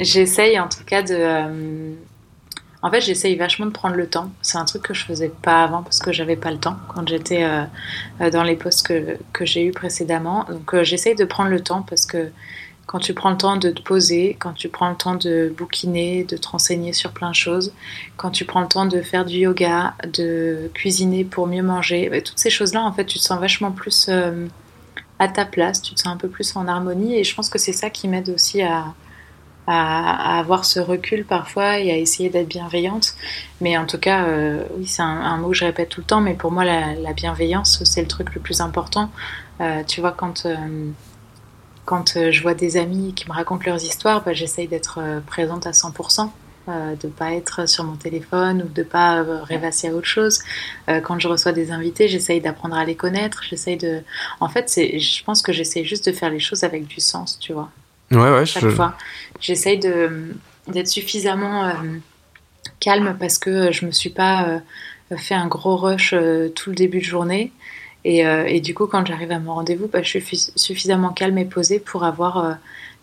J'essaye 0.00 0.60
en 0.60 0.68
tout 0.68 0.84
cas 0.84 1.02
de. 1.02 1.94
En 2.82 2.90
fait, 2.90 3.00
j'essaye 3.02 3.36
vachement 3.36 3.66
de 3.66 3.72
prendre 3.72 3.96
le 3.96 4.08
temps. 4.08 4.30
C'est 4.40 4.56
un 4.56 4.64
truc 4.64 4.82
que 4.82 4.94
je 4.94 5.04
faisais 5.04 5.30
pas 5.42 5.64
avant 5.64 5.82
parce 5.82 5.98
que 5.98 6.12
j'avais 6.12 6.36
pas 6.36 6.50
le 6.50 6.58
temps 6.58 6.76
quand 6.88 7.06
j'étais 7.06 7.44
euh, 7.44 7.64
euh, 8.20 8.30
dans 8.30 8.42
les 8.42 8.56
postes 8.56 8.86
que, 8.86 9.18
que 9.32 9.44
j'ai 9.44 9.66
eu 9.66 9.70
précédemment. 9.72 10.46
Donc, 10.48 10.74
euh, 10.74 10.82
j'essaye 10.82 11.14
de 11.14 11.26
prendre 11.26 11.50
le 11.50 11.60
temps 11.60 11.82
parce 11.82 12.06
que 12.06 12.30
quand 12.86 12.98
tu 12.98 13.12
prends 13.12 13.30
le 13.30 13.36
temps 13.36 13.56
de 13.56 13.70
te 13.70 13.82
poser, 13.82 14.34
quand 14.40 14.54
tu 14.54 14.68
prends 14.68 14.88
le 14.88 14.96
temps 14.96 15.14
de 15.14 15.52
bouquiner, 15.56 16.24
de 16.24 16.38
te 16.38 16.48
renseigner 16.48 16.94
sur 16.94 17.12
plein 17.12 17.30
de 17.30 17.34
choses, 17.34 17.72
quand 18.16 18.30
tu 18.30 18.46
prends 18.46 18.62
le 18.62 18.68
temps 18.68 18.86
de 18.86 19.02
faire 19.02 19.26
du 19.26 19.36
yoga, 19.36 19.94
de 20.12 20.70
cuisiner 20.74 21.24
pour 21.24 21.46
mieux 21.46 21.62
manger, 21.62 22.08
bah, 22.08 22.20
toutes 22.22 22.38
ces 22.38 22.50
choses-là, 22.50 22.82
en 22.82 22.92
fait, 22.92 23.04
tu 23.04 23.18
te 23.18 23.24
sens 23.24 23.38
vachement 23.38 23.70
plus 23.70 24.10
à 25.20 25.28
ta 25.28 25.44
place, 25.44 25.82
tu 25.82 25.94
te 25.94 26.00
sens 26.00 26.14
un 26.14 26.16
peu 26.16 26.28
plus 26.28 26.56
en 26.56 26.66
harmonie. 26.66 27.14
Et 27.16 27.24
je 27.24 27.34
pense 27.34 27.50
que 27.50 27.58
c'est 27.58 27.74
ça 27.74 27.90
qui 27.90 28.08
m'aide 28.08 28.30
aussi 28.30 28.62
à, 28.62 28.86
à, 29.70 30.38
avoir 30.38 30.64
ce 30.64 30.80
recul 30.80 31.24
parfois 31.24 31.78
et 31.78 31.90
à 31.90 31.96
essayer 31.96 32.30
d'être 32.30 32.48
bienveillante. 32.48 33.14
Mais 33.60 33.76
en 33.76 33.86
tout 33.86 33.98
cas, 33.98 34.24
euh, 34.24 34.64
oui, 34.76 34.86
c'est 34.86 35.02
un, 35.02 35.36
mot 35.38 35.50
que 35.50 35.56
je 35.56 35.64
répète 35.64 35.88
tout 35.88 36.00
le 36.00 36.06
temps, 36.06 36.20
mais 36.20 36.34
pour 36.34 36.50
moi, 36.50 36.64
la, 36.64 36.94
la 36.94 37.12
bienveillance, 37.12 37.82
c'est 37.84 38.02
le 38.02 38.08
truc 38.08 38.34
le 38.34 38.40
plus 38.40 38.60
important. 38.60 39.10
Euh, 39.60 39.82
tu 39.84 40.00
vois, 40.00 40.12
quand, 40.12 40.46
euh, 40.46 40.56
quand 41.84 42.30
je 42.30 42.42
vois 42.42 42.54
des 42.54 42.76
amis 42.76 43.14
qui 43.14 43.28
me 43.28 43.34
racontent 43.34 43.64
leurs 43.66 43.84
histoires, 43.84 44.22
bah, 44.24 44.32
j'essaye 44.32 44.68
d'être 44.68 45.00
présente 45.26 45.66
à 45.66 45.72
100%. 45.72 46.30
Euh, 46.68 46.94
de 46.94 47.08
pas 47.08 47.32
être 47.32 47.66
sur 47.66 47.84
mon 47.84 47.96
téléphone 47.96 48.62
ou 48.62 48.68
de 48.68 48.82
pas 48.82 49.22
euh, 49.22 49.42
rêvasser 49.42 49.88
à 49.88 49.94
autre 49.94 50.06
chose. 50.06 50.40
Quand 51.04 51.18
je 51.18 51.26
reçois 51.26 51.52
des 51.52 51.72
invités, 51.72 52.06
j'essaye 52.06 52.40
d'apprendre 52.40 52.76
à 52.76 52.84
les 52.84 52.96
connaître. 52.96 53.42
J'essaye 53.48 53.76
de. 53.76 54.02
En 54.40 54.48
fait. 54.48 54.70
Je 54.76 55.24
pense 55.24 55.40
que 55.42 55.52
j'essaye 55.52 55.84
juste 55.84 56.06
de 56.06 56.12
faire 56.12 56.30
les 56.30 56.38
choses 56.38 56.62
avec 56.62 56.86
du 56.86 57.00
sens, 57.00 57.38
tu 57.38 57.52
vois 57.52 57.70
Ouais, 58.12 58.30
ouais, 58.30 58.46
chaque 58.46 58.64
je... 58.64 58.70
fois. 58.70 58.94
J'essaye 59.40 59.78
de 59.78 60.34
d'être 60.68 60.88
suffisamment 60.88 61.64
euh, 61.64 61.72
calme 62.78 63.16
parce 63.18 63.38
que 63.38 63.72
je 63.72 63.86
me 63.86 63.90
suis 63.90 64.10
pas 64.10 64.46
euh, 64.48 65.16
fait 65.16 65.34
un 65.34 65.48
gros 65.48 65.76
rush 65.76 66.12
euh, 66.12 66.48
tout 66.48 66.70
le 66.70 66.76
début 66.76 66.98
de 66.98 67.04
journée. 67.04 67.52
Et, 68.04 68.26
euh, 68.26 68.44
et 68.46 68.60
du 68.60 68.74
coup, 68.74 68.86
quand 68.86 69.06
j'arrive 69.06 69.30
à 69.32 69.38
mon 69.38 69.54
rendez-vous, 69.54 69.86
bah, 69.86 70.02
je 70.02 70.18
suis 70.18 70.50
suffisamment 70.56 71.10
calme 71.10 71.36
et 71.38 71.44
posée 71.44 71.80
pour 71.80 72.04
avoir 72.04 72.38
euh, 72.38 72.52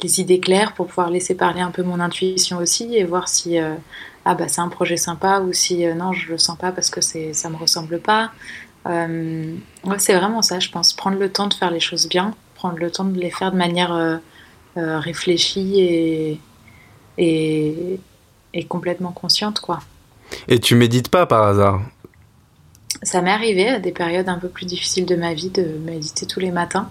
les 0.02 0.20
idées 0.22 0.40
claires, 0.40 0.74
pour 0.74 0.88
pouvoir 0.88 1.10
laisser 1.10 1.36
parler 1.36 1.62
un 1.62 1.72
peu 1.72 1.84
mon 1.84 2.00
intuition 2.00 2.58
aussi 2.58 2.96
et 2.96 3.04
voir 3.04 3.28
si 3.28 3.60
euh, 3.60 3.76
ah 4.26 4.36
bah 4.36 4.48
c'est 4.48 4.62
un 4.62 4.70
projet 4.70 4.98
sympa 4.98 5.40
ou 5.40 5.54
si 5.54 5.86
euh, 5.86 5.94
non 5.94 6.14
je 6.14 6.30
le 6.30 6.38
sens 6.38 6.58
pas 6.58 6.72
parce 6.72 6.90
que 6.90 7.02
c'est 7.02 7.34
ça 7.34 7.50
me 7.50 7.58
ressemble 7.58 8.00
pas. 8.00 8.32
Euh, 8.88 9.56
ouais, 9.84 10.00
c'est 10.00 10.16
vraiment 10.16 10.42
ça, 10.42 10.60
je 10.60 10.70
pense. 10.70 10.94
Prendre 10.94 11.18
le 11.18 11.32
temps 11.32 11.48
de 11.48 11.54
faire 11.54 11.72
les 11.72 11.80
choses 11.80 12.08
bien, 12.08 12.34
prendre 12.56 12.78
le 12.78 12.90
temps 12.90 13.06
de 13.06 13.20
les 13.20 13.32
faire 13.32 13.52
de 13.52 13.58
manière 13.58 14.20
euh, 14.78 15.00
réfléchie 15.00 15.80
et, 15.82 16.40
et, 17.18 18.00
et 18.54 18.64
complètement 18.66 19.12
consciente, 19.12 19.60
quoi. 19.60 19.80
Et 20.48 20.60
tu 20.60 20.76
médites 20.76 21.10
pas 21.10 21.26
par 21.26 21.44
hasard? 21.44 21.82
Ça 23.04 23.22
m'est 23.22 23.32
arrivé 23.32 23.68
à 23.70 23.80
des 23.80 23.92
périodes 23.92 24.30
un 24.30 24.40
peu 24.40 24.50
plus 24.50 24.66
difficiles 24.66 25.06
de 25.06 25.16
ma 25.16 25.34
vie 25.34 25.50
de 25.50 25.64
méditer 25.86 26.26
tous 26.26 26.40
les 26.40 26.52
matins. 26.52 26.90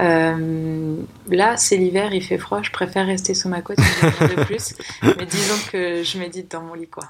Euh, 0.00 0.96
là, 1.30 1.56
c'est 1.56 1.76
l'hiver, 1.76 2.12
il 2.12 2.22
fait 2.22 2.38
froid, 2.38 2.60
je 2.62 2.72
préfère 2.72 3.06
rester 3.06 3.32
sous 3.32 3.48
ma 3.48 3.60
couette 3.62 3.78
de 3.78 4.42
plus. 4.44 4.74
Mais 5.02 5.24
disons 5.26 5.54
que 5.70 6.02
je 6.02 6.18
médite 6.18 6.50
dans 6.50 6.62
mon 6.62 6.74
lit, 6.74 6.88
quoi. 6.88 7.04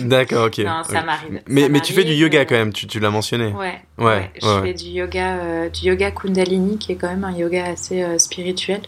D'accord, 0.00 0.46
ok. 0.48 0.58
Non, 0.58 0.82
ça 0.84 1.02
m'arrive. 1.02 1.40
Mais, 1.46 1.62
Ça 1.62 1.68
mais 1.70 1.80
tu 1.80 1.94
fais 1.94 2.04
du 2.04 2.12
yoga 2.12 2.40
euh, 2.40 2.44
quand 2.44 2.56
même, 2.56 2.72
tu, 2.74 2.86
tu 2.86 3.00
l'as 3.00 3.08
mentionné. 3.10 3.46
Ouais, 3.52 3.80
Ouais, 3.96 4.04
ouais, 4.04 4.30
je 4.42 4.46
ouais. 4.46 4.62
fais 4.62 4.74
du 4.74 4.90
yoga, 4.90 5.36
euh, 5.38 5.68
du 5.70 5.86
yoga 5.86 6.10
Kundalini, 6.10 6.76
qui 6.76 6.92
est 6.92 6.96
quand 6.96 7.08
même 7.08 7.24
un 7.24 7.32
yoga 7.32 7.64
assez 7.64 8.04
spirituel. 8.18 8.82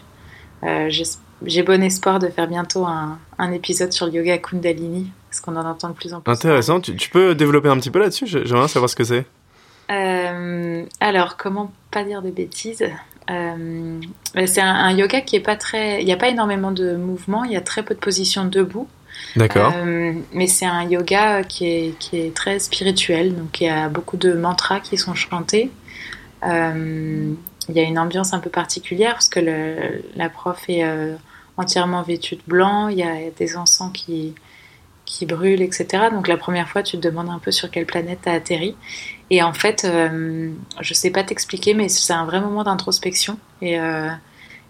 Euh, 0.63 0.89
j'ai- 0.89 1.63
bon 1.63 1.81
espoir 1.83 2.19
de 2.19 2.27
faire 2.27 2.47
bientôt 2.47 2.85
un, 2.85 3.17
un 3.39 3.51
épisode 3.51 3.91
sur 3.91 4.05
le 4.05 4.13
yoga 4.13 4.37
Kundalini, 4.37 5.11
parce 5.29 5.39
qu'on 5.41 5.55
en 5.55 5.65
entend 5.65 5.89
de 5.89 5.93
plus 5.95 6.13
en 6.13 6.21
plus. 6.21 6.31
Intéressant, 6.31 6.79
tu, 6.79 6.95
tu 6.95 7.09
peux 7.09 7.33
développer 7.35 7.69
un 7.69 7.77
petit 7.77 7.89
peu 7.91 7.99
là-dessus? 7.99 8.27
J'ai- 8.27 8.45
J'aimerais 8.45 8.67
savoir 8.67 8.89
ce 8.89 8.95
que 8.95 9.03
c'est. 9.03 9.25
Euh, 9.91 10.83
alors, 10.99 11.35
comment 11.37 11.71
pas 11.89 12.03
dire 12.03 12.21
de 12.21 12.29
bêtises? 12.29 12.83
Euh, 13.29 13.99
mais 14.35 14.47
C'est 14.47 14.61
un, 14.61 14.73
un 14.73 14.91
yoga 14.93 15.21
qui 15.21 15.35
est 15.35 15.39
pas 15.41 15.55
très. 15.55 16.01
Il 16.01 16.05
n'y 16.05 16.13
a 16.13 16.17
pas 16.17 16.29
énormément 16.29 16.71
de 16.71 16.95
mouvements, 16.95 17.43
il 17.43 17.51
y 17.51 17.55
a 17.57 17.61
très 17.61 17.83
peu 17.83 17.93
de 17.93 17.99
positions 17.99 18.45
debout. 18.45 18.87
D'accord. 19.35 19.73
Euh, 19.75 20.13
mais 20.33 20.47
c'est 20.47 20.65
un 20.65 20.83
yoga 20.83 21.43
qui 21.43 21.65
est, 21.65 21.95
qui 21.99 22.17
est 22.19 22.33
très 22.33 22.59
spirituel, 22.59 23.35
donc 23.35 23.59
il 23.61 23.65
y 23.65 23.69
a 23.69 23.89
beaucoup 23.89 24.17
de 24.17 24.33
mantras 24.33 24.79
qui 24.79 24.97
sont 24.97 25.13
chantés. 25.13 25.69
Il 27.71 27.77
y 27.77 27.79
a 27.79 27.83
une 27.83 27.97
ambiance 27.97 28.33
un 28.33 28.39
peu 28.39 28.49
particulière 28.49 29.13
parce 29.13 29.29
que 29.29 29.39
la 30.15 30.29
prof 30.29 30.63
est 30.67 30.83
euh, 30.83 31.15
entièrement 31.57 32.03
vêtue 32.03 32.35
de 32.35 32.41
blanc, 32.45 32.89
il 32.89 32.97
y 32.97 33.03
a 33.03 33.31
des 33.37 33.55
encens 33.55 33.91
qui, 33.93 34.35
qui 35.05 35.25
brûlent, 35.25 35.61
etc. 35.61 36.09
Donc 36.11 36.27
la 36.27 36.37
première 36.37 36.67
fois, 36.67 36.83
tu 36.83 36.97
te 36.97 37.01
demandes 37.01 37.29
un 37.29 37.39
peu 37.39 37.51
sur 37.51 37.71
quelle 37.71 37.85
planète 37.85 38.19
tu 38.23 38.29
as 38.29 38.33
atterri. 38.33 38.75
Et 39.29 39.41
en 39.41 39.53
fait, 39.53 39.85
euh, 39.85 40.51
je 40.81 40.93
sais 40.93 41.11
pas 41.11 41.23
t'expliquer, 41.23 41.73
mais 41.73 41.87
c'est 41.87 42.13
un 42.13 42.25
vrai 42.25 42.41
moment 42.41 42.63
d'introspection. 42.63 43.37
Et 43.61 43.79
euh, 43.79 44.09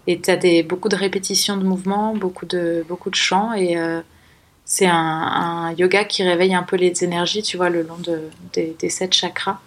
et 0.06 0.20
tu 0.20 0.30
as 0.30 0.62
beaucoup 0.64 0.88
de 0.88 0.96
répétitions 0.96 1.56
de 1.56 1.64
mouvements, 1.64 2.14
beaucoup 2.14 2.46
de, 2.46 2.84
beaucoup 2.88 3.10
de 3.10 3.14
chants. 3.14 3.52
Et 3.52 3.76
euh, 3.76 4.00
c'est 4.64 4.86
un, 4.86 5.74
yoga 5.78 6.04
qui 6.04 6.22
réveille 6.22 6.54
un 6.54 6.62
peu 6.62 6.76
les 6.76 7.04
énergies, 7.04 7.42
tu 7.42 7.56
vois, 7.56 7.70
le 7.70 7.82
long 7.82 7.98
de, 7.98 8.20
des, 8.52 8.76
des 8.78 8.88
sept 8.90 9.12
chakras. 9.14 9.60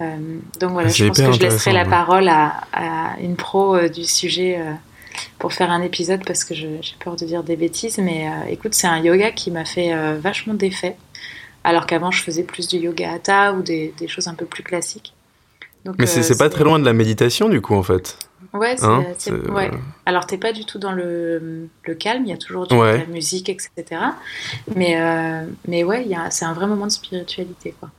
Euh, 0.00 0.16
donc 0.60 0.72
voilà, 0.72 0.88
Ah, 0.88 0.92
je 0.92 1.04
pense 1.06 1.18
que 1.18 1.32
je 1.32 1.40
laisserai 1.40 1.72
la 1.72 1.82
ouais. 1.84 1.88
parole 1.90 2.28
à, 2.28 2.60
à 2.72 3.18
une 3.20 3.36
pro 3.36 3.74
euh, 3.76 3.88
du 3.88 4.04
sujet 4.04 4.58
euh, 4.58 4.72
pour 5.38 5.52
faire 5.52 5.70
un 5.70 5.82
épisode 5.82 6.24
parce 6.24 6.44
que 6.44 6.54
j'ai 6.54 6.80
peur 7.00 7.16
de 7.16 7.24
dire 7.24 7.42
des 7.42 7.56
bêtises. 7.56 7.98
Mais 7.98 8.26
écoute, 8.50 8.74
c'est 8.74 8.86
un 8.86 8.98
yoga 9.00 9.30
qui 9.32 9.50
m'a 9.50 9.64
fait 9.64 9.92
vachement 10.18 10.54
d'effet. 10.54 10.96
Alors 11.64 11.86
qu'avant, 11.86 12.10
je 12.12 12.22
faisais 12.22 12.44
plus 12.44 12.68
du 12.68 12.76
yoga 12.78 13.12
hatha 13.14 13.52
ou 13.52 13.62
des, 13.62 13.92
des 13.98 14.06
choses 14.08 14.28
un 14.28 14.34
peu 14.34 14.46
plus 14.46 14.62
classiques. 14.62 15.12
Donc, 15.84 15.96
Mais 15.98 16.06
c'est 16.06 16.38
pas 16.38 16.48
très 16.50 16.64
loin 16.64 16.78
de 16.78 16.84
la 16.84 16.92
méditation 16.92 17.48
du 17.48 17.60
coup 17.60 17.74
en 17.74 17.82
fait. 17.82 18.18
Ouais, 18.54 18.76
c'est, 18.76 18.84
Hein, 18.84 19.04
ouais. 19.50 19.70
Alors, 20.06 20.24
t'es 20.26 20.38
pas 20.38 20.52
du 20.52 20.64
tout 20.64 20.78
dans 20.78 20.92
le, 20.92 21.68
le 21.84 21.94
calme, 21.94 22.22
il 22.24 22.30
y 22.30 22.32
a 22.32 22.36
toujours 22.38 22.66
du, 22.66 22.74
Ouais. 22.74 22.94
de 22.94 22.98
la 22.98 23.06
musique, 23.06 23.48
etc. 23.48 24.00
Mais, 24.74 24.98
euh, 25.00 25.42
mais 25.66 25.84
ouais, 25.84 26.06
c'est 26.30 26.44
un 26.46 26.52
vrai 26.54 26.66
moment 26.66 26.86
de 26.86 26.92
spiritualité, 26.92 27.74
quoi. 27.78 27.90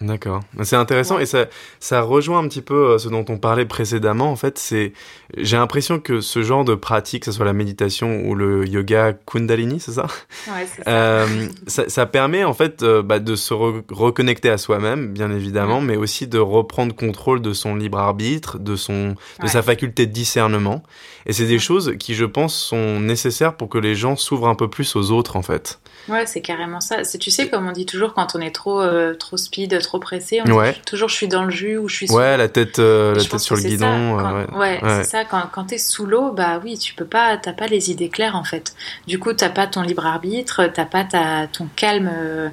D'accord. 0.00 0.40
C'est 0.64 0.74
intéressant 0.74 1.20
et 1.20 1.26
ça, 1.26 1.46
ça 1.78 2.02
rejoint 2.02 2.40
un 2.40 2.48
petit 2.48 2.62
peu 2.62 2.74
euh, 2.90 2.98
ce 2.98 3.08
dont 3.08 3.24
on 3.28 3.38
parlait 3.38 3.64
précédemment. 3.64 4.28
En 4.30 4.34
fait, 4.34 4.58
c'est, 4.58 4.92
j'ai 5.36 5.56
l'impression 5.56 6.00
que 6.00 6.20
ce 6.20 6.42
genre 6.42 6.64
de 6.64 6.74
pratique, 6.74 7.20
que 7.20 7.26
ce 7.30 7.36
soit 7.36 7.44
la 7.44 7.52
méditation 7.52 8.22
ou 8.26 8.34
le 8.34 8.66
yoga 8.66 9.12
Kundalini, 9.12 9.78
c'est 9.78 9.92
ça? 9.92 10.06
Ouais, 10.48 10.66
c'est 10.66 10.82
ça. 10.82 10.90
Euh, 10.90 11.46
ça, 11.68 11.88
ça 11.88 12.06
permet 12.06 12.42
en 12.42 12.54
fait 12.54 12.82
euh, 12.82 13.02
bah, 13.02 13.20
de 13.20 13.36
se 13.36 13.54
re- 13.54 13.82
reconnecter 13.88 14.50
à 14.50 14.58
soi-même, 14.58 15.12
bien 15.12 15.30
évidemment, 15.30 15.80
mais 15.80 15.96
aussi 15.96 16.26
de 16.26 16.38
reprendre 16.40 16.92
contrôle 16.94 17.40
de 17.40 17.52
son 17.52 17.76
libre 17.76 17.98
arbitre, 17.98 18.58
de 18.58 18.74
son, 18.74 19.10
de 19.10 19.14
Ouais. 19.42 19.48
sa 19.48 19.62
faculté 19.62 20.06
de 20.06 20.12
discernement. 20.12 20.82
Et 21.26 21.32
c'est 21.32 21.46
des 21.46 21.60
choses 21.60 21.94
qui, 21.98 22.14
je 22.14 22.24
pense, 22.24 22.54
sont 22.54 22.98
nécessaires 23.00 23.56
pour 23.56 23.68
que 23.68 23.78
les 23.78 23.94
gens 23.94 24.16
s'ouvrent 24.16 24.48
un 24.48 24.54
peu 24.56 24.68
plus 24.68 24.96
aux 24.96 25.10
autres, 25.12 25.36
en 25.36 25.42
fait. 25.42 25.78
Ouais, 26.08 26.26
c'est 26.26 26.42
carrément 26.42 26.80
ça. 26.82 27.04
C'est, 27.04 27.16
tu 27.16 27.30
sais, 27.30 27.48
comme 27.48 27.66
on 27.66 27.72
dit 27.72 27.86
toujours 27.86 28.12
quand 28.12 28.34
on 28.34 28.40
est 28.40 28.50
trop, 28.50 28.82
euh, 28.82 29.14
trop 29.14 29.38
speed, 29.38 29.72
trop 29.84 29.98
pressé, 30.00 30.40
on 30.44 30.50
Ouais. 30.50 30.72
dit 30.72 30.80
toujours 30.86 31.08
je 31.08 31.14
suis 31.14 31.28
dans 31.28 31.44
le 31.44 31.50
jus 31.50 31.76
ou 31.78 31.88
je 31.88 31.94
suis 31.94 32.08
sous 32.08 32.14
Ouais, 32.16 32.36
la 32.36 32.48
tête, 32.48 32.78
euh, 32.80 33.14
la 33.14 33.22
tête 33.24 33.38
sur 33.38 33.54
le 33.54 33.62
ça. 33.62 33.68
guidon. 33.68 34.16
Quand- 34.18 34.34
euh, 34.36 34.44
ouais, 34.58 34.80
ouais. 34.82 35.04
c'est 35.04 35.04
ça. 35.04 35.24
Quand, 35.24 35.42
quand 35.52 35.64
t'es 35.64 35.78
sous 35.78 36.06
l'eau, 36.06 36.32
bah 36.32 36.60
oui, 36.64 36.76
tu 36.78 36.94
peux 36.94 37.04
pas, 37.04 37.36
t'as 37.36 37.52
pas 37.52 37.66
les 37.66 37.90
idées 37.90 38.08
claires 38.08 38.34
en 38.36 38.44
fait. 38.44 38.74
Du 39.06 39.18
coup, 39.18 39.32
t'as 39.32 39.50
pas 39.50 39.66
ton 39.66 39.82
libre 39.82 40.04
arbitre, 40.06 40.68
t'as 40.74 40.84
pas 40.86 41.04
ta, 41.04 41.46
ton 41.52 41.68
calme 41.76 42.10
euh, 42.12 42.48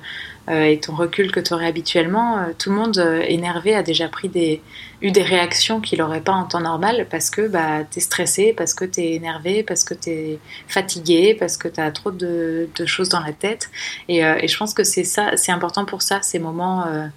et 0.50 0.80
ton 0.80 0.96
recul 0.96 1.32
que 1.32 1.40
t'aurais 1.40 1.68
habituellement. 1.68 2.38
Euh, 2.40 2.46
tout 2.58 2.70
le 2.72 2.76
monde 2.76 2.98
euh, 2.98 3.22
énervé 3.28 3.76
a 3.76 3.84
déjà 3.84 4.08
pris 4.08 4.28
des, 4.30 4.62
eu 5.02 5.12
des 5.12 5.22
réactions 5.22 5.80
qu'il 5.82 6.02
aurait 6.02 6.22
pas 6.22 6.32
en 6.34 6.46
temps 6.46 6.60
normal 6.62 7.08
parce 7.10 7.30
que 7.30 7.48
bah 7.48 7.84
t'es 7.90 8.00
stressé, 8.00 8.54
parce 8.58 8.74
que 8.74 8.84
t'es 8.86 9.12
énervé, 9.14 9.64
parce 9.64 9.84
que 9.84 9.94
t'es 9.94 10.40
fatigué, 10.68 11.36
parce 11.40 11.58
que 11.58 11.68
t'as 11.68 11.92
trop 11.92 12.12
de, 12.12 12.68
de 12.76 12.86
choses 12.86 13.10
dans 13.10 13.20
la 13.22 13.34
tête. 13.34 13.70
Et, 14.10 14.26
euh, 14.26 14.38
et 14.42 14.48
je 14.48 14.58
pense 14.58 14.74
que 14.74 14.84
c'est 14.84 15.04
ça, 15.04 15.38
c'est 15.38 15.52
important 15.52 15.86
pour 15.86 16.02
ça, 16.02 16.22
ces 16.22 16.40
moments. 16.40 16.86
euh, 16.88 17.08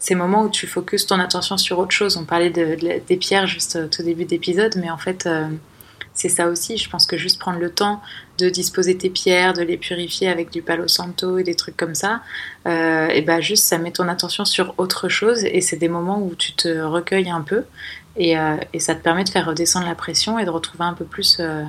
ces 0.00 0.14
moments 0.14 0.44
où 0.44 0.48
tu 0.48 0.68
focuses 0.68 1.06
ton 1.06 1.18
attention 1.18 1.56
sur 1.56 1.80
autre 1.80 1.90
chose. 1.90 2.16
On 2.16 2.24
parlait 2.24 2.50
de, 2.50 2.76
de- 2.76 3.00
des 3.08 3.16
pierres 3.16 3.48
juste 3.48 3.76
au 3.76 3.88
tout 3.88 4.04
début 4.04 4.26
d'épisode, 4.26 4.76
mais 4.76 4.90
en 4.90 4.96
fait, 4.96 5.26
euh, 5.26 5.48
c'est 6.18 6.28
ça 6.28 6.48
aussi. 6.48 6.76
Je 6.76 6.90
pense 6.90 7.06
que 7.06 7.16
juste 7.16 7.38
prendre 7.38 7.60
le 7.60 7.70
temps 7.70 8.02
de 8.38 8.48
disposer 8.48 8.98
tes 8.98 9.08
pierres, 9.08 9.52
de 9.52 9.62
les 9.62 9.76
purifier 9.76 10.28
avec 10.28 10.50
du 10.50 10.62
palo 10.62 10.88
santo 10.88 11.38
et 11.38 11.44
des 11.44 11.54
trucs 11.54 11.76
comme 11.76 11.94
ça, 11.94 12.22
euh, 12.66 13.06
et 13.06 13.22
ben 13.22 13.40
juste 13.40 13.64
ça 13.64 13.78
met 13.78 13.92
ton 13.92 14.08
attention 14.08 14.44
sur 14.44 14.74
autre 14.78 15.08
chose 15.08 15.44
et 15.44 15.60
c'est 15.60 15.76
des 15.76 15.88
moments 15.88 16.20
où 16.20 16.34
tu 16.34 16.54
te 16.54 16.80
recueilles 16.80 17.30
un 17.30 17.42
peu 17.42 17.64
et, 18.16 18.36
euh, 18.36 18.56
et 18.72 18.80
ça 18.80 18.96
te 18.96 19.02
permet 19.02 19.22
de 19.22 19.28
faire 19.28 19.46
redescendre 19.46 19.86
la 19.86 19.94
pression 19.94 20.40
et 20.40 20.44
de 20.44 20.50
retrouver 20.50 20.84
un 20.84 20.94
peu 20.94 21.04
plus 21.04 21.36
euh, 21.38 21.62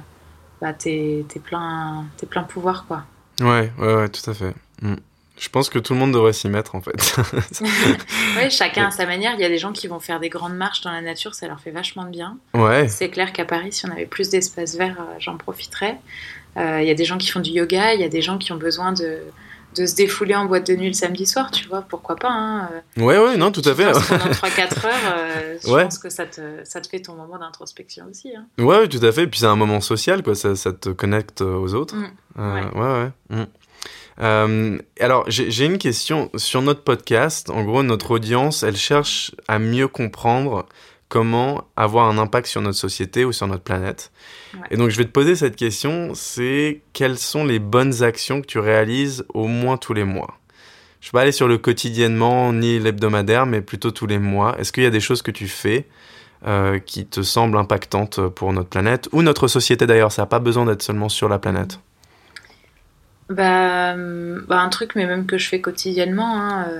bah, 0.61 0.73
tes, 0.73 1.25
tes 1.29 1.39
pleins 1.39 2.05
tes 2.17 2.25
pleins 2.25 2.43
pouvoirs 2.43 2.85
quoi. 2.87 3.03
Ouais, 3.41 3.71
ouais, 3.77 3.93
ouais, 3.93 4.09
tout 4.09 4.27
à 4.27 4.33
fait. 4.33 4.55
Mm. 4.81 4.95
Je 5.39 5.47
pense 5.49 5.69
que 5.69 5.79
tout 5.79 5.93
le 5.93 5.99
monde 5.99 6.11
devrait 6.11 6.33
s'y 6.33 6.49
mettre, 6.49 6.75
en 6.75 6.81
fait. 6.81 7.15
Oui, 7.61 8.49
chacun 8.49 8.87
à 8.87 8.91
sa 8.91 9.05
manière. 9.05 9.33
Il 9.35 9.39
y 9.41 9.45
a 9.45 9.49
des 9.49 9.57
gens 9.57 9.71
qui 9.71 9.87
vont 9.87 9.99
faire 9.99 10.19
des 10.19 10.29
grandes 10.29 10.55
marches 10.55 10.81
dans 10.81 10.91
la 10.91 11.01
nature, 11.01 11.33
ça 11.33 11.47
leur 11.47 11.59
fait 11.59 11.71
vachement 11.71 12.03
de 12.05 12.09
bien. 12.09 12.37
ouais. 12.53 12.87
C'est 12.87 13.09
clair 13.09 13.31
qu'à 13.33 13.45
Paris, 13.45 13.71
si 13.71 13.85
on 13.87 13.91
avait 13.91 14.05
plus 14.05 14.29
d'espace 14.29 14.75
vert, 14.77 14.97
euh, 14.99 15.15
j'en 15.19 15.37
profiterais. 15.37 15.97
Euh, 16.57 16.81
Il 16.81 16.87
y 16.87 16.91
a 16.91 16.95
des 16.95 17.05
gens 17.05 17.17
qui 17.17 17.29
font 17.29 17.39
du 17.39 17.51
yoga, 17.51 17.93
il 17.93 18.01
y 18.01 18.03
a 18.03 18.09
des 18.09 18.21
gens 18.21 18.37
qui 18.37 18.51
ont 18.51 18.57
besoin 18.57 18.91
de, 18.91 19.19
de 19.75 19.85
se 19.85 19.95
défouler 19.95 20.35
en 20.35 20.45
boîte 20.45 20.67
de 20.67 20.75
nuit 20.75 20.87
le 20.87 20.93
samedi 20.93 21.25
soir, 21.25 21.51
tu 21.51 21.67
vois, 21.67 21.81
pourquoi 21.81 22.15
pas. 22.15 22.29
Hein 22.29 22.69
euh, 22.97 23.01
Ouais, 23.03 23.17
ouais, 23.17 23.37
non, 23.37 23.51
tout 23.51 23.61
à 23.65 23.73
fait. 23.75 23.85
pendant 24.09 24.25
3-4 24.31 24.85
heures, 24.85 24.93
euh, 25.17 25.57
je 25.63 25.69
Ouais. 25.69 25.83
pense 25.83 25.99
que 25.99 26.09
ça 26.09 26.25
te, 26.25 26.41
ça 26.63 26.81
te 26.81 26.87
fait 26.87 26.99
ton 27.01 27.13
moment 27.13 27.37
d'introspection 27.37 28.05
aussi. 28.09 28.33
Hein. 28.35 28.45
Ouais, 28.57 28.79
ouais, 28.79 28.87
tout 28.87 29.03
à 29.05 29.11
fait. 29.11 29.23
Et 29.23 29.27
puis 29.27 29.39
c'est 29.39 29.45
un 29.45 29.55
moment 29.55 29.79
social, 29.81 30.21
quoi. 30.23 30.35
Ça, 30.35 30.55
ça 30.55 30.73
te 30.73 30.89
connecte 30.89 31.41
aux 31.41 31.73
autres. 31.73 31.95
Mm. 31.95 32.07
Euh, 32.39 32.61
Ouais. 32.61 32.79
ouais, 32.79 33.11
ouais. 33.37 33.45
Euh, 34.21 34.77
alors, 34.99 35.23
j'ai 35.27 35.65
une 35.65 35.77
question 35.77 36.29
sur 36.35 36.61
notre 36.61 36.83
podcast. 36.83 37.49
En 37.49 37.63
gros, 37.63 37.83
notre 37.83 38.11
audience, 38.11 38.63
elle 38.63 38.77
cherche 38.77 39.31
à 39.47 39.59
mieux 39.59 39.87
comprendre 39.87 40.65
comment 41.07 41.63
avoir 41.75 42.07
un 42.07 42.17
impact 42.17 42.47
sur 42.47 42.61
notre 42.61 42.77
société 42.77 43.25
ou 43.25 43.31
sur 43.31 43.47
notre 43.47 43.63
planète. 43.63 44.11
Ouais. 44.53 44.59
Et 44.71 44.77
donc, 44.77 44.89
je 44.89 44.97
vais 44.97 45.05
te 45.05 45.11
poser 45.11 45.35
cette 45.35 45.55
question. 45.55 46.11
C'est 46.13 46.81
quelles 46.93 47.17
sont 47.17 47.45
les 47.45 47.59
bonnes 47.59 48.03
actions 48.03 48.41
que 48.41 48.45
tu 48.45 48.59
réalises 48.59 49.25
au 49.33 49.47
moins 49.47 49.77
tous 49.77 49.93
les 49.93 50.03
mois? 50.03 50.37
Je 51.01 51.07
vais 51.07 51.11
pas 51.13 51.21
aller 51.21 51.31
sur 51.31 51.47
le 51.47 51.57
quotidiennement 51.57 52.51
ni 52.51 52.77
l'hebdomadaire, 52.77 53.45
mais 53.45 53.61
plutôt 53.61 53.91
tous 53.91 54.05
les 54.05 54.19
mois. 54.19 54.59
Est-ce 54.59 54.71
qu'il 54.71 54.83
y 54.83 54.85
a 54.87 54.91
des 54.91 54.99
choses 54.99 55.21
que 55.21 55.31
tu 55.31 55.47
fais 55.47 55.87
euh, 56.45 56.77
qui 56.77 57.05
te 57.05 57.21
semblent 57.21 57.57
impactantes 57.57 58.19
pour 58.27 58.51
notre 58.51 58.69
planète 58.69 59.07
ou 59.13 59.21
notre 59.21 59.47
société 59.47 59.87
d'ailleurs? 59.87 60.11
Ça 60.11 60.23
n'a 60.23 60.25
pas 60.25 60.39
besoin 60.39 60.65
d'être 60.65 60.83
seulement 60.83 61.09
sur 61.09 61.29
la 61.29 61.39
planète. 61.39 61.79
Bah, 63.29 63.95
bah, 64.47 64.59
un 64.59 64.69
truc, 64.69 64.95
mais 64.95 65.05
même 65.05 65.25
que 65.25 65.37
je 65.37 65.47
fais 65.47 65.61
quotidiennement. 65.61 66.35
hein, 66.41 66.65
euh, 66.69 66.79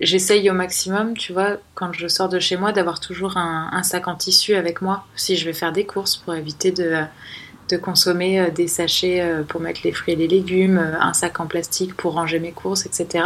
J'essaye 0.00 0.48
au 0.48 0.54
maximum, 0.54 1.14
tu 1.14 1.34
vois, 1.34 1.58
quand 1.74 1.92
je 1.92 2.08
sors 2.08 2.30
de 2.30 2.38
chez 2.38 2.56
moi, 2.56 2.72
d'avoir 2.72 3.00
toujours 3.00 3.36
un, 3.36 3.68
un 3.72 3.82
sac 3.82 4.08
en 4.08 4.14
tissu 4.14 4.54
avec 4.54 4.80
moi 4.80 5.04
si 5.14 5.36
je 5.36 5.44
vais 5.44 5.52
faire 5.52 5.72
des 5.72 5.84
courses 5.84 6.16
pour 6.16 6.34
éviter 6.34 6.70
de, 6.70 7.02
de 7.68 7.76
consommer 7.76 8.40
euh, 8.40 8.50
des 8.50 8.66
sachets 8.66 9.20
euh, 9.20 9.42
pour 9.42 9.60
mettre 9.60 9.80
les 9.84 9.92
fruits 9.92 10.14
et 10.14 10.16
les 10.16 10.26
légumes, 10.28 10.78
un 10.78 11.12
sac 11.12 11.38
en 11.40 11.46
plastique 11.46 11.94
pour 11.96 12.14
ranger 12.14 12.38
mes 12.40 12.52
courses, 12.52 12.86
etc. 12.86 13.24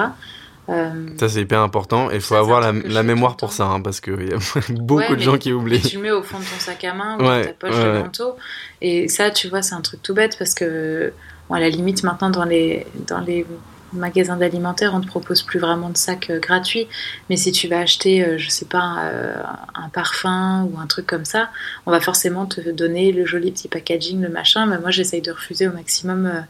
Euh, 0.69 1.07
Ça, 1.17 1.29
c'est 1.29 1.43
hyper 1.43 1.61
important. 1.61 2.11
Et 2.11 2.17
il 2.17 2.21
faut 2.21 2.35
Ça, 2.35 2.41
avoir 2.41 2.61
la, 2.61 3.03
mémoire 3.05 3.37
pour 3.37 3.53
ça, 3.53 3.67
hein, 3.67 3.81
parce 3.81 4.01
qu'il 4.01 4.29
y 4.29 4.33
a 4.33 4.39
beaucoup 4.71 4.95
Ouais, 5.03 5.11
de 5.11 5.15
mais- 5.17 5.21
gens 5.23 5.39
qui 5.39 5.53
oublient. 5.53 5.81
tu 5.83 5.97
le 5.99 6.03
mets 6.03 6.11
au 6.11 6.23
fond 6.25 6.39
de 6.41 6.45
ton 6.45 6.59
sac 6.59 6.83
à 6.83 6.93
main 6.95 7.19
ou 7.19 7.23
Ouais, 7.23 7.41
dans 7.43 7.47
ta 7.51 7.53
poche 7.53 7.77
ouais. 7.77 7.99
manteau. 8.03 8.35
Et 8.81 9.07
ça, 9.07 9.31
tu 9.31 9.49
vois, 9.49 9.63
c'est 9.63 9.75
un 9.77 9.81
truc 9.83 10.03
tout 10.03 10.15
bête 10.15 10.37
parce 10.39 10.55
que, 10.55 11.13
bon, 11.49 11.55
à 11.57 11.61
la 11.61 11.69
limite, 11.69 12.03
maintenant, 12.03 12.31
dans 12.31 12.45
les, 12.45 12.87
dans 13.07 13.21
les 13.21 13.47
magasins 13.93 14.37
d'alimentaire, 14.37 14.93
on 14.95 14.99
ne 14.99 15.05
te 15.05 15.09
propose 15.09 15.43
plus 15.43 15.61
vraiment 15.61 15.89
de 15.89 15.97
sacs 15.97 16.31
euh, 16.31 16.41
gratuits. 16.41 16.89
Mais 17.31 17.37
si 17.37 17.53
tu 17.53 17.69
vas 17.69 17.79
acheter, 17.79 18.25
euh, 18.25 18.39
je 18.39 18.49
sais 18.49 18.65
pas, 18.65 19.05
euh, 19.05 19.37
un 19.77 19.89
parfum 19.89 20.65
ou 20.73 20.79
un 20.81 20.87
truc 20.87 21.07
comme 21.07 21.25
ça, 21.25 21.49
on 21.87 21.93
va 21.93 22.01
forcément 22.01 22.47
te 22.47 22.61
donner 22.71 23.13
le 23.13 23.25
joli 23.25 23.53
petit 23.53 23.69
packaging, 23.69 24.21
le 24.21 24.29
machin. 24.29 24.67
Mais 24.67 24.79
moi, 24.79 24.91
j'essaye 24.91 25.23
de 25.23 25.31
refuser 25.31 25.69
au 25.69 25.73
maximum. 25.73 26.27
euh, 26.27 26.41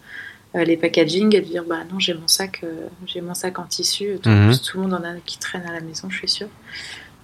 les 0.64 0.76
packaging 0.76 1.34
et 1.34 1.40
de 1.40 1.46
dire 1.46 1.64
bah 1.64 1.80
non 1.90 1.98
j'ai 1.98 2.14
mon 2.14 2.28
sac 2.28 2.62
j'ai 3.06 3.20
mon 3.20 3.34
sac 3.34 3.58
en 3.58 3.64
tissu 3.64 4.18
tout, 4.22 4.30
Mhm. 4.30 4.56
tout 4.56 4.76
le 4.76 4.82
monde 4.84 4.94
en 4.94 5.02
a 5.02 5.12
qui 5.26 5.36
traîne 5.36 5.64
à 5.68 5.72
la 5.72 5.80
maison 5.80 6.08
je 6.08 6.16
suis 6.18 6.28
sûre 6.28 6.46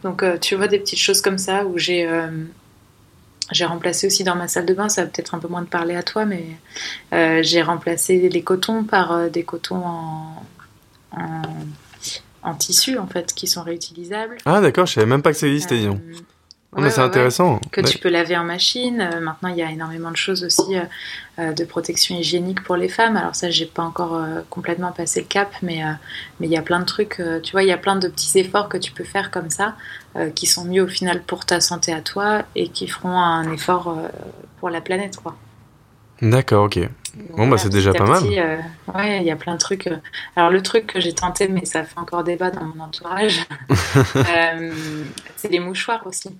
donc 0.02 0.24
tu 0.40 0.56
vois 0.56 0.66
des 0.66 0.80
petites 0.80 0.98
choses 0.98 1.20
comme 1.22 1.38
ça 1.38 1.64
où 1.64 1.78
j'ai 1.78 2.08
j'ai 3.52 3.64
remplacé 3.64 4.06
aussi 4.06 4.24
dans 4.24 4.36
ma 4.36 4.48
salle 4.48 4.66
de 4.66 4.74
bain, 4.74 4.88
ça 4.88 5.04
va 5.04 5.10
peut-être 5.10 5.34
un 5.34 5.38
peu 5.38 5.48
moins 5.48 5.62
de 5.62 5.68
parler 5.68 5.96
à 5.96 6.02
toi, 6.02 6.24
mais 6.24 6.44
euh, 7.12 7.40
j'ai 7.42 7.62
remplacé 7.62 8.28
les 8.28 8.42
cotons 8.42 8.84
par 8.84 9.12
euh, 9.12 9.28
des 9.28 9.42
cotons 9.42 9.84
en, 9.84 10.44
en, 11.16 11.42
en 12.42 12.54
tissu 12.54 12.98
en 12.98 13.06
fait, 13.06 13.34
qui 13.34 13.46
sont 13.46 13.62
réutilisables. 13.62 14.36
Ah, 14.44 14.60
d'accord, 14.60 14.86
je 14.86 14.94
savais 14.94 15.06
même 15.06 15.22
pas 15.22 15.32
que 15.32 15.38
ça 15.38 15.46
existait, 15.46 15.78
disons. 15.78 16.00
Ah, 16.72 16.76
mais 16.76 16.84
ouais, 16.84 16.90
c'est 16.90 16.98
ouais, 16.98 17.02
ouais. 17.02 17.08
intéressant. 17.08 17.60
Que 17.72 17.80
tu 17.80 17.98
peux 17.98 18.08
laver 18.08 18.36
en 18.36 18.44
machine. 18.44 19.00
Euh, 19.00 19.20
maintenant, 19.20 19.48
il 19.48 19.56
y 19.56 19.62
a 19.62 19.70
énormément 19.70 20.12
de 20.12 20.16
choses 20.16 20.44
aussi 20.44 20.76
euh, 20.76 20.82
euh, 21.40 21.52
de 21.52 21.64
protection 21.64 22.14
hygiénique 22.16 22.62
pour 22.62 22.76
les 22.76 22.88
femmes. 22.88 23.16
Alors 23.16 23.34
ça, 23.34 23.50
j'ai 23.50 23.66
pas 23.66 23.82
encore 23.82 24.14
euh, 24.14 24.42
complètement 24.50 24.92
passé 24.92 25.20
le 25.20 25.26
cap, 25.26 25.52
mais 25.62 25.82
mais 26.38 26.46
il 26.46 26.52
y 26.52 26.56
a 26.56 26.62
plein 26.62 26.78
de 26.78 26.84
trucs. 26.84 27.20
tu 27.42 27.52
vois, 27.52 27.64
il 27.64 27.68
y 27.68 27.72
a 27.72 27.76
plein 27.76 27.96
de 27.96 28.06
petits 28.06 28.38
efforts 28.38 28.68
que 28.68 28.76
tu 28.76 28.92
peux 28.92 29.04
faire 29.04 29.30
comme 29.30 29.50
ça, 29.50 29.74
qui 30.34 30.46
sont 30.46 30.64
mieux 30.64 30.82
au 30.82 30.88
final 30.88 31.22
pour 31.22 31.44
ta 31.44 31.60
santé 31.60 31.92
à 31.92 32.00
toi 32.00 32.42
et 32.54 32.68
qui 32.68 32.86
feront 32.86 33.18
un 33.18 33.50
effort 33.52 33.96
pour 34.58 34.70
la 34.70 34.80
planète, 34.80 35.16
quoi. 35.16 35.36
D'accord, 36.22 36.64
ok. 36.64 36.78
Bon, 37.36 37.48
bah, 37.48 37.58
c'est 37.58 37.70
déjà 37.70 37.92
pas 37.92 38.06
mal. 38.06 38.22
petit, 38.22 38.38
ouais, 38.94 39.18
il 39.18 39.24
y 39.24 39.30
a 39.30 39.36
plein 39.36 39.54
de 39.54 39.58
trucs. 39.58 39.88
Alors 40.36 40.50
le 40.50 40.62
truc 40.62 40.86
que 40.86 41.00
j'ai 41.00 41.14
tenté, 41.14 41.48
mais 41.48 41.64
ça 41.64 41.82
fait 41.82 41.98
encore 41.98 42.24
débat 42.24 42.50
dans 42.50 42.64
mon 42.64 42.84
entourage, 42.84 43.40
c'est 45.36 45.50
les 45.50 45.60
mouchoirs 45.60 46.06
aussi. 46.06 46.30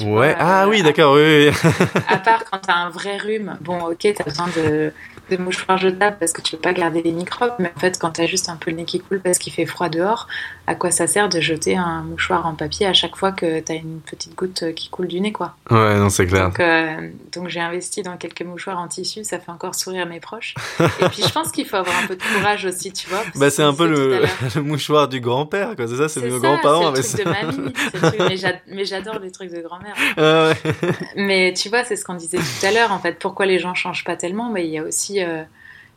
Ouais, 0.00 0.06
vois, 0.06 0.34
ah 0.38 0.64
euh, 0.64 0.68
oui, 0.68 0.82
d'accord, 0.82 1.14
oui, 1.14 1.48
oui. 1.48 1.70
à 2.08 2.16
part 2.16 2.44
quand 2.44 2.58
t'as 2.58 2.74
un 2.74 2.90
vrai 2.90 3.16
rhume, 3.16 3.56
bon, 3.60 3.80
ok, 3.90 4.08
t'as 4.16 4.24
besoin 4.24 4.48
de, 4.48 4.92
de 5.30 5.36
mouchoirs 5.36 5.78
jetables 5.78 6.16
parce 6.20 6.32
que 6.32 6.40
tu 6.42 6.56
veux 6.56 6.60
pas 6.60 6.72
garder 6.72 7.02
les 7.02 7.12
microbes, 7.12 7.54
mais 7.58 7.72
en 7.76 7.80
fait, 7.80 7.98
quand 7.98 8.10
t'as 8.10 8.26
juste 8.26 8.48
un 8.48 8.56
peu 8.56 8.70
le 8.70 8.76
nez 8.78 8.84
qui 8.84 9.00
coule 9.00 9.20
parce 9.20 9.38
qu'il 9.38 9.52
fait 9.52 9.66
froid 9.66 9.88
dehors, 9.88 10.26
à 10.66 10.74
quoi 10.74 10.90
ça 10.90 11.06
sert 11.06 11.28
de 11.28 11.40
jeter 11.40 11.76
un 11.76 12.02
mouchoir 12.02 12.46
en 12.46 12.54
papier 12.54 12.86
à 12.86 12.92
chaque 12.92 13.16
fois 13.16 13.32
que 13.32 13.60
t'as 13.60 13.74
une 13.74 14.00
petite 14.00 14.34
goutte 14.34 14.72
qui 14.74 14.88
coule 14.88 15.06
du 15.08 15.20
nez, 15.20 15.32
quoi? 15.32 15.54
Ouais, 15.70 15.96
non, 15.98 16.08
c'est 16.10 16.26
clair. 16.26 16.46
Donc, 16.46 16.60
euh, 16.60 17.10
donc 17.32 17.48
j'ai 17.48 17.60
investi 17.60 18.02
dans 18.02 18.16
quelques 18.16 18.42
mouchoirs 18.42 18.78
en 18.78 18.88
tissu, 18.88 19.24
ça 19.24 19.38
fait 19.38 19.50
encore 19.50 19.74
sourire 19.74 20.06
mes 20.06 20.20
proches. 20.20 20.54
Et 20.80 21.08
puis 21.08 21.22
je 21.26 21.32
pense 21.32 21.50
qu'il 21.52 21.66
faut 21.66 21.76
avoir 21.76 21.96
un 22.02 22.06
peu 22.06 22.16
de 22.16 22.22
courage 22.22 22.64
aussi, 22.66 22.92
tu 22.92 23.08
vois. 23.08 23.22
Bah, 23.36 23.50
c'est 23.50 23.62
un 23.62 23.74
peu 23.74 23.86
le, 24.54 24.60
mouchoir 24.62 25.08
du 25.08 25.20
grand-père, 25.20 25.76
quoi. 25.76 25.86
C'est 25.88 25.96
ça, 25.96 26.08
c'est 26.08 26.20
nos 26.28 26.38
grands-parents. 26.40 26.94
c'est 26.96 27.24
le 27.24 27.30
mais 27.30 27.40
truc 27.42 27.56
de 27.56 27.60
mamie, 27.62 27.72
truc- 27.92 28.14
mais 28.28 28.36
j'ad- 28.36 28.60
mais 28.68 28.84
j'adore 28.84 29.18
les 29.18 29.30
trucs 29.30 29.50
de 29.50 29.60
grand-mère. 29.60 29.94
Ah 30.16 30.48
ouais. 30.48 30.90
Mais 31.16 31.52
tu 31.56 31.68
vois, 31.68 31.84
c'est 31.84 31.96
ce 31.96 32.04
qu'on 32.04 32.14
disait 32.14 32.38
tout 32.38 32.66
à 32.66 32.70
l'heure. 32.72 32.92
En 32.92 32.98
fait, 32.98 33.18
pourquoi 33.18 33.46
les 33.46 33.58
gens 33.58 33.74
changent 33.74 34.04
pas 34.04 34.16
tellement 34.16 34.50
Mais 34.50 34.66
il 34.66 34.70
y 34.72 34.78
a 34.78 34.82
aussi, 34.82 35.13
euh, 35.22 35.42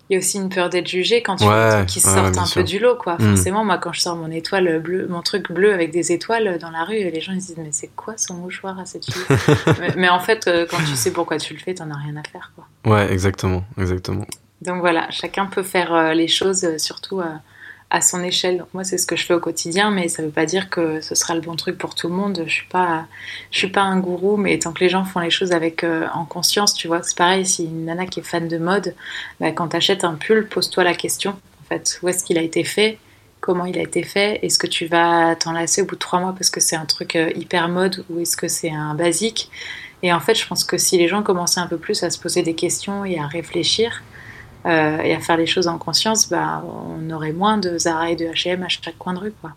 il 0.09 0.13
y 0.13 0.15
a 0.15 0.19
aussi 0.19 0.37
une 0.37 0.47
peur 0.49 0.69
d'être 0.69 0.87
jugé 0.87 1.21
quand 1.21 1.35
tu 1.35 1.43
Ouais, 1.43 1.49
vois 1.49 1.65
des 1.69 1.75
trucs 1.85 1.87
qui 1.89 2.07
ouais, 2.07 2.13
sortent 2.13 2.37
un 2.37 2.45
sûr. 2.45 2.61
peu 2.61 2.67
du 2.67 2.79
lot, 2.79 2.95
quoi. 2.95 3.15
Mm. 3.15 3.35
Forcément, 3.35 3.65
moi, 3.65 3.77
quand 3.77 3.91
je 3.91 3.99
sors 4.01 4.15
mon 4.15 4.31
étoile 4.31 4.79
bleue, 4.79 5.05
mon 5.09 5.21
truc 5.21 5.51
bleu 5.51 5.73
avec 5.73 5.91
des 5.91 6.11
étoiles 6.13 6.57
dans 6.59 6.69
la 6.71 6.83
rue, 6.85 6.95
les 6.95 7.19
gens 7.21 7.33
ils 7.33 7.41
se 7.41 7.47
disent 7.47 7.57
mais 7.57 7.71
c'est 7.71 7.89
quoi 7.95 8.13
son 8.17 8.35
mouchoir 8.35 8.79
à 8.79 8.85
cette 8.85 9.05
fille? 9.05 9.37
Mais, 9.79 9.93
mais 9.97 10.09
en 10.09 10.19
fait, 10.19 10.47
euh, 10.47 10.65
quand 10.69 10.77
tu 10.77 10.95
sais 10.95 11.11
pourquoi 11.11 11.37
tu 11.37 11.53
le 11.53 11.59
fais, 11.59 11.73
t'en 11.73 11.91
as 11.91 11.97
rien 11.97 12.15
à 12.15 12.23
faire, 12.23 12.51
quoi. 12.55 12.65
Ouais, 12.93 13.11
exactement, 13.11 13.63
exactement. 13.77 14.25
Donc 14.61 14.79
voilà, 14.79 15.09
chacun 15.11 15.45
peut 15.45 15.61
faire 15.63 15.93
euh, 15.93 16.13
les 16.13 16.27
choses, 16.29 16.77
surtout 16.77 17.21
à 17.89 18.01
son 18.01 18.21
échelle. 18.21 18.65
Moi, 18.73 18.83
c'est 18.83 18.97
ce 18.97 19.07
que 19.07 19.15
je 19.15 19.23
fais 19.25 19.33
au 19.33 19.39
quotidien, 19.39 19.91
mais 19.91 20.09
ça 20.09 20.21
ne 20.21 20.27
veut 20.27 20.33
pas 20.33 20.45
dire 20.45 20.69
que 20.69 20.99
ce 20.99 21.15
sera 21.15 21.35
le 21.35 21.41
bon 21.41 21.55
truc 21.55 21.77
pour 21.77 21.95
tout 21.95 22.09
le 22.09 22.13
monde. 22.13 22.43
Je 22.45 22.51
suis 22.51 22.67
pas, 22.67 23.05
je 23.51 23.57
suis 23.59 23.69
pas 23.69 23.81
un 23.81 23.99
gourou, 23.99 24.35
mais 24.35 24.59
tant 24.59 24.73
que 24.73 24.81
les 24.83 24.89
gens 24.89 25.05
font 25.05 25.19
les 25.19 25.29
choses 25.29 25.53
avec 25.53 25.83
euh, 25.83 26.07
en 26.13 26.25
conscience, 26.25 26.73
tu 26.73 26.87
vois, 26.87 27.01
c'est 27.03 27.17
pareil. 27.17 27.45
Si 27.45 27.63
une 27.63 27.85
nana 27.85 28.05
qui 28.05 28.19
est 28.19 28.23
fan 28.23 28.47
de 28.47 28.57
mode, 28.57 28.93
bah, 29.39 29.51
quand 29.51 29.69
tu 29.69 29.77
achètes 29.77 30.03
un 30.03 30.15
pull, 30.15 30.47
pose-toi 30.47 30.83
la 30.83 30.95
question. 30.95 31.31
En 31.31 31.67
fait, 31.69 31.99
où 32.03 32.09
est-ce 32.09 32.25
qu'il 32.25 32.37
a 32.37 32.41
été 32.41 32.63
fait? 32.63 32.97
Comment 33.39 33.65
il 33.65 33.77
a 33.77 33.81
été 33.81 34.03
fait? 34.03 34.39
Est-ce 34.41 34.59
que 34.59 34.67
tu 34.67 34.87
vas 34.87 35.35
t'en 35.35 35.53
lasser 35.53 35.81
au 35.81 35.85
bout 35.85 35.95
de 35.95 35.99
trois 35.99 36.19
mois 36.19 36.33
parce 36.33 36.49
que 36.49 36.59
c'est 36.59 36.75
un 36.75 36.85
truc 36.85 37.15
euh, 37.15 37.29
hyper 37.35 37.69
mode 37.69 38.03
ou 38.09 38.19
est-ce 38.19 38.35
que 38.35 38.47
c'est 38.47 38.71
un 38.71 38.95
basique? 38.95 39.49
Et 40.03 40.11
en 40.11 40.19
fait, 40.19 40.35
je 40.35 40.45
pense 40.45 40.63
que 40.63 40.77
si 40.77 40.97
les 40.97 41.07
gens 41.07 41.23
commençaient 41.23 41.59
un 41.59 41.67
peu 41.67 41.77
plus 41.77 42.03
à 42.03 42.09
se 42.09 42.19
poser 42.19 42.43
des 42.43 42.53
questions 42.53 43.05
et 43.05 43.17
à 43.17 43.27
réfléchir, 43.27 44.03
euh, 44.67 45.01
et 45.01 45.15
à 45.15 45.19
faire 45.19 45.37
les 45.37 45.45
choses 45.45 45.67
en 45.67 45.77
conscience, 45.77 46.29
bah, 46.29 46.61
on 46.65 47.09
aurait 47.09 47.31
moins 47.31 47.57
de 47.57 47.77
Zara 47.77 48.11
et 48.11 48.15
de 48.15 48.25
H&M 48.25 48.63
à 48.63 48.67
chaque 48.67 48.97
coin 48.97 49.13
de 49.13 49.19
rue, 49.19 49.33
quoi. 49.39 49.51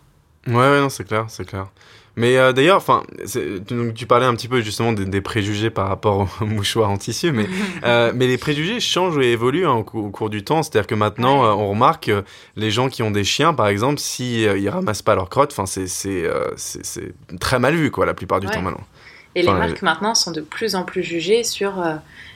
Ouais, 0.47 0.55
ouais 0.55 0.79
non, 0.79 0.89
c'est 0.89 1.03
clair, 1.03 1.25
c'est 1.27 1.45
clair. 1.45 1.67
Mais 2.15 2.37
euh, 2.37 2.51
d'ailleurs, 2.53 2.77
enfin, 2.77 3.03
tu, 3.31 3.93
tu, 3.93 4.05
parlais 4.05 4.25
un 4.25 4.35
petit 4.35 4.47
peu 4.47 4.61
justement 4.61 4.91
des, 4.91 5.21
préjugés 5.21 5.69
par 5.69 5.87
rapport 5.87 6.27
aux 6.41 6.45
mouchoirs 6.45 6.89
en 6.89 6.97
tissu, 6.97 7.31
mais, 7.31 7.47
euh, 7.83 8.11
mais 8.15 8.27
les 8.27 8.37
préjugés 8.37 8.79
changent 8.79 9.17
et 9.17 9.31
évoluent 9.31 9.67
hein, 9.67 9.83
au, 9.93 10.09
cours 10.09 10.29
du 10.29 10.43
temps. 10.43 10.63
C'est-à-dire 10.63 10.87
que 10.87 10.95
maintenant, 10.95 11.43
on 11.57 11.69
remarque 11.69 12.11
les 12.55 12.71
gens 12.71 12.89
qui 12.89 13.03
ont 13.03 13.11
des 13.11 13.23
chiens, 13.23 13.53
par 13.53 13.67
exemple, 13.67 13.99
s'ils 13.99 14.41
ils 14.57 14.69
ramassent 14.69 15.01
pas 15.01 15.15
leur 15.15 15.29
crotte, 15.29 15.51
enfin, 15.51 15.65
c'est 15.65 15.87
c'est 15.87 17.13
très 17.39 17.59
mal 17.59 17.75
vu, 17.75 17.91
quoi, 17.91 18.05
la 18.05 18.13
plupart 18.13 18.39
du 18.39 18.47
temps 18.47 18.61
maintenant. 18.61 18.85
Et 19.35 19.43
les 19.43 19.53
marques 19.53 19.81
maintenant 19.81 20.15
sont 20.15 20.31
de 20.31 20.41
plus 20.41 20.75
en 20.75 20.83
plus 20.83 21.03
jugées 21.03 21.43
sur 21.43 21.81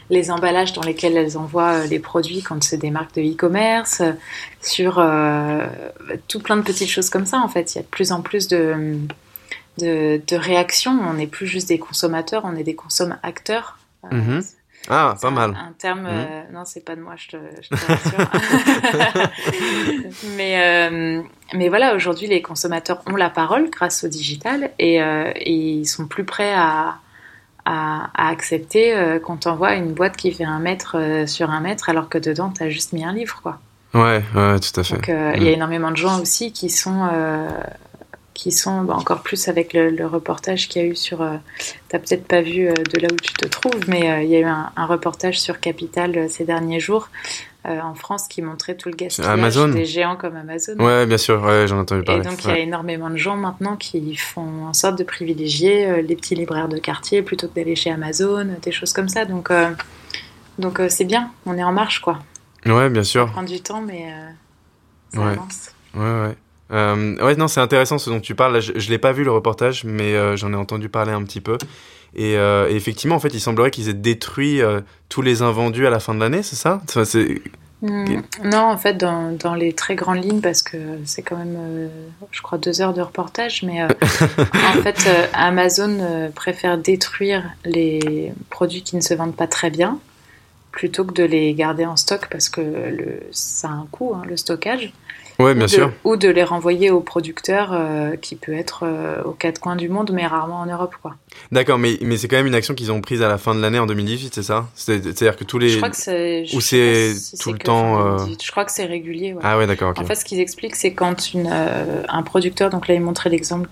les 0.10 0.32
emballages 0.32 0.74
dans 0.74 0.84
lesquels 0.84 1.18
elles 1.18 1.38
envoient 1.38 1.84
euh, 1.84 1.88
les 1.88 2.00
produits 2.00 2.42
quand 2.42 2.64
c'est 2.64 2.78
des 2.78 2.92
marques 2.92 3.16
de 3.16 3.22
e-commerce, 3.22 4.02
euh, 4.02 4.12
sur 4.62 5.00
euh, 5.00 5.66
tout 6.28 6.40
plein 6.40 6.58
de 6.58 6.62
petites 6.62 6.90
choses 6.90 7.10
comme 7.10 7.26
ça 7.26 7.40
en 7.40 7.48
fait. 7.48 7.74
Il 7.74 7.78
y 7.78 7.80
a 7.80 7.84
de 7.84 7.88
plus 7.88 8.12
en 8.12 8.22
plus 8.22 8.48
de, 8.48 9.00
de, 9.80 10.36
réactions. 10.36 11.00
On 11.08 11.14
n'est 11.14 11.28
plus 11.28 11.48
juste 11.48 11.70
des 11.70 11.80
consommateurs, 11.80 12.44
on 12.46 12.56
est 12.56 12.64
des 12.64 12.76
consommateurs. 12.76 13.78
Mhm. 14.12 14.44
Ah, 14.88 15.16
pas 15.20 15.32
mal. 15.32 15.58
Un 15.60 15.74
terme, 15.80 16.04
mhm. 16.04 16.54
non, 16.54 16.64
c'est 16.64 16.86
pas 16.86 16.96
de 16.96 17.02
moi, 17.02 17.16
je 17.18 17.30
te, 17.30 17.38
je 17.60 17.70
te 17.70 17.86
rassure. 17.88 19.22
mais, 20.38 21.24
mais 21.56 21.70
voilà, 21.70 21.96
aujourd'hui, 21.96 22.28
les 22.28 22.44
consommateurs 22.44 23.02
ont 23.08 23.16
la 23.16 23.32
parole 23.32 23.72
grâce 23.72 24.04
au 24.04 24.08
digital 24.08 24.70
et, 24.78 24.98
et 24.98 25.52
ils 25.52 25.88
sont 25.88 26.06
plus 26.06 26.24
prêts 26.24 26.54
à, 26.54 27.00
à, 27.66 28.10
accepter 28.30 28.96
euh, 28.96 29.20
qu'on 29.20 29.38
t'envoie 29.38 29.74
une 29.74 29.94
boîte 29.94 30.18
qui 30.18 30.32
fait 30.32 30.44
un 30.44 30.60
mètre 30.60 30.98
euh, 31.00 31.28
sur 31.28 31.50
un 31.50 31.60
mètre 31.60 31.90
alors 31.90 32.10
que 32.10 32.18
dedans 32.18 32.52
tu 32.56 32.64
as 32.64 32.70
juste 32.70 32.94
mis 32.94 33.04
un 33.04 33.14
livre 33.14 33.40
quoi. 33.42 33.60
Ouais, 33.94 34.24
ouais, 34.36 34.60
tout 34.60 34.80
à 34.80 34.84
fait. 34.84 34.96
Donc 34.96 35.10
euh, 35.10 35.34
il 35.36 35.44
y 35.44 35.48
a 35.48 35.52
énormément 35.52 35.92
de 35.92 35.98
gens 35.98 36.22
aussi 36.22 36.52
qui 36.52 36.70
sont 36.70 37.10
qui 38.34 38.52
sont 38.52 38.82
bah, 38.82 38.96
encore 38.96 39.22
plus 39.22 39.48
avec 39.48 39.72
le, 39.74 40.06
reportage 40.06 40.68
qu'il 40.68 40.82
y 40.82 40.86
a 40.86 40.88
eu 40.90 40.96
sur. 40.96 41.20
tu 41.20 41.24
n'as 41.94 42.00
peut-être 42.00 42.28
pas 42.28 42.42
vu 42.42 42.68
de 42.68 43.00
là 43.00 43.08
où 43.12 43.16
tu 43.16 43.34
te 43.34 43.48
trouves, 43.48 43.88
mais 43.88 44.26
il 44.26 44.30
y 44.30 44.36
a 44.36 44.40
eu 44.40 44.46
un, 44.46 44.72
un 44.76 44.86
reportage 44.86 45.40
sur 45.40 45.60
Capital 45.62 46.30
ces 46.30 46.44
derniers 46.44 46.82
jours 46.82 47.10
euh, 47.68 47.80
en 47.82 47.96
France 47.96 48.28
qui 48.28 48.42
montrait 48.42 48.76
tout 48.76 48.90
le 48.90 48.96
gaspillage 48.96 49.56
des 49.74 49.86
géants 49.86 50.16
comme 50.16 50.36
Amazon. 50.36 50.78
Ouais, 50.78 51.06
bien 51.06 51.18
sûr, 51.18 51.42
ouais, 51.44 51.68
j'en 51.68 51.78
ai 51.78 51.80
entendu 51.80 52.04
parler. 52.04 52.22
Et 52.22 52.24
donc 52.24 52.44
il 52.44 52.50
y 52.50 52.54
a 52.54 52.60
énormément 52.60 53.10
de 53.10 53.18
gens 53.18 53.36
maintenant 53.36 53.76
qui 53.76 54.16
font 54.16 54.66
en 54.68 54.74
sorte 54.74 54.98
de 54.98 55.04
privilégier 55.04 55.88
euh, 55.88 56.02
les 56.02 56.16
petits 56.16 56.36
libraires 56.36 56.70
de 56.70 56.78
quartier 56.78 57.22
plutôt 57.22 57.48
que 57.48 57.56
d'aller 57.56 57.76
chez 57.76 57.92
Amazon, 57.92 58.48
des 58.62 58.72
choses 58.72 58.94
comme 58.94 59.10
ça. 59.10 59.26
Donc 59.26 59.52
euh, 59.52 59.72
donc 60.60 60.82
c'est 60.90 61.06
bien, 61.06 61.32
on 61.46 61.58
est 61.58 61.64
en 61.64 61.74
marche 61.74 62.00
quoi. 62.00 62.20
Ouais, 62.66 62.90
bien 62.90 63.04
sûr. 63.04 63.26
Ça 63.28 63.32
prend 63.32 63.44
du 63.44 63.62
temps, 63.62 63.82
mais 63.82 64.06
ça 65.14 65.20
ouais. 65.22 65.32
avance. 65.32 65.72
Ouais, 65.94 66.22
ouais. 66.22 66.36
Ouais, 66.72 67.36
non, 67.36 67.48
c'est 67.48 67.62
intéressant 67.62 67.98
ce 67.98 68.10
dont 68.10 68.20
tu 68.20 68.36
parles. 68.36 68.62
je 68.62 68.72
ne 68.72 68.92
l'ai 68.92 68.98
pas 68.98 69.12
vu 69.12 69.24
le 69.24 69.32
reportage, 69.32 69.84
mais 69.84 70.38
j'en 70.38 70.52
ai 70.54 70.56
entendu 70.56 70.90
parler 70.90 71.12
un 71.12 71.24
petit 71.24 71.42
peu. 71.42 71.58
Et, 72.16 72.34
et, 72.34 72.76
effectivement, 72.76 73.16
en 73.16 73.20
fait, 73.20 73.34
il 73.34 73.42
semblerait 73.42 73.72
qu'ils 73.72 73.90
aient 73.90 73.94
détruit 73.94 74.62
tous 75.10 75.22
les 75.22 75.42
invendus 75.42 75.86
à 75.86 75.90
la 75.90 76.00
fin 76.00 76.14
de 76.16 76.20
l'année, 76.20 76.44
c'est 76.44 76.56
ça? 76.56 76.82
Hmm. 77.82 78.22
Non, 78.44 78.64
en 78.64 78.78
fait, 78.78 78.94
dans, 78.94 79.32
dans, 79.32 79.54
les 79.54 79.74
très 79.74 79.96
grandes 79.96 80.24
lignes, 80.24 80.42
parce 80.42 80.64
que 80.64 80.78
c'est 81.06 81.22
quand 81.22 81.36
même, 81.36 81.56
euh, 81.58 81.88
je 82.32 82.42
crois, 82.42 82.58
deux 82.58 82.82
heures 82.82 82.94
de 82.94 83.02
reportage, 83.02 83.64
mais 83.64 83.82
euh, 83.82 83.88
en 84.02 84.82
fait, 84.82 85.06
euh, 85.08 85.28
Amazon 85.34 86.32
préfère 86.34 86.78
détruire 86.78 87.44
les 87.66 88.32
produits 88.50 88.82
qui 88.82 88.96
ne 88.96 89.02
se 89.02 89.14
vendent 89.14 89.36
pas 89.36 89.48
très 89.48 89.70
bien 89.70 90.00
plutôt 90.72 91.06
que 91.06 91.14
de 91.14 91.24
les 91.24 91.54
garder 91.54 91.86
en 91.86 91.96
stock 91.96 92.28
parce 92.30 92.50
que 92.50 92.60
le, 92.60 93.22
ça 93.32 93.70
a 93.70 93.72
un 93.72 93.88
coût, 93.92 94.14
hein, 94.16 94.24
le 94.28 94.36
stockage. 94.36 94.92
Ouais, 95.40 95.54
bien 95.54 95.66
ou 95.66 95.68
sûr. 95.68 95.92
ou 96.04 96.16
de 96.16 96.30
les 96.30 96.44
renvoyer 96.44 96.92
aux 96.92 97.02
producteurs, 97.02 97.72
euh, 97.74 98.16
qui 98.16 98.36
peut 98.36 98.54
être 98.54 98.84
euh, 98.84 99.22
aux 99.24 99.32
quatre 99.32 99.60
coins 99.60 99.76
du 99.76 99.90
monde, 99.90 100.12
mais 100.14 100.26
rarement 100.26 100.60
en 100.60 100.66
Europe, 100.66 100.96
quoi. 101.02 101.16
D'accord, 101.52 101.78
mais, 101.78 101.98
mais 102.02 102.18
c'est 102.18 102.28
quand 102.28 102.38
même 102.38 102.48
une 102.48 102.56
action 102.56 102.74
qu'ils 102.74 102.92
ont 102.92 103.02
prise 103.02 103.22
à 103.22 103.28
la 103.28 103.38
fin 103.38 103.54
de 103.54 103.60
l'année 103.60 103.80
en 103.80 103.86
2018, 103.86 104.34
c'est 104.34 104.44
ça? 104.44 104.68
C'est-à-dire 104.76 105.36
que 105.36 105.44
tous 105.44 105.60
les... 105.60 105.70
Je 105.70 105.78
crois 105.78 105.90
que 105.90 105.98
c'est... 105.98 106.46
Ou 106.54 106.62
c'est 106.62 107.14
tout 107.40 107.52
le 107.52 107.60
temps... 107.60 108.00
Euh, 108.00 108.18
je 108.42 108.52
crois 108.52 108.66
que 108.66 108.72
c'est 108.72 108.86
régulier, 108.86 109.34
ouais. 109.34 109.42
Ah 109.44 109.58
ouais, 109.58 109.68
d'accord, 109.68 109.94
En 109.98 110.06
fait, 110.06 110.16
ce 110.16 110.24
qu'ils 110.24 110.40
expliquent, 110.40 110.76
c'est 110.76 110.94
quand 110.94 111.34
une, 111.34 111.48
un 111.48 112.24
producteur... 112.24 112.70
Donc 112.70 112.88
là, 112.88 112.96
ils 112.96 113.02
montraient 113.02 113.30
l'exemple 113.30 113.68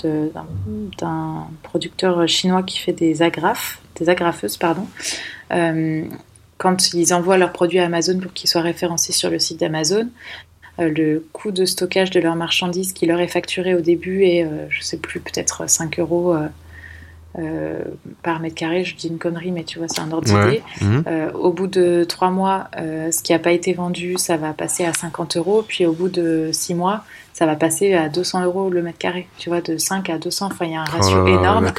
d'un 0.97 1.47
producteur 1.63 2.27
chinois 2.27 2.63
qui 2.63 2.77
fait 2.79 2.93
des 2.93 3.21
agrafes, 3.21 3.79
des 3.95 4.09
agrafeuses, 4.09 4.57
pardon 4.57 4.87
quand 6.63 6.93
ils 6.93 7.13
envoient 7.13 7.37
leurs 7.37 7.51
produits 7.51 7.79
à 7.79 7.85
Amazon 7.85 8.19
pour 8.19 8.31
qu'ils 8.31 8.49
soient 8.49 8.61
référencés 8.61 9.11
sur 9.11 9.29
le 9.29 9.37
site 9.37 9.59
d'Amazon, 9.59 10.07
le 10.79 11.25
coût 11.33 11.51
de 11.51 11.65
stockage 11.65 12.09
de 12.09 12.19
leurs 12.19 12.35
marchandises 12.35 12.93
qui 12.93 13.05
leur 13.05 13.19
est 13.19 13.27
facturé 13.27 13.75
au 13.75 13.81
début 13.81 14.23
est, 14.23 14.43
euh, 14.43 14.65
je 14.69 14.81
sais 14.81 14.97
plus, 14.97 15.19
peut-être 15.19 15.69
5 15.69 15.99
euros 15.99 16.35
euh, 17.37 17.79
par 18.23 18.39
mètre 18.39 18.55
carré. 18.55 18.83
Je 18.83 18.95
dis 18.95 19.07
une 19.07 19.19
connerie, 19.19 19.51
mais 19.51 19.63
tu 19.63 19.79
vois, 19.79 19.87
c'est 19.87 20.01
un 20.01 20.11
ordre 20.11 20.27
d'idée. 20.27 20.63
Mhm. 20.81 21.03
au 21.35 21.51
bout 21.51 21.67
de 21.67 22.05
3 22.07 22.29
mois, 22.29 22.69
ce 22.75 23.21
qui 23.21 23.33
n'a 23.33 23.39
pas 23.39 23.51
été 23.51 23.73
vendu, 23.73 24.15
ça 24.17 24.37
va 24.37 24.53
passer 24.53 24.85
à 24.85 24.93
50 24.93 25.37
euros. 25.37 25.63
Puis 25.67 25.85
au 25.85 25.93
bout 25.93 26.09
de 26.09 26.49
6 26.51 26.75
mois, 26.75 27.03
ça 27.33 27.47
va 27.47 27.55
passer 27.55 27.93
à 27.93 28.09
200 28.09 28.43
euros 28.45 28.69
le 28.69 28.83
mètre 28.83 28.99
carré. 28.99 29.27
Tu 29.39 29.49
vois, 29.49 29.61
de 29.61 29.77
5 29.77 30.09
à 30.09 30.19
200. 30.19 30.47
Enfin, 30.51 30.65
il 30.65 30.71
y 30.71 30.75
a 30.75 30.81
un 30.81 30.85
oh 30.87 30.97
ratio 30.97 31.27
énorme. 31.27 31.71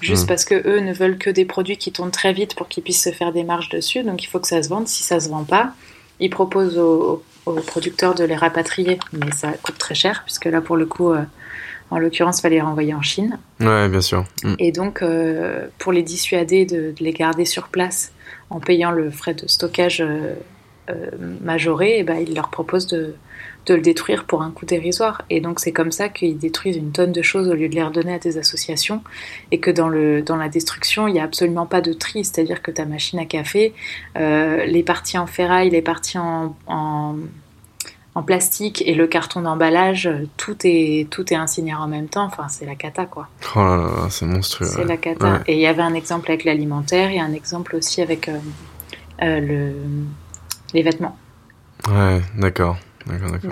Juste 0.00 0.22
mhm. 0.22 0.28
parce 0.28 0.44
que 0.44 0.54
eux 0.68 0.80
ne 0.80 0.92
veulent 0.92 1.18
que 1.18 1.30
des 1.30 1.46
produits 1.46 1.78
qui 1.78 1.90
tournent 1.92 2.10
très 2.10 2.32
vite 2.32 2.54
pour 2.54 2.68
qu'ils 2.68 2.82
puissent 2.82 3.02
se 3.02 3.10
faire 3.10 3.32
des 3.32 3.42
marges 3.42 3.70
dessus. 3.70 4.02
Donc 4.02 4.22
il 4.22 4.26
faut 4.26 4.38
que 4.38 4.46
ça 4.46 4.62
se 4.62 4.68
vende. 4.68 4.86
Si 4.86 5.02
ça 5.02 5.18
se 5.18 5.30
vend 5.30 5.44
pas, 5.44 5.72
ils 6.20 6.30
proposent 6.30 6.78
aux, 6.78 7.22
aux 7.48 7.60
producteurs 7.60 8.14
de 8.14 8.24
les 8.24 8.36
rapatrier, 8.36 8.98
mais 9.12 9.30
ça 9.32 9.52
coûte 9.62 9.78
très 9.78 9.94
cher, 9.94 10.22
puisque 10.24 10.46
là, 10.46 10.60
pour 10.60 10.76
le 10.76 10.86
coup, 10.86 11.12
euh, 11.12 11.22
en 11.90 11.98
l'occurrence, 11.98 12.38
il 12.38 12.42
fallait 12.42 12.56
les 12.56 12.62
renvoyer 12.62 12.94
en 12.94 13.02
Chine. 13.02 13.38
Ouais, 13.60 13.88
bien 13.88 14.00
sûr. 14.00 14.24
Mm. 14.44 14.54
Et 14.58 14.72
donc, 14.72 15.02
euh, 15.02 15.66
pour 15.78 15.92
les 15.92 16.02
dissuader 16.02 16.66
de, 16.66 16.94
les 17.00 17.12
garder 17.12 17.44
sur 17.44 17.68
place 17.68 18.12
en 18.50 18.60
payant 18.60 18.90
le 18.90 19.10
frais 19.10 19.34
de 19.34 19.46
stockage 19.46 20.00
euh, 20.00 20.34
majoré, 21.42 21.96
et 21.96 21.98
eh 22.00 22.02
ben, 22.02 22.18
ils 22.18 22.34
leur 22.34 22.50
proposent 22.50 22.86
de, 22.86 23.14
de 23.68 23.74
le 23.74 23.82
détruire 23.82 24.24
pour 24.24 24.42
un 24.42 24.50
coût 24.50 24.66
dérisoire. 24.66 25.22
Et 25.30 25.40
donc 25.40 25.60
c'est 25.60 25.72
comme 25.72 25.92
ça 25.92 26.08
qu'ils 26.08 26.38
détruisent 26.38 26.76
une 26.76 26.90
tonne 26.90 27.12
de 27.12 27.22
choses 27.22 27.48
au 27.48 27.54
lieu 27.54 27.68
de 27.68 27.74
les 27.74 27.82
redonner 27.82 28.14
à 28.14 28.18
des 28.18 28.38
associations. 28.38 29.02
Et 29.52 29.60
que 29.60 29.70
dans, 29.70 29.88
le, 29.88 30.22
dans 30.22 30.36
la 30.36 30.48
destruction, 30.48 31.06
il 31.06 31.12
n'y 31.12 31.20
a 31.20 31.24
absolument 31.24 31.66
pas 31.66 31.80
de 31.80 31.92
tri. 31.92 32.24
C'est-à-dire 32.24 32.62
que 32.62 32.70
ta 32.70 32.86
machine 32.86 33.18
à 33.18 33.26
café, 33.26 33.74
euh, 34.16 34.64
les 34.64 34.82
parties 34.82 35.18
en 35.18 35.26
ferraille, 35.26 35.70
les 35.70 35.82
parties 35.82 36.18
en, 36.18 36.56
en, 36.66 37.16
plastique 38.26 38.82
et 38.84 38.94
le 38.94 39.06
carton 39.06 39.42
d'emballage, 39.42 40.10
tout 40.36 40.56
est, 40.64 41.08
tout 41.08 41.32
est 41.32 41.36
incinéré 41.36 41.80
en 41.80 41.86
même 41.86 42.08
temps. 42.08 42.24
Enfin, 42.24 42.48
c'est 42.48 42.66
la 42.66 42.74
cata, 42.74 43.06
quoi. 43.06 43.28
Oh 43.54 43.60
là 43.60 43.76
là, 43.76 44.10
c'est 44.10 44.26
monstrueux. 44.26 44.66
C'est 44.66 44.84
la 44.84 44.96
cata. 44.96 45.42
Et 45.46 45.54
il 45.54 45.60
y 45.60 45.68
avait 45.68 45.82
un 45.82 45.94
exemple 45.94 46.28
avec 46.28 46.42
l'alimentaire 46.42 47.10
et 47.10 47.20
un 47.20 47.32
exemple 47.32 47.76
aussi 47.76 48.02
avec 48.02 48.28
euh, 48.28 48.38
euh, 49.22 49.38
le, 49.38 49.72
les 50.74 50.82
vêtements. 50.82 51.16
Ouais, 51.88 52.20
d'accord 52.36 52.76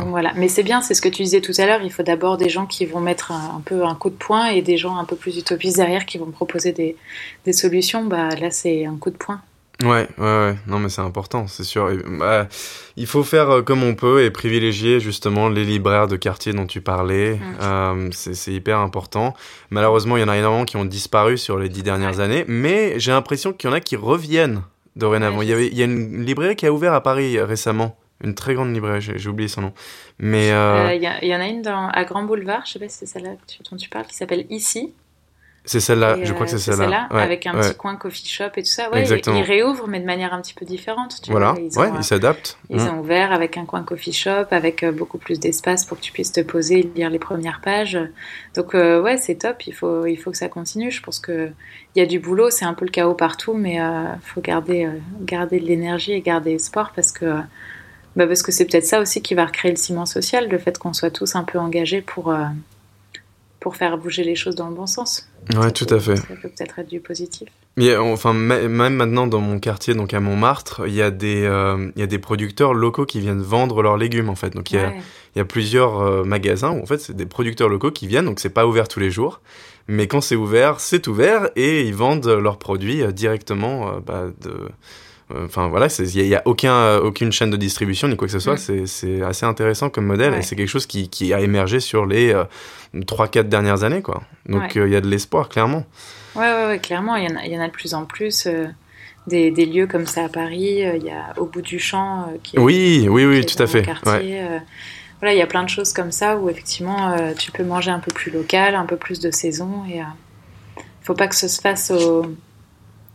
voilà. 0.07 0.32
Mais 0.36 0.48
c'est 0.48 0.62
bien, 0.62 0.82
c'est 0.82 0.94
ce 0.94 1.02
que 1.02 1.09
tu 1.09 1.22
disais 1.22 1.40
tout 1.40 1.52
à 1.59 1.66
l'heure. 1.66 1.80
Il 1.82 1.92
faut 1.92 2.02
d'abord 2.02 2.36
des 2.36 2.48
gens 2.48 2.66
qui 2.66 2.86
vont 2.86 3.00
mettre 3.00 3.32
un, 3.32 3.62
peu 3.64 3.84
un 3.84 3.94
coup 3.94 4.11
de 4.11 4.14
poing 4.14 4.46
et 4.46 4.62
des 4.62 4.76
gens 4.76 4.96
un 4.96 5.04
peu 5.04 5.16
plus 5.16 5.36
utopistes 5.38 5.76
derrière 5.76 6.07
qui 6.07 6.18
vont 6.18 6.30
proposer 6.30 6.72
des, 6.72 6.96
des 7.44 7.52
solutions. 7.52 8.04
Bah, 8.04 8.28
là, 8.40 8.50
c'est 8.50 8.86
un 8.86 8.96
coup 8.96 9.11
de 9.11 9.16
poing. 9.16 9.40
Ouais, 9.82 10.09
ouais, 10.16 10.24
ouais. 10.24 10.57
Non, 10.66 10.78
mais 10.78 10.88
c'est 10.88 11.02
important, 11.02 11.46
c'est 11.48 11.64
sûr. 11.64 11.90
Bah, 12.18 12.48
il 12.96 13.07
faut 13.07 13.22
faire 13.22 13.50
euh, 13.50 13.62
comme 13.62 13.82
on 13.82 13.94
peut 13.94 14.24
et 14.24 14.30
privilégier 14.30 15.00
justement 15.00 15.50
les 15.50 15.64
libraires 15.64 16.07
de 16.07 16.16
quartier 16.16 16.54
dont 16.54 16.66
tu 16.66 16.80
parlais. 16.80 17.34
Mm. 17.34 17.40
Euh, 17.61 18.09
c'est 18.12 18.52
hyper 18.52 18.78
important. 18.78 19.34
Malheureusement, 19.68 20.16
il 20.16 20.20
y 20.20 20.24
en 20.24 20.28
a 20.28 20.38
énormément 20.38 20.64
qui 20.64 20.76
ont 20.76 20.86
disparu 20.86 21.36
sur 21.36 21.59
les 21.59 21.68
dix 21.68 21.82
dernières 21.82 22.20
années, 22.20 22.46
mais 22.48 22.98
j'ai 22.98 23.12
l'impression 23.12 23.52
qu'il 23.52 23.68
y 23.68 23.72
en 23.72 23.76
a 23.76 23.80
qui 23.80 23.96
reviennent 23.96 24.62
dorénavant. 24.96 25.42
il, 25.42 25.48
y 25.48 25.52
avait, 25.52 25.66
il 25.66 25.76
y 25.76 25.82
a 25.82 25.84
une 25.84 26.24
librairie 26.24 26.57
qui 26.57 26.64
a 26.64 26.72
ouvert 26.72 26.94
à 26.94 27.02
Paris 27.02 27.38
récemment. 27.38 27.98
Une 28.24 28.34
très 28.34 28.54
grande 28.54 28.72
librairie, 28.72 29.00
j'ai 29.00 29.28
oublié 29.28 29.48
son 29.48 29.60
nom. 29.60 29.72
Mais 30.18 30.50
euh, 30.50 30.88
euh, 30.88 30.94
il 30.94 31.02
y, 31.02 31.28
y, 31.28 31.36
en 31.36 31.40
a 31.40 31.46
une 31.46 31.60
dans, 31.60 31.88
à 31.88 32.04
Grand 32.04 32.22
Boulevard, 32.22 32.64
je 32.64 32.72
sais 32.72 32.78
pas 32.78 32.88
si 32.88 32.98
c'est 32.98 33.06
celle-là 33.06 33.32
dont 33.70 33.76
tu 33.76 33.90
parles, 33.90 34.06
qui 34.06 34.14
s'appelle 34.14 34.46
Ici. 34.48 34.94
C'est 35.66 35.80
celle-là, 35.80 36.18
je 36.22 36.32
crois 36.32 36.46
que 36.46 36.52
c'est 36.52 36.58
celle-là. 36.58 37.08
celle-là, 37.10 37.22
avec 37.22 37.44
un 37.44 37.52
petit 37.52 37.74
coin 37.74 37.96
coffee 37.96 38.28
shop 38.28 38.50
et 38.56 38.62
tout 38.62 38.70
ça. 38.70 38.88
Ouais. 38.90 39.04
Ils, 39.04 39.42
réouvrent, 39.42 39.88
mais 39.88 39.98
de 39.98 40.06
manière 40.06 40.32
un 40.32 40.40
petit 40.40 40.54
peu 40.54 40.64
différente. 40.64 41.20
Tu 41.20 41.32
voilà, 41.32 41.56
ils 41.58 41.76
ouais, 41.76 41.90
ils 41.98 42.04
s'adaptent. 42.04 42.56
Ils 42.70 42.76
mmh. 42.76 42.88
ont 42.88 43.00
ouvert 43.00 43.32
avec 43.32 43.56
un 43.56 43.64
coin 43.64 43.82
coffee 43.82 44.12
shop, 44.12 44.46
avec 44.52 44.84
beaucoup 44.84 45.18
plus 45.18 45.40
d'espace 45.40 45.84
pour 45.84 45.98
que 45.98 46.02
tu 46.02 46.12
puisses 46.12 46.30
te 46.30 46.40
poser 46.40 46.78
et 46.78 46.90
lire 46.94 47.10
les 47.10 47.18
premières 47.18 47.60
pages. 47.60 47.98
Donc, 48.54 48.74
ouais, 48.74 49.16
c'est 49.16 49.34
top. 49.34 49.66
Il 49.66 49.74
faut, 49.74 50.06
il 50.06 50.16
faut 50.16 50.30
que 50.30 50.38
ça 50.38 50.48
continue. 50.48 50.92
Je 50.92 51.02
pense 51.02 51.18
qu'il 51.18 51.52
y 51.96 52.00
a 52.00 52.06
du 52.06 52.20
boulot. 52.20 52.48
C'est 52.50 52.64
un 52.64 52.74
peu 52.74 52.84
le 52.84 52.92
chaos 52.92 53.14
partout, 53.14 53.54
mais 53.54 53.74
il 53.74 54.20
faut 54.22 54.40
garder, 54.40 54.88
garder 55.22 55.58
de 55.58 55.66
l'énergie 55.66 56.12
et 56.12 56.20
garder 56.20 56.52
espoir 56.52 56.92
parce 56.94 57.10
que 57.10 57.40
bah 58.16 58.26
parce 58.26 58.42
que 58.42 58.50
c'est 58.50 58.64
peut-être 58.64 58.86
ça 58.86 59.00
aussi 59.00 59.20
qui 59.20 59.34
va 59.34 59.44
recréer 59.44 59.70
le 59.70 59.76
ciment 59.76 60.06
social, 60.06 60.48
le 60.48 60.58
fait 60.58 60.78
qu'on 60.78 60.94
soit 60.94 61.10
tous 61.10 61.36
un 61.36 61.44
peu 61.44 61.58
engagés 61.58 62.00
pour, 62.00 62.30
euh, 62.30 62.46
pour 63.60 63.76
faire 63.76 63.98
bouger 63.98 64.24
les 64.24 64.34
choses 64.34 64.54
dans 64.54 64.68
le 64.68 64.74
bon 64.74 64.86
sens. 64.86 65.28
Ouais, 65.54 65.70
tout 65.70 65.86
à 65.90 66.00
fait. 66.00 66.16
Ça 66.16 66.22
peut 66.28 66.48
peut-être 66.48 66.78
être 66.78 66.88
du 66.88 67.00
positif. 67.00 67.48
Mais 67.76 67.94
enfin, 67.94 68.32
même 68.32 68.94
maintenant 68.94 69.26
dans 69.26 69.40
mon 69.40 69.60
quartier, 69.60 69.92
donc 69.92 70.14
à 70.14 70.20
Montmartre, 70.20 70.84
il 70.86 70.94
y 70.94 71.02
a 71.02 71.10
des, 71.10 71.44
euh, 71.44 71.90
il 71.94 72.00
y 72.00 72.02
a 72.02 72.06
des 72.06 72.18
producteurs 72.18 72.72
locaux 72.72 73.04
qui 73.04 73.20
viennent 73.20 73.42
vendre 73.42 73.82
leurs 73.82 73.98
légumes 73.98 74.30
en 74.30 74.34
fait. 74.34 74.48
Donc 74.54 74.70
il 74.70 74.76
y 74.76 74.78
a, 74.78 74.94
il 75.34 75.38
y 75.38 75.40
a 75.42 75.44
plusieurs 75.44 76.00
euh, 76.00 76.24
magasins 76.24 76.70
où 76.70 76.82
en 76.82 76.86
fait 76.86 76.98
c'est 76.98 77.14
des 77.14 77.26
producteurs 77.26 77.68
locaux 77.68 77.90
qui 77.90 78.06
viennent, 78.06 78.24
donc 78.24 78.40
c'est 78.40 78.48
pas 78.48 78.66
ouvert 78.66 78.88
tous 78.88 78.98
les 78.98 79.10
jours. 79.10 79.42
Mais 79.88 80.06
quand 80.06 80.22
c'est 80.22 80.36
ouvert, 80.36 80.80
c'est 80.80 81.06
ouvert 81.06 81.50
et 81.54 81.82
ils 81.82 81.94
vendent 81.94 82.26
leurs 82.26 82.58
produits 82.58 83.04
directement 83.12 84.00
bah, 84.00 84.28
de 84.40 84.70
Enfin 85.34 85.66
voilà, 85.66 85.88
il 85.98 86.28
n'y 86.28 86.34
a, 86.36 86.42
aucun, 86.44 86.72
euh, 86.72 87.00
aucune 87.00 87.32
chaîne 87.32 87.50
de 87.50 87.56
distribution 87.56 88.06
ni 88.06 88.16
quoi 88.16 88.28
que 88.28 88.32
ce 88.32 88.38
soit. 88.38 88.54
Mm. 88.54 88.86
C'est 88.86 89.22
assez 89.22 89.44
intéressant 89.44 89.90
comme 89.90 90.06
modèle 90.06 90.34
et 90.34 90.42
c'est 90.42 90.54
quelque 90.54 90.68
chose 90.68 90.86
qui, 90.86 91.08
qui, 91.08 91.34
a 91.34 91.40
émergé 91.40 91.80
sur 91.80 92.06
les 92.06 92.32
euh, 92.32 92.44
3-4 92.94 93.44
dernières 93.48 93.82
années. 93.82 94.02
Quoi. 94.02 94.22
Donc 94.48 94.76
euh, 94.76 94.86
il 94.86 94.92
y 94.92 94.96
a 94.96 95.00
de 95.00 95.08
l'espoir, 95.08 95.48
clairement. 95.48 95.84
Ouais, 96.36 96.42
ouais, 96.42 96.66
ouais, 96.66 96.78
clairement. 96.78 97.16
Il 97.16 97.28
y, 97.28 97.32
en 97.32 97.36
a, 97.36 97.44
il 97.44 97.52
y 97.52 97.58
en 97.58 97.60
a 97.60 97.66
de 97.66 97.72
plus 97.72 97.94
en 97.94 98.04
plus. 98.04 98.46
Euh, 98.46 98.66
des, 99.26 99.50
des, 99.50 99.66
lieux 99.66 99.88
comme 99.88 100.06
ça 100.06 100.26
à 100.26 100.28
Paris. 100.28 100.82
Il 100.94 101.02
y 101.02 101.10
a 101.10 101.34
Au 101.38 101.46
bout 101.46 101.62
du 101.62 101.80
champ. 101.80 102.32
qui 102.44 102.56
oui, 102.60 103.08
oui, 103.10 103.24
oui, 103.24 103.44
tout 103.44 103.60
à 103.60 103.66
fait. 103.66 103.82
voilà, 105.18 105.34
il 105.34 105.38
y 105.38 105.42
a 105.42 105.46
plein 105.48 105.64
de 105.64 105.68
choses 105.68 105.92
comme 105.92 106.12
ça 106.12 106.36
où 106.36 106.48
effectivement 106.48 107.16
tu 107.36 107.50
peux 107.50 107.64
manger 107.64 107.90
un 107.90 107.98
peu 107.98 108.12
plus 108.14 108.30
local, 108.30 108.76
un 108.76 108.84
peu 108.84 108.94
plus 108.94 109.18
de 109.18 109.32
saison. 109.32 109.82
Et 109.90 109.96
il 109.96 110.84
faut 111.02 111.14
pas 111.14 111.26
que 111.26 111.34
ce 111.34 111.48
se 111.48 111.60
fasse 111.60 111.90
au 111.90 112.36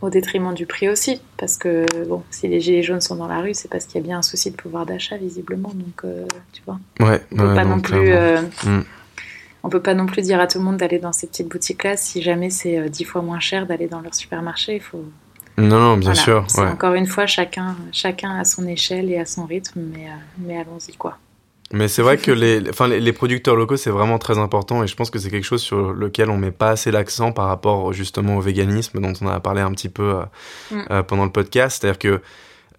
au 0.01 0.09
détriment 0.09 0.53
du 0.53 0.65
prix 0.65 0.89
aussi, 0.89 1.21
parce 1.37 1.57
que 1.57 1.85
bon, 2.07 2.23
si 2.31 2.47
les 2.47 2.59
gilets 2.59 2.83
jaunes 2.83 3.01
sont 3.01 3.15
dans 3.15 3.27
la 3.27 3.39
rue, 3.39 3.53
c'est 3.53 3.69
parce 3.69 3.85
qu'il 3.85 4.01
y 4.01 4.03
a 4.03 4.07
bien 4.07 4.17
un 4.17 4.23
souci 4.23 4.51
de 4.51 4.55
pouvoir 4.55 4.85
d'achat 4.85 5.17
visiblement, 5.17 5.71
donc 5.73 6.03
euh, 6.03 6.25
tu 6.51 6.61
vois. 6.65 6.79
Ouais, 6.99 7.21
on 7.31 7.37
peut 7.37 7.53
pas 7.53 7.65
non 7.65 7.79
plus. 7.79 8.11
Euh, 8.11 8.41
mm. 8.63 8.83
On 9.63 9.69
peut 9.69 9.81
pas 9.81 9.93
non 9.93 10.07
plus 10.07 10.23
dire 10.23 10.39
à 10.39 10.47
tout 10.47 10.57
le 10.57 10.63
monde 10.63 10.77
d'aller 10.77 10.97
dans 10.97 11.13
ces 11.13 11.27
petites 11.27 11.47
boutiques-là 11.47 11.95
si 11.95 12.23
jamais 12.23 12.49
c'est 12.49 12.79
euh, 12.79 12.89
dix 12.89 13.03
fois 13.03 13.21
moins 13.21 13.39
cher 13.39 13.67
d'aller 13.67 13.87
dans 13.87 14.01
leur 14.01 14.15
supermarché. 14.15 14.75
Il 14.75 14.81
faut. 14.81 15.05
Non, 15.57 15.79
non, 15.79 15.97
bien 15.97 16.15
sûr. 16.15 16.47
Encore 16.57 16.95
une 16.95 17.05
fois, 17.05 17.27
chacun, 17.27 17.75
chacun 17.91 18.39
à 18.39 18.43
son 18.43 18.67
échelle 18.67 19.11
et 19.11 19.19
à 19.19 19.25
son 19.25 19.45
rythme, 19.45 19.81
mais, 19.93 20.07
mais 20.39 20.57
allons-y 20.57 20.93
quoi. 20.95 21.17
Mais 21.73 21.87
c'est 21.87 22.01
vrai 22.01 22.17
que 22.25 22.31
les, 22.31 22.69
enfin, 22.69 22.87
les, 22.87 23.13
producteurs 23.13 23.55
locaux, 23.55 23.77
c'est 23.77 23.89
vraiment 23.89 24.17
très 24.17 24.37
important 24.37 24.83
et 24.83 24.87
je 24.87 24.95
pense 24.95 25.09
que 25.09 25.19
c'est 25.19 25.29
quelque 25.29 25.45
chose 25.45 25.61
sur 25.61 25.93
lequel 25.93 26.29
on 26.29 26.37
met 26.37 26.51
pas 26.51 26.71
assez 26.71 26.91
l'accent 26.91 27.31
par 27.31 27.47
rapport 27.47 27.93
justement 27.93 28.37
au 28.37 28.41
véganisme 28.41 28.99
dont 28.99 29.13
on 29.21 29.27
a 29.27 29.39
parlé 29.39 29.61
un 29.61 29.71
petit 29.71 29.89
peu 29.89 30.15
euh, 30.15 30.23
mm. 30.71 30.85
euh, 30.91 31.03
pendant 31.03 31.25
le 31.25 31.31
podcast. 31.31 31.81
C'est-à-dire 31.81 31.99
que 31.99 32.21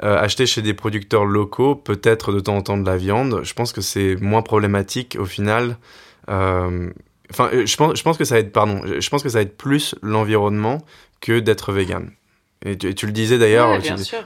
euh, 0.02 0.18
acheter 0.18 0.46
chez 0.46 0.62
des 0.62 0.74
producteurs 0.74 1.24
locaux, 1.24 1.76
peut-être 1.76 2.32
de 2.32 2.40
temps 2.40 2.56
en 2.56 2.62
temps 2.62 2.76
de 2.76 2.86
la 2.86 2.96
viande, 2.96 3.40
je 3.44 3.54
pense 3.54 3.72
que 3.72 3.80
c'est 3.80 4.16
moins 4.20 4.42
problématique 4.42 5.16
au 5.18 5.26
final. 5.26 5.76
Enfin, 6.28 7.48
je 7.52 7.76
pense, 7.76 7.96
je 7.96 8.02
pense 8.02 8.18
que 8.18 8.24
ça 8.24 8.34
va 8.34 8.40
être, 8.40 8.52
pardon, 8.52 8.82
je 8.84 9.08
pense 9.08 9.22
que 9.22 9.28
ça 9.28 9.38
va 9.38 9.42
être 9.42 9.56
plus 9.56 9.94
l'environnement 10.02 10.78
que 11.20 11.38
d'être 11.38 11.72
vegan. 11.72 12.10
Et 12.64 12.76
tu, 12.76 13.06
le 13.06 13.12
disais 13.12 13.38
d'ailleurs, 13.38 13.80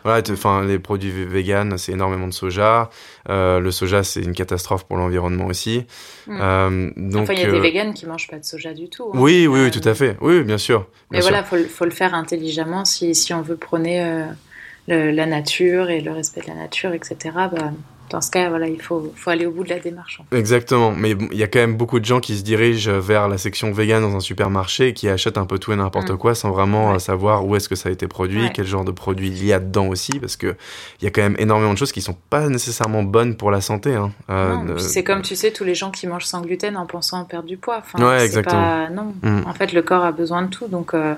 voilà, 0.04 0.22
enfin 0.30 0.64
les 0.64 0.78
produits 0.78 1.10
véganes, 1.10 1.78
c'est 1.78 1.92
énormément 1.92 2.26
de 2.26 2.34
soja. 2.34 2.90
Euh, 3.30 3.60
le 3.60 3.70
soja, 3.70 4.02
c'est 4.02 4.20
une 4.20 4.34
catastrophe 4.34 4.84
pour 4.84 4.98
l'environnement 4.98 5.46
aussi. 5.46 5.86
Euh, 6.28 6.90
donc, 6.96 7.22
enfin, 7.22 7.32
il 7.32 7.40
y 7.40 7.44
a 7.44 7.50
des 7.50 7.56
euh, 7.56 7.60
véganes 7.60 7.94
qui 7.94 8.04
mangent 8.04 8.28
pas 8.28 8.38
de 8.38 8.44
soja 8.44 8.74
du 8.74 8.90
tout. 8.90 9.04
Hein. 9.04 9.18
Oui, 9.18 9.46
oui, 9.46 9.60
oui, 9.64 9.70
tout 9.70 9.86
à 9.88 9.94
fait. 9.94 10.18
Oui, 10.20 10.42
bien 10.42 10.58
sûr. 10.58 10.86
mais 11.10 11.20
voilà, 11.20 11.44
faut, 11.44 11.56
faut 11.56 11.86
le 11.86 11.90
faire 11.90 12.14
intelligemment 12.14 12.84
si, 12.84 13.14
si 13.14 13.32
on 13.32 13.40
veut 13.40 13.56
prôner 13.56 14.26
la 14.88 15.26
nature 15.26 15.88
et 15.88 16.02
le 16.02 16.12
respect 16.12 16.42
de 16.42 16.48
la 16.48 16.56
nature, 16.56 16.92
etc. 16.92 17.16
Bah, 17.34 17.72
dans 18.10 18.20
ce 18.20 18.30
cas, 18.30 18.48
voilà, 18.48 18.68
il 18.68 18.80
faut, 18.80 19.12
faut 19.16 19.30
aller 19.30 19.46
au 19.46 19.50
bout 19.50 19.64
de 19.64 19.70
la 19.70 19.80
démarche. 19.80 20.20
Exactement, 20.32 20.92
mais 20.92 21.16
il 21.32 21.36
y 21.36 21.42
a 21.42 21.48
quand 21.48 21.58
même 21.58 21.76
beaucoup 21.76 21.98
de 21.98 22.04
gens 22.04 22.20
qui 22.20 22.36
se 22.36 22.42
dirigent 22.42 22.98
vers 23.00 23.28
la 23.28 23.36
section 23.36 23.72
vegan 23.72 24.00
dans 24.00 24.14
un 24.14 24.20
supermarché 24.20 24.88
et 24.88 24.92
qui 24.92 25.08
achètent 25.08 25.38
un 25.38 25.46
peu 25.46 25.58
tout 25.58 25.72
et 25.72 25.76
n'importe 25.76 26.10
mm. 26.10 26.16
quoi 26.16 26.34
sans 26.34 26.50
vraiment 26.50 26.94
euh, 26.94 26.98
savoir 26.98 27.44
où 27.44 27.56
est-ce 27.56 27.68
que 27.68 27.74
ça 27.74 27.88
a 27.88 27.92
été 27.92 28.06
produit, 28.06 28.50
quel 28.54 28.66
genre 28.66 28.84
de 28.84 28.92
produit 28.92 29.28
il 29.28 29.44
y 29.44 29.52
a 29.52 29.58
dedans 29.58 29.88
aussi, 29.88 30.18
parce 30.20 30.36
que 30.36 30.54
il 31.00 31.04
y 31.04 31.06
a 31.08 31.10
quand 31.10 31.22
même 31.22 31.36
énormément 31.38 31.72
de 31.72 31.78
choses 31.78 31.92
qui 31.92 32.00
sont 32.00 32.16
pas 32.30 32.48
nécessairement 32.48 33.02
bonnes 33.02 33.36
pour 33.36 33.50
la 33.50 33.60
santé. 33.60 33.94
Hein. 33.94 34.12
Euh, 34.30 34.78
c'est 34.78 35.02
comme 35.04 35.22
tu 35.22 35.34
sais 35.34 35.50
tous 35.50 35.64
les 35.64 35.74
gens 35.74 35.90
qui 35.90 36.06
mangent 36.06 36.26
sans 36.26 36.42
gluten 36.42 36.76
en 36.76 36.86
pensant 36.86 37.24
perdre 37.24 37.48
du 37.48 37.56
poids. 37.56 37.78
Enfin, 37.78 38.06
ouais, 38.06 38.24
exactement. 38.24 38.88
Non, 38.90 39.14
mm. 39.22 39.46
en 39.46 39.54
fait 39.54 39.72
le 39.72 39.82
corps 39.82 40.04
a 40.04 40.12
besoin 40.12 40.42
de 40.42 40.48
tout, 40.48 40.68
donc. 40.68 40.94
Euh, 40.94 41.14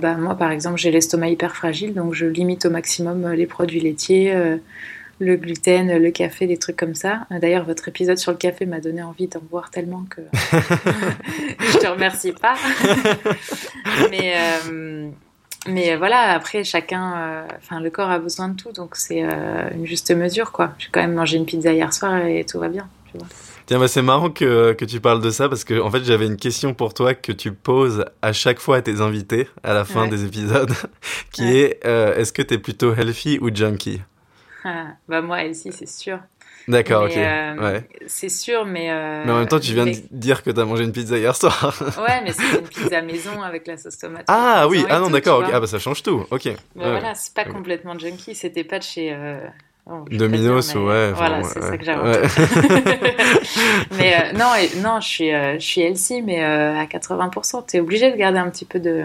bah, 0.00 0.16
moi, 0.16 0.34
par 0.34 0.50
exemple, 0.50 0.78
j'ai 0.78 0.90
l'estomac 0.90 1.28
hyper 1.28 1.54
fragile, 1.54 1.94
donc 1.94 2.12
je 2.12 2.26
limite 2.26 2.66
au 2.66 2.70
maximum 2.70 3.30
les 3.30 3.46
produits 3.46 3.78
laitiers, 3.78 4.34
le 5.18 5.36
gluten, 5.36 5.98
le 5.98 6.10
café, 6.10 6.46
des 6.46 6.58
trucs 6.58 6.76
comme 6.76 6.94
ça. 6.94 7.26
D'ailleurs, 7.30 7.64
votre 7.64 7.88
épisode 7.88 8.18
sur 8.18 8.32
le 8.32 8.38
café 8.38 8.66
m'a 8.66 8.80
donné 8.80 9.02
envie 9.02 9.28
d'en 9.28 9.40
boire 9.40 9.70
tellement 9.70 10.04
que 10.10 10.20
je 10.32 11.78
te 11.78 11.86
remercie 11.86 12.32
pas. 12.32 12.54
mais, 14.10 14.34
euh, 14.36 15.08
mais 15.68 15.96
voilà, 15.96 16.34
après, 16.34 16.64
chacun, 16.64 17.16
euh, 17.16 17.46
enfin, 17.58 17.80
le 17.80 17.90
corps 17.90 18.10
a 18.10 18.18
besoin 18.18 18.48
de 18.48 18.56
tout, 18.56 18.72
donc 18.72 18.96
c'est 18.96 19.22
euh, 19.22 19.70
une 19.74 19.86
juste 19.86 20.14
mesure, 20.14 20.52
quoi. 20.52 20.74
J'ai 20.78 20.88
quand 20.92 21.00
même 21.00 21.14
mangé 21.14 21.38
une 21.38 21.46
pizza 21.46 21.72
hier 21.72 21.92
soir 21.92 22.24
et 22.26 22.44
tout 22.44 22.58
va 22.58 22.68
bien, 22.68 22.86
tu 23.10 23.18
vois. 23.18 23.26
Tiens, 23.64 23.80
bah 23.80 23.88
c'est 23.88 24.02
marrant 24.02 24.30
que, 24.30 24.74
que, 24.74 24.84
tu 24.84 25.00
parles 25.00 25.20
de 25.20 25.30
ça 25.30 25.48
parce 25.48 25.64
que 25.64 25.80
en 25.80 25.90
fait 25.90 26.04
j'avais 26.04 26.26
une 26.26 26.36
question 26.36 26.72
pour 26.72 26.94
toi 26.94 27.14
que 27.14 27.32
tu 27.32 27.50
poses 27.50 28.04
à 28.22 28.32
chaque 28.32 28.60
fois 28.60 28.76
à 28.76 28.80
tes 28.80 29.00
invités 29.00 29.48
à 29.64 29.74
la 29.74 29.84
fin 29.84 30.06
des 30.06 30.24
épisodes, 30.24 30.70
qui 31.32 31.42
est 31.56 31.84
est-ce 31.84 32.32
que 32.32 32.42
tu 32.42 32.54
es 32.54 32.58
plutôt 32.58 32.94
healthy 32.94 33.40
ou 33.40 33.52
junkie? 33.52 34.02
Bah 35.08 35.22
moi, 35.22 35.44
aussi, 35.44 35.72
c'est 35.72 35.88
sûr. 35.88 36.18
D'accord, 36.68 37.04
ok. 37.04 37.16
Euh, 37.16 37.56
ouais. 37.56 37.88
C'est 38.08 38.28
sûr, 38.28 38.64
mais. 38.64 38.90
Euh, 38.90 39.22
mais 39.24 39.32
en 39.32 39.38
même 39.38 39.48
temps, 39.48 39.60
tu 39.60 39.72
viens 39.72 39.86
de 39.86 39.94
dire 40.10 40.42
que 40.42 40.50
tu 40.50 40.58
as 40.58 40.64
mangé 40.64 40.82
une 40.82 40.92
pizza 40.92 41.16
hier 41.16 41.36
soir. 41.36 41.74
ouais, 41.98 42.22
mais 42.24 42.32
c'est 42.32 42.58
une 42.58 42.66
pizza 42.66 43.02
maison 43.02 43.40
avec 43.42 43.66
la 43.68 43.76
sauce 43.76 43.98
tomate. 43.98 44.24
Ah 44.26 44.66
oui, 44.68 44.84
ah 44.88 44.98
non, 44.98 45.10
d'accord. 45.10 45.44
Ah 45.52 45.60
bah 45.60 45.66
ça 45.68 45.78
change 45.78 46.02
tout. 46.02 46.26
Ok. 46.30 46.46
Mais 46.46 46.56
voilà, 46.74 47.14
c'est 47.14 47.34
pas 47.34 47.44
complètement 47.44 47.96
junkie. 47.98 48.34
C'était 48.34 48.64
pas 48.64 48.78
de 48.78 48.84
chez. 48.84 49.12
Euh... 49.12 49.38
Domino's, 50.10 50.74
ouais. 50.74 51.12
Voilà, 51.12 51.44
c'est 51.44 51.62
ça 51.62 51.78
que 51.78 51.84
j'avais. 51.84 52.22
mais 53.96 54.32
non, 54.32 54.50
non, 54.82 55.00
je 55.00 55.06
suis, 55.06 55.30
je 55.30 55.64
suis 55.64 55.82
healthy, 55.82 56.22
mais 56.22 56.42
à 56.42 56.84
80%. 56.86 57.66
Tu 57.68 57.76
es 57.76 57.80
obligé 57.80 58.10
de 58.10 58.16
garder 58.16 58.38
un 58.38 58.50
petit 58.50 58.64
peu 58.64 58.80
de, 58.80 59.04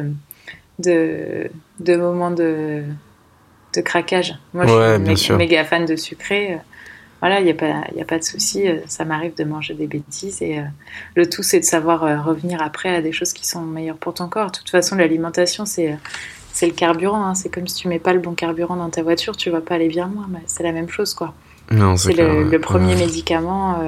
de, 0.79 1.51
de 1.79 1.95
moments 1.95 2.31
de 2.31 2.83
de 3.73 3.81
craquage. 3.81 4.35
Moi, 4.53 4.65
je 4.65 5.15
suis 5.15 5.33
méga, 5.33 5.63
fan 5.63 5.85
de 5.85 5.95
sucré. 5.95 6.53
Euh, 6.53 6.57
voilà, 7.19 7.39
il 7.39 7.45
n'y 7.45 7.51
a, 7.51 7.53
pas, 7.53 7.67
a 7.67 8.05
pas 8.05 8.17
de 8.17 8.23
souci. 8.23 8.67
Euh, 8.67 8.79
ça 8.87 9.05
m'arrive 9.05 9.35
de 9.35 9.43
manger 9.43 9.73
des 9.73 9.87
bêtises. 9.87 10.41
Et 10.41 10.59
euh, 10.59 10.63
le 11.15 11.29
tout, 11.29 11.43
c'est 11.43 11.59
de 11.59 11.65
savoir 11.65 12.25
revenir 12.25 12.61
après 12.61 12.89
à 12.89 13.01
des 13.01 13.11
choses 13.11 13.33
qui 13.33 13.47
sont 13.47 13.61
meilleures 13.61 13.97
pour 13.97 14.13
ton 14.13 14.27
corps. 14.27 14.51
De 14.51 14.57
toute 14.57 14.69
façon, 14.69 14.95
l'alimentation, 14.95 15.65
c'est 15.65 15.97
c'est 16.53 16.65
le 16.65 16.73
carburant. 16.73 17.25
Hein. 17.25 17.35
C'est 17.35 17.49
comme 17.49 17.67
si 17.67 17.75
tu 17.75 17.87
mets 17.87 17.99
pas 17.99 18.13
le 18.13 18.19
bon 18.19 18.33
carburant 18.33 18.75
dans 18.75 18.89
ta 18.89 19.03
voiture, 19.03 19.37
tu 19.37 19.49
vas 19.49 19.61
pas 19.61 19.75
aller 19.75 19.87
bien 19.87 20.07
loin. 20.07 20.27
C'est 20.47 20.63
la 20.63 20.73
même 20.73 20.89
chose, 20.89 21.13
quoi. 21.13 21.33
c'est 21.69 22.13
le, 22.13 22.57
premier 22.59 22.95
médicament. 22.95 23.79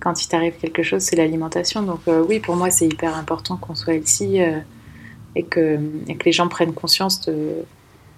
quand 0.00 0.20
il 0.20 0.28
t'arrive 0.28 0.54
quelque 0.54 0.82
chose, 0.82 1.02
c'est 1.02 1.14
l'alimentation. 1.14 1.82
Donc 1.82 2.00
oui, 2.28 2.40
pour 2.40 2.56
moi, 2.56 2.70
c'est 2.70 2.86
hyper 2.86 3.16
important 3.16 3.56
qu'on 3.56 3.76
soit 3.76 3.94
ici 3.94 4.40
et, 5.36 5.44
que, 5.44 5.78
et 6.08 6.16
que 6.16 6.24
les 6.24 6.32
gens 6.32 6.48
prennent 6.48 6.74
conscience 6.74 7.20
de 7.20 7.54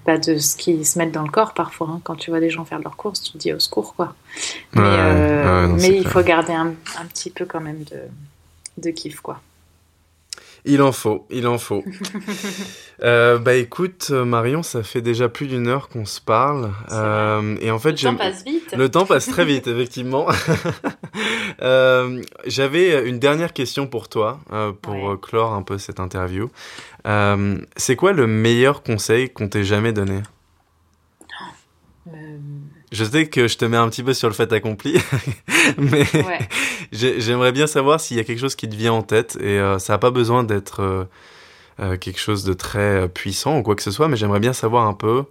pas 0.05 0.19
de 0.19 0.39
ce 0.39 0.57
qui 0.57 0.85
se 0.85 0.99
met 0.99 1.07
dans 1.07 1.23
le 1.23 1.31
corps 1.31 1.55
parfois. 1.55 1.89
Hein. 1.91 2.01
Quand 2.05 2.15
tu 2.15 2.31
vois 2.31 2.41
des 2.41 2.51
gens 2.51 2.65
faire 2.65 2.79
leurs 2.79 2.97
courses, 2.97 3.23
tu 3.23 3.33
te 3.33 3.39
dis 3.39 3.53
au 3.53 3.59
secours 3.59 3.95
quoi. 3.95 4.15
Mais, 4.73 4.83
euh, 4.83 5.77
il 5.81 6.07
faut 6.07 6.23
garder 6.23 6.53
un, 6.53 6.75
petit 7.09 7.31
peu 7.31 7.45
quand 7.45 7.61
même 7.61 7.85
de, 7.85 8.01
de 8.79 8.91
kiff 8.91 9.21
quoi. 9.21 9.41
Il 10.67 10.81
en 10.81 10.93
faut, 10.93 11.27
il 11.31 11.47
en 11.47 11.59
faut. 11.59 11.85
euh, 13.03 13.39
bah 13.39 13.55
écoute, 13.55 14.11
Marion, 14.11 14.63
ça 14.63 14.83
fait 14.83 15.03
déjà 15.03 15.29
plus 15.29 15.47
d'une 15.47 15.69
heure 15.69 15.91
qu'on 15.91 16.07
se 16.07 16.23
parle. 16.23 16.73
Euh, 16.91 17.57
et 17.61 17.71
en 17.71 17.79
fait, 17.79 17.91
le 17.93 17.99
temps 17.99 18.15
passe 18.17 18.45
vite. 18.45 18.75
Le 18.75 18.91
temps 18.91 19.05
passe 19.05 19.27
très 19.27 19.45
vite, 19.45 19.67
effectivement. 19.67 20.27
euh, 21.63 22.23
J'avais 22.47 23.07
une 23.07 23.19
dernière 23.19 23.53
question 23.53 23.87
pour 23.87 24.09
toi, 24.09 24.41
euh, 24.53 24.73
pour 24.73 25.21
clore 25.21 25.53
un 25.53 25.63
peu 25.63 25.77
cette 25.77 26.01
interview. 26.01 26.49
Euh, 27.07 27.59
c'est 27.77 27.97
quoi 27.97 28.13
le 28.13 28.27
meilleur 28.27 28.83
conseil 28.83 29.29
qu'on 29.29 29.49
t'ait 29.49 29.65
jamais 29.65 29.93
donné? 29.93 30.23
Je 32.95 33.05
sais 33.05 33.27
que 33.27 33.49
je 33.49 33.59
te 33.59 33.65
mets 33.65 33.77
un 33.77 33.89
petit 33.89 34.03
peu 34.03 34.15
sur 34.15 34.29
le 34.29 34.35
fait 34.35 34.53
accompli, 34.53 34.97
mais 35.79 36.07
j'aimerais 36.93 37.53
bien 37.53 37.67
savoir 37.67 38.01
s'il 38.01 38.17
y 38.17 38.21
a 38.21 38.25
quelque 38.25 38.39
chose 38.39 38.55
qui 38.55 38.69
te 38.69 38.77
vient 38.77 38.93
en 38.93 39.03
tête 39.03 39.37
et 39.41 39.59
ça 39.79 39.95
n'a 39.95 39.99
pas 39.99 40.11
besoin 40.11 40.45
d'être 40.45 41.09
quelque 41.79 42.21
chose 42.21 42.45
de 42.45 42.53
très 42.53 43.09
puissant 43.09 43.59
ou 43.59 43.63
quoi 43.63 43.75
que 43.75 43.83
ce 43.83 43.91
soit, 43.91 44.07
mais 44.07 44.17
j'aimerais 44.17 44.39
bien 44.39 44.53
savoir 44.53 44.87
un 44.87 44.95
peu, 44.95 45.25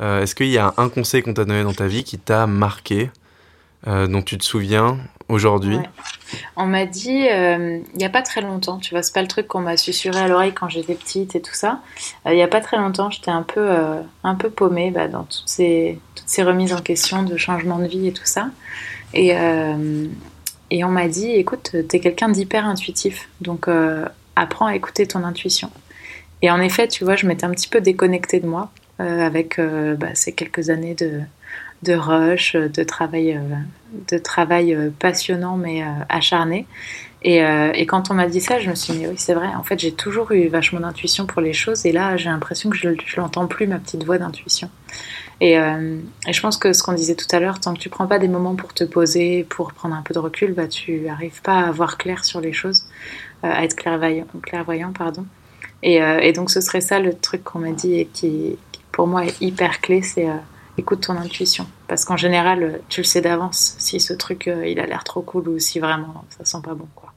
est-ce 0.00 0.34
qu'il 0.34 0.48
y 0.48 0.58
a 0.58 0.74
un 0.76 0.88
conseil 0.88 1.22
qu'on 1.22 1.34
t'a 1.34 1.44
donné 1.44 1.62
dans 1.62 1.72
ta 1.72 1.86
vie 1.86 2.02
qui 2.02 2.18
t'a 2.18 2.48
marqué 2.48 3.10
euh, 3.86 4.06
dont 4.06 4.22
tu 4.22 4.38
te 4.38 4.44
souviens 4.44 4.98
aujourd'hui 5.28 5.78
On 6.56 6.64
m'a 6.64 6.86
dit, 6.86 7.28
euh, 7.30 7.80
il 7.92 7.98
n'y 7.98 8.04
a 8.04 8.08
pas 8.08 8.22
très 8.22 8.40
longtemps, 8.40 8.78
tu 8.78 8.94
vois, 8.94 9.02
c'est 9.02 9.12
pas 9.12 9.20
le 9.20 9.28
truc 9.28 9.46
qu'on 9.46 9.60
m'a 9.60 9.76
susurré 9.76 10.20
à 10.20 10.28
l'oreille 10.28 10.54
quand 10.54 10.70
j'étais 10.70 10.94
petite 10.94 11.36
et 11.36 11.42
tout 11.42 11.52
ça. 11.52 11.80
Euh, 12.26 12.32
il 12.32 12.36
n'y 12.36 12.42
a 12.42 12.48
pas 12.48 12.62
très 12.62 12.78
longtemps, 12.78 13.10
j'étais 13.10 13.30
un 13.30 13.42
peu, 13.42 13.68
un 14.22 14.34
peu 14.36 14.48
paumée 14.48 14.90
bah, 14.90 15.08
dans 15.08 15.24
toutes 15.24 15.48
ces, 15.48 15.98
toutes 16.14 16.28
ces 16.28 16.42
remises 16.42 16.72
en 16.72 16.80
question 16.80 17.24
de 17.24 17.36
changement 17.36 17.78
de 17.78 17.86
vie 17.86 18.08
et 18.08 18.12
tout 18.12 18.24
ça. 18.24 18.48
Et, 19.12 19.34
et 20.70 20.84
on 20.84 20.88
m'a 20.88 21.08
dit, 21.08 21.30
écoute, 21.32 21.70
tu 21.72 21.96
es 21.96 22.00
quelqu'un 22.00 22.30
d'hyper 22.30 22.66
intuitif, 22.66 23.28
donc 23.42 23.68
apprends 24.34 24.66
à 24.66 24.74
écouter 24.74 25.06
ton 25.06 25.24
intuition. 25.24 25.70
Et 26.40 26.50
en 26.50 26.60
effet, 26.60 26.88
tu 26.88 27.04
vois, 27.04 27.16
je 27.16 27.26
m'étais 27.26 27.44
un 27.44 27.50
petit 27.50 27.68
peu 27.68 27.80
déconnectée 27.80 28.40
de 28.40 28.46
moi 28.46 28.70
avec 28.98 29.60
bah, 29.60 30.14
ces 30.14 30.32
quelques 30.32 30.70
années 30.70 30.94
de 30.94 31.20
de 31.84 31.94
rush, 31.94 32.56
de 32.56 32.82
travail, 32.82 33.34
euh, 33.34 33.56
de 34.10 34.18
travail 34.18 34.74
euh, 34.74 34.90
passionnant 34.98 35.56
mais 35.56 35.82
euh, 35.82 35.86
acharné. 36.08 36.66
Et, 37.26 37.40
quand 37.86 38.10
on 38.10 38.14
m'a 38.14 38.26
dit 38.26 38.42
ça, 38.42 38.58
je 38.58 38.68
me 38.68 38.74
suis 38.74 38.92
dit, 38.92 39.06
oui, 39.06 39.14
c'est 39.16 39.32
vrai. 39.32 39.46
En 39.56 39.62
fait, 39.62 39.78
j'ai 39.78 39.92
toujours 39.92 40.30
eu 40.32 40.48
vachement 40.48 40.80
d'intuition 40.80 41.24
pour 41.24 41.40
les 41.40 41.54
choses. 41.54 41.86
Et 41.86 41.92
là, 41.92 42.18
j'ai 42.18 42.28
l'impression 42.28 42.68
que 42.68 42.76
je 42.76 42.88
ne 42.88 42.96
l'entends 43.16 43.46
plus, 43.46 43.66
ma 43.66 43.78
petite 43.78 44.04
voix 44.04 44.18
d'intuition. 44.18 44.68
Et, 45.40 45.54
je 45.54 46.40
pense 46.42 46.58
que 46.58 46.74
ce 46.74 46.82
qu'on 46.82 46.92
disait 46.92 47.14
tout 47.14 47.34
à 47.34 47.40
l'heure, 47.40 47.60
tant 47.60 47.72
que 47.72 47.78
tu 47.78 47.88
prends 47.88 48.06
pas 48.06 48.18
des 48.18 48.28
moments 48.28 48.54
pour 48.54 48.74
te 48.74 48.84
poser, 48.84 49.46
pour 49.48 49.72
prendre 49.72 49.94
un 49.94 50.02
peu 50.02 50.12
de 50.12 50.18
recul, 50.18 50.52
bah, 50.52 50.68
tu 50.68 51.08
arrives 51.08 51.40
pas 51.40 51.60
à 51.60 51.70
voir 51.70 51.96
clair 51.96 52.26
sur 52.26 52.42
les 52.42 52.52
choses, 52.52 52.84
à 53.42 53.64
être 53.64 53.74
clairvoyant, 53.74 54.26
clairvoyant 54.42 54.92
pardon. 54.92 55.24
Et, 55.82 56.32
donc, 56.34 56.50
ce 56.50 56.60
serait 56.60 56.82
ça 56.82 57.00
le 57.00 57.14
truc 57.14 57.42
qu'on 57.42 57.60
m'a 57.60 57.72
dit 57.72 58.00
et 58.00 58.04
qui, 58.04 58.58
qui, 58.70 58.80
pour 58.92 59.06
moi, 59.06 59.24
est 59.24 59.40
hyper 59.40 59.80
clé, 59.80 60.02
c'est 60.02 60.28
écoute 60.78 61.00
ton 61.00 61.16
intuition. 61.16 61.66
Parce 61.88 62.04
qu'en 62.04 62.16
général, 62.16 62.80
tu 62.88 63.00
le 63.00 63.04
sais 63.04 63.20
d'avance 63.20 63.76
si 63.78 64.00
ce 64.00 64.12
truc, 64.12 64.48
euh, 64.48 64.66
il 64.66 64.80
a 64.80 64.86
l'air 64.86 65.04
trop 65.04 65.22
cool 65.22 65.48
ou 65.48 65.58
si 65.58 65.78
vraiment 65.78 66.24
ça 66.30 66.44
sent 66.44 66.62
pas 66.64 66.74
bon, 66.74 66.88
quoi. 66.94 67.12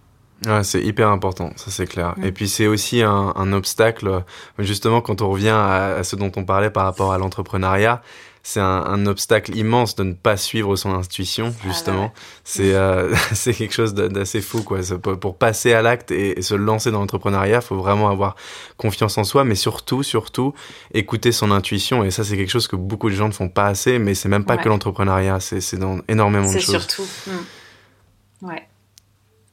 Ouais, 0.46 0.64
c'est 0.64 0.82
hyper 0.82 1.10
important, 1.10 1.52
ça 1.56 1.72
c'est 1.72 1.88
clair. 1.88 2.14
Mm. 2.18 2.26
Et 2.26 2.32
puis 2.32 2.48
c'est 2.48 2.68
aussi 2.68 3.02
un, 3.02 3.54
obstacle, 3.54 4.24
justement 4.60 5.02
quand 5.02 5.22
on 5.22 5.30
revient 5.30 5.50
à, 5.50 6.04
ce 6.04 6.16
dont 6.16 6.32
on 6.36 6.44
parlait 6.44 6.70
par 6.70 6.84
rapport 6.84 7.12
à 7.12 7.18
l'entrepreneuriat, 7.18 8.04
c'est 8.48 8.62
un, 8.62 9.06
obstacle 9.08 9.58
immense 9.58 9.98
de 9.98 10.04
ne 10.04 10.14
pas 10.14 10.38
suivre 10.38 10.78
son 10.78 10.94
intuition, 10.94 11.54
ah 11.54 11.68
justement. 11.68 12.14
C'est 12.46 12.76
euh, 12.76 13.14
c'est 13.34 13.54
quelque 13.54 13.74
chose 13.74 13.94
d'assez 13.94 14.40
fou, 14.40 14.64
quoi. 14.64 14.80
Pour, 15.20 15.38
passer 15.38 15.74
à 15.74 15.82
l'acte 15.82 16.12
et, 16.12 16.42
se 16.42 16.56
lancer 16.56 16.90
dans 16.92 17.02
l'entrepreneuriat, 17.02 17.60
faut 17.60 17.76
vraiment 17.76 18.08
avoir 18.08 18.38
confiance 18.78 19.18
en 19.18 19.26
soi, 19.26 19.44
mais 19.44 19.56
surtout, 19.56 20.02
surtout, 20.02 20.54
écouter 20.94 21.34
son 21.34 21.52
intuition. 21.52 22.06
Et 22.06 22.10
ça, 22.10 22.24
c'est 22.24 22.38
quelque 22.38 22.50
chose 22.50 22.70
que 22.70 22.78
beaucoup 22.78 23.10
de 23.10 23.16
gens 23.16 23.28
ne 23.28 23.34
font 23.34 23.50
pas 23.50 23.66
assez, 23.66 24.00
mais 24.00 24.16
c'est 24.16 24.30
même 24.30 24.46
pas 24.46 24.56
que 24.56 24.70
l'entrepreneuriat, 24.70 25.42
c'est 25.42 25.76
dans 25.76 26.00
énormément 26.08 26.48
de 26.48 26.58
choses. 26.58 26.88
C'est 26.88 26.96
surtout. 26.96 27.08
Hmm. 27.28 28.48
Ouais. 28.48 28.66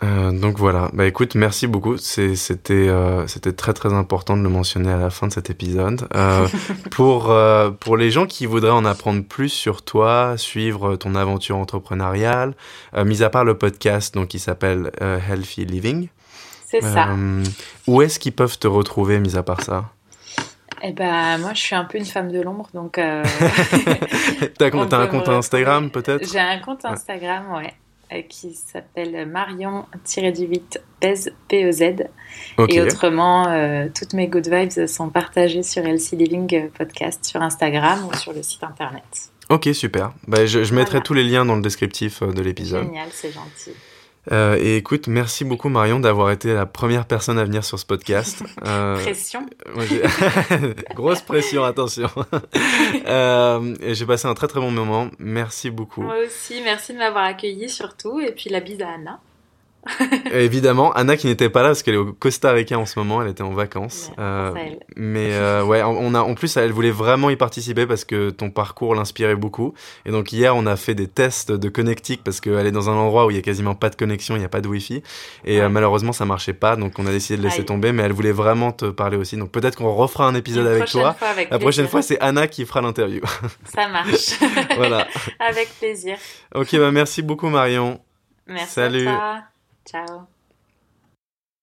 Euh, 0.05 0.33
donc 0.33 0.59
voilà, 0.59 0.91
bah 0.93 1.07
écoute, 1.07 1.35
merci 1.35 1.67
beaucoup. 1.67 1.97
C'était 1.97 2.73
euh, 2.73 3.27
c'était 3.27 3.53
très 3.53 3.73
très 3.73 3.93
important 3.93 4.37
de 4.37 4.43
le 4.43 4.49
mentionner 4.49 4.91
à 4.91 4.99
la 4.99 5.11
fin 5.11 5.29
de 5.29 5.33
cet 5.33 5.51
épisode. 5.51 6.07
Euh, 6.15 6.47
pour 6.91 7.35
pour 7.81 7.97
les 7.97 8.11
gens 8.11 8.27
qui 8.27 8.47
voudraient 8.47 8.71
en 8.71 8.85
apprendre 8.85 9.25
plus 9.25 9.49
sur 9.49 9.83
toi, 9.83 10.35
suivre 10.37 10.97
ton 10.97 11.15
aventure 11.15 11.57
entrepreneuriale, 11.57 12.55
mis 13.05 13.23
à 13.23 13.31
part 13.31 13.45
le 13.45 13.57
podcast 13.57 14.15
donc 14.15 14.29
qui 14.29 14.39
s'appelle 14.39 14.91
Healthy 15.01 15.65
Living. 15.65 16.09
C'est 16.67 16.83
ça. 16.83 17.09
Où 17.87 18.03
est-ce 18.03 18.19
qu'ils 18.19 18.33
peuvent 18.33 18.59
te 18.59 18.67
retrouver, 18.67 19.21
mis 19.21 19.37
à 19.37 19.43
part 19.43 19.63
ça? 19.63 19.85
Eh 20.87 20.93
ben, 20.93 21.39
moi, 21.39 21.55
je 21.55 21.61
suis 21.61 21.75
un 21.75 21.85
peu 21.85 21.97
une 21.97 22.05
femme 22.05 22.31
de 22.31 22.43
l'ombre, 22.43 22.69
donc. 22.75 22.95
T'as 24.59 24.67
as 24.67 24.97
un 25.01 25.07
compte 25.07 25.29
Instagram, 25.29 25.91
peut-être? 25.91 26.31
J'ai 26.31 26.41
un 26.41 26.59
compte 26.59 26.85
Instagram, 26.85 27.45
ouais. 27.55 27.73
Euh, 28.15 28.23
qui 28.23 28.55
s'appelle 28.55 29.27
Marion-du-8 29.29 30.79
PEZ, 31.01 31.33
PEZ. 31.49 31.83
Et 32.69 32.81
autrement, 32.81 33.49
euh, 33.49 33.89
toutes 33.95 34.13
mes 34.13 34.29
good 34.29 34.49
vibes 34.49 34.87
sont 34.87 35.11
partagées 35.11 35.63
sur 35.63 35.85
LC 35.85 36.13
Living 36.13 36.71
Podcast 36.71 37.25
sur 37.25 37.43
Instagram 37.43 38.07
ou 38.07 38.17
sur 38.17 38.33
le 38.33 38.43
site 38.43 38.63
internet. 38.63 39.05
Ok, 39.51 39.69
super. 39.73 40.13
Bah, 40.27 40.47
je, 40.47 40.75
mettrai 40.75 41.01
tous 41.03 41.15
les 41.15 41.25
liens 41.25 41.45
dans 41.45 41.57
le 41.57 41.63
descriptif 41.63 42.23
euh, 42.23 42.33
de 42.33 42.41
l'épisode. 42.41 42.85
Génial, 42.85 43.09
c'est 43.13 43.33
gentil. 43.33 43.73
Euh, 44.33 44.57
et 44.59 44.77
écoute, 44.77 45.07
merci 45.07 45.45
beaucoup 45.45 45.69
Marion 45.69 46.01
d'avoir 46.01 46.31
été 46.31 46.55
la 46.55 46.67
première 46.67 47.07
personne 47.07 47.39
à 47.39 47.45
venir 47.45 47.65
sur 47.65 47.79
ce 47.79 47.87
podcast. 47.87 48.43
Euh, 48.65 48.97
pression. 49.03 49.47
Grosse 50.95 51.21
pression, 51.21 51.65
attention. 51.65 52.09
euh, 53.07 53.75
J'ai 53.83 54.07
passé 54.07 54.27
un 54.27 54.33
très 54.33 54.47
très 54.47 54.59
bon 54.59 54.71
moment. 54.71 55.11
Merci 55.19 55.71
beaucoup. 55.71 56.01
Moi 56.03 56.17
aussi, 56.25 56.63
merci 56.63 56.95
de 56.95 56.99
m'avoir 56.99 57.25
accueilli 57.25 57.69
surtout. 57.69 58.21
Et 58.21 58.33
puis 58.33 58.49
la 58.49 58.61
bise 58.61 58.81
à 58.81 58.89
Anna. 58.95 59.21
Évidemment, 60.33 60.93
Anna 60.93 61.17
qui 61.17 61.27
n'était 61.27 61.49
pas 61.49 61.63
là 61.63 61.69
parce 61.69 61.83
qu'elle 61.83 61.95
est 61.95 61.99
au 61.99 62.13
Costa 62.13 62.53
Rica 62.53 62.79
en 62.79 62.87
ce 62.87 62.99
moment, 62.99 63.23
elle 63.23 63.29
était 63.29 63.43
en 63.43 63.53
vacances. 63.53 64.11
Euh, 64.19 64.53
mais 64.97 65.33
euh, 65.33 65.65
ouais, 65.65 65.83
on 65.83 66.15
a 66.15 66.21
en 66.21 66.35
plus 66.35 66.57
elle 66.57 66.73
voulait 66.73 66.91
vraiment 66.91 67.31
y 67.31 67.37
participer 67.37 67.87
parce 67.87 68.05
que 68.05 68.31
ton 68.31 68.51
parcours 68.51 68.95
l'inspirait 68.95 69.37
beaucoup. 69.37 69.75
Et 70.07 70.11
donc 70.11 70.33
hier, 70.33 70.57
on 70.57 70.67
a 70.67 70.77
fait 70.77 70.95
des 70.95 71.07
tests 71.07 71.53
de 71.53 71.69
connectique 71.69 72.23
parce 72.25 72.41
qu'elle 72.41 72.67
est 72.67 72.73
dans 72.73 72.91
un 72.91 72.95
endroit 72.95 73.27
où 73.27 73.31
il 73.31 73.37
y 73.37 73.39
a 73.39 73.43
quasiment 73.43 73.75
pas 73.75 73.91
de 73.91 73.97
connexion, 73.97 74.37
il 74.37 74.41
n'y 74.41 74.45
a 74.45 74.49
pas 74.49 74.61
de 74.61 74.69
wifi 74.69 75.03
et 75.45 75.61
euh, 75.61 75.69
malheureusement 75.69 76.13
ça 76.13 76.25
marchait 76.25 76.53
pas, 76.53 76.77
donc 76.77 76.99
on 76.99 77.07
a 77.07 77.11
décidé 77.11 77.39
de 77.39 77.43
laisser 77.43 77.65
tomber. 77.65 77.93
Mais 77.93 78.03
elle 78.03 78.13
voulait 78.13 78.33
vraiment 78.33 78.73
te 78.73 78.87
parler 78.87 79.17
aussi, 79.17 79.37
donc 79.37 79.51
peut-être 79.51 79.77
qu'on 79.77 79.93
refera 79.93 80.27
un 80.27 80.35
épisode 80.35 80.67
avec 80.67 80.87
toi. 80.87 81.17
La 81.51 81.59
prochaine 81.59 81.89
fois, 81.89 82.03
c'est 82.03 82.19
Anna 82.21 82.47
qui 82.47 82.65
fera 82.65 82.81
l'interview. 82.81 83.23
Ça 83.65 83.89
marche. 83.89 84.39
voilà. 84.77 85.07
avec 85.39 85.69
plaisir. 85.79 86.17
Ok, 86.55 86.77
bah 86.77 86.91
merci 86.91 87.23
beaucoup 87.23 87.49
Marion. 87.49 88.01
Merci. 88.47 88.75
Salut. 88.75 89.09
Chao. 89.87 90.34